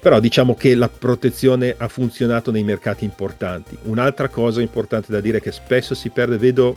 Però 0.00 0.20
diciamo 0.20 0.54
che 0.54 0.74
la 0.74 0.88
protezione 0.88 1.74
ha 1.76 1.88
funzionato 1.88 2.50
nei 2.50 2.62
mercati 2.62 3.04
importanti. 3.04 3.76
Un'altra 3.84 4.28
cosa 4.28 4.60
importante 4.60 5.10
da 5.10 5.20
dire 5.20 5.40
che 5.40 5.50
spesso 5.50 5.94
si 5.94 6.10
perde, 6.10 6.36
vedo 6.36 6.76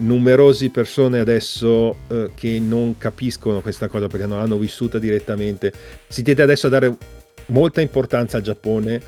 numerose 0.00 0.70
persone 0.70 1.18
adesso 1.18 1.96
eh, 2.08 2.30
che 2.34 2.58
non 2.58 2.96
capiscono 2.98 3.60
questa 3.60 3.88
cosa 3.88 4.06
perché 4.06 4.26
non 4.26 4.38
l'hanno 4.38 4.58
vissuta 4.58 4.98
direttamente. 4.98 5.72
Si 6.06 6.22
tende 6.22 6.42
adesso 6.42 6.66
a 6.66 6.70
dare 6.70 6.96
molta 7.46 7.80
importanza 7.80 8.36
al 8.36 8.42
Giappone, 8.42 9.00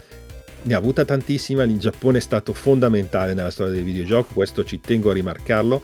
ne 0.62 0.74
ha 0.74 0.78
avuta 0.78 1.04
tantissima, 1.04 1.64
il 1.64 1.78
Giappone 1.78 2.18
è 2.18 2.20
stato 2.20 2.52
fondamentale 2.52 3.34
nella 3.34 3.50
storia 3.50 3.72
del 3.72 3.84
videogioco, 3.84 4.34
questo 4.34 4.64
ci 4.64 4.80
tengo 4.80 5.10
a 5.10 5.14
rimarcarlo, 5.14 5.82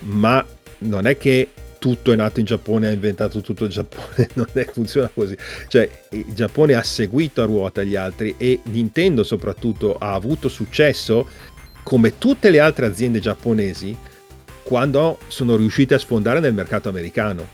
ma 0.00 0.44
non 0.78 1.06
è 1.06 1.16
che 1.16 1.50
tutto 1.78 2.12
è 2.12 2.16
nato 2.16 2.40
in 2.40 2.46
Giappone, 2.46 2.88
ha 2.88 2.92
inventato 2.92 3.40
tutto 3.40 3.64
il 3.64 3.70
Giappone, 3.70 4.28
non 4.34 4.46
è, 4.52 4.64
funziona 4.72 5.10
così. 5.12 5.36
Cioè, 5.68 5.88
il 6.10 6.32
Giappone 6.34 6.74
ha 6.74 6.82
seguito 6.82 7.42
a 7.42 7.44
ruota 7.44 7.82
gli 7.82 7.94
altri 7.94 8.34
e 8.38 8.60
Nintendo 8.64 9.22
soprattutto 9.22 9.96
ha 9.96 10.14
avuto 10.14 10.48
successo 10.48 11.28
come 11.82 12.18
tutte 12.18 12.50
le 12.50 12.58
altre 12.58 12.86
aziende 12.86 13.20
giapponesi 13.20 13.96
quando 14.66 15.18
sono 15.28 15.54
riusciti 15.54 15.94
a 15.94 15.98
sfondare 15.98 16.40
nel 16.40 16.52
mercato 16.52 16.88
americano, 16.88 17.46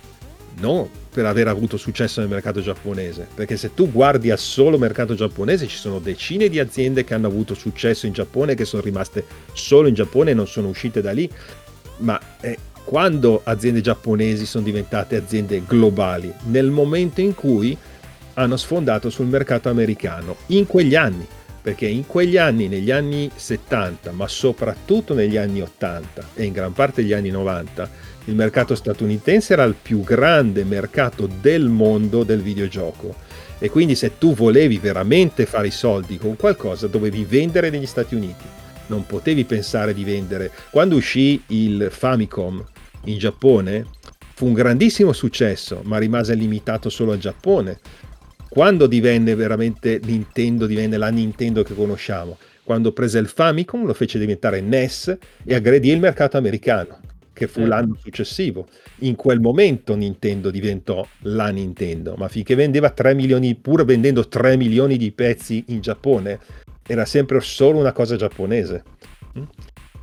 non 0.60 0.88
per 1.12 1.26
aver 1.26 1.46
avuto 1.46 1.76
successo 1.76 2.20
nel 2.20 2.30
mercato 2.30 2.62
giapponese, 2.62 3.28
perché 3.34 3.58
se 3.58 3.74
tu 3.74 3.92
guardi 3.92 4.30
al 4.30 4.38
solo 4.38 4.78
mercato 4.78 5.14
giapponese 5.14 5.66
ci 5.66 5.76
sono 5.76 5.98
decine 5.98 6.48
di 6.48 6.58
aziende 6.58 7.04
che 7.04 7.12
hanno 7.12 7.26
avuto 7.26 7.52
successo 7.52 8.06
in 8.06 8.14
Giappone, 8.14 8.54
che 8.54 8.64
sono 8.64 8.80
rimaste 8.80 9.26
solo 9.52 9.88
in 9.88 9.94
Giappone 9.94 10.30
e 10.30 10.34
non 10.34 10.46
sono 10.46 10.68
uscite 10.68 11.02
da 11.02 11.12
lì, 11.12 11.28
ma 11.98 12.18
eh, 12.40 12.56
quando 12.82 13.42
aziende 13.44 13.82
giapponesi 13.82 14.46
sono 14.46 14.64
diventate 14.64 15.16
aziende 15.16 15.62
globali, 15.66 16.32
nel 16.44 16.70
momento 16.70 17.20
in 17.20 17.34
cui 17.34 17.76
hanno 18.34 18.56
sfondato 18.56 19.10
sul 19.10 19.26
mercato 19.26 19.68
americano, 19.68 20.36
in 20.46 20.66
quegli 20.66 20.94
anni 20.94 21.26
perché 21.62 21.86
in 21.86 22.06
quegli 22.06 22.36
anni, 22.36 22.66
negli 22.66 22.90
anni 22.90 23.30
70, 23.32 24.10
ma 24.10 24.26
soprattutto 24.26 25.14
negli 25.14 25.36
anni 25.36 25.62
80 25.62 26.30
e 26.34 26.44
in 26.44 26.52
gran 26.52 26.72
parte 26.72 27.02
degli 27.02 27.12
anni 27.12 27.30
90, 27.30 27.88
il 28.24 28.34
mercato 28.34 28.74
statunitense 28.74 29.52
era 29.52 29.62
il 29.62 29.76
più 29.80 30.02
grande 30.02 30.64
mercato 30.64 31.28
del 31.40 31.68
mondo 31.68 32.24
del 32.24 32.42
videogioco. 32.42 33.14
E 33.60 33.70
quindi 33.70 33.94
se 33.94 34.18
tu 34.18 34.34
volevi 34.34 34.78
veramente 34.78 35.46
fare 35.46 35.68
i 35.68 35.72
soldi 35.72 36.18
con 36.18 36.34
qualcosa, 36.34 36.88
dovevi 36.88 37.24
vendere 37.24 37.70
negli 37.70 37.86
Stati 37.86 38.16
Uniti. 38.16 38.44
Non 38.88 39.06
potevi 39.06 39.44
pensare 39.44 39.94
di 39.94 40.02
vendere. 40.02 40.50
Quando 40.70 40.96
uscì 40.96 41.40
il 41.46 41.88
Famicom 41.92 42.62
in 43.04 43.18
Giappone, 43.18 43.86
fu 44.34 44.46
un 44.46 44.52
grandissimo 44.52 45.12
successo, 45.12 45.80
ma 45.84 45.98
rimase 45.98 46.34
limitato 46.34 46.88
solo 46.88 47.12
al 47.12 47.18
Giappone 47.18 47.78
quando 48.52 48.86
divenne 48.86 49.34
veramente 49.34 49.98
Nintendo, 50.04 50.66
divenne 50.66 50.98
la 50.98 51.08
Nintendo 51.08 51.62
che 51.62 51.72
conosciamo? 51.72 52.36
Quando 52.62 52.92
prese 52.92 53.18
il 53.18 53.28
Famicom, 53.28 53.86
lo 53.86 53.94
fece 53.94 54.18
diventare 54.18 54.60
NES 54.60 55.16
e 55.42 55.54
aggredì 55.54 55.88
il 55.88 55.98
mercato 55.98 56.36
americano, 56.36 57.00
che 57.32 57.46
fu 57.46 57.60
eh. 57.60 57.66
l'anno 57.66 57.96
successivo. 57.98 58.68
In 58.98 59.16
quel 59.16 59.40
momento 59.40 59.94
Nintendo 59.94 60.50
diventò 60.50 61.02
la 61.20 61.48
Nintendo, 61.48 62.14
ma 62.18 62.28
finché 62.28 62.54
vendeva 62.54 62.90
3 62.90 63.14
milioni, 63.14 63.54
pur 63.54 63.86
vendendo 63.86 64.28
3 64.28 64.58
milioni 64.58 64.98
di 64.98 65.12
pezzi 65.12 65.64
in 65.68 65.80
Giappone, 65.80 66.38
era 66.86 67.06
sempre 67.06 67.40
solo 67.40 67.78
una 67.78 67.92
cosa 67.92 68.16
giapponese. 68.16 68.82
Mm? 69.38 69.44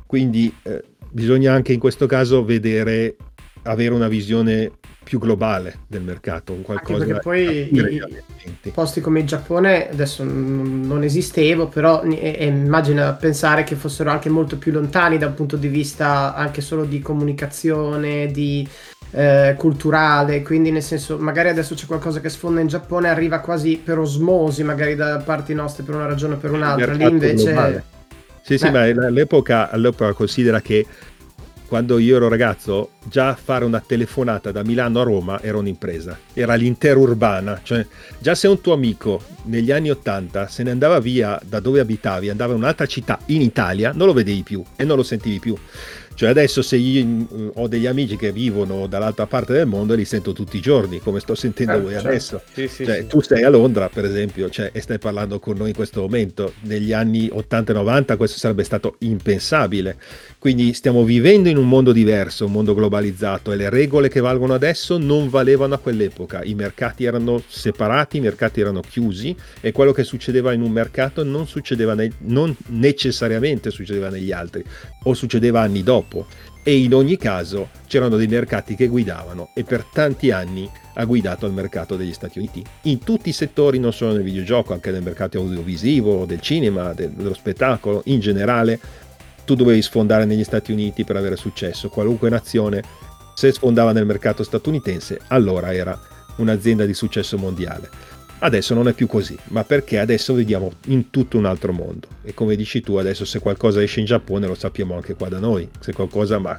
Quindi 0.06 0.52
eh, 0.64 0.82
bisogna 1.08 1.52
anche 1.52 1.72
in 1.72 1.78
questo 1.78 2.06
caso 2.06 2.44
vedere, 2.44 3.14
avere 3.62 3.94
una 3.94 4.08
visione 4.08 4.72
più 5.02 5.18
globale 5.18 5.80
del 5.86 6.02
mercato, 6.02 6.52
un 6.52 6.62
qualcosa 6.62 7.02
Anche 7.02 7.06
perché 7.06 7.22
poi 7.22 7.76
i, 8.62 8.70
posti 8.72 9.00
come 9.00 9.20
il 9.20 9.26
Giappone 9.26 9.90
adesso 9.90 10.22
non 10.24 11.02
esistevo, 11.02 11.68
però 11.68 12.02
e, 12.02 12.46
immagina 12.46 13.12
pensare 13.14 13.64
che 13.64 13.76
fossero 13.76 14.10
anche 14.10 14.28
molto 14.28 14.56
più 14.56 14.72
lontani 14.72 15.18
dal 15.18 15.32
punto 15.32 15.56
di 15.56 15.68
vista 15.68 16.34
anche 16.34 16.60
solo 16.60 16.84
di 16.84 17.00
comunicazione, 17.00 18.26
di 18.26 18.66
eh, 19.12 19.54
culturale, 19.56 20.42
quindi 20.42 20.70
nel 20.70 20.82
senso 20.82 21.18
magari 21.18 21.48
adesso 21.48 21.74
c'è 21.74 21.86
qualcosa 21.86 22.20
che 22.20 22.28
sfonda 22.28 22.60
in 22.60 22.68
Giappone, 22.68 23.08
arriva 23.08 23.40
quasi 23.40 23.80
per 23.82 23.98
osmosi, 23.98 24.62
magari 24.62 24.94
da 24.94 25.18
parti 25.18 25.54
nostre 25.54 25.82
per 25.82 25.94
una 25.94 26.06
ragione 26.06 26.34
o 26.34 26.38
per 26.38 26.52
un'altra, 26.52 26.92
lì 26.92 27.04
invece... 27.04 27.52
Globale. 27.52 27.84
Sì, 28.42 28.56
sì, 28.58 28.70
Beh. 28.70 28.94
ma 28.94 29.06
all'epoca, 29.06 29.70
all'epoca 29.70 30.12
considera 30.12 30.60
che 30.60 30.86
quando 31.70 32.00
io 32.00 32.16
ero 32.16 32.26
ragazzo, 32.26 32.90
già 33.04 33.32
fare 33.36 33.64
una 33.64 33.78
telefonata 33.78 34.50
da 34.50 34.64
Milano 34.64 35.02
a 35.02 35.04
Roma 35.04 35.40
era 35.40 35.56
un'impresa, 35.56 36.18
era 36.32 36.56
l'intera 36.56 36.98
urbana, 36.98 37.60
cioè 37.62 37.86
già 38.18 38.34
se 38.34 38.48
un 38.48 38.60
tuo 38.60 38.72
amico 38.72 39.22
negli 39.44 39.70
anni 39.70 39.88
80 39.88 40.48
se 40.48 40.64
ne 40.64 40.72
andava 40.72 40.98
via 40.98 41.40
da 41.44 41.60
dove 41.60 41.78
abitavi, 41.78 42.28
andava 42.28 42.54
in 42.54 42.58
un'altra 42.58 42.86
città 42.86 43.20
in 43.26 43.40
Italia, 43.40 43.92
non 43.94 44.08
lo 44.08 44.12
vedevi 44.12 44.42
più 44.42 44.64
e 44.74 44.82
non 44.82 44.96
lo 44.96 45.04
sentivi 45.04 45.38
più. 45.38 45.56
Cioè 46.20 46.28
adesso 46.28 46.60
se 46.60 46.76
io 46.76 47.02
mm, 47.02 47.48
ho 47.54 47.66
degli 47.66 47.86
amici 47.86 48.14
che 48.16 48.30
vivono 48.30 48.86
dall'altra 48.86 49.26
parte 49.26 49.54
del 49.54 49.64
mondo 49.64 49.94
li 49.94 50.04
sento 50.04 50.34
tutti 50.34 50.58
i 50.58 50.60
giorni, 50.60 51.00
come 51.00 51.18
sto 51.18 51.34
sentendo 51.34 51.72
eh, 51.72 51.80
voi 51.80 51.92
certo. 51.92 52.08
adesso. 52.08 52.42
Sì, 52.52 52.68
sì, 52.68 52.84
cioè, 52.84 52.96
sì. 52.98 53.06
Tu 53.06 53.22
sei 53.22 53.42
a 53.42 53.48
Londra, 53.48 53.88
per 53.88 54.04
esempio, 54.04 54.50
cioè, 54.50 54.68
e 54.70 54.82
stai 54.82 54.98
parlando 54.98 55.38
con 55.38 55.56
noi 55.56 55.68
in 55.68 55.74
questo 55.74 56.02
momento. 56.02 56.52
Negli 56.64 56.92
anni 56.92 57.30
80 57.32 57.72
e 57.72 57.74
90 57.74 58.16
questo 58.18 58.36
sarebbe 58.36 58.64
stato 58.64 58.96
impensabile. 58.98 59.96
Quindi 60.38 60.74
stiamo 60.74 61.04
vivendo 61.04 61.48
in 61.48 61.56
un 61.56 61.66
mondo 61.66 61.90
diverso, 61.90 62.44
un 62.44 62.52
mondo 62.52 62.74
globalizzato 62.74 63.50
e 63.50 63.56
le 63.56 63.70
regole 63.70 64.10
che 64.10 64.20
valgono 64.20 64.52
adesso 64.52 64.98
non 64.98 65.30
valevano 65.30 65.72
a 65.72 65.78
quell'epoca. 65.78 66.44
I 66.44 66.52
mercati 66.52 67.04
erano 67.04 67.42
separati, 67.48 68.18
i 68.18 68.20
mercati 68.20 68.60
erano 68.60 68.82
chiusi 68.82 69.34
e 69.62 69.72
quello 69.72 69.92
che 69.92 70.04
succedeva 70.04 70.52
in 70.52 70.60
un 70.60 70.70
mercato 70.70 71.24
non 71.24 71.46
succedeva 71.46 71.94
ne- 71.94 72.12
non 72.24 72.54
necessariamente 72.66 73.70
succedeva 73.70 74.10
negli 74.10 74.32
altri 74.32 74.62
o 75.04 75.14
succedeva 75.14 75.62
anni 75.62 75.82
dopo 75.82 76.09
troppo. 76.10 76.26
E 76.62 76.76
in 76.76 76.92
ogni 76.92 77.16
caso 77.16 77.70
c'erano 77.86 78.16
dei 78.16 78.26
mercati 78.26 78.74
che 78.74 78.88
guidavano 78.88 79.50
e 79.54 79.64
per 79.64 79.84
tanti 79.84 80.30
anni 80.30 80.68
ha 80.94 81.04
guidato 81.04 81.46
il 81.46 81.52
mercato 81.52 81.96
degli 81.96 82.12
Stati 82.12 82.38
Uniti. 82.38 82.62
In 82.82 82.98
tutti 82.98 83.30
i 83.30 83.32
settori, 83.32 83.78
non 83.78 83.92
solo 83.92 84.12
nel 84.12 84.22
videogioco, 84.22 84.74
anche 84.74 84.90
nel 84.90 85.02
mercato 85.02 85.38
audiovisivo, 85.38 86.26
del 86.26 86.40
cinema, 86.40 86.92
del, 86.92 87.12
dello 87.12 87.32
spettacolo, 87.32 88.02
in 88.06 88.20
generale 88.20 88.78
tu 89.46 89.54
dovevi 89.54 89.80
sfondare 89.80 90.26
negli 90.26 90.44
Stati 90.44 90.72
Uniti 90.72 91.04
per 91.04 91.16
avere 91.16 91.36
successo, 91.36 91.88
qualunque 91.88 92.28
nazione 92.28 92.82
se 93.34 93.52
sfondava 93.52 93.92
nel 93.92 94.04
mercato 94.04 94.42
statunitense 94.42 95.20
allora 95.28 95.72
era 95.72 95.98
un'azienda 96.36 96.84
di 96.84 96.92
successo 96.92 97.38
mondiale. 97.38 97.88
Adesso 98.42 98.72
non 98.72 98.88
è 98.88 98.94
più 98.94 99.06
così, 99.06 99.36
ma 99.48 99.64
perché 99.64 99.98
adesso 99.98 100.32
vediamo 100.32 100.72
in 100.86 101.10
tutto 101.10 101.36
un 101.36 101.44
altro 101.44 101.72
mondo. 101.72 102.08
E 102.22 102.32
come 102.32 102.56
dici 102.56 102.80
tu, 102.80 102.96
adesso 102.96 103.26
se 103.26 103.38
qualcosa 103.38 103.82
esce 103.82 104.00
in 104.00 104.06
Giappone 104.06 104.46
lo 104.46 104.54
sappiamo 104.54 104.94
anche 104.94 105.14
qua 105.14 105.28
da 105.28 105.38
noi. 105.38 105.68
Se 105.78 105.92
qualcosa 105.92 106.38
ma 106.38 106.58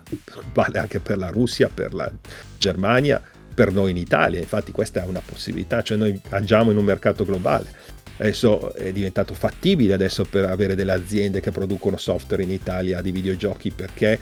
vale 0.53 0.77
anche 0.77 0.99
per 0.99 1.17
la 1.17 1.29
Russia, 1.29 1.71
per 1.73 1.95
la 1.95 2.11
Germania, 2.55 3.19
per 3.53 3.71
noi 3.73 3.91
in 3.91 3.97
Italia. 3.97 4.39
Infatti 4.39 4.71
questa 4.71 5.03
è 5.03 5.07
una 5.07 5.23
possibilità, 5.25 5.81
cioè 5.81 5.97
noi 5.97 6.21
agiamo 6.29 6.69
in 6.69 6.77
un 6.77 6.85
mercato 6.85 7.25
globale. 7.25 7.65
Adesso 8.17 8.75
è 8.75 8.91
diventato 8.91 9.33
fattibile 9.33 9.93
adesso 9.93 10.23
per 10.25 10.45
avere 10.45 10.75
delle 10.75 10.91
aziende 10.91 11.39
che 11.39 11.49
producono 11.49 11.97
software 11.97 12.43
in 12.43 12.51
Italia 12.51 13.01
di 13.01 13.11
videogiochi 13.11 13.71
perché, 13.71 14.19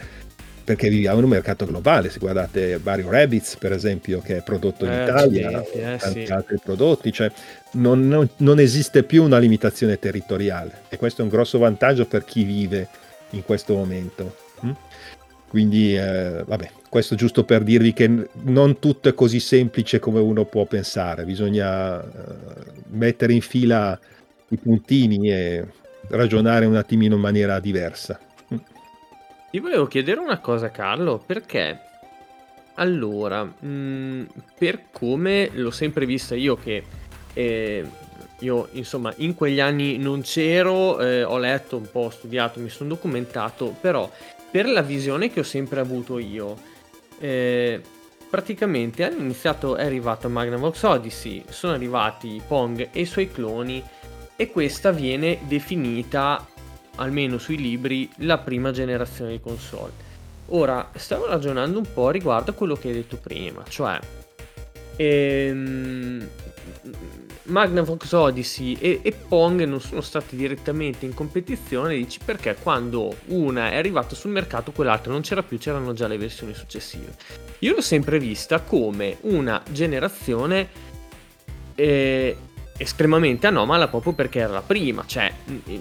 perché 0.69 0.87
viviamo 0.87 1.17
in 1.17 1.23
un 1.23 1.31
mercato 1.31 1.65
globale. 1.65 2.11
Se 2.11 2.19
guardate 2.19 2.79
Mario 2.83 3.09
Rabbids, 3.09 3.55
per 3.55 3.71
esempio, 3.71 4.19
che 4.19 4.37
è 4.37 4.43
prodotto 4.43 4.85
in 4.85 4.91
Eh, 4.91 5.01
Italia, 5.01 5.59
o 5.59 5.67
eh, 5.73 5.97
tanti 5.97 6.25
sì. 6.27 6.31
altri 6.31 6.59
prodotti, 6.63 7.11
cioè 7.11 7.31
non, 7.71 8.07
non- 8.07 8.29
non 8.37 8.59
esiste 8.59 9.01
più 9.01 9.23
una 9.23 9.39
limitazione 9.39 9.97
territoriale 9.97 10.81
e 10.89 10.97
questo 10.97 11.21
è 11.21 11.23
un 11.23 11.31
grosso 11.31 11.57
vantaggio 11.57 12.05
per 12.05 12.23
chi 12.23 12.43
vive 12.43 12.87
in 13.31 13.43
questo 13.43 13.73
momento. 13.73 14.35
mm? 14.63 14.71
Quindi, 15.47 15.97
eh, 15.97 16.43
vabbè, 16.45 16.69
questo 16.87 17.15
giusto 17.15 17.43
per 17.43 17.63
dirvi 17.63 17.91
che 17.91 18.29
non 18.43 18.77
tutto 18.77 19.09
è 19.09 19.15
così 19.15 19.39
semplice 19.39 19.97
come 19.97 20.19
uno 20.19 20.45
può 20.45 20.65
pensare, 20.65 21.25
bisogna 21.25 21.99
eh, 21.99 22.05
mettere 22.89 23.33
in 23.33 23.41
fila 23.41 23.99
i 24.49 24.57
puntini 24.57 25.31
e 25.31 25.65
ragionare 26.09 26.67
un 26.67 26.75
attimino 26.75 27.15
in 27.15 27.21
maniera 27.21 27.59
diversa. 27.59 28.19
Ti 29.51 29.59
volevo 29.59 29.87
chiedere 29.87 30.19
una 30.19 30.37
cosa, 30.37 30.69
Carlo, 30.69 31.17
perché? 31.25 31.79
Allora, 32.75 33.43
mh, 33.43 34.27
per 34.55 34.91
come 34.91 35.49
l'ho 35.53 35.71
sempre 35.71 36.05
vista 36.05 36.35
io, 36.35 36.55
che 36.55 36.83
eh, 37.33 37.83
io 38.39 38.67
insomma 38.73 39.11
in 39.17 39.33
quegli 39.33 39.59
anni 39.59 39.97
non 39.97 40.21
c'ero, 40.21 40.99
eh, 40.99 41.23
ho 41.23 41.39
letto 41.39 41.77
un 41.77 41.89
po', 41.91 42.01
ho 42.01 42.09
studiato, 42.11 42.59
mi 42.59 42.69
sono 42.69 42.89
documentato, 42.89 43.75
però 43.81 44.07
per 44.51 44.69
la 44.69 44.83
visione 44.83 45.31
che 45.31 45.39
ho 45.39 45.43
sempre 45.43 45.79
avuto 45.79 46.19
io, 46.19 46.55
eh, 47.17 47.81
praticamente 48.29 49.03
hanno 49.03 49.21
iniziato, 49.21 49.77
è 49.77 49.83
arrivato 49.83 50.29
Magnavox 50.29 50.83
Odyssey, 50.83 51.43
sono 51.49 51.73
arrivati 51.73 52.39
Pong 52.47 52.89
e 52.91 53.01
i 53.01 53.05
suoi 53.05 53.31
cloni 53.31 53.83
e 54.35 54.51
questa 54.51 54.91
viene 54.91 55.39
definita 55.47 56.45
almeno 56.99 57.37
sui 57.37 57.57
libri, 57.57 58.09
la 58.17 58.37
prima 58.37 58.71
generazione 58.71 59.31
di 59.31 59.41
console. 59.41 60.07
Ora, 60.51 60.89
stavo 60.95 61.27
ragionando 61.27 61.77
un 61.77 61.87
po' 61.93 62.09
riguardo 62.09 62.51
a 62.51 62.53
quello 62.53 62.75
che 62.75 62.87
hai 62.87 62.93
detto 62.93 63.17
prima, 63.17 63.63
cioè 63.67 63.99
ehm, 64.99 66.27
Magnavox 67.43 68.11
Odyssey 68.11 68.77
e, 68.79 68.99
e 69.01 69.11
Pong 69.11 69.63
non 69.63 69.79
sono 69.79 70.01
stati 70.01 70.35
direttamente 70.35 71.05
in 71.05 71.13
competizione, 71.13 71.95
dici 71.95 72.19
perché 72.23 72.55
quando 72.61 73.15
una 73.27 73.71
è 73.71 73.77
arrivata 73.77 74.13
sul 74.15 74.31
mercato 74.31 74.71
quell'altra 74.71 75.11
non 75.11 75.21
c'era 75.21 75.41
più, 75.41 75.57
c'erano 75.57 75.93
già 75.93 76.07
le 76.07 76.17
versioni 76.17 76.53
successive. 76.53 77.15
Io 77.59 77.73
l'ho 77.73 77.81
sempre 77.81 78.19
vista 78.19 78.59
come 78.59 79.17
una 79.21 79.61
generazione 79.71 80.87
eh, 81.75 82.37
estremamente 82.79 83.45
anomala 83.45 83.87
proprio 83.89 84.13
perché 84.13 84.39
era 84.39 84.53
la 84.53 84.63
prima, 84.65 85.03
cioè 85.05 85.31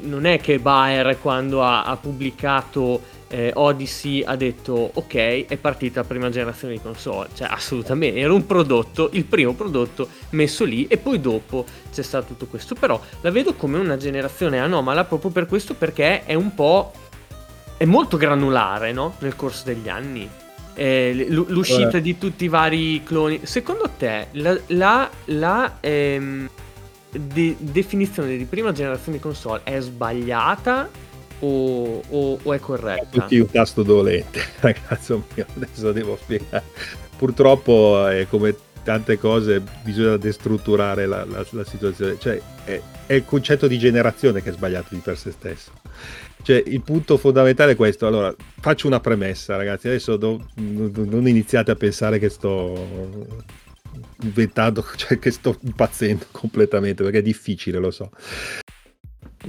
non 0.02 0.26
è 0.26 0.40
che 0.40 0.58
Bayer 0.58 1.18
quando 1.20 1.62
ha, 1.62 1.84
ha 1.84 1.96
pubblicato 1.96 3.16
eh, 3.28 3.52
Odyssey 3.54 4.22
ha 4.24 4.34
detto 4.36 4.90
ok 4.94 5.46
è 5.46 5.56
partita 5.58 6.00
la 6.00 6.06
prima 6.06 6.28
generazione 6.28 6.74
di 6.74 6.80
console, 6.80 7.28
cioè 7.34 7.46
assolutamente 7.50 8.18
era 8.18 8.32
un 8.32 8.44
prodotto, 8.46 9.10
il 9.12 9.24
primo 9.24 9.54
prodotto 9.54 10.08
messo 10.30 10.64
lì 10.64 10.86
e 10.88 10.96
poi 10.96 11.20
dopo 11.20 11.64
c'è 11.92 12.02
stato 12.02 12.28
tutto 12.28 12.46
questo, 12.46 12.74
però 12.74 13.00
la 13.20 13.30
vedo 13.30 13.54
come 13.54 13.78
una 13.78 13.96
generazione 13.96 14.58
anomala 14.58 15.04
proprio 15.04 15.30
per 15.30 15.46
questo 15.46 15.74
perché 15.74 16.24
è 16.24 16.34
un 16.34 16.52
po' 16.54 16.92
è 17.76 17.84
molto 17.84 18.16
granulare 18.16 18.92
no? 18.92 19.14
nel 19.20 19.36
corso 19.36 19.62
degli 19.64 19.88
anni. 19.88 20.28
Eh, 20.74 21.26
l'uscita 21.28 21.98
Eh. 21.98 22.00
di 22.00 22.18
tutti 22.18 22.44
i 22.44 22.48
vari 22.48 23.02
cloni. 23.02 23.40
Secondo 23.42 23.90
te 23.96 24.28
la, 24.32 24.56
la- 24.66 25.10
la, 25.26 25.76
ehm, 25.80 26.48
de- 27.10 27.56
definizione 27.58 28.36
di 28.36 28.44
prima 28.44 28.72
generazione 28.72 29.18
di 29.18 29.22
console 29.22 29.60
è 29.64 29.80
sbagliata 29.80 30.88
o, 31.40 32.02
o- 32.08 32.38
o 32.42 32.52
è 32.52 32.58
corretta? 32.58 33.06
Tutti 33.20 33.38
un 33.38 33.50
tasto 33.50 33.82
dolente, 33.82 34.40
ragazzo 34.60 35.24
mio, 35.34 35.46
adesso 35.56 35.92
devo 35.92 36.18
spiegare. 36.20 36.64
Purtroppo 37.16 38.06
è 38.06 38.26
come 38.28 38.54
tante 38.82 39.18
cose, 39.18 39.62
bisogna 39.82 40.16
destrutturare 40.16 41.06
la, 41.06 41.24
la- 41.24 41.44
la 41.50 41.64
situazione, 41.64 42.16
cioè 42.18 42.40
è, 42.64 42.80
è 43.06 43.14
il 43.14 43.24
concetto 43.24 43.66
di 43.66 43.78
generazione 43.78 44.42
che 44.42 44.50
è 44.50 44.52
sbagliato 44.52 44.94
di 44.94 45.00
per 45.00 45.18
sé 45.18 45.30
stesso. 45.32 45.72
Cioè, 46.40 46.62
il 46.64 46.80
punto 46.82 47.18
fondamentale 47.18 47.72
è 47.72 47.76
questo. 47.76 48.06
Allora, 48.06 48.34
faccio 48.60 48.86
una 48.86 49.00
premessa, 49.00 49.56
ragazzi. 49.56 49.88
Adesso 49.88 50.16
do- 50.16 50.46
non 50.54 50.92
non 50.94 51.26
iniziate 51.28 51.72
a 51.72 51.74
pensare 51.74 52.18
che 52.18 52.28
sto 52.30 53.36
inventando, 54.22 54.84
cioè 54.96 55.18
che 55.18 55.30
sto 55.30 55.58
impazzendo 55.62 56.26
completamente, 56.30 57.02
perché 57.02 57.18
è 57.18 57.22
difficile, 57.22 57.78
lo 57.78 57.90
so. 57.90 58.10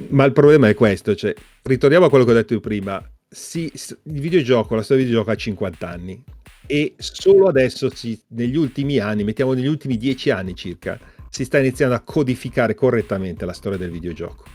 Ma 0.10 0.24
il 0.26 0.34
problema 0.34 0.70
è 0.70 0.74
questo, 0.74 1.16
cioè, 1.16 1.34
ritorniamo 1.64 2.06
a 2.06 2.10
quello 2.10 2.26
che 2.26 2.32
ho 2.32 2.36
detto 2.36 2.60
prima. 2.60 3.04
Si- 3.28 3.72
il 4.04 4.20
videogioco, 4.20 4.76
la 4.76 4.82
storia 4.82 5.04
del 5.04 5.12
videogioco 5.12 5.32
ha 5.32 5.36
50 5.36 5.88
anni 5.88 6.24
e 6.66 6.94
solo 6.98 7.48
adesso, 7.48 7.90
si- 7.94 8.20
negli 8.30 8.56
ultimi 8.56 9.00
anni, 9.00 9.24
mettiamo 9.24 9.54
negli 9.54 9.68
ultimi 9.68 9.98
10 9.98 10.30
anni 10.30 10.56
circa, 10.56 11.00
si 11.30 11.44
sta 11.44 11.60
iniziando 11.60 11.96
a 11.96 12.02
codificare 12.02 12.76
correttamente 12.76 13.46
la 13.46 13.54
storia 13.54 13.78
del 13.78 13.92
videogioco. 13.92 14.46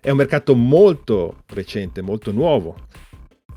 È 0.00 0.10
un 0.10 0.16
mercato 0.16 0.54
molto 0.54 1.42
recente, 1.46 2.02
molto 2.02 2.30
nuovo, 2.32 2.76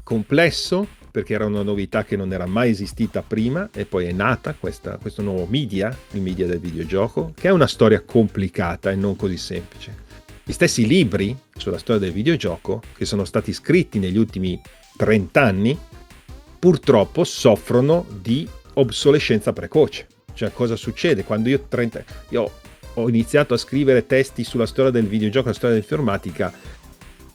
complesso, 0.03 0.87
perché 1.17 1.33
era 1.33 1.47
una 1.47 1.63
novità 1.63 2.03
che 2.03 2.15
non 2.15 2.31
era 2.31 2.45
mai 2.45 2.69
esistita 2.69 3.23
prima 3.23 3.69
e 3.73 3.85
poi 3.85 4.05
è 4.05 4.11
nata 4.11 4.53
questa- 4.53 4.97
questo 4.97 5.23
nuovo 5.23 5.47
media, 5.49 5.97
il 6.11 6.21
media 6.21 6.45
del 6.45 6.59
videogioco, 6.59 7.33
che 7.35 7.47
è 7.47 7.51
una 7.51 7.65
storia 7.65 8.01
complicata 8.01 8.91
e 8.91 8.95
non 8.95 9.15
così 9.15 9.35
semplice. 9.35 9.95
Gli 10.43 10.51
stessi 10.51 10.85
libri 10.85 11.35
sulla 11.55 11.79
storia 11.79 12.01
del 12.01 12.11
videogioco, 12.11 12.83
che 12.95 13.05
sono 13.05 13.25
stati 13.25 13.51
scritti 13.51 13.97
negli 13.97 14.15
ultimi 14.15 14.61
30 14.95 15.41
anni, 15.41 15.75
purtroppo 16.59 17.23
soffrono 17.23 18.05
di 18.21 18.47
obsolescenza 18.73 19.53
precoce. 19.53 20.05
Cioè, 20.35 20.51
cosa 20.53 20.75
succede? 20.75 21.23
Quando 21.23 21.49
io, 21.49 21.65
30 21.67 22.03
io 22.29 22.51
ho 22.93 23.09
iniziato 23.09 23.55
a 23.55 23.57
scrivere 23.57 24.05
testi 24.05 24.43
sulla 24.43 24.67
storia 24.67 24.91
del 24.91 25.07
videogioco, 25.07 25.47
la 25.47 25.53
storia 25.55 25.75
dell'informatica, 25.75 26.53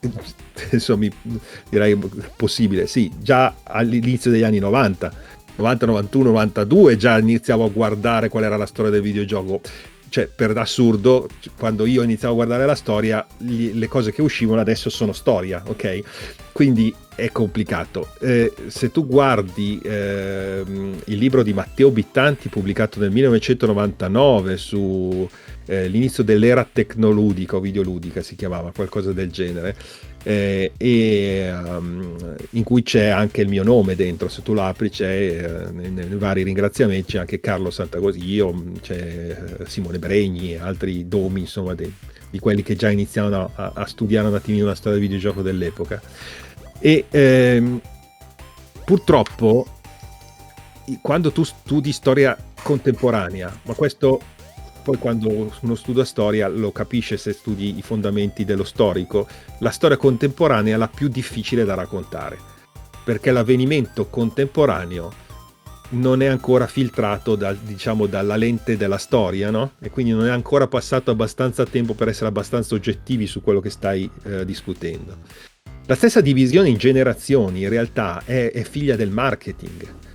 mi 0.97 1.13
direi 1.69 1.99
possibile, 2.37 2.87
sì, 2.87 3.11
già 3.19 3.55
all'inizio 3.63 4.31
degli 4.31 4.43
anni 4.43 4.59
90, 4.59 5.13
90, 5.57 5.87
91, 5.87 6.25
92, 6.25 6.97
già 6.97 7.19
iniziavo 7.19 7.65
a 7.65 7.69
guardare 7.69 8.29
qual 8.29 8.45
era 8.45 8.57
la 8.57 8.67
storia 8.67 8.91
del 8.91 9.03
videogioco. 9.03 9.61
Cioè, 10.13 10.27
per 10.27 10.55
assurdo, 10.59 11.27
quando 11.57 11.87
io 11.87 12.03
iniziavo 12.03 12.35
a 12.35 12.37
guardare 12.37 12.67
la 12.67 12.75
storia, 12.75 13.27
gli- 13.39 13.73
le 13.73 13.89
cose 13.89 14.13
che 14.13 14.21
uscivano 14.21 14.61
adesso 14.61 14.91
sono 14.91 15.15
storia, 15.15 15.63
ok? 15.67 16.01
Quindi 16.53 16.95
è 17.15 17.33
complicato. 17.33 18.09
Eh, 18.21 18.53
se 18.67 18.91
tu 18.91 19.07
guardi 19.07 19.81
ehm, 19.83 21.01
il 21.07 21.17
libro 21.17 21.43
di 21.43 21.55
Matteo 21.55 21.91
Bittanti 21.91 22.51
pubblicato 22.51 23.01
nel 23.01 23.11
1999 23.11 24.57
su 24.59 25.27
eh, 25.65 25.89
l'inizio 25.89 26.23
dell'era 26.23 26.69
tecnoludica 26.71 27.57
o 27.57 27.61
videoludica 27.61 28.21
si 28.21 28.37
chiamava, 28.37 28.71
qualcosa 28.71 29.13
del 29.13 29.31
genere, 29.31 29.75
eh, 30.23 30.73
e 30.77 31.53
um, 31.53 32.37
in 32.51 32.63
cui 32.63 32.83
c'è 32.83 33.07
anche 33.07 33.41
il 33.41 33.49
mio 33.49 33.63
nome 33.63 33.97
dentro, 33.97 34.29
se 34.29 34.43
tu 34.43 34.55
l'apri 34.55 34.91
c'è 34.91 35.07
eh, 35.07 35.71
nei, 35.73 35.91
nei 35.91 36.09
vari 36.17 36.43
ringraziamenti 36.43 37.13
c'è 37.13 37.19
anche 37.19 37.41
Carlo 37.41 37.71
Santagosio, 37.71 38.63
c'è 38.81 39.37
eh, 39.59 39.67
Simone 39.67 39.99
Bregni 39.99 40.53
e 40.53 40.59
altri 40.59 41.09
domi 41.09 41.41
insomma 41.41 41.75
de- 41.75 41.91
di 42.31 42.39
quelli 42.39 42.63
che 42.63 42.77
già 42.77 42.89
iniziavano 42.91 43.51
a, 43.55 43.73
a 43.75 43.87
studiare 43.87 44.29
un 44.29 44.35
attimino 44.35 44.67
la 44.67 44.75
storia 44.75 44.99
del 44.99 45.09
videogioco 45.09 45.43
dell'epoca. 45.43 46.01
E 46.79 47.05
ehm, 47.11 47.81
purtroppo 48.85 49.67
quando 51.01 51.31
tu 51.31 51.45
studi 51.45 51.93
storia 51.93 52.37
contemporanea, 52.63 53.61
ma 53.63 53.75
questo 53.75 54.21
poi 54.83 54.99
quando 54.99 55.29
uno 55.61 55.75
studia 55.75 56.05
storia 56.05 56.49
lo 56.49 56.73
capisce 56.73 57.17
se 57.17 57.33
studi 57.33 57.79
i 57.79 57.83
fondamenti 57.83 58.45
dello 58.45 58.65
storico, 58.65 59.27
la 59.61 59.71
storia 59.71 59.97
contemporanea 59.97 60.75
è 60.75 60.79
la 60.79 60.89
più 60.89 61.09
difficile 61.09 61.65
da 61.65 61.75
raccontare, 61.75 62.39
perché 63.05 63.31
l'avvenimento 63.31 64.07
contemporaneo 64.07 65.21
non 65.91 66.23
è 66.23 66.27
ancora 66.27 66.67
filtrato 66.67 67.37
dal- 67.37 67.59
diciamo, 67.59 68.07
dalla 68.07 68.37
lente 68.37 68.77
della 68.77 68.99
storia, 68.99 69.51
no? 69.51 69.73
E 69.81 69.91
quindi 69.91 70.13
non 70.13 70.27
è 70.27 70.31
ancora 70.31 70.67
passato 70.67 71.11
abbastanza 71.11 71.65
tempo 71.65 71.95
per 71.95 72.09
essere 72.09 72.29
abbastanza 72.29 72.75
oggettivi 72.75 73.27
su 73.27 73.43
quello 73.43 73.61
che 73.61 73.71
stai 73.71 74.09
eh, 74.25 74.45
discutendo. 74.45 75.19
La 75.87 75.95
stessa 75.95 76.21
divisione 76.21 76.69
in 76.69 76.77
generazioni 76.77 77.63
in 77.63 77.69
realtà 77.69 78.23
è, 78.25 78.53
è 78.53 78.63
figlia 78.63 78.97
del 78.97 79.11
marketing. 79.11 80.12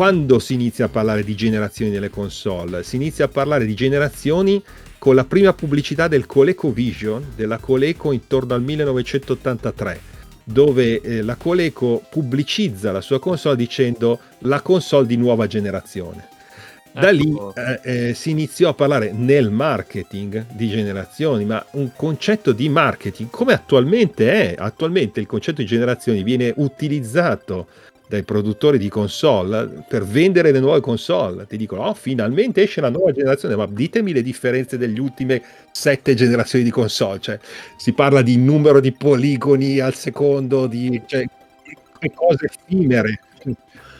Quando 0.00 0.38
si 0.38 0.54
inizia 0.54 0.86
a 0.86 0.88
parlare 0.88 1.22
di 1.22 1.34
generazioni 1.34 1.90
nelle 1.90 2.08
console? 2.08 2.82
Si 2.84 2.96
inizia 2.96 3.26
a 3.26 3.28
parlare 3.28 3.66
di 3.66 3.74
generazioni 3.74 4.64
con 4.96 5.14
la 5.14 5.26
prima 5.26 5.52
pubblicità 5.52 6.08
del 6.08 6.24
ColecoVision, 6.24 7.32
della 7.36 7.58
Coleco 7.58 8.10
intorno 8.10 8.54
al 8.54 8.62
1983, 8.62 10.00
dove 10.42 11.02
eh, 11.02 11.20
la 11.20 11.34
Coleco 11.34 12.02
pubblicizza 12.08 12.92
la 12.92 13.02
sua 13.02 13.20
console 13.20 13.56
dicendo 13.56 14.20
la 14.38 14.62
console 14.62 15.06
di 15.06 15.18
nuova 15.18 15.46
generazione. 15.46 16.28
Da 16.92 17.10
lì 17.10 17.30
Ecco. 17.30 17.54
eh, 17.54 17.80
eh, 17.82 18.14
si 18.14 18.30
iniziò 18.30 18.70
a 18.70 18.74
parlare 18.74 19.12
nel 19.12 19.50
marketing 19.50 20.46
di 20.52 20.68
generazioni, 20.68 21.44
ma 21.44 21.62
un 21.72 21.90
concetto 21.94 22.52
di 22.52 22.70
marketing 22.70 23.28
come 23.28 23.52
attualmente 23.52 24.32
è. 24.32 24.54
Attualmente 24.56 25.20
il 25.20 25.26
concetto 25.26 25.60
di 25.60 25.66
generazioni 25.66 26.22
viene 26.22 26.54
utilizzato 26.56 27.68
dai 28.10 28.24
produttori 28.24 28.76
di 28.76 28.88
console 28.88 29.84
per 29.86 30.04
vendere 30.04 30.50
le 30.50 30.58
nuove 30.58 30.80
console. 30.80 31.46
Ti 31.46 31.56
dicono, 31.56 31.82
oh, 31.82 31.94
finalmente 31.94 32.62
esce 32.62 32.80
la 32.80 32.90
nuova 32.90 33.12
generazione, 33.12 33.54
ma 33.54 33.68
ditemi 33.70 34.12
le 34.12 34.22
differenze 34.22 34.76
delle 34.76 34.98
ultime 34.98 35.40
sette 35.70 36.14
generazioni 36.14 36.64
di 36.64 36.72
console. 36.72 37.20
Cioè, 37.20 37.38
si 37.76 37.92
parla 37.92 38.20
di 38.22 38.36
numero 38.36 38.80
di 38.80 38.90
poligoni 38.90 39.78
al 39.78 39.94
secondo, 39.94 40.66
di 40.66 41.00
cioè, 41.06 41.24
cose 42.12 42.46
effimere. 42.46 43.20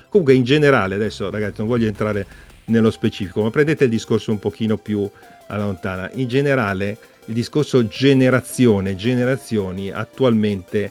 Comunque, 0.09 0.35
in 0.35 0.43
generale, 0.43 0.97
adesso 0.97 1.31
ragazzi, 1.31 1.59
non 1.59 1.69
voglio 1.69 1.87
entrare 1.87 2.27
nello 2.65 2.91
specifico, 2.91 3.43
ma 3.43 3.51
prendete 3.51 3.85
il 3.85 3.91
discorso 3.91 4.33
un 4.33 4.41
pochino 4.41 4.77
più 4.77 5.09
alla 5.47 5.67
lontana. 5.67 6.11
In 6.15 6.27
generale, 6.27 6.99
il 7.27 7.35
discorso 7.35 7.87
generazione, 7.87 8.97
generazioni 8.97 9.93
attualmente 9.93 10.91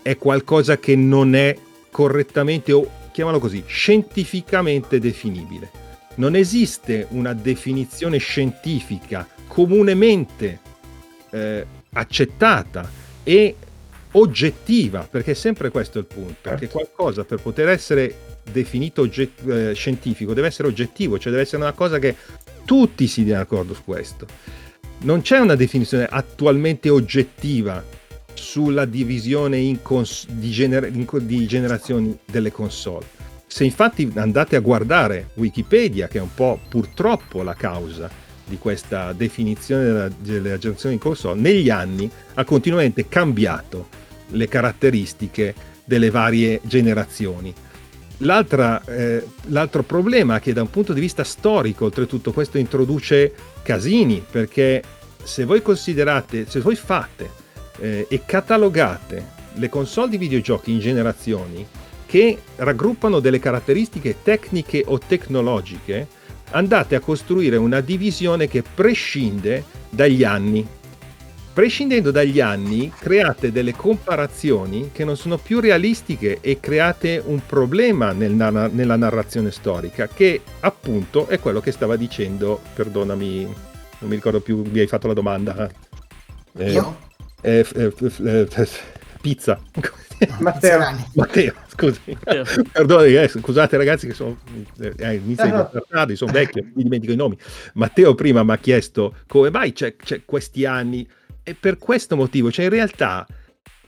è 0.00 0.16
qualcosa 0.16 0.78
che 0.78 0.94
non 0.94 1.34
è 1.34 1.56
correttamente 1.92 2.72
o 2.72 2.90
chiamalo 3.12 3.38
così, 3.38 3.62
scientificamente 3.66 4.98
definibile. 4.98 5.70
Non 6.14 6.34
esiste 6.34 7.06
una 7.10 7.34
definizione 7.34 8.16
scientifica 8.16 9.28
comunemente 9.46 10.60
eh, 11.30 11.66
accettata 11.92 12.90
e 13.22 13.54
oggettiva, 14.12 15.06
perché 15.08 15.32
è 15.32 15.34
sempre 15.34 15.70
questo 15.70 15.98
il 15.98 16.06
punto, 16.06 16.50
perché 16.50 16.68
qualcosa 16.68 17.24
per 17.24 17.40
poter 17.40 17.68
essere 17.68 18.14
definito 18.50 19.02
ogget- 19.02 19.46
eh, 19.46 19.74
scientifico 19.74 20.32
deve 20.34 20.48
essere 20.48 20.68
oggettivo, 20.68 21.18
cioè 21.18 21.30
deve 21.30 21.44
essere 21.44 21.62
una 21.62 21.72
cosa 21.72 21.98
che 21.98 22.16
tutti 22.64 23.06
si 23.06 23.24
diano 23.24 23.42
d'accordo 23.42 23.74
su 23.74 23.84
questo. 23.84 24.26
Non 25.00 25.20
c'è 25.20 25.38
una 25.38 25.56
definizione 25.56 26.06
attualmente 26.08 26.88
oggettiva 26.88 27.82
sulla 28.34 28.84
divisione 28.84 29.78
cons- 29.82 30.26
di, 30.28 30.50
gener- 30.50 30.90
di 30.90 31.46
generazioni 31.46 32.16
delle 32.24 32.52
console. 32.52 33.06
Se 33.46 33.64
infatti 33.64 34.10
andate 34.14 34.56
a 34.56 34.60
guardare 34.60 35.30
Wikipedia, 35.34 36.08
che 36.08 36.18
è 36.18 36.22
un 36.22 36.32
po' 36.34 36.58
purtroppo 36.68 37.42
la 37.42 37.54
causa 37.54 38.10
di 38.44 38.56
questa 38.58 39.12
definizione 39.12 39.84
della, 39.84 40.08
della 40.08 40.58
generazione 40.58 40.94
di 40.94 41.00
console, 41.00 41.40
negli 41.40 41.68
anni 41.68 42.10
ha 42.34 42.44
continuamente 42.44 43.08
cambiato 43.08 43.88
le 44.28 44.48
caratteristiche 44.48 45.54
delle 45.84 46.10
varie 46.10 46.60
generazioni. 46.64 47.52
Eh, 48.18 49.26
l'altro 49.46 49.82
problema 49.82 50.36
è 50.36 50.40
che 50.40 50.52
da 50.52 50.62
un 50.62 50.70
punto 50.70 50.92
di 50.92 51.00
vista 51.00 51.24
storico, 51.24 51.86
oltretutto, 51.86 52.32
questo 52.32 52.56
introduce 52.56 53.34
casini, 53.62 54.24
perché 54.28 54.82
se 55.22 55.44
voi 55.44 55.60
considerate, 55.60 56.46
se 56.48 56.60
voi 56.60 56.76
fate 56.76 57.41
eh, 57.82 58.06
e 58.08 58.22
catalogate 58.24 59.40
le 59.54 59.68
console 59.68 60.10
di 60.10 60.16
videogiochi 60.16 60.70
in 60.70 60.78
generazioni 60.78 61.66
che 62.06 62.38
raggruppano 62.56 63.20
delle 63.20 63.38
caratteristiche 63.38 64.16
tecniche 64.22 64.84
o 64.86 64.98
tecnologiche, 64.98 66.06
andate 66.50 66.94
a 66.94 67.00
costruire 67.00 67.56
una 67.56 67.80
divisione 67.80 68.48
che 68.48 68.62
prescinde 68.62 69.64
dagli 69.88 70.22
anni. 70.22 70.66
Prescindendo 71.54 72.10
dagli 72.10 72.40
anni, 72.40 72.92
create 72.98 73.50
delle 73.50 73.74
comparazioni 73.74 74.90
che 74.92 75.04
non 75.04 75.16
sono 75.16 75.38
più 75.38 75.60
realistiche 75.60 76.38
e 76.40 76.60
create 76.60 77.22
un 77.24 77.40
problema 77.46 78.12
nel 78.12 78.32
nella 78.32 78.96
narrazione 78.96 79.50
storica, 79.50 80.06
che 80.06 80.40
appunto 80.60 81.28
è 81.28 81.38
quello 81.38 81.60
che 81.60 81.72
stava 81.72 81.96
dicendo, 81.96 82.60
perdonami, 82.74 83.44
non 83.44 84.10
mi 84.10 84.14
ricordo 84.14 84.40
più, 84.40 84.62
mi 84.70 84.80
hai 84.80 84.86
fatto 84.86 85.06
la 85.06 85.14
domanda. 85.14 85.70
Eh, 86.58 86.72
Io? 86.72 87.10
Eh, 87.42 87.66
eh, 87.74 87.92
eh, 87.98 88.46
f- 88.46 88.82
pizza. 89.20 89.60
Matteo. 90.38 90.78
Matteo, 91.14 91.52
scusi. 91.68 92.00
Matteo. 92.06 92.44
Perdoni, 92.70 93.14
eh, 93.14 93.28
scusate 93.28 93.76
ragazzi 93.76 94.06
che 94.06 94.14
sono 94.14 94.38
eh, 94.78 95.14
inizio 95.14 95.44
Eh, 95.44 95.50
di 95.50 95.52
no. 95.52 95.70
tardi, 95.88 96.16
sono 96.16 96.32
vecchio, 96.32 96.62
mi 96.74 96.84
dimentico 96.84 97.12
i 97.12 97.16
nomi. 97.16 97.36
Matteo 97.74 98.14
prima 98.14 98.42
mi 98.44 98.52
ha 98.52 98.58
chiesto 98.58 99.16
come 99.26 99.50
mai 99.50 99.72
c'è, 99.72 99.96
c'è 99.96 100.24
questi 100.24 100.64
anni 100.64 101.06
e 101.42 101.54
per 101.54 101.76
questo 101.78 102.14
motivo, 102.14 102.52
cioè 102.52 102.66
in 102.66 102.70
realtà 102.70 103.26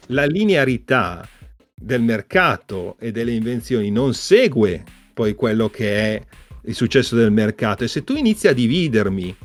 la 0.09 0.25
linearità 0.25 1.27
del 1.73 2.03
mercato 2.03 2.97
e 2.99 3.13
delle 3.13 3.33
invenzioni 3.33 3.91
non 3.91 4.13
segue 4.15 4.83
poi 5.13 5.35
quello 5.35 5.69
che 5.71 5.95
è 6.17 6.23
il 6.65 6.75
successo 6.75 7.15
del 7.15 7.31
mercato 7.31 7.85
e 7.85 7.89
se 7.89 8.03
tu 8.03 8.15
inizi 8.17 8.49
a 8.49 8.53
dividermi 8.53 9.37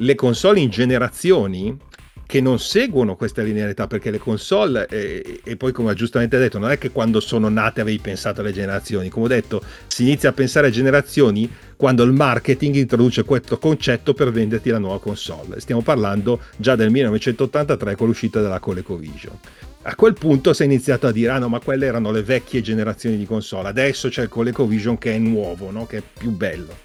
le 0.00 0.14
console 0.14 0.60
in 0.60 0.70
generazioni 0.70 1.76
che 2.28 2.42
non 2.42 2.58
seguono 2.58 3.16
questa 3.16 3.40
linearità 3.40 3.86
perché 3.86 4.10
le 4.10 4.18
console 4.18 4.86
eh, 4.90 5.40
e 5.42 5.56
poi 5.56 5.72
come 5.72 5.92
ha 5.92 5.94
giustamente 5.94 6.36
detto 6.36 6.58
non 6.58 6.70
è 6.70 6.76
che 6.76 6.90
quando 6.90 7.20
sono 7.20 7.48
nate 7.48 7.80
avevi 7.80 8.00
pensato 8.00 8.42
alle 8.42 8.52
generazioni. 8.52 9.08
Come 9.08 9.24
ho 9.24 9.28
detto 9.28 9.62
si 9.86 10.02
inizia 10.02 10.28
a 10.28 10.32
pensare 10.34 10.66
a 10.66 10.70
generazioni 10.70 11.50
quando 11.74 12.02
il 12.02 12.12
marketing 12.12 12.74
introduce 12.74 13.24
questo 13.24 13.56
concetto 13.56 14.12
per 14.12 14.30
venderti 14.30 14.68
la 14.68 14.76
nuova 14.76 15.00
console. 15.00 15.58
Stiamo 15.58 15.80
parlando 15.80 16.40
già 16.58 16.76
del 16.76 16.90
1983 16.90 17.96
con 17.96 18.08
l'uscita 18.08 18.42
della 18.42 18.60
ColecoVision. 18.60 19.38
A 19.84 19.94
quel 19.94 20.12
punto 20.12 20.52
si 20.52 20.60
è 20.60 20.64
iniziato 20.66 21.06
a 21.06 21.12
dire 21.12 21.30
ah 21.30 21.38
no 21.38 21.48
ma 21.48 21.60
quelle 21.60 21.86
erano 21.86 22.10
le 22.10 22.22
vecchie 22.22 22.60
generazioni 22.60 23.16
di 23.16 23.24
console 23.24 23.68
adesso 23.68 24.10
c'è 24.10 24.24
il 24.24 24.28
ColecoVision 24.28 24.98
che 24.98 25.14
è 25.14 25.18
nuovo 25.18 25.70
no? 25.70 25.86
che 25.86 25.96
è 25.96 26.02
più 26.18 26.28
bello. 26.28 26.76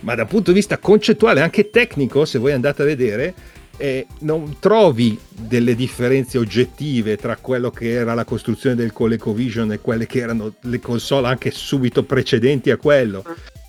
Ma 0.00 0.14
dal 0.14 0.26
punto 0.26 0.50
di 0.50 0.58
vista 0.58 0.76
concettuale 0.76 1.40
anche 1.40 1.70
tecnico 1.70 2.26
se 2.26 2.38
voi 2.38 2.52
andate 2.52 2.82
a 2.82 2.84
vedere 2.84 3.34
eh, 3.76 4.06
non 4.20 4.56
trovi 4.58 5.18
delle 5.28 5.74
differenze 5.74 6.38
oggettive 6.38 7.16
tra 7.16 7.36
quello 7.36 7.70
che 7.70 7.90
era 7.90 8.14
la 8.14 8.24
costruzione 8.24 8.74
del 8.74 8.92
ColecoVision 8.92 9.72
e 9.72 9.80
quelle 9.80 10.06
che 10.06 10.20
erano 10.20 10.54
le 10.60 10.80
console 10.80 11.28
anche 11.28 11.50
subito 11.50 12.02
precedenti 12.04 12.70
a 12.70 12.76
quello. 12.76 13.24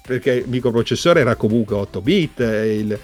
Perché 0.07 0.31
il 0.31 0.47
microprocessore 0.47 1.19
era 1.19 1.35
comunque 1.35 1.75
8 1.75 1.99
bit 1.99 2.39
il- 2.39 2.97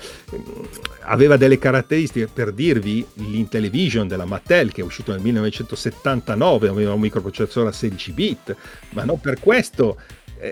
aveva 1.01 1.35
delle 1.35 1.59
caratteristiche. 1.59 2.29
Per 2.31 2.53
dirvi 2.53 3.05
l'Intellivision 3.15 4.07
della 4.07 4.23
Mattel 4.23 4.71
che 4.71 4.79
è 4.79 4.85
uscito 4.85 5.11
nel 5.11 5.19
1979 5.19 6.69
aveva 6.69 6.93
un 6.93 7.01
microprocessore 7.01 7.67
a 7.69 7.73
16 7.73 8.11
bit 8.13 8.55
ma 8.91 9.03
non 9.03 9.19
per 9.19 9.39
questo 9.41 9.97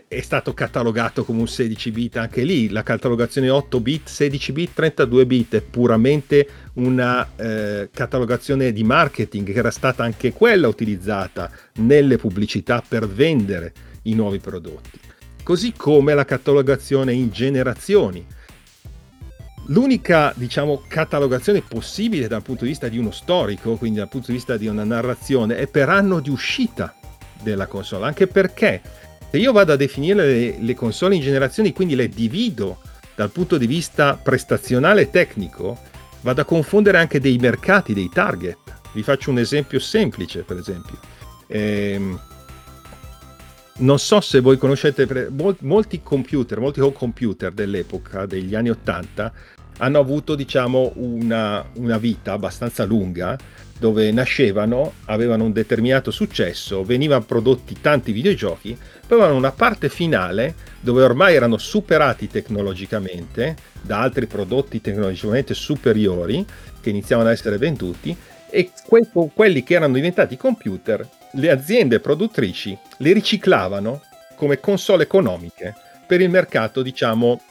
è 0.07 0.21
stato 0.21 0.53
catalogato 0.53 1.25
come 1.25 1.41
un 1.41 1.47
16 1.47 1.91
bit 1.91 2.17
anche 2.17 2.43
lì. 2.43 2.69
La 2.69 2.83
catalogazione 2.83 3.49
8 3.49 3.79
bit 3.81 4.07
16 4.07 4.51
bit 4.53 4.73
32 4.73 5.25
bit 5.25 5.55
è 5.55 5.61
puramente 5.61 6.47
una 6.73 7.27
eh, 7.35 7.89
catalogazione 7.91 8.71
di 8.71 8.83
marketing 8.83 9.51
che 9.51 9.59
era 9.59 9.71
stata 9.71 10.03
anche 10.03 10.31
quella 10.31 10.69
utilizzata 10.69 11.51
nelle 11.75 12.17
pubblicità 12.17 12.81
per 12.87 13.07
vendere 13.07 13.73
i 14.03 14.13
nuovi 14.13 14.39
prodotti. 14.39 14.99
Così 15.43 15.73
come 15.75 16.13
la 16.13 16.25
catalogazione 16.25 17.13
in 17.13 17.29
generazioni. 17.29 18.25
L'unica, 19.67 20.33
diciamo, 20.35 20.83
catalogazione 20.87 21.61
possibile 21.61 22.27
dal 22.27 22.41
punto 22.41 22.63
di 22.63 22.69
vista 22.69 22.87
di 22.87 22.97
uno 22.97 23.11
storico, 23.11 23.75
quindi 23.75 23.99
dal 23.99 24.09
punto 24.09 24.27
di 24.27 24.33
vista 24.33 24.57
di 24.57 24.67
una 24.67 24.83
narrazione, 24.83 25.57
è 25.57 25.67
per 25.67 25.89
anno 25.89 26.19
di 26.19 26.29
uscita 26.29 26.95
della 27.41 27.67
console, 27.67 28.05
anche 28.05 28.27
perché 28.27 28.81
se 29.31 29.37
io 29.37 29.53
vado 29.53 29.71
a 29.71 29.77
definire 29.77 30.25
le, 30.25 30.57
le 30.59 30.75
console 30.75 31.15
in 31.15 31.21
generazioni, 31.21 31.71
quindi 31.71 31.95
le 31.95 32.09
divido 32.09 32.79
dal 33.15 33.29
punto 33.29 33.57
di 33.57 33.65
vista 33.65 34.19
prestazionale 34.21 35.03
e 35.03 35.09
tecnico, 35.09 35.79
vado 36.21 36.41
a 36.41 36.45
confondere 36.45 36.97
anche 36.97 37.21
dei 37.21 37.37
mercati, 37.37 37.93
dei 37.93 38.09
target. 38.09 38.57
Vi 38.91 39.03
faccio 39.03 39.31
un 39.31 39.39
esempio 39.39 39.79
semplice, 39.79 40.43
per 40.43 40.57
esempio. 40.57 40.99
Ehm, 41.47 42.19
non 43.77 43.99
so 43.99 44.19
se 44.19 44.41
voi 44.41 44.57
conoscete 44.57 45.29
molti 45.61 46.01
computer, 46.03 46.59
molti 46.59 46.81
home 46.81 46.93
computer 46.93 47.53
dell'epoca, 47.53 48.25
degli 48.25 48.53
anni 48.53 48.69
80, 48.69 49.31
hanno 49.77 49.99
avuto 49.99 50.35
diciamo 50.35 50.91
una, 50.95 51.65
una 51.75 51.97
vita 51.97 52.33
abbastanza 52.33 52.83
lunga 52.83 53.37
dove 53.79 54.11
nascevano, 54.11 54.93
avevano 55.05 55.43
un 55.43 55.51
determinato 55.51 56.11
successo, 56.11 56.83
venivano 56.83 57.23
prodotti 57.23 57.81
tanti 57.81 58.11
videogiochi, 58.11 58.77
avevano 59.13 59.35
una 59.35 59.51
parte 59.51 59.89
finale 59.89 60.55
dove 60.79 61.03
ormai 61.03 61.35
erano 61.35 61.57
superati 61.57 62.27
tecnologicamente 62.27 63.55
da 63.81 63.99
altri 63.99 64.25
prodotti 64.27 64.81
tecnologicamente 64.81 65.53
superiori 65.53 66.45
che 66.79 66.89
iniziavano 66.89 67.27
ad 67.29 67.35
essere 67.35 67.57
venduti 67.57 68.15
e 68.49 68.71
que- 68.85 69.07
quelli 69.33 69.63
che 69.63 69.75
erano 69.75 69.93
diventati 69.93 70.37
computer, 70.37 71.07
le 71.33 71.49
aziende 71.49 71.99
produttrici 71.99 72.77
li 72.97 73.13
riciclavano 73.13 74.01
come 74.35 74.59
console 74.59 75.03
economiche 75.03 75.73
per 76.05 76.19
il 76.19 76.29
mercato, 76.29 76.81
diciamo, 76.81 77.41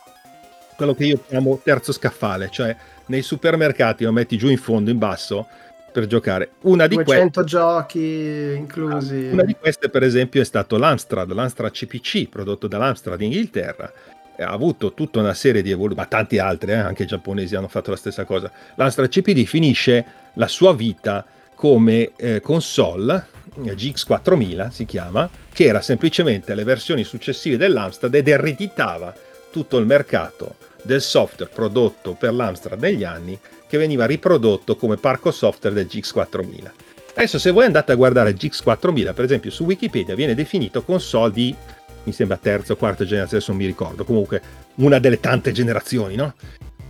quello 0.77 0.95
che 0.95 1.05
io 1.05 1.25
chiamo 1.27 1.61
terzo 1.63 1.93
scaffale, 1.93 2.49
cioè 2.51 2.75
nei 3.07 3.23
supermercati 3.23 4.05
lo 4.05 4.13
metti 4.13 4.37
giù 4.37 4.49
in 4.49 4.59
fondo, 4.59 4.91
in 4.91 4.99
basso, 4.99 5.47
per 5.91 6.07
giocare. 6.07 6.53
Una 6.63 6.87
di, 6.87 6.97
200 6.97 7.41
queste, 7.41 7.45
giochi 7.45 8.55
inclusi. 8.57 9.29
una 9.33 9.45
di 9.45 9.57
queste, 9.59 9.89
per 9.89 10.03
esempio, 10.03 10.41
è 10.41 10.45
stato 10.45 10.77
l'Amstrad, 10.77 11.33
l'Amstrad 11.33 11.71
CPC, 11.71 12.29
prodotto 12.29 12.67
dall'Amstrad 12.67 13.21
in 13.21 13.33
Inghilterra, 13.33 13.93
ha 14.39 14.51
avuto 14.51 14.95
tutta 14.95 15.19
una 15.21 15.35
serie 15.35 15.63
di 15.63 15.71
evoluzioni, 15.71 16.01
ma 16.01 16.07
tanti 16.07 16.39
altri, 16.39 16.73
eh, 16.73 16.77
anche 16.77 17.03
i 17.03 17.07
giapponesi 17.07 17.55
hanno 17.55 17.69
fatto 17.69 17.91
la 17.91 17.97
stessa 17.97 18.25
cosa. 18.25 18.51
L'Amstrad 18.77 19.09
CPD 19.09 19.45
finisce 19.45 20.05
la 20.35 20.49
sua 20.49 20.75
vita 20.75 21.25
come 21.55 22.13
eh, 22.17 22.41
console, 22.41 23.27
eh, 23.63 23.75
GX4000 23.75 24.71
si 24.71 24.85
chiama, 24.87 25.29
che 25.53 25.65
era 25.65 25.83
semplicemente 25.83 26.55
le 26.55 26.65
versioni 26.65 27.05
successive 27.05 27.57
dell'Amstrad 27.57 28.15
ed 28.15 28.29
ereditava 28.29 29.13
tutto 29.51 29.79
il 29.79 29.87
mercato 29.87 30.57
del 30.83 31.03
software 31.03 31.51
prodotto 31.53 32.15
per 32.15 32.33
l'Amstrad 32.33 32.81
negli 32.81 33.05
anni 33.05 33.39
che 33.71 33.79
veniva 33.79 34.05
riprodotto 34.05 34.75
come 34.75 34.97
parco 34.97 35.31
software 35.31 35.77
del 35.77 35.87
GX4000. 35.87 36.71
Adesso 37.15 37.39
se 37.39 37.53
voi 37.53 37.67
andate 37.67 37.93
a 37.93 37.95
guardare 37.95 38.35
GX4000, 38.35 39.15
per 39.15 39.25
esempio 39.25 39.53
su 39.53 39.63
Wikipedia 39.63 40.17
viene 40.17 40.35
definito 40.35 40.83
console 40.83 41.31
di, 41.31 41.55
mi 42.03 42.13
sembra 42.13 42.37
terza 42.37 42.73
o 42.73 42.77
quarta 42.77 43.05
generazione, 43.05 43.37
adesso 43.37 43.53
non 43.53 43.61
mi 43.61 43.69
ricordo, 43.69 44.03
comunque 44.05 44.43
una 44.77 44.99
delle 44.99 45.21
tante 45.21 45.53
generazioni, 45.53 46.17
no? 46.17 46.35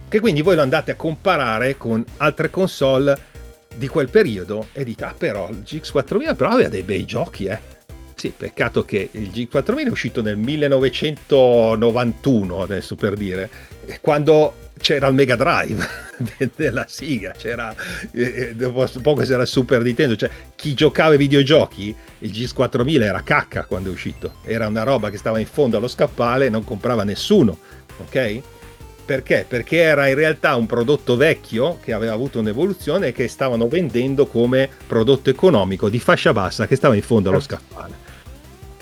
Che 0.09 0.20
quindi 0.20 0.40
voi 0.40 0.55
lo 0.55 0.62
andate 0.62 0.93
a 0.93 0.97
comparare 0.97 1.77
con 1.77 2.02
altre 2.16 2.48
console 2.48 3.19
di 3.77 3.86
quel 3.86 4.09
periodo 4.09 4.69
e 4.73 4.82
dite, 4.82 5.05
ah 5.05 5.15
però 5.16 5.51
il 5.51 5.59
GX4000 5.59 6.35
però 6.35 6.48
aveva 6.48 6.70
dei 6.70 6.82
bei 6.82 7.05
giochi, 7.05 7.44
eh. 7.44 7.59
Sì, 8.15 8.32
peccato 8.35 8.86
che 8.86 9.11
il 9.12 9.28
G4000 9.28 9.86
è 9.86 9.90
uscito 9.90 10.23
nel 10.23 10.39
1991, 10.39 12.62
adesso 12.62 12.94
per 12.94 13.16
dire, 13.16 13.51
quando 14.01 14.55
c'era 14.81 15.07
il 15.09 15.15
Mega 15.15 15.36
Drive 15.36 15.86
della 16.57 16.86
Siga, 16.89 17.32
c'era 17.36 17.74
eh, 18.12 18.55
dopo 18.55 18.89
poco 19.01 19.23
c'era 19.23 19.43
il 19.43 19.48
Super 19.48 19.82
Nintendo, 19.82 20.16
cioè 20.16 20.31
chi 20.57 20.74
giocava 20.74 21.12
ai 21.12 21.19
videogiochi, 21.19 21.94
il 22.19 22.31
GS4000 22.31 23.02
era 23.02 23.23
cacca 23.23 23.65
quando 23.65 23.90
è 23.90 23.93
uscito, 23.93 24.35
era 24.44 24.66
una 24.66 24.82
roba 24.82 25.11
che 25.11 25.19
stava 25.19 25.39
in 25.39 25.47
fondo 25.47 25.77
allo 25.77 25.89
scappale 25.89 26.47
e 26.47 26.51
non 26.51 26.65
comprava 26.65 27.05
nessuno, 27.05 27.59
ok? 27.98 28.40
Perché? 29.05 29.44
Perché 29.48 29.78
era 29.78 30.07
in 30.07 30.15
realtà 30.15 30.55
un 30.55 30.66
prodotto 30.66 31.16
vecchio 31.16 31.78
che 31.82 31.93
aveva 31.93 32.12
avuto 32.12 32.39
un'evoluzione 32.39 33.09
e 33.09 33.12
che 33.12 33.27
stavano 33.27 33.66
vendendo 33.66 34.27
come 34.27 34.69
prodotto 34.86 35.31
economico 35.31 35.89
di 35.89 35.98
fascia 35.98 36.32
bassa 36.32 36.69
che 36.69 36.77
stava 36.77 36.94
in 36.94 37.02
fondo 37.02 37.31
allo 37.31 37.40
scaffale. 37.40 37.99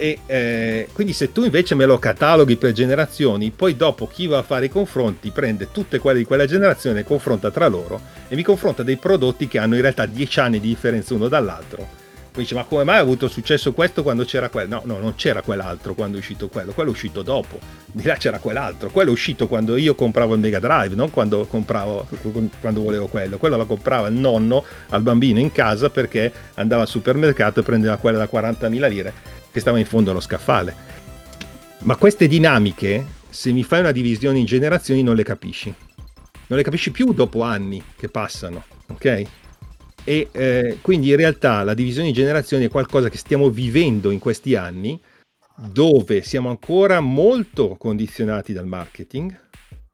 E 0.01 0.20
eh, 0.27 0.89
quindi 0.93 1.12
se 1.12 1.33
tu 1.33 1.43
invece 1.43 1.75
me 1.75 1.85
lo 1.85 1.99
cataloghi 1.99 2.57
per 2.57 2.73
generazioni, 2.73 3.51
poi 3.51 3.77
dopo 3.77 4.07
chi 4.07 4.29
va 4.29 4.39
a 4.39 4.43
fare 4.43 4.66
i 4.66 4.70
confronti 4.70 5.31
prende 5.31 5.73
tutte 5.73 5.99
quelle 5.99 6.19
di 6.19 6.25
quella 6.25 6.47
generazione, 6.47 7.03
confronta 7.03 7.51
tra 7.51 7.66
loro 7.66 8.01
e 8.29 8.37
mi 8.37 8.45
confronta 8.45 8.85
dei 8.85 8.97
prodotti 8.97 9.49
che 9.49 9.59
hanno 9.59 9.75
in 9.75 9.81
realtà 9.81 10.07
10 10.07 10.41
anni 10.41 10.61
di 10.61 10.69
differenza 10.69 11.15
uno 11.15 11.27
dall'altro 11.27 12.07
poi 12.39 12.47
dice, 12.47 12.55
ma 12.55 12.62
come 12.62 12.85
mai 12.85 12.99
ha 12.99 13.01
avuto 13.01 13.27
successo 13.27 13.73
questo 13.73 14.05
quando 14.05 14.25
c'era 14.25 14.49
quello? 14.49 14.69
No, 14.77 14.83
no, 14.85 15.01
non 15.01 15.16
c'era 15.16 15.43
quell'altro 15.43 15.95
quando 15.95 16.19
è 16.19 16.20
uscito 16.20 16.47
quello, 16.47 16.70
quello 16.70 16.91
è 16.91 16.93
uscito 16.93 17.23
dopo. 17.23 17.59
Di 17.85 18.05
là 18.05 18.15
c'era 18.15 18.39
quell'altro, 18.39 18.91
quello 18.91 19.11
è 19.11 19.12
uscito 19.12 19.49
quando 19.49 19.77
io 19.77 19.97
compravo 19.97 20.35
il 20.35 20.41
Mega 20.41 20.61
Drive, 20.61 20.95
non 20.95 21.11
quando, 21.11 21.47
compravo, 21.47 22.07
quando 22.61 22.83
volevo 22.83 23.09
quello. 23.09 23.39
Quello 23.39 23.57
lo 23.57 23.66
comprava 23.66 24.07
il 24.07 24.15
nonno 24.15 24.62
al 24.91 25.03
bambino 25.03 25.41
in 25.41 25.51
casa 25.51 25.91
perché 25.91 26.33
andava 26.55 26.83
al 26.83 26.89
supermercato 26.89 27.59
e 27.59 27.62
prendeva 27.65 27.97
quella 27.97 28.19
da 28.19 28.29
40.000 28.31 28.89
lire 28.89 29.12
che 29.51 29.61
stava 29.61 29.79
in 29.79 29.87
fondo 29.87 30.11
allo 30.11 30.20
scaffale. 30.20 30.75
Ma 31.81 31.97
queste 31.97 32.27
dinamiche, 32.27 33.05
se 33.29 33.53
mi 33.53 33.62
fai 33.62 33.81
una 33.81 33.93
divisione 33.93 34.39
in 34.39 34.45
generazioni, 34.45 35.03
non 35.03 35.15
le 35.15 35.23
capisci. 35.23 35.73
Non 36.47 36.59
le 36.59 36.65
capisci 36.65 36.91
più 36.91 37.12
dopo 37.12 37.43
anni 37.43 37.83
che 37.97 38.09
passano, 38.09 38.65
ok? 38.89 39.27
E 40.05 40.29
eh, 40.33 40.79
quindi 40.81 41.11
in 41.11 41.16
realtà 41.16 41.62
la 41.62 41.75
divisione 41.75 42.09
di 42.09 42.15
generazioni 42.15 42.65
è 42.65 42.70
qualcosa 42.70 43.11
che 43.11 43.19
stiamo 43.19 43.51
vivendo 43.51 44.11
in 44.11 44.19
questi 44.19 44.55
anni, 44.55 44.99
dove 45.55 46.23
siamo 46.23 46.49
ancora 46.49 47.01
molto 47.01 47.77
condizionati 47.77 48.53
dal 48.53 48.66
marketing, 48.66 49.39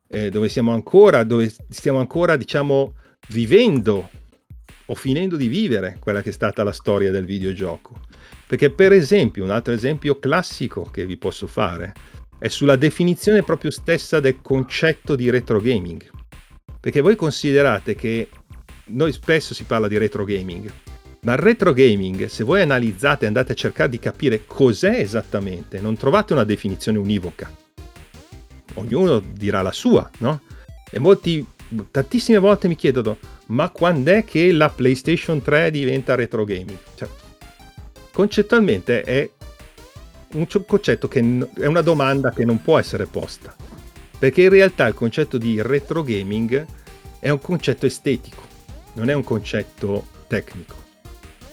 eh, 0.08 0.30
dove 0.30 0.48
siamo 0.48 0.72
ancora, 0.72 1.24
dove 1.24 1.52
stiamo 1.68 1.98
ancora, 1.98 2.36
diciamo, 2.36 2.94
vivendo 3.28 4.08
o 4.86 4.94
finendo 4.94 5.36
di 5.36 5.48
vivere 5.48 5.96
quella 5.98 6.22
che 6.22 6.28
è 6.28 6.32
stata 6.32 6.62
la 6.62 6.72
storia 6.72 7.10
del 7.10 7.24
videogioco. 7.24 8.00
Perché 8.46 8.70
per 8.70 8.92
esempio, 8.92 9.44
un 9.44 9.50
altro 9.50 9.72
esempio 9.72 10.18
classico 10.18 10.88
che 10.90 11.06
vi 11.06 11.16
posso 11.16 11.46
fare 11.46 11.92
è 12.38 12.48
sulla 12.48 12.76
definizione 12.76 13.42
proprio 13.42 13.70
stessa 13.70 14.20
del 14.20 14.40
concetto 14.42 15.16
di 15.16 15.30
retro 15.30 15.60
gaming. 15.60 16.10
Perché 16.78 17.00
voi 17.00 17.16
considerate 17.16 17.94
che 17.94 18.28
noi 18.86 19.12
spesso 19.12 19.54
si 19.54 19.64
parla 19.64 19.88
di 19.88 19.96
retro 19.96 20.24
gaming, 20.24 20.70
ma 21.20 21.32
il 21.32 21.38
retro 21.38 21.72
gaming, 21.72 22.26
se 22.26 22.44
voi 22.44 22.60
analizzate 22.60 23.24
e 23.24 23.28
andate 23.28 23.52
a 23.52 23.54
cercare 23.54 23.88
di 23.88 23.98
capire 23.98 24.44
cos'è 24.46 24.98
esattamente, 24.98 25.80
non 25.80 25.96
trovate 25.96 26.34
una 26.34 26.44
definizione 26.44 26.98
univoca. 26.98 27.50
Ognuno 28.74 29.20
dirà 29.20 29.62
la 29.62 29.72
sua, 29.72 30.08
no? 30.18 30.42
E 30.90 30.98
molti, 30.98 31.44
tantissime 31.90 32.38
volte 32.38 32.68
mi 32.68 32.76
chiedono, 32.76 33.16
ma 33.46 33.70
quando 33.70 34.12
è 34.12 34.24
che 34.24 34.52
la 34.52 34.68
PlayStation 34.68 35.40
3 35.40 35.70
diventa 35.70 36.14
retro 36.14 36.44
gaming? 36.44 36.76
Cioè, 36.94 37.08
concettualmente 38.14 39.02
è 39.02 39.28
un 40.32 40.46
concetto 40.66 41.08
che 41.08 41.20
è 41.58 41.66
una 41.66 41.82
domanda 41.82 42.30
che 42.30 42.46
non 42.46 42.62
può 42.62 42.78
essere 42.78 43.04
posta. 43.04 43.54
Perché 44.18 44.44
in 44.44 44.48
realtà 44.48 44.86
il 44.86 44.94
concetto 44.94 45.36
di 45.36 45.60
retro 45.60 46.02
gaming 46.02 46.64
è 47.18 47.28
un 47.28 47.40
concetto 47.40 47.84
estetico 47.84 48.52
non 48.94 49.10
è 49.10 49.12
un 49.12 49.22
concetto 49.22 50.06
tecnico. 50.26 50.74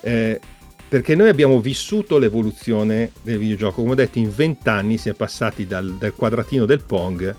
Eh, 0.02 0.40
perché 0.88 1.16
noi 1.16 1.30
abbiamo 1.30 1.60
vissuto 1.62 2.18
l'evoluzione 2.18 3.12
del 3.22 3.38
videogioco. 3.38 3.82
Come 3.82 3.92
ho 3.92 3.96
detto, 3.96 4.20
in 4.20 4.34
vent'anni 4.34 4.98
si 4.98 5.10
è 5.10 5.14
passati 5.14 5.66
dal, 5.66 5.96
dal, 5.96 6.14
quadratino 6.14 6.66
del 6.66 6.84
Pong 6.84 7.36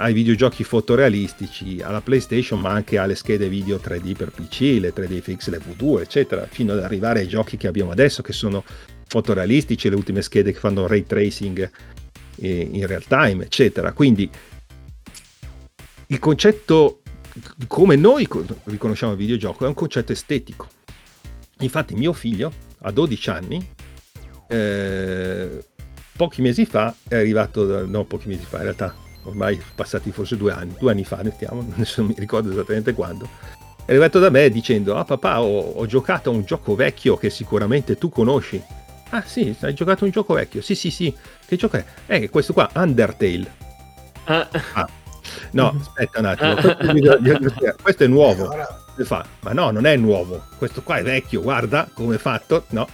ai 0.00 0.14
videogiochi 0.14 0.64
fotorealistici, 0.64 1.82
alla 1.82 2.00
PlayStation, 2.00 2.58
ma 2.58 2.70
anche 2.70 2.96
alle 2.96 3.14
schede 3.14 3.50
video 3.50 3.76
3D 3.76 4.16
per 4.16 4.30
PC, 4.30 4.78
le 4.80 4.94
3D 4.94 5.20
FX, 5.20 5.48
le 5.50 5.58
V2, 5.58 6.00
eccetera, 6.00 6.46
fino 6.46 6.72
ad 6.72 6.82
arrivare 6.82 7.20
ai 7.20 7.28
giochi 7.28 7.58
che 7.58 7.66
abbiamo 7.66 7.90
adesso, 7.90 8.22
che 8.22 8.32
sono 8.32 8.64
fotorealistici, 9.06 9.90
le 9.90 9.96
ultime 9.96 10.22
schede 10.22 10.52
che 10.52 10.58
fanno 10.58 10.86
ray 10.86 11.04
tracing 11.04 11.70
in 12.36 12.86
real 12.86 13.04
time, 13.04 13.44
eccetera. 13.44 13.92
Quindi 13.92 14.28
il 16.06 16.18
concetto 16.18 17.02
come 17.66 17.96
noi 17.96 18.26
riconosciamo 18.64 19.12
il 19.12 19.18
videogioco, 19.18 19.66
è 19.66 19.68
un 19.68 19.74
concetto 19.74 20.12
estetico. 20.12 20.66
Infatti 21.58 21.94
mio 21.94 22.14
figlio, 22.14 22.50
a 22.80 22.90
12 22.90 23.30
anni, 23.30 23.68
eh, 24.48 25.62
pochi 26.16 26.40
mesi 26.40 26.64
fa 26.64 26.94
è 27.06 27.16
arrivato, 27.16 27.86
no 27.86 28.04
pochi 28.04 28.28
mesi 28.28 28.44
fa 28.44 28.56
in 28.56 28.62
realtà, 28.62 29.08
ormai 29.24 29.60
passati 29.74 30.12
forse 30.12 30.36
due 30.36 30.52
anni, 30.52 30.74
due 30.78 30.90
anni 30.90 31.04
fa 31.04 31.20
mettiamo, 31.22 31.62
non 31.96 32.06
mi 32.06 32.14
ricordo 32.16 32.50
esattamente 32.50 32.92
quando, 32.92 33.28
è 33.84 33.90
arrivato 33.90 34.18
da 34.18 34.30
me 34.30 34.48
dicendo, 34.50 34.96
ah 34.96 35.04
papà 35.04 35.42
ho, 35.42 35.72
ho 35.72 35.86
giocato 35.86 36.30
a 36.30 36.32
un 36.32 36.44
gioco 36.44 36.74
vecchio 36.74 37.16
che 37.16 37.30
sicuramente 37.30 37.98
tu 37.98 38.08
conosci. 38.08 38.62
Ah 39.12 39.22
sì, 39.22 39.54
hai 39.60 39.74
giocato 39.74 40.04
a 40.04 40.06
un 40.06 40.12
gioco 40.12 40.34
vecchio? 40.34 40.62
Sì 40.62 40.74
sì 40.74 40.90
sì, 40.90 41.12
che 41.46 41.56
gioco 41.56 41.76
è? 41.76 41.84
Eh, 42.06 42.30
questo 42.30 42.52
qua, 42.52 42.70
Undertale. 42.74 43.58
Ah. 44.24 44.48
ah 44.74 44.88
No, 45.52 45.76
aspetta 45.80 46.20
un 46.20 46.26
attimo, 46.26 46.54
questo, 46.54 47.74
questo 47.82 48.04
è 48.04 48.06
nuovo. 48.06 48.48
Fa, 49.02 49.24
ma 49.40 49.52
no, 49.52 49.70
non 49.70 49.86
è 49.86 49.96
nuovo, 49.96 50.44
questo 50.58 50.82
qua 50.82 50.96
è 50.96 51.02
vecchio, 51.02 51.40
guarda 51.40 51.88
come 51.92 52.16
è 52.16 52.18
fatto. 52.18 52.64
No, 52.70 52.86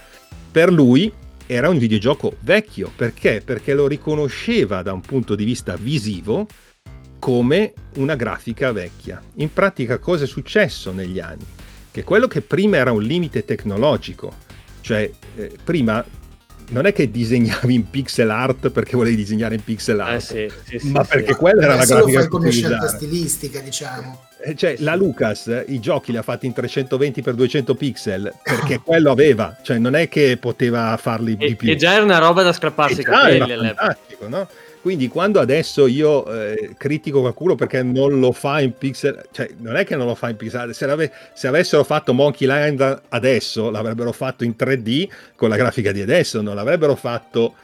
per 0.51 0.71
lui 0.71 1.11
era 1.47 1.69
un 1.69 1.77
videogioco 1.77 2.35
vecchio, 2.41 2.91
perché? 2.93 3.41
Perché 3.43 3.73
lo 3.73 3.87
riconosceva 3.87 4.81
da 4.81 4.91
un 4.91 5.01
punto 5.01 5.33
di 5.33 5.45
vista 5.45 5.75
visivo 5.77 6.45
come 7.19 7.73
una 7.95 8.15
grafica 8.15 8.71
vecchia. 8.73 9.21
In 9.35 9.51
pratica 9.51 9.97
cosa 9.97 10.25
è 10.25 10.27
successo 10.27 10.91
negli 10.91 11.19
anni? 11.19 11.45
Che 11.89 12.03
quello 12.03 12.27
che 12.27 12.41
prima 12.41 12.77
era 12.77 12.91
un 12.91 13.01
limite 13.01 13.45
tecnologico, 13.45 14.33
cioè 14.81 15.09
eh, 15.35 15.51
prima 15.63 16.05
non 16.69 16.85
è 16.85 16.93
che 16.93 17.09
disegnavi 17.09 17.73
in 17.73 17.89
pixel 17.89 18.29
art 18.29 18.69
perché 18.69 18.95
volevi 18.95 19.15
disegnare 19.15 19.55
in 19.55 19.63
pixel 19.63 19.99
art, 19.99 20.31
eh 20.33 20.49
sì, 20.65 20.79
sì, 20.79 20.89
ma 20.89 21.03
sì, 21.03 21.09
perché 21.09 21.35
quella 21.35 21.63
era 21.63 21.75
la 21.75 21.85
grafica 21.85 22.19
fai 22.19 22.27
come 22.27 22.51
scelta 22.51 22.87
stilistica, 22.87 23.59
diciamo. 23.59 24.25
Eh, 24.39 24.55
cioè, 24.55 24.75
la 24.79 24.95
Lucas 24.95 25.63
i 25.67 25.79
giochi 25.79 26.11
li 26.11 26.17
ha 26.17 26.21
fatti 26.21 26.45
in 26.45 26.53
320x200 26.55 27.75
pixel 27.75 28.33
perché 28.43 28.79
quello 28.85 29.11
aveva, 29.11 29.57
cioè 29.63 29.77
non 29.77 29.95
è 29.95 30.07
che 30.09 30.37
poteva 30.39 30.97
farli 30.97 31.35
e, 31.39 31.47
di 31.47 31.55
più. 31.55 31.69
E 31.69 31.75
già 31.75 31.93
era 31.93 32.03
una 32.03 32.19
roba 32.19 32.43
da 32.43 32.53
scrapparsi 32.53 33.01
i 33.01 33.03
capelli 33.03 33.51
all'epoca. 33.51 33.97
No? 34.27 34.47
Quindi 34.87 35.09
quando 35.09 35.41
adesso 35.41 35.85
io 35.85 36.25
eh, 36.33 36.73
critico 36.77 37.19
qualcuno 37.19 37.55
perché 37.55 37.83
non 37.83 38.21
lo 38.21 38.31
fa 38.31 38.61
in 38.61 38.71
pixel, 38.71 39.21
cioè 39.33 39.49
non 39.57 39.75
è 39.75 39.83
che 39.83 39.97
non 39.97 40.07
lo 40.07 40.15
fa 40.15 40.29
in 40.29 40.37
pixel, 40.37 40.73
se, 40.73 40.85
ave- 40.85 41.11
se 41.33 41.47
avessero 41.47 41.83
fatto 41.83 42.13
Monkey 42.13 42.47
Island 42.47 43.01
adesso 43.09 43.69
l'avrebbero 43.69 44.13
fatto 44.13 44.45
in 44.45 44.55
3D 44.57 45.09
con 45.35 45.49
la 45.49 45.57
grafica 45.57 45.91
di 45.91 46.01
adesso, 46.01 46.41
non 46.41 46.55
l'avrebbero 46.55 46.95
fatto 46.95 47.55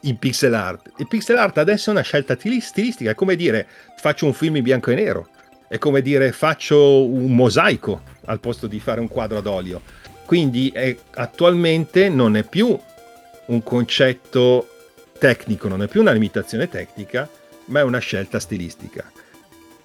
in 0.00 0.18
pixel 0.18 0.52
art. 0.52 0.90
Il 0.98 1.08
pixel 1.08 1.38
art 1.38 1.56
adesso 1.56 1.88
è 1.88 1.94
una 1.94 2.02
scelta 2.02 2.36
stilistica, 2.36 3.12
è 3.12 3.14
come 3.14 3.36
dire 3.36 3.66
faccio 3.96 4.26
un 4.26 4.34
film 4.34 4.56
in 4.56 4.64
bianco 4.64 4.90
e 4.90 4.96
nero, 4.96 5.28
è 5.66 5.78
come 5.78 6.02
dire 6.02 6.30
faccio 6.32 7.06
un 7.06 7.34
mosaico 7.34 8.02
al 8.26 8.40
posto 8.40 8.66
di 8.66 8.80
fare 8.80 9.00
un 9.00 9.08
quadro 9.08 9.38
ad 9.38 9.46
olio. 9.46 9.80
Quindi 10.26 10.68
è, 10.74 10.94
attualmente 11.14 12.10
non 12.10 12.36
è 12.36 12.42
più 12.42 12.78
un 13.46 13.62
concetto 13.62 14.68
tecnico, 15.24 15.68
non 15.68 15.82
è 15.82 15.88
più 15.88 16.02
una 16.02 16.12
limitazione 16.12 16.68
tecnica, 16.68 17.26
ma 17.68 17.80
è 17.80 17.82
una 17.82 17.98
scelta 17.98 18.38
stilistica. 18.38 19.10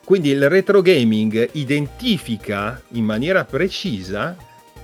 Quindi 0.04 0.32
il 0.32 0.50
retro 0.50 0.82
gaming 0.82 1.52
identifica 1.54 2.82
in 2.90 3.06
maniera 3.06 3.46
precisa 3.46 4.36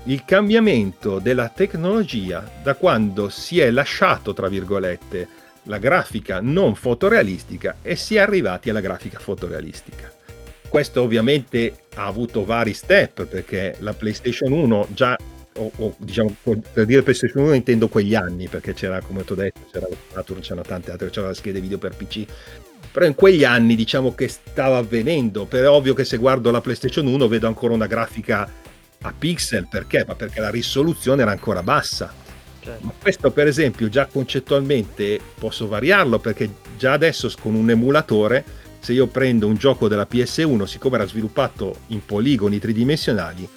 il 0.03 0.23
cambiamento 0.23 1.19
della 1.19 1.49
tecnologia 1.49 2.49
da 2.64 2.76
quando 2.76 3.27
si 3.27 3.60
è 3.60 3.69
lasciato, 3.69 4.34
tra 4.34 4.48
virgolette, 4.48 5.27
la 5.64 5.77
grafica 5.77 6.40
non 6.40 6.76
fotorealistica 6.76 7.80
e 7.82 7.98
si 7.98 8.15
è 8.15 8.19
arrivati 8.19 8.69
alla 8.69 8.80
grafica 8.80 9.19
fotorealistica. 9.19 10.10
Questo 10.69 11.02
ovviamente 11.02 11.80
ha 11.95 12.06
avuto 12.06 12.45
vari 12.45 12.73
step 12.73 13.26
perché 13.26 13.76
la 13.80 13.94
PlayStation 13.94 14.53
1 14.53 14.88
già 14.94 15.18
o, 15.57 15.72
o, 15.77 15.95
diciamo 15.98 16.36
per 16.44 16.86
dire 16.86 17.02
PlayStation 17.02 17.44
1 17.44 17.53
intendo 17.53 17.88
quegli 17.88 18.15
anni 18.15 18.48
perché 18.48 18.73
c'era 18.73 18.99
come 19.02 19.23
ti 19.23 19.32
ho 19.32 19.36
detto 19.36 19.61
c'era 19.72 19.88
la 19.90 19.95
Saturn 20.14 20.41
c'erano 20.41 20.64
tante 20.64 20.91
altre 20.91 21.10
c'era 21.10 21.27
la 21.27 21.34
scheda 21.34 21.60
video 21.60 21.77
per 21.77 21.95
PC 21.95 22.26
però 22.91 23.06
in 23.06 23.15
quegli 23.15 23.44
anni 23.44 23.76
diciamo 23.76 24.14
che 24.14 24.27
stava 24.27 24.77
avvenendo 24.77 25.45
per 25.45 25.68
ovvio 25.68 25.94
che 25.94 26.03
se 26.03 26.18
guardo 26.18 26.52
la 26.52 26.61
PlayStation 26.61 27.07
1 27.07 27.27
vedo 27.27 27.48
ancora 27.48 27.73
una 27.73 27.88
grafica 27.88 28.49
a 29.02 29.14
pixel 29.18 29.68
perché? 29.69 30.03
Ma 30.06 30.15
perché 30.15 30.40
la 30.40 30.49
risoluzione 30.49 31.22
era 31.22 31.32
ancora 31.32 31.64
bassa 31.64 32.11
certo. 32.61 32.86
ma 32.86 32.94
questo 32.99 33.32
per 33.32 33.48
esempio 33.48 33.88
già 33.88 34.07
concettualmente 34.07 35.19
posso 35.40 35.68
variarlo 35.68 36.19
perché 36.19 36.49
già 36.77 36.91
adesso 36.91 37.32
con 37.40 37.56
un 37.56 37.69
emulatore 37.69 38.44
se 38.80 38.94
io 38.94 39.07
prendo 39.07 39.48
un 39.48 39.56
gioco 39.56 39.88
della 39.88 40.07
PS1 40.10 40.64
siccome 40.64 40.95
era 40.95 41.07
sviluppato 41.07 41.77
in 41.88 42.03
poligoni 42.06 42.60
tridimensionali 42.60 43.48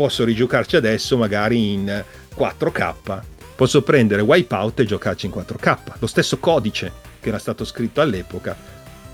posso 0.00 0.24
rigiocarci 0.24 0.76
adesso 0.76 1.18
magari 1.18 1.74
in 1.74 2.04
4K. 2.34 3.20
Posso 3.54 3.82
prendere 3.82 4.22
Wipeout 4.22 4.80
e 4.80 4.86
giocarci 4.86 5.26
in 5.26 5.32
4K. 5.32 5.76
Lo 5.98 6.06
stesso 6.06 6.38
codice 6.38 6.90
che 7.20 7.28
era 7.28 7.38
stato 7.38 7.66
scritto 7.66 8.00
all'epoca. 8.00 8.56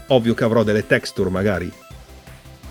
Ovvio 0.06 0.32
che 0.34 0.44
avrò 0.44 0.62
delle 0.62 0.86
texture 0.86 1.28
magari 1.28 1.68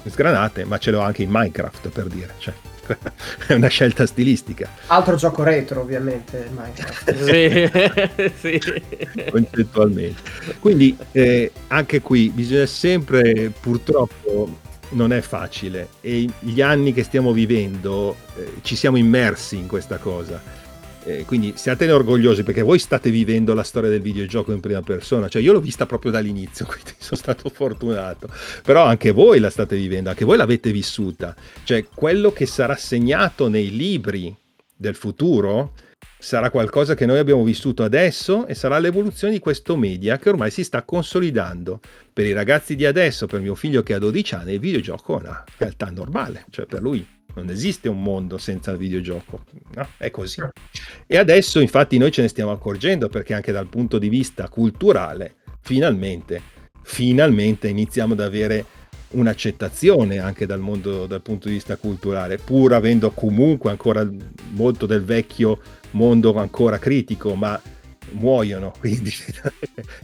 sgranate, 0.06 0.64
ma 0.64 0.78
ce 0.78 0.92
l'ho 0.92 1.02
anche 1.02 1.24
in 1.24 1.30
Minecraft 1.30 1.90
per 1.90 2.06
dire. 2.06 2.36
Cioè, 2.38 2.54
è 3.48 3.54
una 3.54 3.68
scelta 3.68 4.06
stilistica. 4.06 4.70
Altro 4.88 5.18
gioco 5.18 5.44
retro, 5.44 5.82
ovviamente, 5.82 6.50
Minecraft. 6.56 7.20
sì, 8.32 8.60
sì. 8.62 9.30
Concettualmente. 9.30 10.22
Quindi 10.60 10.96
eh, 11.12 11.52
anche 11.68 12.00
qui 12.00 12.30
bisogna 12.30 12.66
sempre, 12.66 13.52
purtroppo, 13.60 14.60
non 14.90 15.12
è 15.14 15.22
facile. 15.22 15.90
E 16.02 16.28
gli 16.40 16.62
anni 16.62 16.94
che 16.94 17.04
stiamo 17.04 17.32
vivendo 17.32 18.16
eh, 18.36 18.54
ci 18.62 18.76
siamo 18.76 18.98
immersi 18.98 19.58
in 19.58 19.68
questa 19.68 19.98
cosa. 19.98 20.64
Eh, 21.08 21.24
quindi 21.26 21.54
siatene 21.56 21.92
orgogliosi 21.92 22.42
perché 22.42 22.64
voi 22.64 22.80
state 22.80 23.12
vivendo 23.12 23.54
la 23.54 23.62
storia 23.62 23.92
del 23.92 24.02
videogioco 24.02 24.52
in 24.52 24.60
prima 24.60 24.82
persona, 24.82 25.28
cioè 25.28 25.40
io 25.40 25.54
l'ho 25.54 25.60
vista 25.60 25.86
proprio 25.86 26.10
dall'inizio, 26.10 26.66
quindi 26.70 26.94
sono 26.98 27.20
stato 27.20 27.48
fortunato, 27.50 28.28
però 28.64 28.86
anche 28.86 29.12
voi 29.12 29.40
la 29.40 29.52
state 29.52 29.76
vivendo, 29.76 30.10
anche 30.10 30.26
voi 30.26 30.36
l'avete 30.36 30.72
vissuta, 30.72 31.36
cioè 31.64 31.86
quello 31.94 32.32
che 32.32 32.48
sarà 32.48 32.76
segnato 32.76 33.48
nei 33.50 33.70
libri 33.76 34.36
del 34.76 34.96
futuro 34.96 35.74
sarà 36.18 36.50
qualcosa 36.50 36.96
che 36.96 37.06
noi 37.06 37.20
abbiamo 37.20 37.44
vissuto 37.44 37.84
adesso 37.84 38.48
e 38.48 38.56
sarà 38.56 38.80
l'evoluzione 38.80 39.34
di 39.34 39.40
questo 39.40 39.76
media 39.78 40.18
che 40.18 40.30
ormai 40.30 40.52
si 40.52 40.64
sta 40.64 40.84
consolidando. 40.84 41.80
Per 42.12 42.26
i 42.26 42.34
ragazzi 42.34 42.76
di 42.76 42.86
adesso, 42.86 43.28
per 43.28 43.42
mio 43.42 43.56
figlio 43.56 43.84
che 43.84 43.94
ha 43.94 44.00
12 44.00 44.36
anni, 44.36 44.54
il 44.54 44.60
videogioco 44.60 45.18
è 45.18 45.22
una 45.22 45.44
realtà 45.58 45.90
normale, 45.90 46.46
cioè 46.50 46.66
per 46.66 46.82
lui 46.82 47.06
non 47.36 47.50
esiste 47.50 47.90
un 47.90 48.02
mondo 48.02 48.38
senza 48.38 48.72
il 48.72 48.78
videogioco, 48.78 49.44
no? 49.74 49.88
È 49.98 50.10
così. 50.10 50.42
E 51.06 51.18
adesso 51.18 51.60
infatti 51.60 51.98
noi 51.98 52.12
ce 52.12 52.22
ne 52.22 52.28
stiamo 52.28 52.52
accorgendo 52.52 53.10
perché 53.10 53.34
anche 53.34 53.52
dal 53.52 53.68
punto 53.68 54.00
di 54.00 54.10
vista 54.10 54.48
culturale, 54.48 55.36
finalmente, 55.62 56.42
finalmente 56.82 57.68
iniziamo 57.68 58.14
ad 58.14 58.22
avere 58.22 58.66
un'accettazione 59.16 60.20
anche 60.20 60.46
dal 60.46 60.60
mondo 60.60 61.06
dal 61.06 61.22
punto 61.22 61.48
di 61.48 61.56
vista 61.56 61.78
culturale, 61.78 62.38
pur 62.38 62.74
avendo 62.74 63.12
comunque 63.12 63.72
ancora 63.72 64.08
molto 64.52 64.86
del 64.86 65.04
vecchio 65.04 65.60
mondo 65.92 66.34
ancora 66.36 66.78
critico, 66.78 67.36
ma 67.36 67.60
muoiono, 68.12 68.74
quindi 68.80 69.12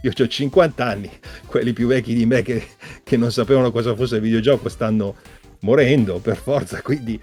io 0.01 0.11
ho 0.17 0.27
50 0.27 0.85
anni, 0.85 1.09
quelli 1.45 1.73
più 1.73 1.87
vecchi 1.87 2.13
di 2.13 2.25
me 2.25 2.41
che, 2.41 2.63
che 3.03 3.17
non 3.17 3.31
sapevano 3.31 3.71
cosa 3.71 3.95
fosse 3.95 4.15
il 4.15 4.21
videogioco 4.21 4.69
stanno 4.69 5.15
morendo 5.59 6.19
per 6.19 6.37
forza, 6.37 6.81
quindi 6.81 7.19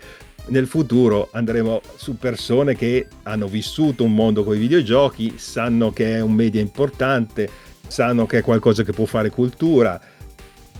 nel 0.49 0.67
futuro 0.67 1.29
andremo 1.33 1.81
su 1.97 2.17
persone 2.17 2.75
che 2.75 3.07
hanno 3.25 3.49
vissuto 3.49 4.05
un 4.05 4.15
mondo 4.15 4.45
con 4.45 4.55
i 4.55 4.59
videogiochi, 4.59 5.35
sanno 5.37 5.93
che 5.93 6.17
è 6.17 6.21
un 6.21 6.33
media 6.33 6.61
importante, 6.61 7.49
sanno 7.87 8.27
che 8.27 8.39
è 8.39 8.43
qualcosa 8.43 8.83
che 8.83 8.93
può 8.93 9.05
fare 9.05 9.31
cultura 9.31 10.01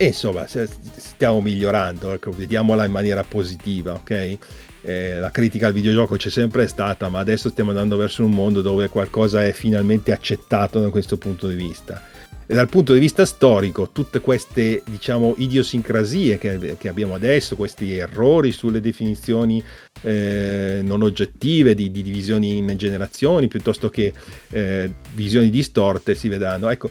e 0.01 0.05
insomma 0.05 0.47
stiamo 0.47 1.41
migliorando, 1.41 2.13
ecco, 2.13 2.31
vediamola 2.31 2.85
in 2.85 2.91
maniera 2.91 3.25
positiva, 3.25 3.95
ok? 3.95 4.37
Eh, 4.81 5.19
la 5.19 5.29
critica 5.29 5.67
al 5.67 5.73
videogioco 5.73 6.15
c'è 6.15 6.29
sempre 6.29 6.67
stata, 6.67 7.09
ma 7.09 7.19
adesso 7.19 7.49
stiamo 7.49 7.71
andando 7.71 7.97
verso 7.97 8.23
un 8.23 8.31
mondo 8.31 8.61
dove 8.61 8.87
qualcosa 8.87 9.45
è 9.45 9.51
finalmente 9.51 10.13
accettato 10.13 10.79
da 10.79 10.89
questo 10.89 11.17
punto 11.17 11.49
di 11.49 11.55
vista. 11.55 12.01
E 12.45 12.53
dal 12.53 12.69
punto 12.69 12.93
di 12.93 12.99
vista 12.99 13.25
storico, 13.25 13.89
tutte 13.91 14.21
queste 14.21 14.83
diciamo 14.85 15.33
idiosincrasie 15.35 16.37
che, 16.37 16.77
che 16.79 16.87
abbiamo 16.87 17.15
adesso, 17.15 17.57
questi 17.57 17.97
errori 17.97 18.53
sulle 18.53 18.79
definizioni 18.79 19.61
eh, 19.99 20.79
non 20.81 21.01
oggettive 21.01 21.75
di, 21.75 21.91
di, 21.91 22.01
divisioni 22.01 22.55
in 22.55 22.73
generazioni 22.77 23.49
piuttosto 23.49 23.89
che 23.89 24.13
eh, 24.51 24.93
visioni 25.13 25.49
distorte, 25.49 26.15
si 26.15 26.29
vedranno. 26.29 26.69
Ecco, 26.69 26.89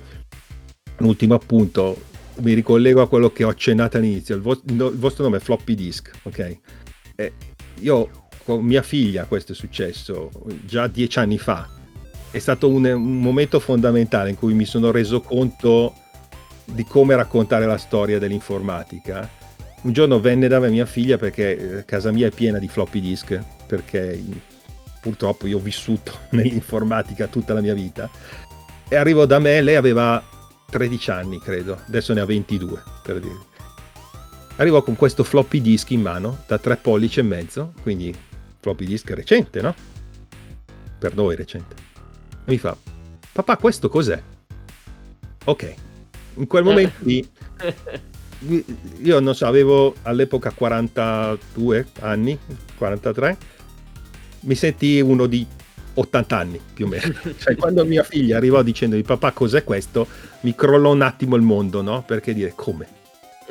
un 0.99 1.07
ultimo 1.07 1.35
appunto, 1.35 2.03
mi 2.41 2.53
ricollego 2.55 3.03
a 3.03 3.09
quello 3.09 3.31
che 3.31 3.45
ho 3.45 3.49
accennato 3.49 3.97
all'inizio. 3.97 4.35
Il, 4.35 4.43
vo- 4.43 4.61
il 4.65 4.97
vostro 4.97 5.25
nome 5.25 5.39
è 5.39 5.41
floppy 5.41 5.75
disk, 5.75 6.11
ok? 6.23 6.59
Eh, 7.17 7.33
io 7.81 8.27
con 8.45 8.65
mia 8.65 8.83
figlia 8.83 9.25
questo 9.25 9.53
è 9.53 9.55
successo 9.55 10.31
già 10.65 10.87
dieci 10.87 11.19
anni 11.19 11.39
fa. 11.39 11.69
È 12.31 12.39
stato 12.39 12.69
un, 12.69 12.85
un, 12.85 13.21
momento 13.21 13.61
fondamentale 13.61 14.31
in 14.31 14.37
cui 14.37 14.55
mi 14.55 14.65
sono 14.65 14.91
reso 14.91 15.21
conto 15.21 15.95
di 16.65 16.85
come 16.85 17.15
raccontare 17.15 17.67
la 17.67 17.79
storia 17.79 18.19
dell'informatica. 18.19 19.29
Un 19.83 19.93
giorno 19.93 20.21
venne 20.21 20.49
da 20.49 20.59
me 20.59 20.71
mia 20.71 20.87
figlia 20.87 21.17
perché 21.17 21.79
eh, 21.79 21.85
casa 21.85 22.11
mia 22.11 22.27
è 22.27 22.31
piena 22.31 22.59
di 22.59 22.69
floppy 22.69 23.01
disk, 23.01 23.39
perché 23.67 24.23
purtroppo 25.01 25.47
io 25.47 25.57
ho 25.59 25.61
vissuto 25.61 26.13
nell'informatica 26.31 27.27
tutta 27.27 27.55
la 27.55 27.61
mia 27.61 27.75
vita. 27.75 28.11
E 28.89 28.97
arrivò 28.97 29.27
da 29.27 29.39
me, 29.39 29.61
lei 29.61 29.77
aveva 29.77 30.23
13 30.71 31.11
anni 31.11 31.41
credo, 31.41 31.79
adesso 31.87 32.13
ne 32.13 32.21
ha 32.21 32.27
22 32.27 32.83
per 33.03 33.21
dire 33.21 33.57
arrivò 34.59 34.83
con 34.83 34.97
questo 34.97 35.25
floppy 35.25 35.61
disk 35.61 35.91
in 35.91 36.01
mano 36.01 36.43
da 36.47 36.59
3 36.59 36.77
pollici 36.77 37.21
e 37.21 37.23
mezzo, 37.23 37.73
quindi 37.83 38.15
floppy 38.61 38.85
disk 38.85 39.11
recente, 39.11 39.61
no? 39.61 39.75
Per 40.99 41.15
noi 41.15 41.37
recente. 41.37 41.75
E 42.45 42.51
mi 42.51 42.59
fa, 42.59 42.77
papà 43.33 43.57
questo 43.57 43.89
cos'è? 43.89 44.21
Ok, 45.45 45.75
in 46.35 46.47
quel 46.47 46.65
momento 46.65 46.97
lì, 47.05 47.27
io 49.03 49.21
non 49.21 49.35
so, 49.35 49.47
avevo 49.47 49.95
all'epoca 50.03 50.51
42 50.51 51.87
anni, 52.01 52.39
43, 52.77 53.37
mi 54.41 54.55
sentì 54.55 55.01
uno 55.01 55.27
di 55.27 55.47
80 55.99 56.37
anni 56.37 56.61
più 56.75 56.87
o 56.87 56.89
meno. 56.89 57.15
Cioè, 57.39 57.57
quando 57.57 57.85
mia 57.85 58.03
figlia 58.03 58.37
arrivò 58.37 58.63
dicendomi 58.63 59.03
papà 59.03 59.33
cos'è 59.33 59.65
questo, 59.65 60.07
mi 60.41 60.55
crollò 60.55 60.93
un 60.93 61.03
attimo 61.03 61.37
il 61.37 61.43
mondo, 61.43 61.83
no? 61.83 62.03
Perché 62.07 62.33
dire 62.33 62.53
come? 62.55 62.97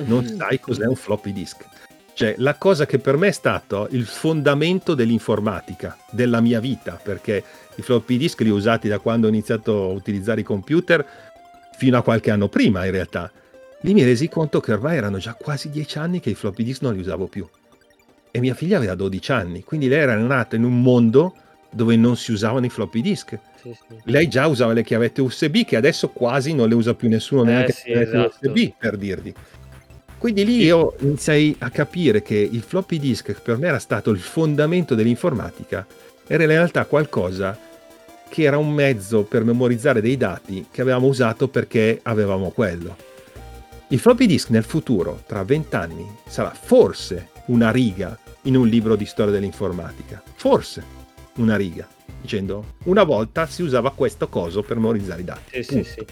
non 0.06 0.26
sai 0.26 0.60
cos'è 0.60 0.86
un 0.86 0.96
floppy 0.96 1.34
disk. 1.34 1.66
Cioè, 2.14 2.36
la 2.38 2.56
cosa 2.56 2.86
che 2.86 2.98
per 2.98 3.16
me 3.16 3.28
è 3.28 3.32
stato 3.32 3.88
il 3.92 4.06
fondamento 4.06 4.96
dell'informatica, 4.96 5.98
della 6.10 6.42
mia 6.42 6.60
vita, 6.60 7.00
perché 7.02 7.44
i 7.76 7.82
floppy 7.82 8.18
disk 8.18 8.42
li 8.42 8.50
ho 8.50 8.56
usati 8.56 8.88
da 8.88 9.00
quando 9.00 9.28
ho 9.28 9.30
iniziato 9.30 9.84
a 9.84 9.92
utilizzare 9.92 10.42
i 10.42 10.44
computer 10.44 11.06
fino 11.78 11.98
a 11.98 12.02
qualche 12.02 12.32
anno 12.32 12.48
prima, 12.48 12.86
in 12.86 12.92
realtà. 12.92 13.32
Lì 13.82 13.94
mi 13.94 14.04
resi 14.04 14.28
conto 14.30 14.60
che 14.60 14.74
ormai 14.74 14.98
erano 14.98 15.20
già 15.20 15.36
quasi 15.36 15.70
dieci 15.70 16.00
anni 16.00 16.20
che 16.20 16.32
i 16.32 16.36
floppy 16.36 16.64
disk 16.64 16.82
non 16.82 16.94
li 16.94 17.00
usavo 17.00 17.28
più. 17.28 17.48
E 18.32 18.40
mia 18.40 18.56
figlia 18.56 18.78
aveva 18.78 18.96
12 18.96 19.32
anni, 19.32 19.64
quindi 19.64 19.88
lei 19.88 20.00
era 20.00 20.16
nata 20.16 20.56
in 20.56 20.64
un 20.64 20.82
mondo 20.82 21.36
dove 21.70 21.96
non 21.96 22.16
si 22.18 22.32
usavano 22.32 22.66
i 22.66 22.70
floppy 22.70 23.02
disk. 23.02 23.40
Sì, 23.62 23.74
sì. 23.74 23.96
Lei 24.04 24.28
già 24.28 24.48
usava 24.48 24.74
le 24.74 24.84
chiavette 24.84 25.22
USB 25.22 25.64
che 25.64 25.76
adesso 25.76 26.10
quasi 26.10 26.54
non 26.54 26.68
le 26.68 26.76
usa 26.76 26.94
più 26.94 27.10
nessuno, 27.10 27.44
eh, 27.44 27.46
neanche 27.46 27.72
sì, 27.72 27.94
le 27.94 28.02
esatto. 28.02 28.36
USB 28.40 28.74
per 28.78 28.98
dirvi. 28.98 29.34
Quindi 30.18 30.46
lì 30.46 30.64
io 30.64 30.96
iniziai 31.00 31.56
a 31.60 31.70
capire 31.70 32.24
che 32.24 32.36
il 32.36 32.62
floppy 32.62 32.98
disk, 32.98 33.26
che 33.26 33.34
per 33.34 33.58
me 33.58 33.68
era 33.68 33.80
stato 33.80 34.10
il 34.10 34.20
fondamento 34.20 34.96
dell'informatica, 34.96 35.86
era 36.26 36.44
in 36.44 36.50
realtà 36.50 36.86
qualcosa 36.86 37.58
che 38.28 38.44
era 38.44 38.58
un 38.58 38.74
mezzo 38.74 39.24
per 39.24 39.44
memorizzare 39.44 40.02
dei 40.02 40.18
dati 40.18 40.68
che 40.72 40.82
avevamo 40.82 41.08
usato 41.08 41.48
perché 41.48 42.00
avevamo 42.04 42.50
quello. 42.50 42.96
Il 43.90 44.00
floppy 44.00 44.26
disk 44.26 44.50
nel 44.50 44.64
futuro, 44.64 45.22
tra 45.26 45.44
vent'anni, 45.44 46.06
sarà 46.28 46.52
forse 46.52 47.30
una 47.46 47.72
riga 47.72 48.18
in 48.44 48.56
un 48.56 48.68
libro 48.68 48.96
di 48.96 49.06
storia 49.06 49.32
dell'informatica. 49.32 50.22
Forse 50.36 50.84
una 51.38 51.56
riga, 51.56 51.88
dicendo 52.22 52.76
una 52.86 53.04
volta 53.04 53.48
si 53.48 53.64
usava 53.64 53.92
questo 53.92 54.28
coso 54.28 54.62
per 54.62 54.78
memorizzare 54.78 55.22
i 55.22 55.26
dati. 55.26 55.64
Sì, 55.64 55.64
sì, 55.64 55.84
sì. 55.84 56.06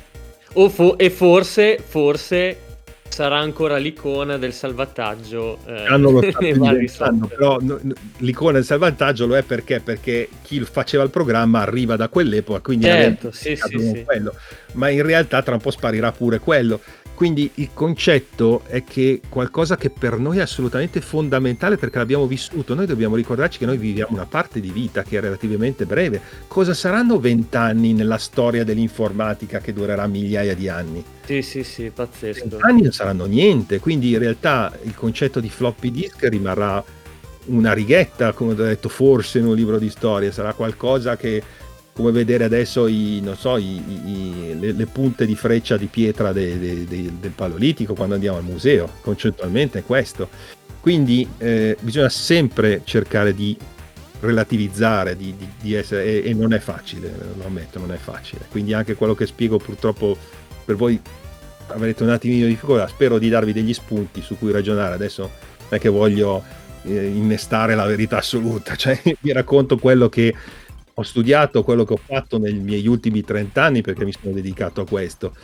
O 0.53 0.69
fo- 0.69 0.97
e 0.97 1.09
forse, 1.09 1.79
forse 1.85 2.65
sarà 3.07 3.37
ancora 3.37 3.77
l'icona 3.77 4.37
del 4.37 4.51
salvataggio 4.51 5.59
eh, 5.65 5.85
hanno 5.85 6.09
lo 6.09 6.21
stanno 6.87 7.27
però 7.27 7.59
no, 7.61 7.79
no, 7.81 7.93
l'icona 8.17 8.53
del 8.53 8.65
salvataggio 8.65 9.25
lo 9.25 9.37
è 9.37 9.43
perché 9.43 9.79
perché 9.79 10.27
chi 10.41 10.59
faceva 10.61 11.03
il 11.03 11.11
programma 11.11 11.61
arriva 11.61 11.95
da 11.95 12.09
quell'epoca 12.09 12.59
quindi 12.59 12.85
certo, 12.85 13.31
sì, 13.31 13.55
sì, 13.55 13.79
sì. 13.79 14.03
quello 14.03 14.33
ma 14.73 14.89
in 14.89 15.03
realtà 15.03 15.41
tra 15.43 15.53
un 15.53 15.61
po' 15.61 15.71
sparirà 15.71 16.11
pure 16.11 16.39
quello 16.39 16.81
quindi 17.15 17.49
il 17.55 17.69
concetto 17.73 18.63
è 18.65 18.83
che 18.83 19.21
qualcosa 19.29 19.77
che 19.77 19.89
per 19.89 20.19
noi 20.19 20.39
è 20.39 20.41
assolutamente 20.41 20.99
fondamentale 20.99 21.77
perché 21.77 21.97
l'abbiamo 21.97 22.27
vissuto, 22.27 22.75
noi 22.75 22.85
dobbiamo 22.85 23.15
ricordarci 23.15 23.57
che 23.57 23.65
noi 23.65 23.77
viviamo 23.77 24.13
una 24.13 24.25
parte 24.25 24.59
di 24.59 24.69
vita 24.69 25.01
che 25.01 25.17
è 25.17 25.21
relativamente 25.21 25.85
breve. 25.85 26.21
Cosa 26.47 26.73
saranno 26.73 27.17
vent'anni 27.17 27.93
nella 27.93 28.17
storia 28.17 28.65
dell'informatica 28.65 29.59
che 29.59 29.71
durerà 29.71 30.05
migliaia 30.07 30.53
di 30.53 30.67
anni? 30.67 31.03
Sì, 31.25 31.41
sì, 31.41 31.63
sì, 31.63 31.89
pazzesco. 31.89 32.47
Vent'anni 32.49 32.81
non 32.81 32.91
saranno 32.91 33.25
niente, 33.25 33.79
quindi 33.79 34.11
in 34.11 34.19
realtà 34.19 34.77
il 34.83 34.93
concetto 34.93 35.39
di 35.39 35.49
floppy 35.49 35.91
disk 35.91 36.27
rimarrà 36.27 36.83
una 37.45 37.73
righetta, 37.73 38.33
come 38.33 38.51
ho 38.51 38.55
detto, 38.55 38.89
forse 38.89 39.39
in 39.39 39.45
un 39.45 39.55
libro 39.55 39.77
di 39.77 39.89
storia, 39.89 40.31
sarà 40.31 40.53
qualcosa 40.53 41.15
che 41.15 41.41
come 41.95 42.11
vedere 42.11 42.43
adesso 42.43 42.87
i, 42.87 43.23
so, 43.37 43.55
i, 43.55 43.81
i, 44.05 44.59
le, 44.59 44.73
le, 44.73 44.85
punte 44.85 45.25
di 45.25 45.33
freccia 45.33 45.77
di 45.77 45.85
pietra 45.85 46.33
de, 46.33 46.59
de, 46.59 46.83
de, 46.83 47.11
del 47.21 47.31
Paleolitico 47.31 47.93
quando 47.93 48.15
andiamo 48.15 48.35
al 48.37 48.43
museo, 48.43 48.89
concettualmente 48.99 49.79
è 49.79 49.83
questo. 49.85 50.27
Quindi 50.81 51.25
eh, 51.37 51.77
bisogna 51.79 52.09
sempre 52.09 52.81
cercare 52.83 53.33
di 53.33 53.57
relativizzare, 54.19 55.15
di, 55.15 55.35
di, 55.37 55.47
di 55.61 55.73
essere, 55.73 56.03
e, 56.03 56.29
e, 56.29 56.33
non 56.33 56.51
è 56.51 56.59
facile, 56.59 57.13
lo 57.37 57.45
ammetto, 57.45 57.79
non 57.79 57.93
è 57.93 57.97
facile. 57.97 58.45
Quindi 58.51 58.73
anche 58.73 58.95
quello 58.95 59.15
che 59.15 59.25
spiego 59.25 59.57
purtroppo 59.57 60.17
per 60.65 60.75
voi 60.75 60.99
avrete 61.67 62.03
un 62.03 62.09
attimino 62.09 62.45
di 62.45 62.51
difficoltà, 62.51 62.89
spero 62.89 63.17
di 63.17 63.29
darvi 63.29 63.53
degli 63.53 63.73
spunti 63.73 64.21
su 64.21 64.37
cui 64.37 64.51
ragionare, 64.51 64.95
adesso 64.95 65.21
non 65.21 65.69
è 65.69 65.79
che 65.79 65.87
voglio 65.89 66.43
eh, 66.83 67.05
innestare 67.07 67.73
la 67.73 67.85
verità 67.85 68.17
assoluta, 68.17 68.75
cioè 68.77 68.99
vi 69.21 69.31
racconto 69.31 69.77
quello 69.77 70.09
che 70.09 70.35
ho 70.97 71.03
studiato 71.03 71.63
quello 71.63 71.83
che 71.83 71.93
ho 71.93 71.97
fatto 71.97 72.37
nei 72.37 72.53
miei 72.53 72.87
ultimi 72.87 73.21
30 73.21 73.61
anni 73.61 73.81
perché 73.81 74.05
mi 74.05 74.13
sono 74.13 74.33
dedicato 74.33 74.81
a 74.81 74.85
questo, 74.85 75.35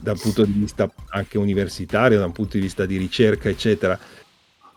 da 0.00 0.12
un 0.12 0.18
punto 0.18 0.44
di 0.44 0.52
vista 0.52 0.90
anche 1.10 1.38
universitario, 1.38 2.18
da 2.18 2.26
un 2.26 2.32
punto 2.32 2.56
di 2.56 2.62
vista 2.62 2.86
di 2.86 2.96
ricerca, 2.96 3.48
eccetera. 3.48 3.98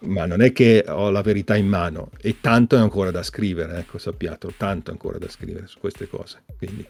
Ma 0.02 0.26
non 0.26 0.42
è 0.42 0.54
che 0.54 0.86
ho 0.88 1.10
la 1.10 1.22
verità 1.22 1.58
in 1.58 1.68
mano 1.68 2.12
e 2.22 2.40
tanto 2.40 2.78
è 2.78 2.80
ancora 2.80 3.12
da 3.12 3.24
scrivere, 3.24 3.80
ecco, 3.80 3.98
sappiate, 3.98 4.48
tanto 4.56 4.92
ancora 4.92 5.18
da 5.18 5.28
scrivere 5.28 5.68
su 5.68 5.80
queste 5.80 6.08
cose. 6.08 6.44
Quindi. 6.58 6.88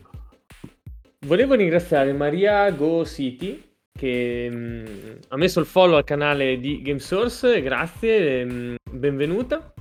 Volevo 1.26 1.56
ringraziare 1.56 2.14
Maria 2.14 2.70
Go 2.72 3.06
City 3.06 3.68
che 3.92 4.50
mh, 4.50 4.56
mm, 4.56 4.86
ha 5.30 5.38
messo 5.38 5.60
il 5.60 5.66
follow 5.66 5.98
al 5.98 6.04
canale 6.04 6.60
di 6.60 6.82
GameSource, 6.82 7.62
grazie, 7.62 8.46
mh, 8.46 8.52
mm, 8.52 8.76
benvenuta. 8.92 9.74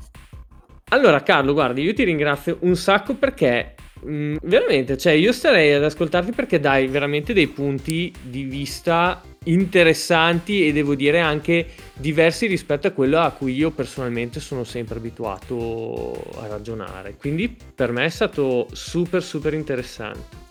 Allora, 0.90 1.22
Carlo, 1.22 1.52
guardi, 1.52 1.82
io 1.82 1.92
ti 1.92 2.02
ringrazio 2.04 2.56
un 2.60 2.74
sacco 2.74 3.14
perché 3.14 3.74
mh, 4.00 4.10
mm, 4.10 4.36
veramente, 4.42 4.96
cioè, 4.96 5.12
io 5.12 5.32
starei 5.32 5.74
ad 5.74 5.84
ascoltarti 5.84 6.32
perché 6.32 6.60
dai 6.60 6.86
veramente 6.86 7.34
dei 7.34 7.48
punti 7.48 8.12
di 8.22 8.44
vista 8.44 9.20
interessanti 9.44 10.66
e 10.66 10.72
devo 10.72 10.94
dire 10.94 11.20
anche 11.20 11.66
diversi 11.94 12.46
rispetto 12.46 12.86
a 12.86 12.90
quello 12.92 13.18
a 13.18 13.30
cui 13.30 13.54
io 13.54 13.70
personalmente 13.70 14.40
sono 14.40 14.64
sempre 14.64 14.96
abituato 14.96 16.12
a 16.40 16.46
ragionare. 16.46 17.16
Quindi 17.18 17.54
per 17.74 17.92
me 17.92 18.06
è 18.06 18.10
stato 18.10 18.68
super 18.72 19.22
super 19.22 19.52
interessante. 19.52 20.46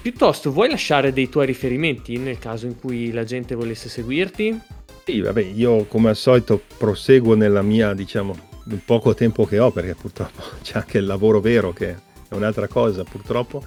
Piuttosto, 0.00 0.50
vuoi 0.50 0.68
lasciare 0.68 1.12
dei 1.12 1.28
tuoi 1.28 1.46
riferimenti 1.46 2.16
nel 2.16 2.38
caso 2.40 2.66
in 2.66 2.76
cui 2.76 3.12
la 3.12 3.22
gente 3.22 3.54
volesse 3.54 3.88
seguirti? 3.88 4.60
Sì, 5.04 5.20
vabbè, 5.20 5.40
io 5.40 5.84
come 5.84 6.08
al 6.08 6.16
solito 6.16 6.60
proseguo 6.76 7.36
nella 7.36 7.62
mia, 7.62 7.94
diciamo, 7.94 8.50
il 8.64 8.80
poco 8.84 9.14
tempo 9.14 9.44
che 9.46 9.58
ho, 9.58 9.70
perché 9.70 9.94
purtroppo 9.94 10.42
c'è 10.62 10.78
anche 10.78 10.98
il 10.98 11.06
lavoro 11.06 11.40
vero 11.40 11.72
che 11.72 11.96
è 12.32 12.34
un'altra 12.34 12.66
cosa 12.66 13.04
purtroppo, 13.04 13.62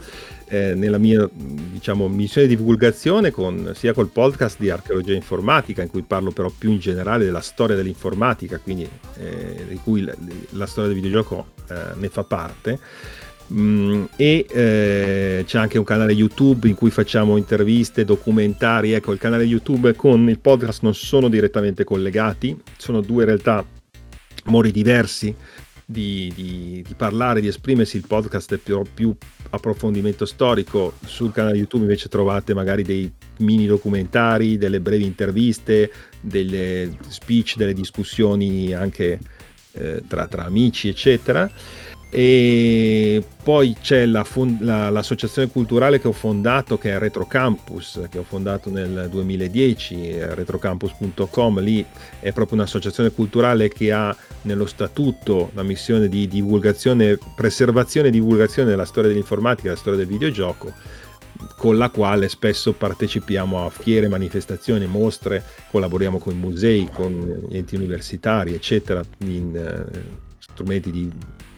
eh, 0.47 0.73
nella 0.75 0.97
mia 0.97 1.27
diciamo, 1.31 2.07
missione 2.07 2.47
di 2.47 2.55
divulgazione 2.55 3.31
con, 3.31 3.73
sia 3.75 3.93
col 3.93 4.09
podcast 4.09 4.57
di 4.59 4.69
archeologia 4.69 5.13
informatica, 5.13 5.81
in 5.81 5.89
cui 5.89 6.01
parlo 6.01 6.31
però 6.31 6.51
più 6.55 6.71
in 6.71 6.79
generale 6.79 7.25
della 7.25 7.41
storia 7.41 7.75
dell'informatica, 7.75 8.59
quindi 8.59 8.87
eh, 9.17 9.65
di 9.69 9.79
cui 9.83 10.01
la, 10.01 10.15
la, 10.51 10.65
storia 10.65 10.91
del 10.91 11.01
videogioco 11.01 11.47
eh, 11.69 11.75
ne 11.95 12.09
fa 12.09 12.23
parte. 12.23 12.79
Mm, 13.53 14.05
e 14.15 14.47
eh, 14.49 15.43
c'è 15.45 15.59
anche 15.59 15.77
un 15.77 15.83
canale 15.83 16.13
YouTube 16.13 16.67
in 16.67 16.73
cui 16.73 16.89
facciamo 16.89 17.37
interviste, 17.37 18.03
documentari. 18.03 18.93
Ecco, 18.93 19.11
il 19.11 19.19
canale 19.19 19.43
YouTube 19.43 19.93
con 19.95 20.27
il 20.29 20.39
podcast 20.39 20.81
non 20.81 20.95
sono 20.95 21.29
direttamente 21.29 21.83
collegati, 21.83 22.59
sono 22.77 23.01
due 23.01 23.25
realtà 23.25 23.63
modi 24.45 24.71
diversi 24.71 25.35
di, 25.85 26.31
di, 26.35 26.83
di, 26.85 26.93
parlare, 26.95 27.41
di 27.41 27.47
esprimersi. 27.47 27.97
Il 27.97 28.07
podcast 28.07 28.55
è 28.55 28.57
più, 28.57 28.81
più, 28.93 29.15
approfondimento 29.49 30.25
storico. 30.25 30.93
Sul 31.05 31.31
canale 31.31 31.57
YouTube 31.57 31.83
invece 31.83 32.09
trovate 32.09 32.53
magari 32.53 32.83
dei 32.83 33.11
mini 33.37 33.65
documentari, 33.65 34.57
delle 34.57 34.79
brevi 34.79 35.05
interviste, 35.05 35.91
delle 36.19 36.97
speech, 37.07 37.55
delle 37.55 37.73
discussioni 37.73 38.73
anche 38.73 39.19
eh, 39.73 40.03
tra, 40.07 40.27
tra 40.27 40.45
amici, 40.45 40.87
eccetera 40.87 41.49
e 42.17 43.21
poi 43.43 43.75
c'è 43.81 44.05
la 44.05 44.23
fond- 44.23 44.61
la, 44.61 44.89
l'associazione 44.89 45.49
culturale 45.49 45.99
che 45.99 46.07
ho 46.07 46.13
fondato 46.13 46.77
che 46.77 46.93
è 46.93 46.97
Retro 46.97 47.25
Campus 47.27 47.99
che 48.09 48.19
ho 48.19 48.23
fondato 48.23 48.69
nel 48.69 49.09
2010 49.11 50.19
retrocampus.com 50.19 51.59
lì 51.59 51.85
è 52.21 52.31
proprio 52.31 52.57
un'associazione 52.59 53.11
culturale 53.11 53.67
che 53.67 53.91
ha 53.91 54.15
nello 54.43 54.65
statuto 54.65 55.51
la 55.55 55.63
missione 55.63 56.07
di 56.07 56.25
divulgazione 56.29 57.17
preservazione 57.35 58.07
e 58.07 58.11
divulgazione 58.11 58.69
della 58.69 58.85
storia 58.85 59.09
dell'informatica 59.09 59.67
della 59.67 59.79
storia 59.81 59.99
del 59.99 60.07
videogioco 60.07 60.71
con 61.57 61.77
la 61.77 61.89
quale 61.89 62.29
spesso 62.29 62.71
partecipiamo 62.71 63.65
a 63.65 63.69
fiere, 63.69 64.07
manifestazioni, 64.07 64.85
mostre, 64.87 65.43
collaboriamo 65.69 66.17
con 66.17 66.31
i 66.31 66.37
musei, 66.37 66.89
con 66.93 67.45
enti 67.51 67.75
universitari, 67.75 68.53
eccetera, 68.53 69.03
in 69.17 69.51
uh, 69.53 70.23
strumenti 70.39 70.91
di 70.91 71.11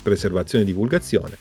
preservazione 0.08 0.64
e 0.64 0.68
divulgazione. 0.68 1.38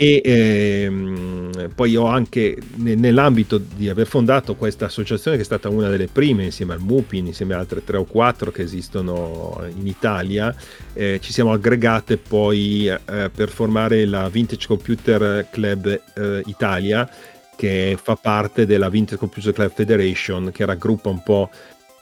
E 0.00 0.20
ehm, 0.24 1.72
poi 1.74 1.96
ho 1.96 2.06
anche 2.06 2.56
nell'ambito 2.76 3.58
di 3.58 3.88
aver 3.88 4.06
fondato 4.06 4.54
questa 4.54 4.84
associazione 4.84 5.36
che 5.36 5.42
è 5.42 5.46
stata 5.46 5.68
una 5.68 5.88
delle 5.88 6.06
prime 6.06 6.44
insieme 6.44 6.74
al 6.74 6.80
MUPIN, 6.80 7.26
insieme 7.26 7.54
ad 7.54 7.60
altre 7.60 7.82
tre 7.82 7.96
o 7.96 8.04
quattro 8.04 8.52
che 8.52 8.62
esistono 8.62 9.60
in 9.76 9.88
Italia, 9.88 10.54
eh, 10.92 11.18
ci 11.20 11.32
siamo 11.32 11.50
aggregate 11.50 12.16
poi 12.16 12.86
eh, 12.86 13.30
per 13.34 13.48
formare 13.48 14.04
la 14.06 14.28
Vintage 14.28 14.68
Computer 14.68 15.48
Club 15.50 16.00
eh, 16.14 16.42
Italia 16.46 17.10
che 17.56 17.98
fa 18.00 18.14
parte 18.14 18.66
della 18.66 18.88
Vintage 18.88 19.18
Computer 19.18 19.52
Club 19.52 19.72
Federation 19.72 20.50
che 20.52 20.64
raggruppa 20.64 21.08
un 21.08 21.24
po' 21.24 21.50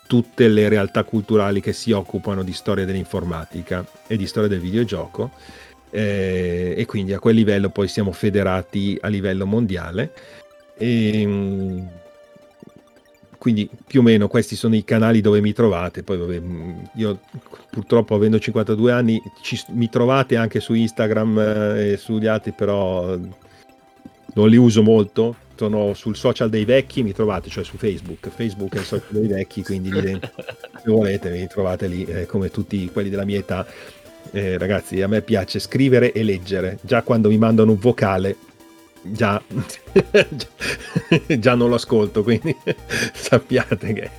tutte 0.06 0.48
le 0.48 0.68
realtà 0.68 1.02
culturali 1.02 1.62
che 1.62 1.72
si 1.72 1.92
occupano 1.92 2.42
di 2.42 2.52
storia 2.52 2.84
dell'informatica 2.84 3.86
e 4.06 4.18
di 4.18 4.26
storia 4.26 4.50
del 4.50 4.60
videogioco 4.60 5.30
eh, 5.96 6.74
e 6.76 6.84
quindi 6.84 7.14
a 7.14 7.18
quel 7.18 7.34
livello 7.34 7.70
poi 7.70 7.88
siamo 7.88 8.12
federati 8.12 8.98
a 9.00 9.08
livello 9.08 9.46
mondiale. 9.46 10.12
E, 10.76 11.20
ehm, 11.22 11.88
quindi 13.38 13.68
più 13.86 14.00
o 14.00 14.02
meno 14.02 14.28
questi 14.28 14.56
sono 14.56 14.74
i 14.74 14.84
canali 14.84 15.22
dove 15.22 15.40
mi 15.40 15.54
trovate. 15.54 16.02
Poi 16.02 16.18
vabbè, 16.18 16.42
io 16.96 17.20
purtroppo 17.70 18.14
avendo 18.14 18.38
52 18.38 18.92
anni 18.92 19.22
ci, 19.40 19.58
mi 19.68 19.88
trovate 19.88 20.36
anche 20.36 20.60
su 20.60 20.74
Instagram 20.74 21.38
eh, 21.38 21.92
e 21.92 21.96
sugli 21.96 22.26
altri, 22.26 22.52
però 22.52 23.16
non 24.34 24.48
li 24.48 24.56
uso 24.56 24.82
molto. 24.82 25.44
Sono 25.54 25.94
sul 25.94 26.16
social 26.16 26.50
dei 26.50 26.66
vecchi, 26.66 27.02
mi 27.02 27.12
trovate, 27.12 27.48
cioè 27.48 27.64
su 27.64 27.78
Facebook. 27.78 28.28
Facebook 28.28 28.74
è 28.74 28.80
il 28.80 28.84
social 28.84 29.08
dei 29.08 29.28
vecchi, 29.28 29.62
quindi 29.62 29.90
se 29.96 30.20
volete 30.84 31.30
mi 31.30 31.46
trovate 31.46 31.86
lì 31.86 32.04
eh, 32.04 32.26
come 32.26 32.50
tutti 32.50 32.90
quelli 32.92 33.08
della 33.08 33.24
mia 33.24 33.38
età 33.38 33.66
eh, 34.32 34.58
ragazzi, 34.58 35.00
a 35.02 35.08
me 35.08 35.22
piace 35.22 35.58
scrivere 35.58 36.12
e 36.12 36.22
leggere. 36.22 36.78
Già 36.82 37.02
quando 37.02 37.28
mi 37.28 37.38
mandano 37.38 37.72
un 37.72 37.78
vocale, 37.78 38.36
già, 39.02 39.40
già 41.38 41.54
non 41.54 41.68
lo 41.68 41.74
ascolto, 41.74 42.22
quindi 42.22 42.54
sappiate 43.14 43.92
che 43.92 44.10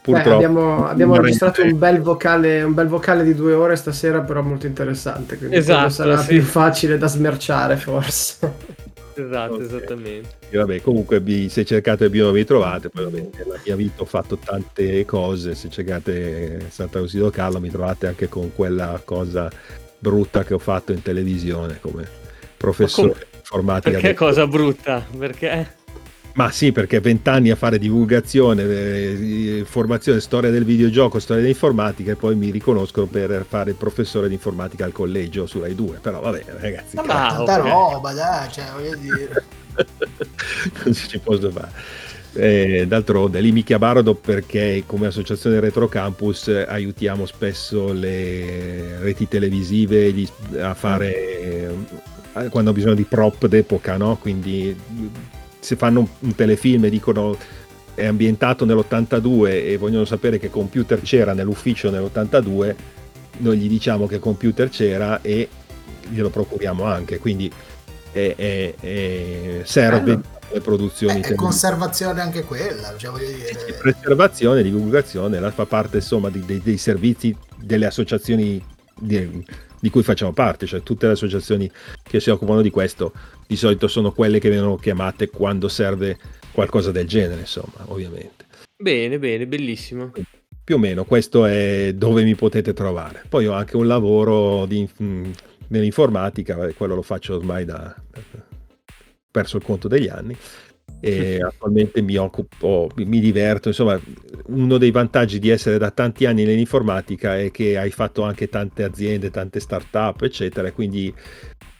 purtroppo... 0.00 0.28
Beh, 0.28 0.34
abbiamo, 0.34 0.88
abbiamo 0.88 1.16
registrato 1.16 1.62
un 1.64 1.78
bel, 1.78 2.00
vocale, 2.00 2.62
un 2.62 2.74
bel 2.74 2.88
vocale 2.88 3.24
di 3.24 3.34
due 3.34 3.52
ore 3.52 3.76
stasera, 3.76 4.20
però 4.20 4.42
molto 4.42 4.66
interessante, 4.66 5.36
quindi 5.36 5.56
esatto, 5.56 5.88
sarà 5.90 6.18
sì. 6.18 6.28
più 6.28 6.42
facile 6.42 6.98
da 6.98 7.06
smerciare 7.06 7.76
forse. 7.76 8.82
Esatto, 9.14 9.54
okay. 9.54 9.66
esattamente. 9.66 10.28
E 10.50 10.58
vabbè, 10.58 10.80
comunque 10.80 11.20
vi, 11.20 11.48
se 11.48 11.64
cercate 11.64 12.04
il 12.04 12.10
bio 12.10 12.30
vi 12.30 12.44
trovate, 12.44 12.88
poi 12.88 13.04
vabbè, 13.04 13.28
nella 13.36 13.60
mia 13.64 13.76
vita 13.76 14.02
ho 14.02 14.06
fatto 14.06 14.36
tante 14.36 15.04
cose, 15.04 15.54
se 15.54 15.68
cercate 15.70 16.66
Santa 16.70 16.98
Lucido 16.98 17.30
Carlo 17.30 17.60
mi 17.60 17.70
trovate 17.70 18.06
anche 18.06 18.28
con 18.28 18.52
quella 18.54 19.00
cosa 19.04 19.50
brutta 19.98 20.44
che 20.44 20.54
ho 20.54 20.58
fatto 20.58 20.92
in 20.92 21.02
televisione 21.02 21.78
come 21.80 22.06
professore 22.56 23.26
informatica. 23.36 23.90
Perché 23.90 24.14
cosa 24.14 24.46
brutta? 24.46 25.06
Perché? 25.16 25.82
Ma 26.34 26.50
sì, 26.50 26.72
perché 26.72 26.98
vent'anni 26.98 27.50
a 27.50 27.56
fare 27.56 27.78
divulgazione, 27.78 28.64
eh, 28.64 29.64
formazione, 29.64 30.18
storia 30.18 30.50
del 30.50 30.64
videogioco, 30.64 31.20
storia 31.20 31.42
dell'informatica 31.42 32.12
e 32.12 32.16
poi 32.16 32.34
mi 32.34 32.50
riconoscono 32.50 33.06
per 33.06 33.44
fare 33.48 33.70
il 33.70 33.76
professore 33.76 34.26
di 34.26 34.34
informatica 34.34 34.84
al 34.84 34.90
collegio 34.90 35.46
su 35.46 35.60
Rai 35.60 35.76
2. 35.76 35.98
Però 36.02 36.20
vabbè, 36.20 36.44
ragazzi. 36.58 36.96
Ma 36.96 37.02
tanta 37.02 37.60
ok. 37.60 37.68
roba, 37.68 38.12
dai, 38.12 38.50
cioè, 38.50 38.64
voglio 38.74 38.96
dire. 38.96 39.44
non 40.84 40.94
si 40.94 41.18
posso 41.20 41.50
fare. 41.52 41.70
Eh, 42.36 42.84
d'altronde 42.88 43.40
lì 43.40 43.52
mi 43.52 43.62
chiamarono 43.62 44.14
perché 44.14 44.82
come 44.86 45.06
associazione 45.06 45.60
Retro 45.60 45.86
Campus 45.86 46.48
eh, 46.48 46.66
aiutiamo 46.68 47.26
spesso 47.26 47.92
le 47.92 48.98
reti 48.98 49.28
televisive 49.28 50.12
a 50.58 50.74
fare 50.74 51.14
eh, 51.14 51.68
quando 52.32 52.58
hanno 52.58 52.72
bisogno 52.72 52.94
di 52.94 53.04
prop 53.04 53.46
d'epoca, 53.46 53.96
no? 53.96 54.16
Quindi 54.16 54.76
se 55.64 55.76
fanno 55.76 56.00
un, 56.00 56.06
un 56.18 56.34
telefilm 56.34 56.84
e 56.84 56.90
dicono 56.90 57.36
è 57.94 58.04
ambientato 58.04 58.64
nell'82 58.66 59.46
e 59.46 59.76
vogliono 59.78 60.04
sapere 60.04 60.38
che 60.38 60.50
computer 60.50 61.00
c'era 61.00 61.32
nell'ufficio 61.32 61.90
nell'82, 61.90 62.74
noi 63.38 63.56
gli 63.56 63.68
diciamo 63.68 64.06
che 64.06 64.18
computer 64.18 64.68
c'era 64.68 65.22
e 65.22 65.48
glielo 66.10 66.28
procuriamo 66.28 66.84
anche, 66.84 67.18
quindi 67.18 67.50
è- 68.12 68.34
è- 68.36 68.74
è- 68.78 69.60
serve 69.64 70.20
le 70.52 70.60
produzioni 70.60 71.14
Eh, 71.14 71.22
televisive. 71.22 71.34
conservazione 71.36 72.20
anche 72.20 72.42
quella, 72.42 72.94
cioè 72.98 73.10
voglio 73.10 73.26
dire. 73.26 73.78
preservazione, 73.80 74.62
divulgazione, 74.62 75.40
la 75.40 75.50
fa 75.50 75.64
parte 75.64 75.96
insomma 75.96 76.28
di- 76.28 76.44
dei, 76.44 76.60
dei 76.62 76.76
servizi 76.76 77.34
delle 77.56 77.86
associazioni 77.86 78.62
di, 78.96 79.44
di 79.80 79.90
cui 79.90 80.02
facciamo 80.02 80.32
parte, 80.32 80.66
cioè 80.66 80.82
tutte 80.82 81.06
le 81.06 81.12
associazioni 81.12 81.70
che 82.02 82.20
si 82.20 82.28
occupano 82.30 82.60
di 82.60 82.70
questo 82.70 83.12
di 83.46 83.56
solito 83.56 83.88
sono 83.88 84.12
quelle 84.12 84.38
che 84.38 84.48
vengono 84.48 84.76
chiamate 84.76 85.28
quando 85.28 85.68
serve 85.68 86.18
qualcosa 86.52 86.92
del 86.92 87.06
genere, 87.06 87.40
insomma, 87.40 87.84
ovviamente. 87.86 88.46
Bene, 88.76 89.18
bene, 89.18 89.46
bellissimo. 89.46 90.12
Più 90.62 90.76
o 90.76 90.78
meno 90.78 91.04
questo 91.04 91.44
è 91.44 91.92
dove 91.94 92.22
mi 92.22 92.34
potete 92.34 92.72
trovare. 92.72 93.24
Poi 93.28 93.46
ho 93.46 93.52
anche 93.52 93.76
un 93.76 93.86
lavoro 93.86 94.64
di- 94.66 94.88
mh, 94.96 95.30
nell'informatica, 95.68 96.66
eh, 96.66 96.74
quello 96.74 96.94
lo 96.94 97.02
faccio 97.02 97.36
ormai 97.36 97.64
da 97.64 97.94
perso 99.30 99.56
il 99.56 99.64
conto 99.64 99.88
degli 99.88 100.08
anni 100.08 100.36
e 101.00 101.38
attualmente 101.42 102.00
mi 102.02 102.16
occupo, 102.16 102.88
mi- 102.96 103.04
mi 103.04 103.20
diverto, 103.20 103.68
insomma, 103.68 104.00
uno 104.46 104.78
dei 104.78 104.90
vantaggi 104.90 105.38
di 105.38 105.48
essere 105.50 105.76
da 105.78 105.90
tanti 105.90 106.24
anni 106.24 106.44
nell'informatica 106.44 107.38
è 107.38 107.50
che 107.50 107.76
hai 107.76 107.90
fatto 107.90 108.22
anche 108.22 108.48
tante 108.48 108.84
aziende, 108.84 109.30
tante 109.30 109.60
start-up, 109.60 110.22
eccetera, 110.22 110.70
quindi 110.72 111.12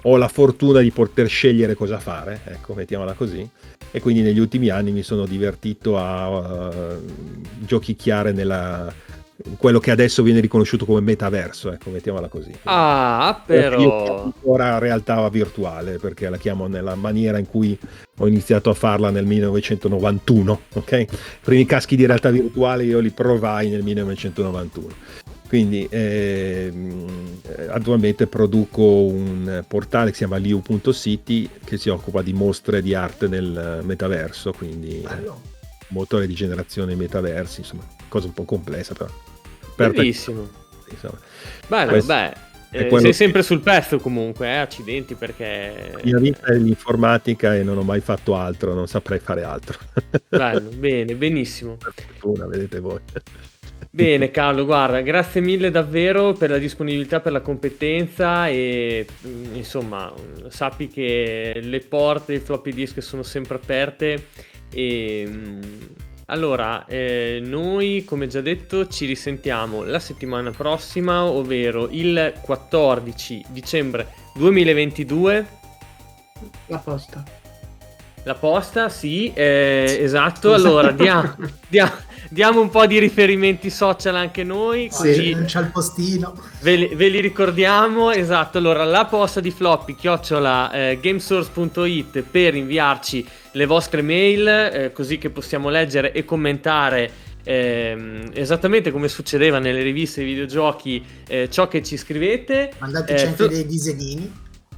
ho 0.06 0.16
la 0.16 0.28
fortuna 0.28 0.80
di 0.80 0.90
poter 0.90 1.28
scegliere 1.28 1.74
cosa 1.74 1.98
fare, 1.98 2.40
ecco, 2.44 2.74
mettiamola 2.74 3.14
così. 3.14 3.48
E 3.90 4.00
quindi 4.00 4.22
negli 4.22 4.38
ultimi 4.38 4.68
anni 4.70 4.90
mi 4.90 5.02
sono 5.02 5.24
divertito 5.24 5.96
a 5.96 6.28
uh, 6.28 7.04
giochicchiare 7.60 8.32
nella 8.32 8.92
quello 9.58 9.80
che 9.80 9.90
adesso 9.90 10.22
viene 10.22 10.40
riconosciuto 10.40 10.84
come 10.84 11.00
metaverso, 11.00 11.72
ecco, 11.72 11.90
mettiamola 11.90 12.28
così. 12.28 12.52
Ah, 12.64 13.36
Io 13.36 13.44
però... 13.44 13.76
chiamo 13.76 14.22
ancora 14.22 14.78
realtà 14.78 15.28
virtuale 15.28 15.98
perché 15.98 16.28
la 16.28 16.36
chiamo 16.36 16.66
nella 16.66 16.94
maniera 16.94 17.38
in 17.38 17.46
cui 17.46 17.76
ho 18.16 18.26
iniziato 18.28 18.70
a 18.70 18.74
farla 18.74 19.10
nel 19.10 19.24
1991, 19.26 20.60
ok? 20.74 20.92
I 20.92 21.08
primi 21.40 21.66
caschi 21.66 21.96
di 21.96 22.06
realtà 22.06 22.30
virtuale 22.30 22.84
io 22.84 23.00
li 23.00 23.10
provai 23.10 23.70
nel 23.70 23.82
1991. 23.82 25.23
Quindi 25.54 25.86
eh, 25.88 26.72
attualmente 27.68 28.26
produco 28.26 28.82
un 28.82 29.64
portale 29.68 30.06
che 30.06 30.16
si 30.16 30.24
chiama 30.24 30.36
liu.city 30.36 31.48
che 31.64 31.76
si 31.78 31.90
occupa 31.90 32.22
di 32.22 32.32
mostre 32.32 32.82
di 32.82 32.92
arte 32.92 33.28
nel 33.28 33.78
metaverso, 33.84 34.52
quindi 34.52 35.00
Bello. 35.06 35.40
motore 35.90 36.26
di 36.26 36.34
generazione 36.34 36.96
metaversi, 36.96 37.60
insomma, 37.60 37.86
cosa 38.08 38.26
un 38.26 38.32
po' 38.32 38.42
complessa 38.42 38.94
però. 38.94 39.08
Per- 39.76 39.92
Bellissimo. 39.92 40.48
insomma. 40.90 41.20
Bello, 41.68 41.90
Questo 41.92 42.12
beh. 42.12 42.32
eh, 42.72 42.88
sei 42.90 43.00
che- 43.02 43.12
sempre 43.12 43.42
sul 43.44 43.60
pezzo 43.60 44.00
comunque, 44.00 44.48
eh? 44.48 44.56
accidenti 44.56 45.14
perché... 45.14 45.92
La 45.92 46.00
mia 46.02 46.18
vita 46.18 46.46
è 46.46 46.56
l'informatica 46.56 47.54
e 47.54 47.62
non 47.62 47.78
ho 47.78 47.82
mai 47.82 48.00
fatto 48.00 48.34
altro, 48.34 48.74
non 48.74 48.88
saprei 48.88 49.20
fare 49.20 49.44
altro. 49.44 49.78
Bello, 50.28 50.68
bene, 50.70 51.14
benissimo. 51.14 51.76
Per 51.76 51.92
fortuna, 51.94 52.44
vedete 52.48 52.80
voi. 52.80 52.98
Bene 53.94 54.32
Carlo, 54.32 54.64
guarda, 54.64 55.00
grazie 55.02 55.40
mille 55.40 55.70
davvero 55.70 56.32
per 56.32 56.50
la 56.50 56.58
disponibilità, 56.58 57.20
per 57.20 57.30
la 57.30 57.40
competenza 57.40 58.48
e 58.48 59.06
mm, 59.24 59.54
insomma 59.54 60.12
sappi 60.48 60.88
che 60.88 61.60
le 61.62 61.78
porte 61.78 62.32
dei 62.32 62.40
floppy 62.40 62.72
disk 62.72 63.00
sono 63.00 63.22
sempre 63.22 63.54
aperte 63.54 64.26
e 64.72 65.24
mm, 65.28 65.60
allora 66.26 66.86
eh, 66.86 67.38
noi 67.40 68.02
come 68.04 68.26
già 68.26 68.40
detto 68.40 68.88
ci 68.88 69.06
risentiamo 69.06 69.84
la 69.84 70.00
settimana 70.00 70.50
prossima 70.50 71.22
ovvero 71.22 71.86
il 71.88 72.32
14 72.40 73.44
dicembre 73.50 74.08
2022 74.34 75.46
La 76.66 76.78
posta. 76.78 77.22
la 78.24 78.34
posta, 78.34 78.88
sì, 78.88 79.30
eh, 79.34 79.98
esatto. 80.00 80.52
Allora, 80.52 80.90
dia- 80.90 81.36
dia- 81.68 82.06
diamo 82.34 82.60
un 82.60 82.68
po' 82.68 82.84
di 82.86 82.98
riferimenti 82.98 83.70
social 83.70 84.16
anche 84.16 84.42
noi, 84.42 84.88
Sì, 84.90 84.96
così 84.96 85.36
c'è 85.46 85.60
il 85.60 85.70
postino. 85.70 86.34
ve, 86.62 86.74
li, 86.74 86.94
ve 86.94 87.08
li 87.08 87.20
ricordiamo. 87.20 88.10
Esatto, 88.10 88.58
allora 88.58 88.82
la 88.84 89.04
posta 89.04 89.38
di 89.40 89.52
floppy 89.52 89.94
chiocciola 89.94 90.72
eh, 90.72 90.98
gamesource.it 91.00 92.22
per 92.28 92.56
inviarci 92.56 93.24
le 93.52 93.66
vostre 93.66 94.02
mail, 94.02 94.48
eh, 94.48 94.90
così 94.92 95.16
che 95.18 95.30
possiamo 95.30 95.70
leggere 95.70 96.12
e 96.12 96.24
commentare. 96.24 97.10
ehm, 97.46 98.30
esattamente 98.32 98.90
come 98.90 99.06
succedeva 99.08 99.58
nelle 99.58 99.82
riviste 99.82 100.22
di 100.22 100.28
videogiochi, 100.28 101.04
eh, 101.28 101.48
ciò 101.50 101.68
che 101.68 101.82
ci 101.82 101.98
scrivete. 101.98 102.72
Mandateci 102.78 103.22
Eh, 103.22 103.26
anche 103.28 103.44
tu- 103.44 103.48
dei 103.50 103.66
disegnini. 103.66 104.32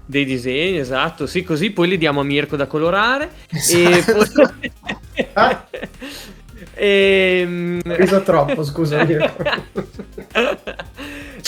dei 0.05 0.25
disegni, 0.25 0.77
esatto, 0.79 1.27
sì, 1.29 1.45
così 1.45 1.71
poi 1.71 1.87
li 1.89 1.97
diamo 1.97 2.21
a 2.21 2.25
Mirko 2.25 2.57
da 2.57 2.67
colorare. 2.67 3.31
Esatto. 3.49 4.51
E 5.15 5.29
Ah. 6.77 6.83
Ehm, 6.83 7.81
Ho 7.87 7.95
riso 7.95 8.23
troppo, 8.23 8.63
scusa. 8.65 9.05
Mirko. 9.05 9.43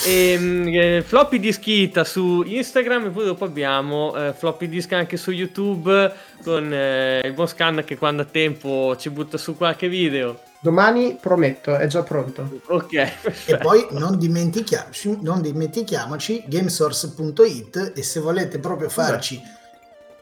Ehm, 0.07 0.69
eh, 0.69 1.03
floppy 1.05 1.41
disk 1.41 1.67
Ita 1.67 2.05
su 2.05 2.43
Instagram 2.47 3.07
e 3.07 3.11
poi 3.11 3.25
dopo 3.25 3.45
abbiamo 3.45 4.15
eh, 4.17 4.33
floppy 4.33 4.69
disk 4.69 4.93
anche 4.93 5.17
su 5.17 5.33
YouTube 5.33 6.13
con 6.45 6.73
eh, 6.73 7.21
il 7.25 7.33
buon 7.33 7.49
scan 7.49 7.83
che 7.85 7.99
quando 7.99 8.23
ha 8.23 8.25
tempo 8.25 8.97
ci 8.97 9.11
butta 9.11 9.37
su 9.37 9.57
qualche 9.57 9.89
video. 9.89 10.41
Domani 10.61 11.19
prometto, 11.21 11.75
è 11.77 11.87
già 11.89 12.03
pronto. 12.05 12.61
Ok, 12.69 12.93
E 12.95 13.13
perfetto. 13.23 13.59
poi 13.59 13.87
non 13.91 14.17
dimentichiamoci, 14.19 15.19
non 15.21 15.43
dimentichiamoci 15.43 16.45
gamesource.it 16.47 17.93
e 17.95 18.03
se 18.03 18.21
volete 18.21 18.59
proprio 18.61 18.89
farci 18.89 19.41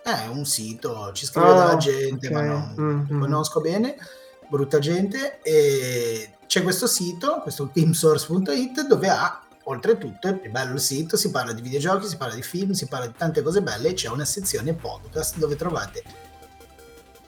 eh, 0.04 0.28
un 0.30 0.44
sito, 0.46 1.10
ci 1.12 1.26
scrive 1.26 1.48
Ah, 1.48 1.52
della 1.52 1.76
gente, 1.76 2.26
ok. 2.28 2.32
ma 2.32 2.40
non 2.42 2.74
Mm, 2.80 3.04
mm. 3.12 3.20
conosco 3.20 3.60
bene, 3.60 3.94
brutta 4.48 4.78
gente, 4.78 5.40
e 5.42 6.30
c'è 6.46 6.62
questo 6.62 6.86
sito, 6.86 7.40
questo 7.42 7.70
gamesource.it, 7.72 8.86
dove 8.86 9.08
ha 9.08 9.40
oltretutto 9.68 10.28
è 10.28 10.48
bello 10.48 10.74
il 10.74 10.80
sito, 10.80 11.16
si 11.16 11.30
parla 11.30 11.52
di 11.52 11.60
videogiochi, 11.60 12.06
si 12.06 12.16
parla 12.16 12.34
di 12.34 12.42
film, 12.42 12.72
si 12.72 12.86
parla 12.86 13.06
di 13.06 13.14
tante 13.16 13.42
cose 13.42 13.62
belle 13.62 13.88
e 13.88 13.94
c'è 13.94 14.08
una 14.08 14.24
sezione 14.24 14.74
podcast 14.74 15.38
dove 15.38 15.56
trovate 15.56 16.02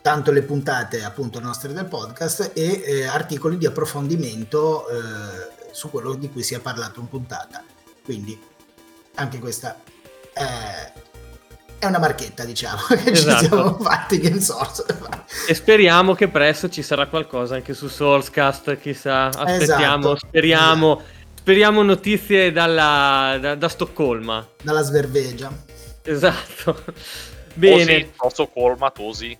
tanto 0.00 0.30
le 0.30 0.42
puntate 0.42 1.02
appunto 1.02 1.40
nostre 1.40 1.72
del 1.72 1.86
podcast 1.86 2.52
e 2.54 2.82
eh, 2.84 3.06
articoli 3.06 3.58
di 3.58 3.66
approfondimento 3.66 4.88
eh, 4.88 4.96
su 5.72 5.90
quello 5.90 6.14
di 6.14 6.30
cui 6.30 6.42
si 6.42 6.54
è 6.54 6.60
parlato 6.60 7.00
in 7.00 7.08
puntata. 7.08 7.62
Quindi 8.04 8.40
anche 9.14 9.38
questa 9.38 9.78
è, 10.32 10.92
è 11.78 11.86
una 11.86 11.98
marchetta, 11.98 12.44
diciamo, 12.44 12.82
che 13.02 13.10
Esatto. 13.10 13.38
ci 13.40 13.46
siamo 13.46 13.78
fatti 13.78 14.18
Game 14.18 14.40
Source. 14.40 14.84
E 15.46 15.54
speriamo 15.54 16.14
che 16.14 16.28
presto 16.28 16.68
ci 16.68 16.82
sarà 16.82 17.06
qualcosa 17.06 17.54
anche 17.54 17.74
su 17.74 17.88
Sourcecast, 17.88 18.78
chissà, 18.78 19.26
aspettiamo, 19.26 20.12
Esatto. 20.14 20.26
speriamo, 20.26 21.02
speriamo 21.34 21.82
notizie 21.82 22.50
dalla, 22.52 23.38
da, 23.40 23.54
da 23.54 23.68
Stoccolma. 23.68 24.46
Dalla 24.62 24.82
svervegia. 24.82 25.50
Esatto. 26.02 26.84
Bene, 27.54 28.10
Tosi, 28.16 28.48
colma, 28.52 28.90
Tosi. 28.90 29.36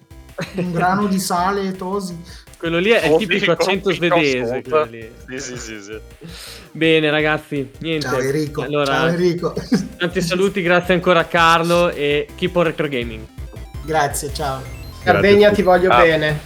Un 0.55 0.73
grano 0.73 1.07
di 1.07 1.19
sale, 1.19 1.73
tosi. 1.73 2.17
Quello 2.59 2.79
lì 2.79 2.91
è 2.91 3.07
il 3.07 3.17
tipico 3.19 3.53
accento 3.53 3.93
svedese. 3.93 4.63
Sì, 5.29 5.39
sì, 5.39 5.57
sì, 5.57 5.81
sì. 5.83 5.99
Bene 6.73 7.11
ragazzi, 7.11 7.71
niente. 7.79 8.07
Ciao 8.07 8.19
Enrico. 8.19 8.63
Allora, 8.63 8.95
Ciao 8.95 9.07
Enrico. 9.09 9.55
tanti 9.97 10.21
saluti, 10.21 10.61
grazie 10.63 10.95
ancora 10.95 11.21
a 11.21 11.25
Carlo 11.25 11.89
e 11.91 12.27
keep 12.35 12.55
on 12.57 12.65
retro 12.65 12.89
gaming. 12.89 13.25
Grazie, 13.85 14.33
ciao. 14.35 14.61
Carvegna, 15.03 15.51
ti 15.51 15.63
voglio 15.63 15.91
Ah. 15.91 16.01
bene. 16.03 16.41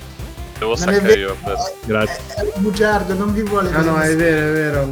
Devo 0.58 0.76
staccare 0.76 1.14
io. 1.14 1.32
aspetta. 1.42 1.72
Grazie. 1.86 2.20
È, 2.36 2.40
è 2.40 2.52
un 2.54 2.62
bugiardo, 2.62 3.14
non 3.14 3.32
vi 3.34 3.42
vuole 3.42 3.70
Ah 3.72 3.80
no, 3.82 3.94
bene. 3.94 4.10
è 4.12 4.16
vero, 4.16 4.46
è 4.46 4.52
vero. 4.52 4.88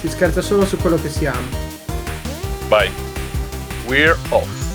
Si 0.00 0.08
scherza 0.08 0.40
solo 0.42 0.64
su 0.64 0.76
quello 0.76 1.00
che 1.00 1.08
siamo. 1.08 1.40
Vai. 2.68 2.88
We're 3.86 4.16
off. 4.28 4.65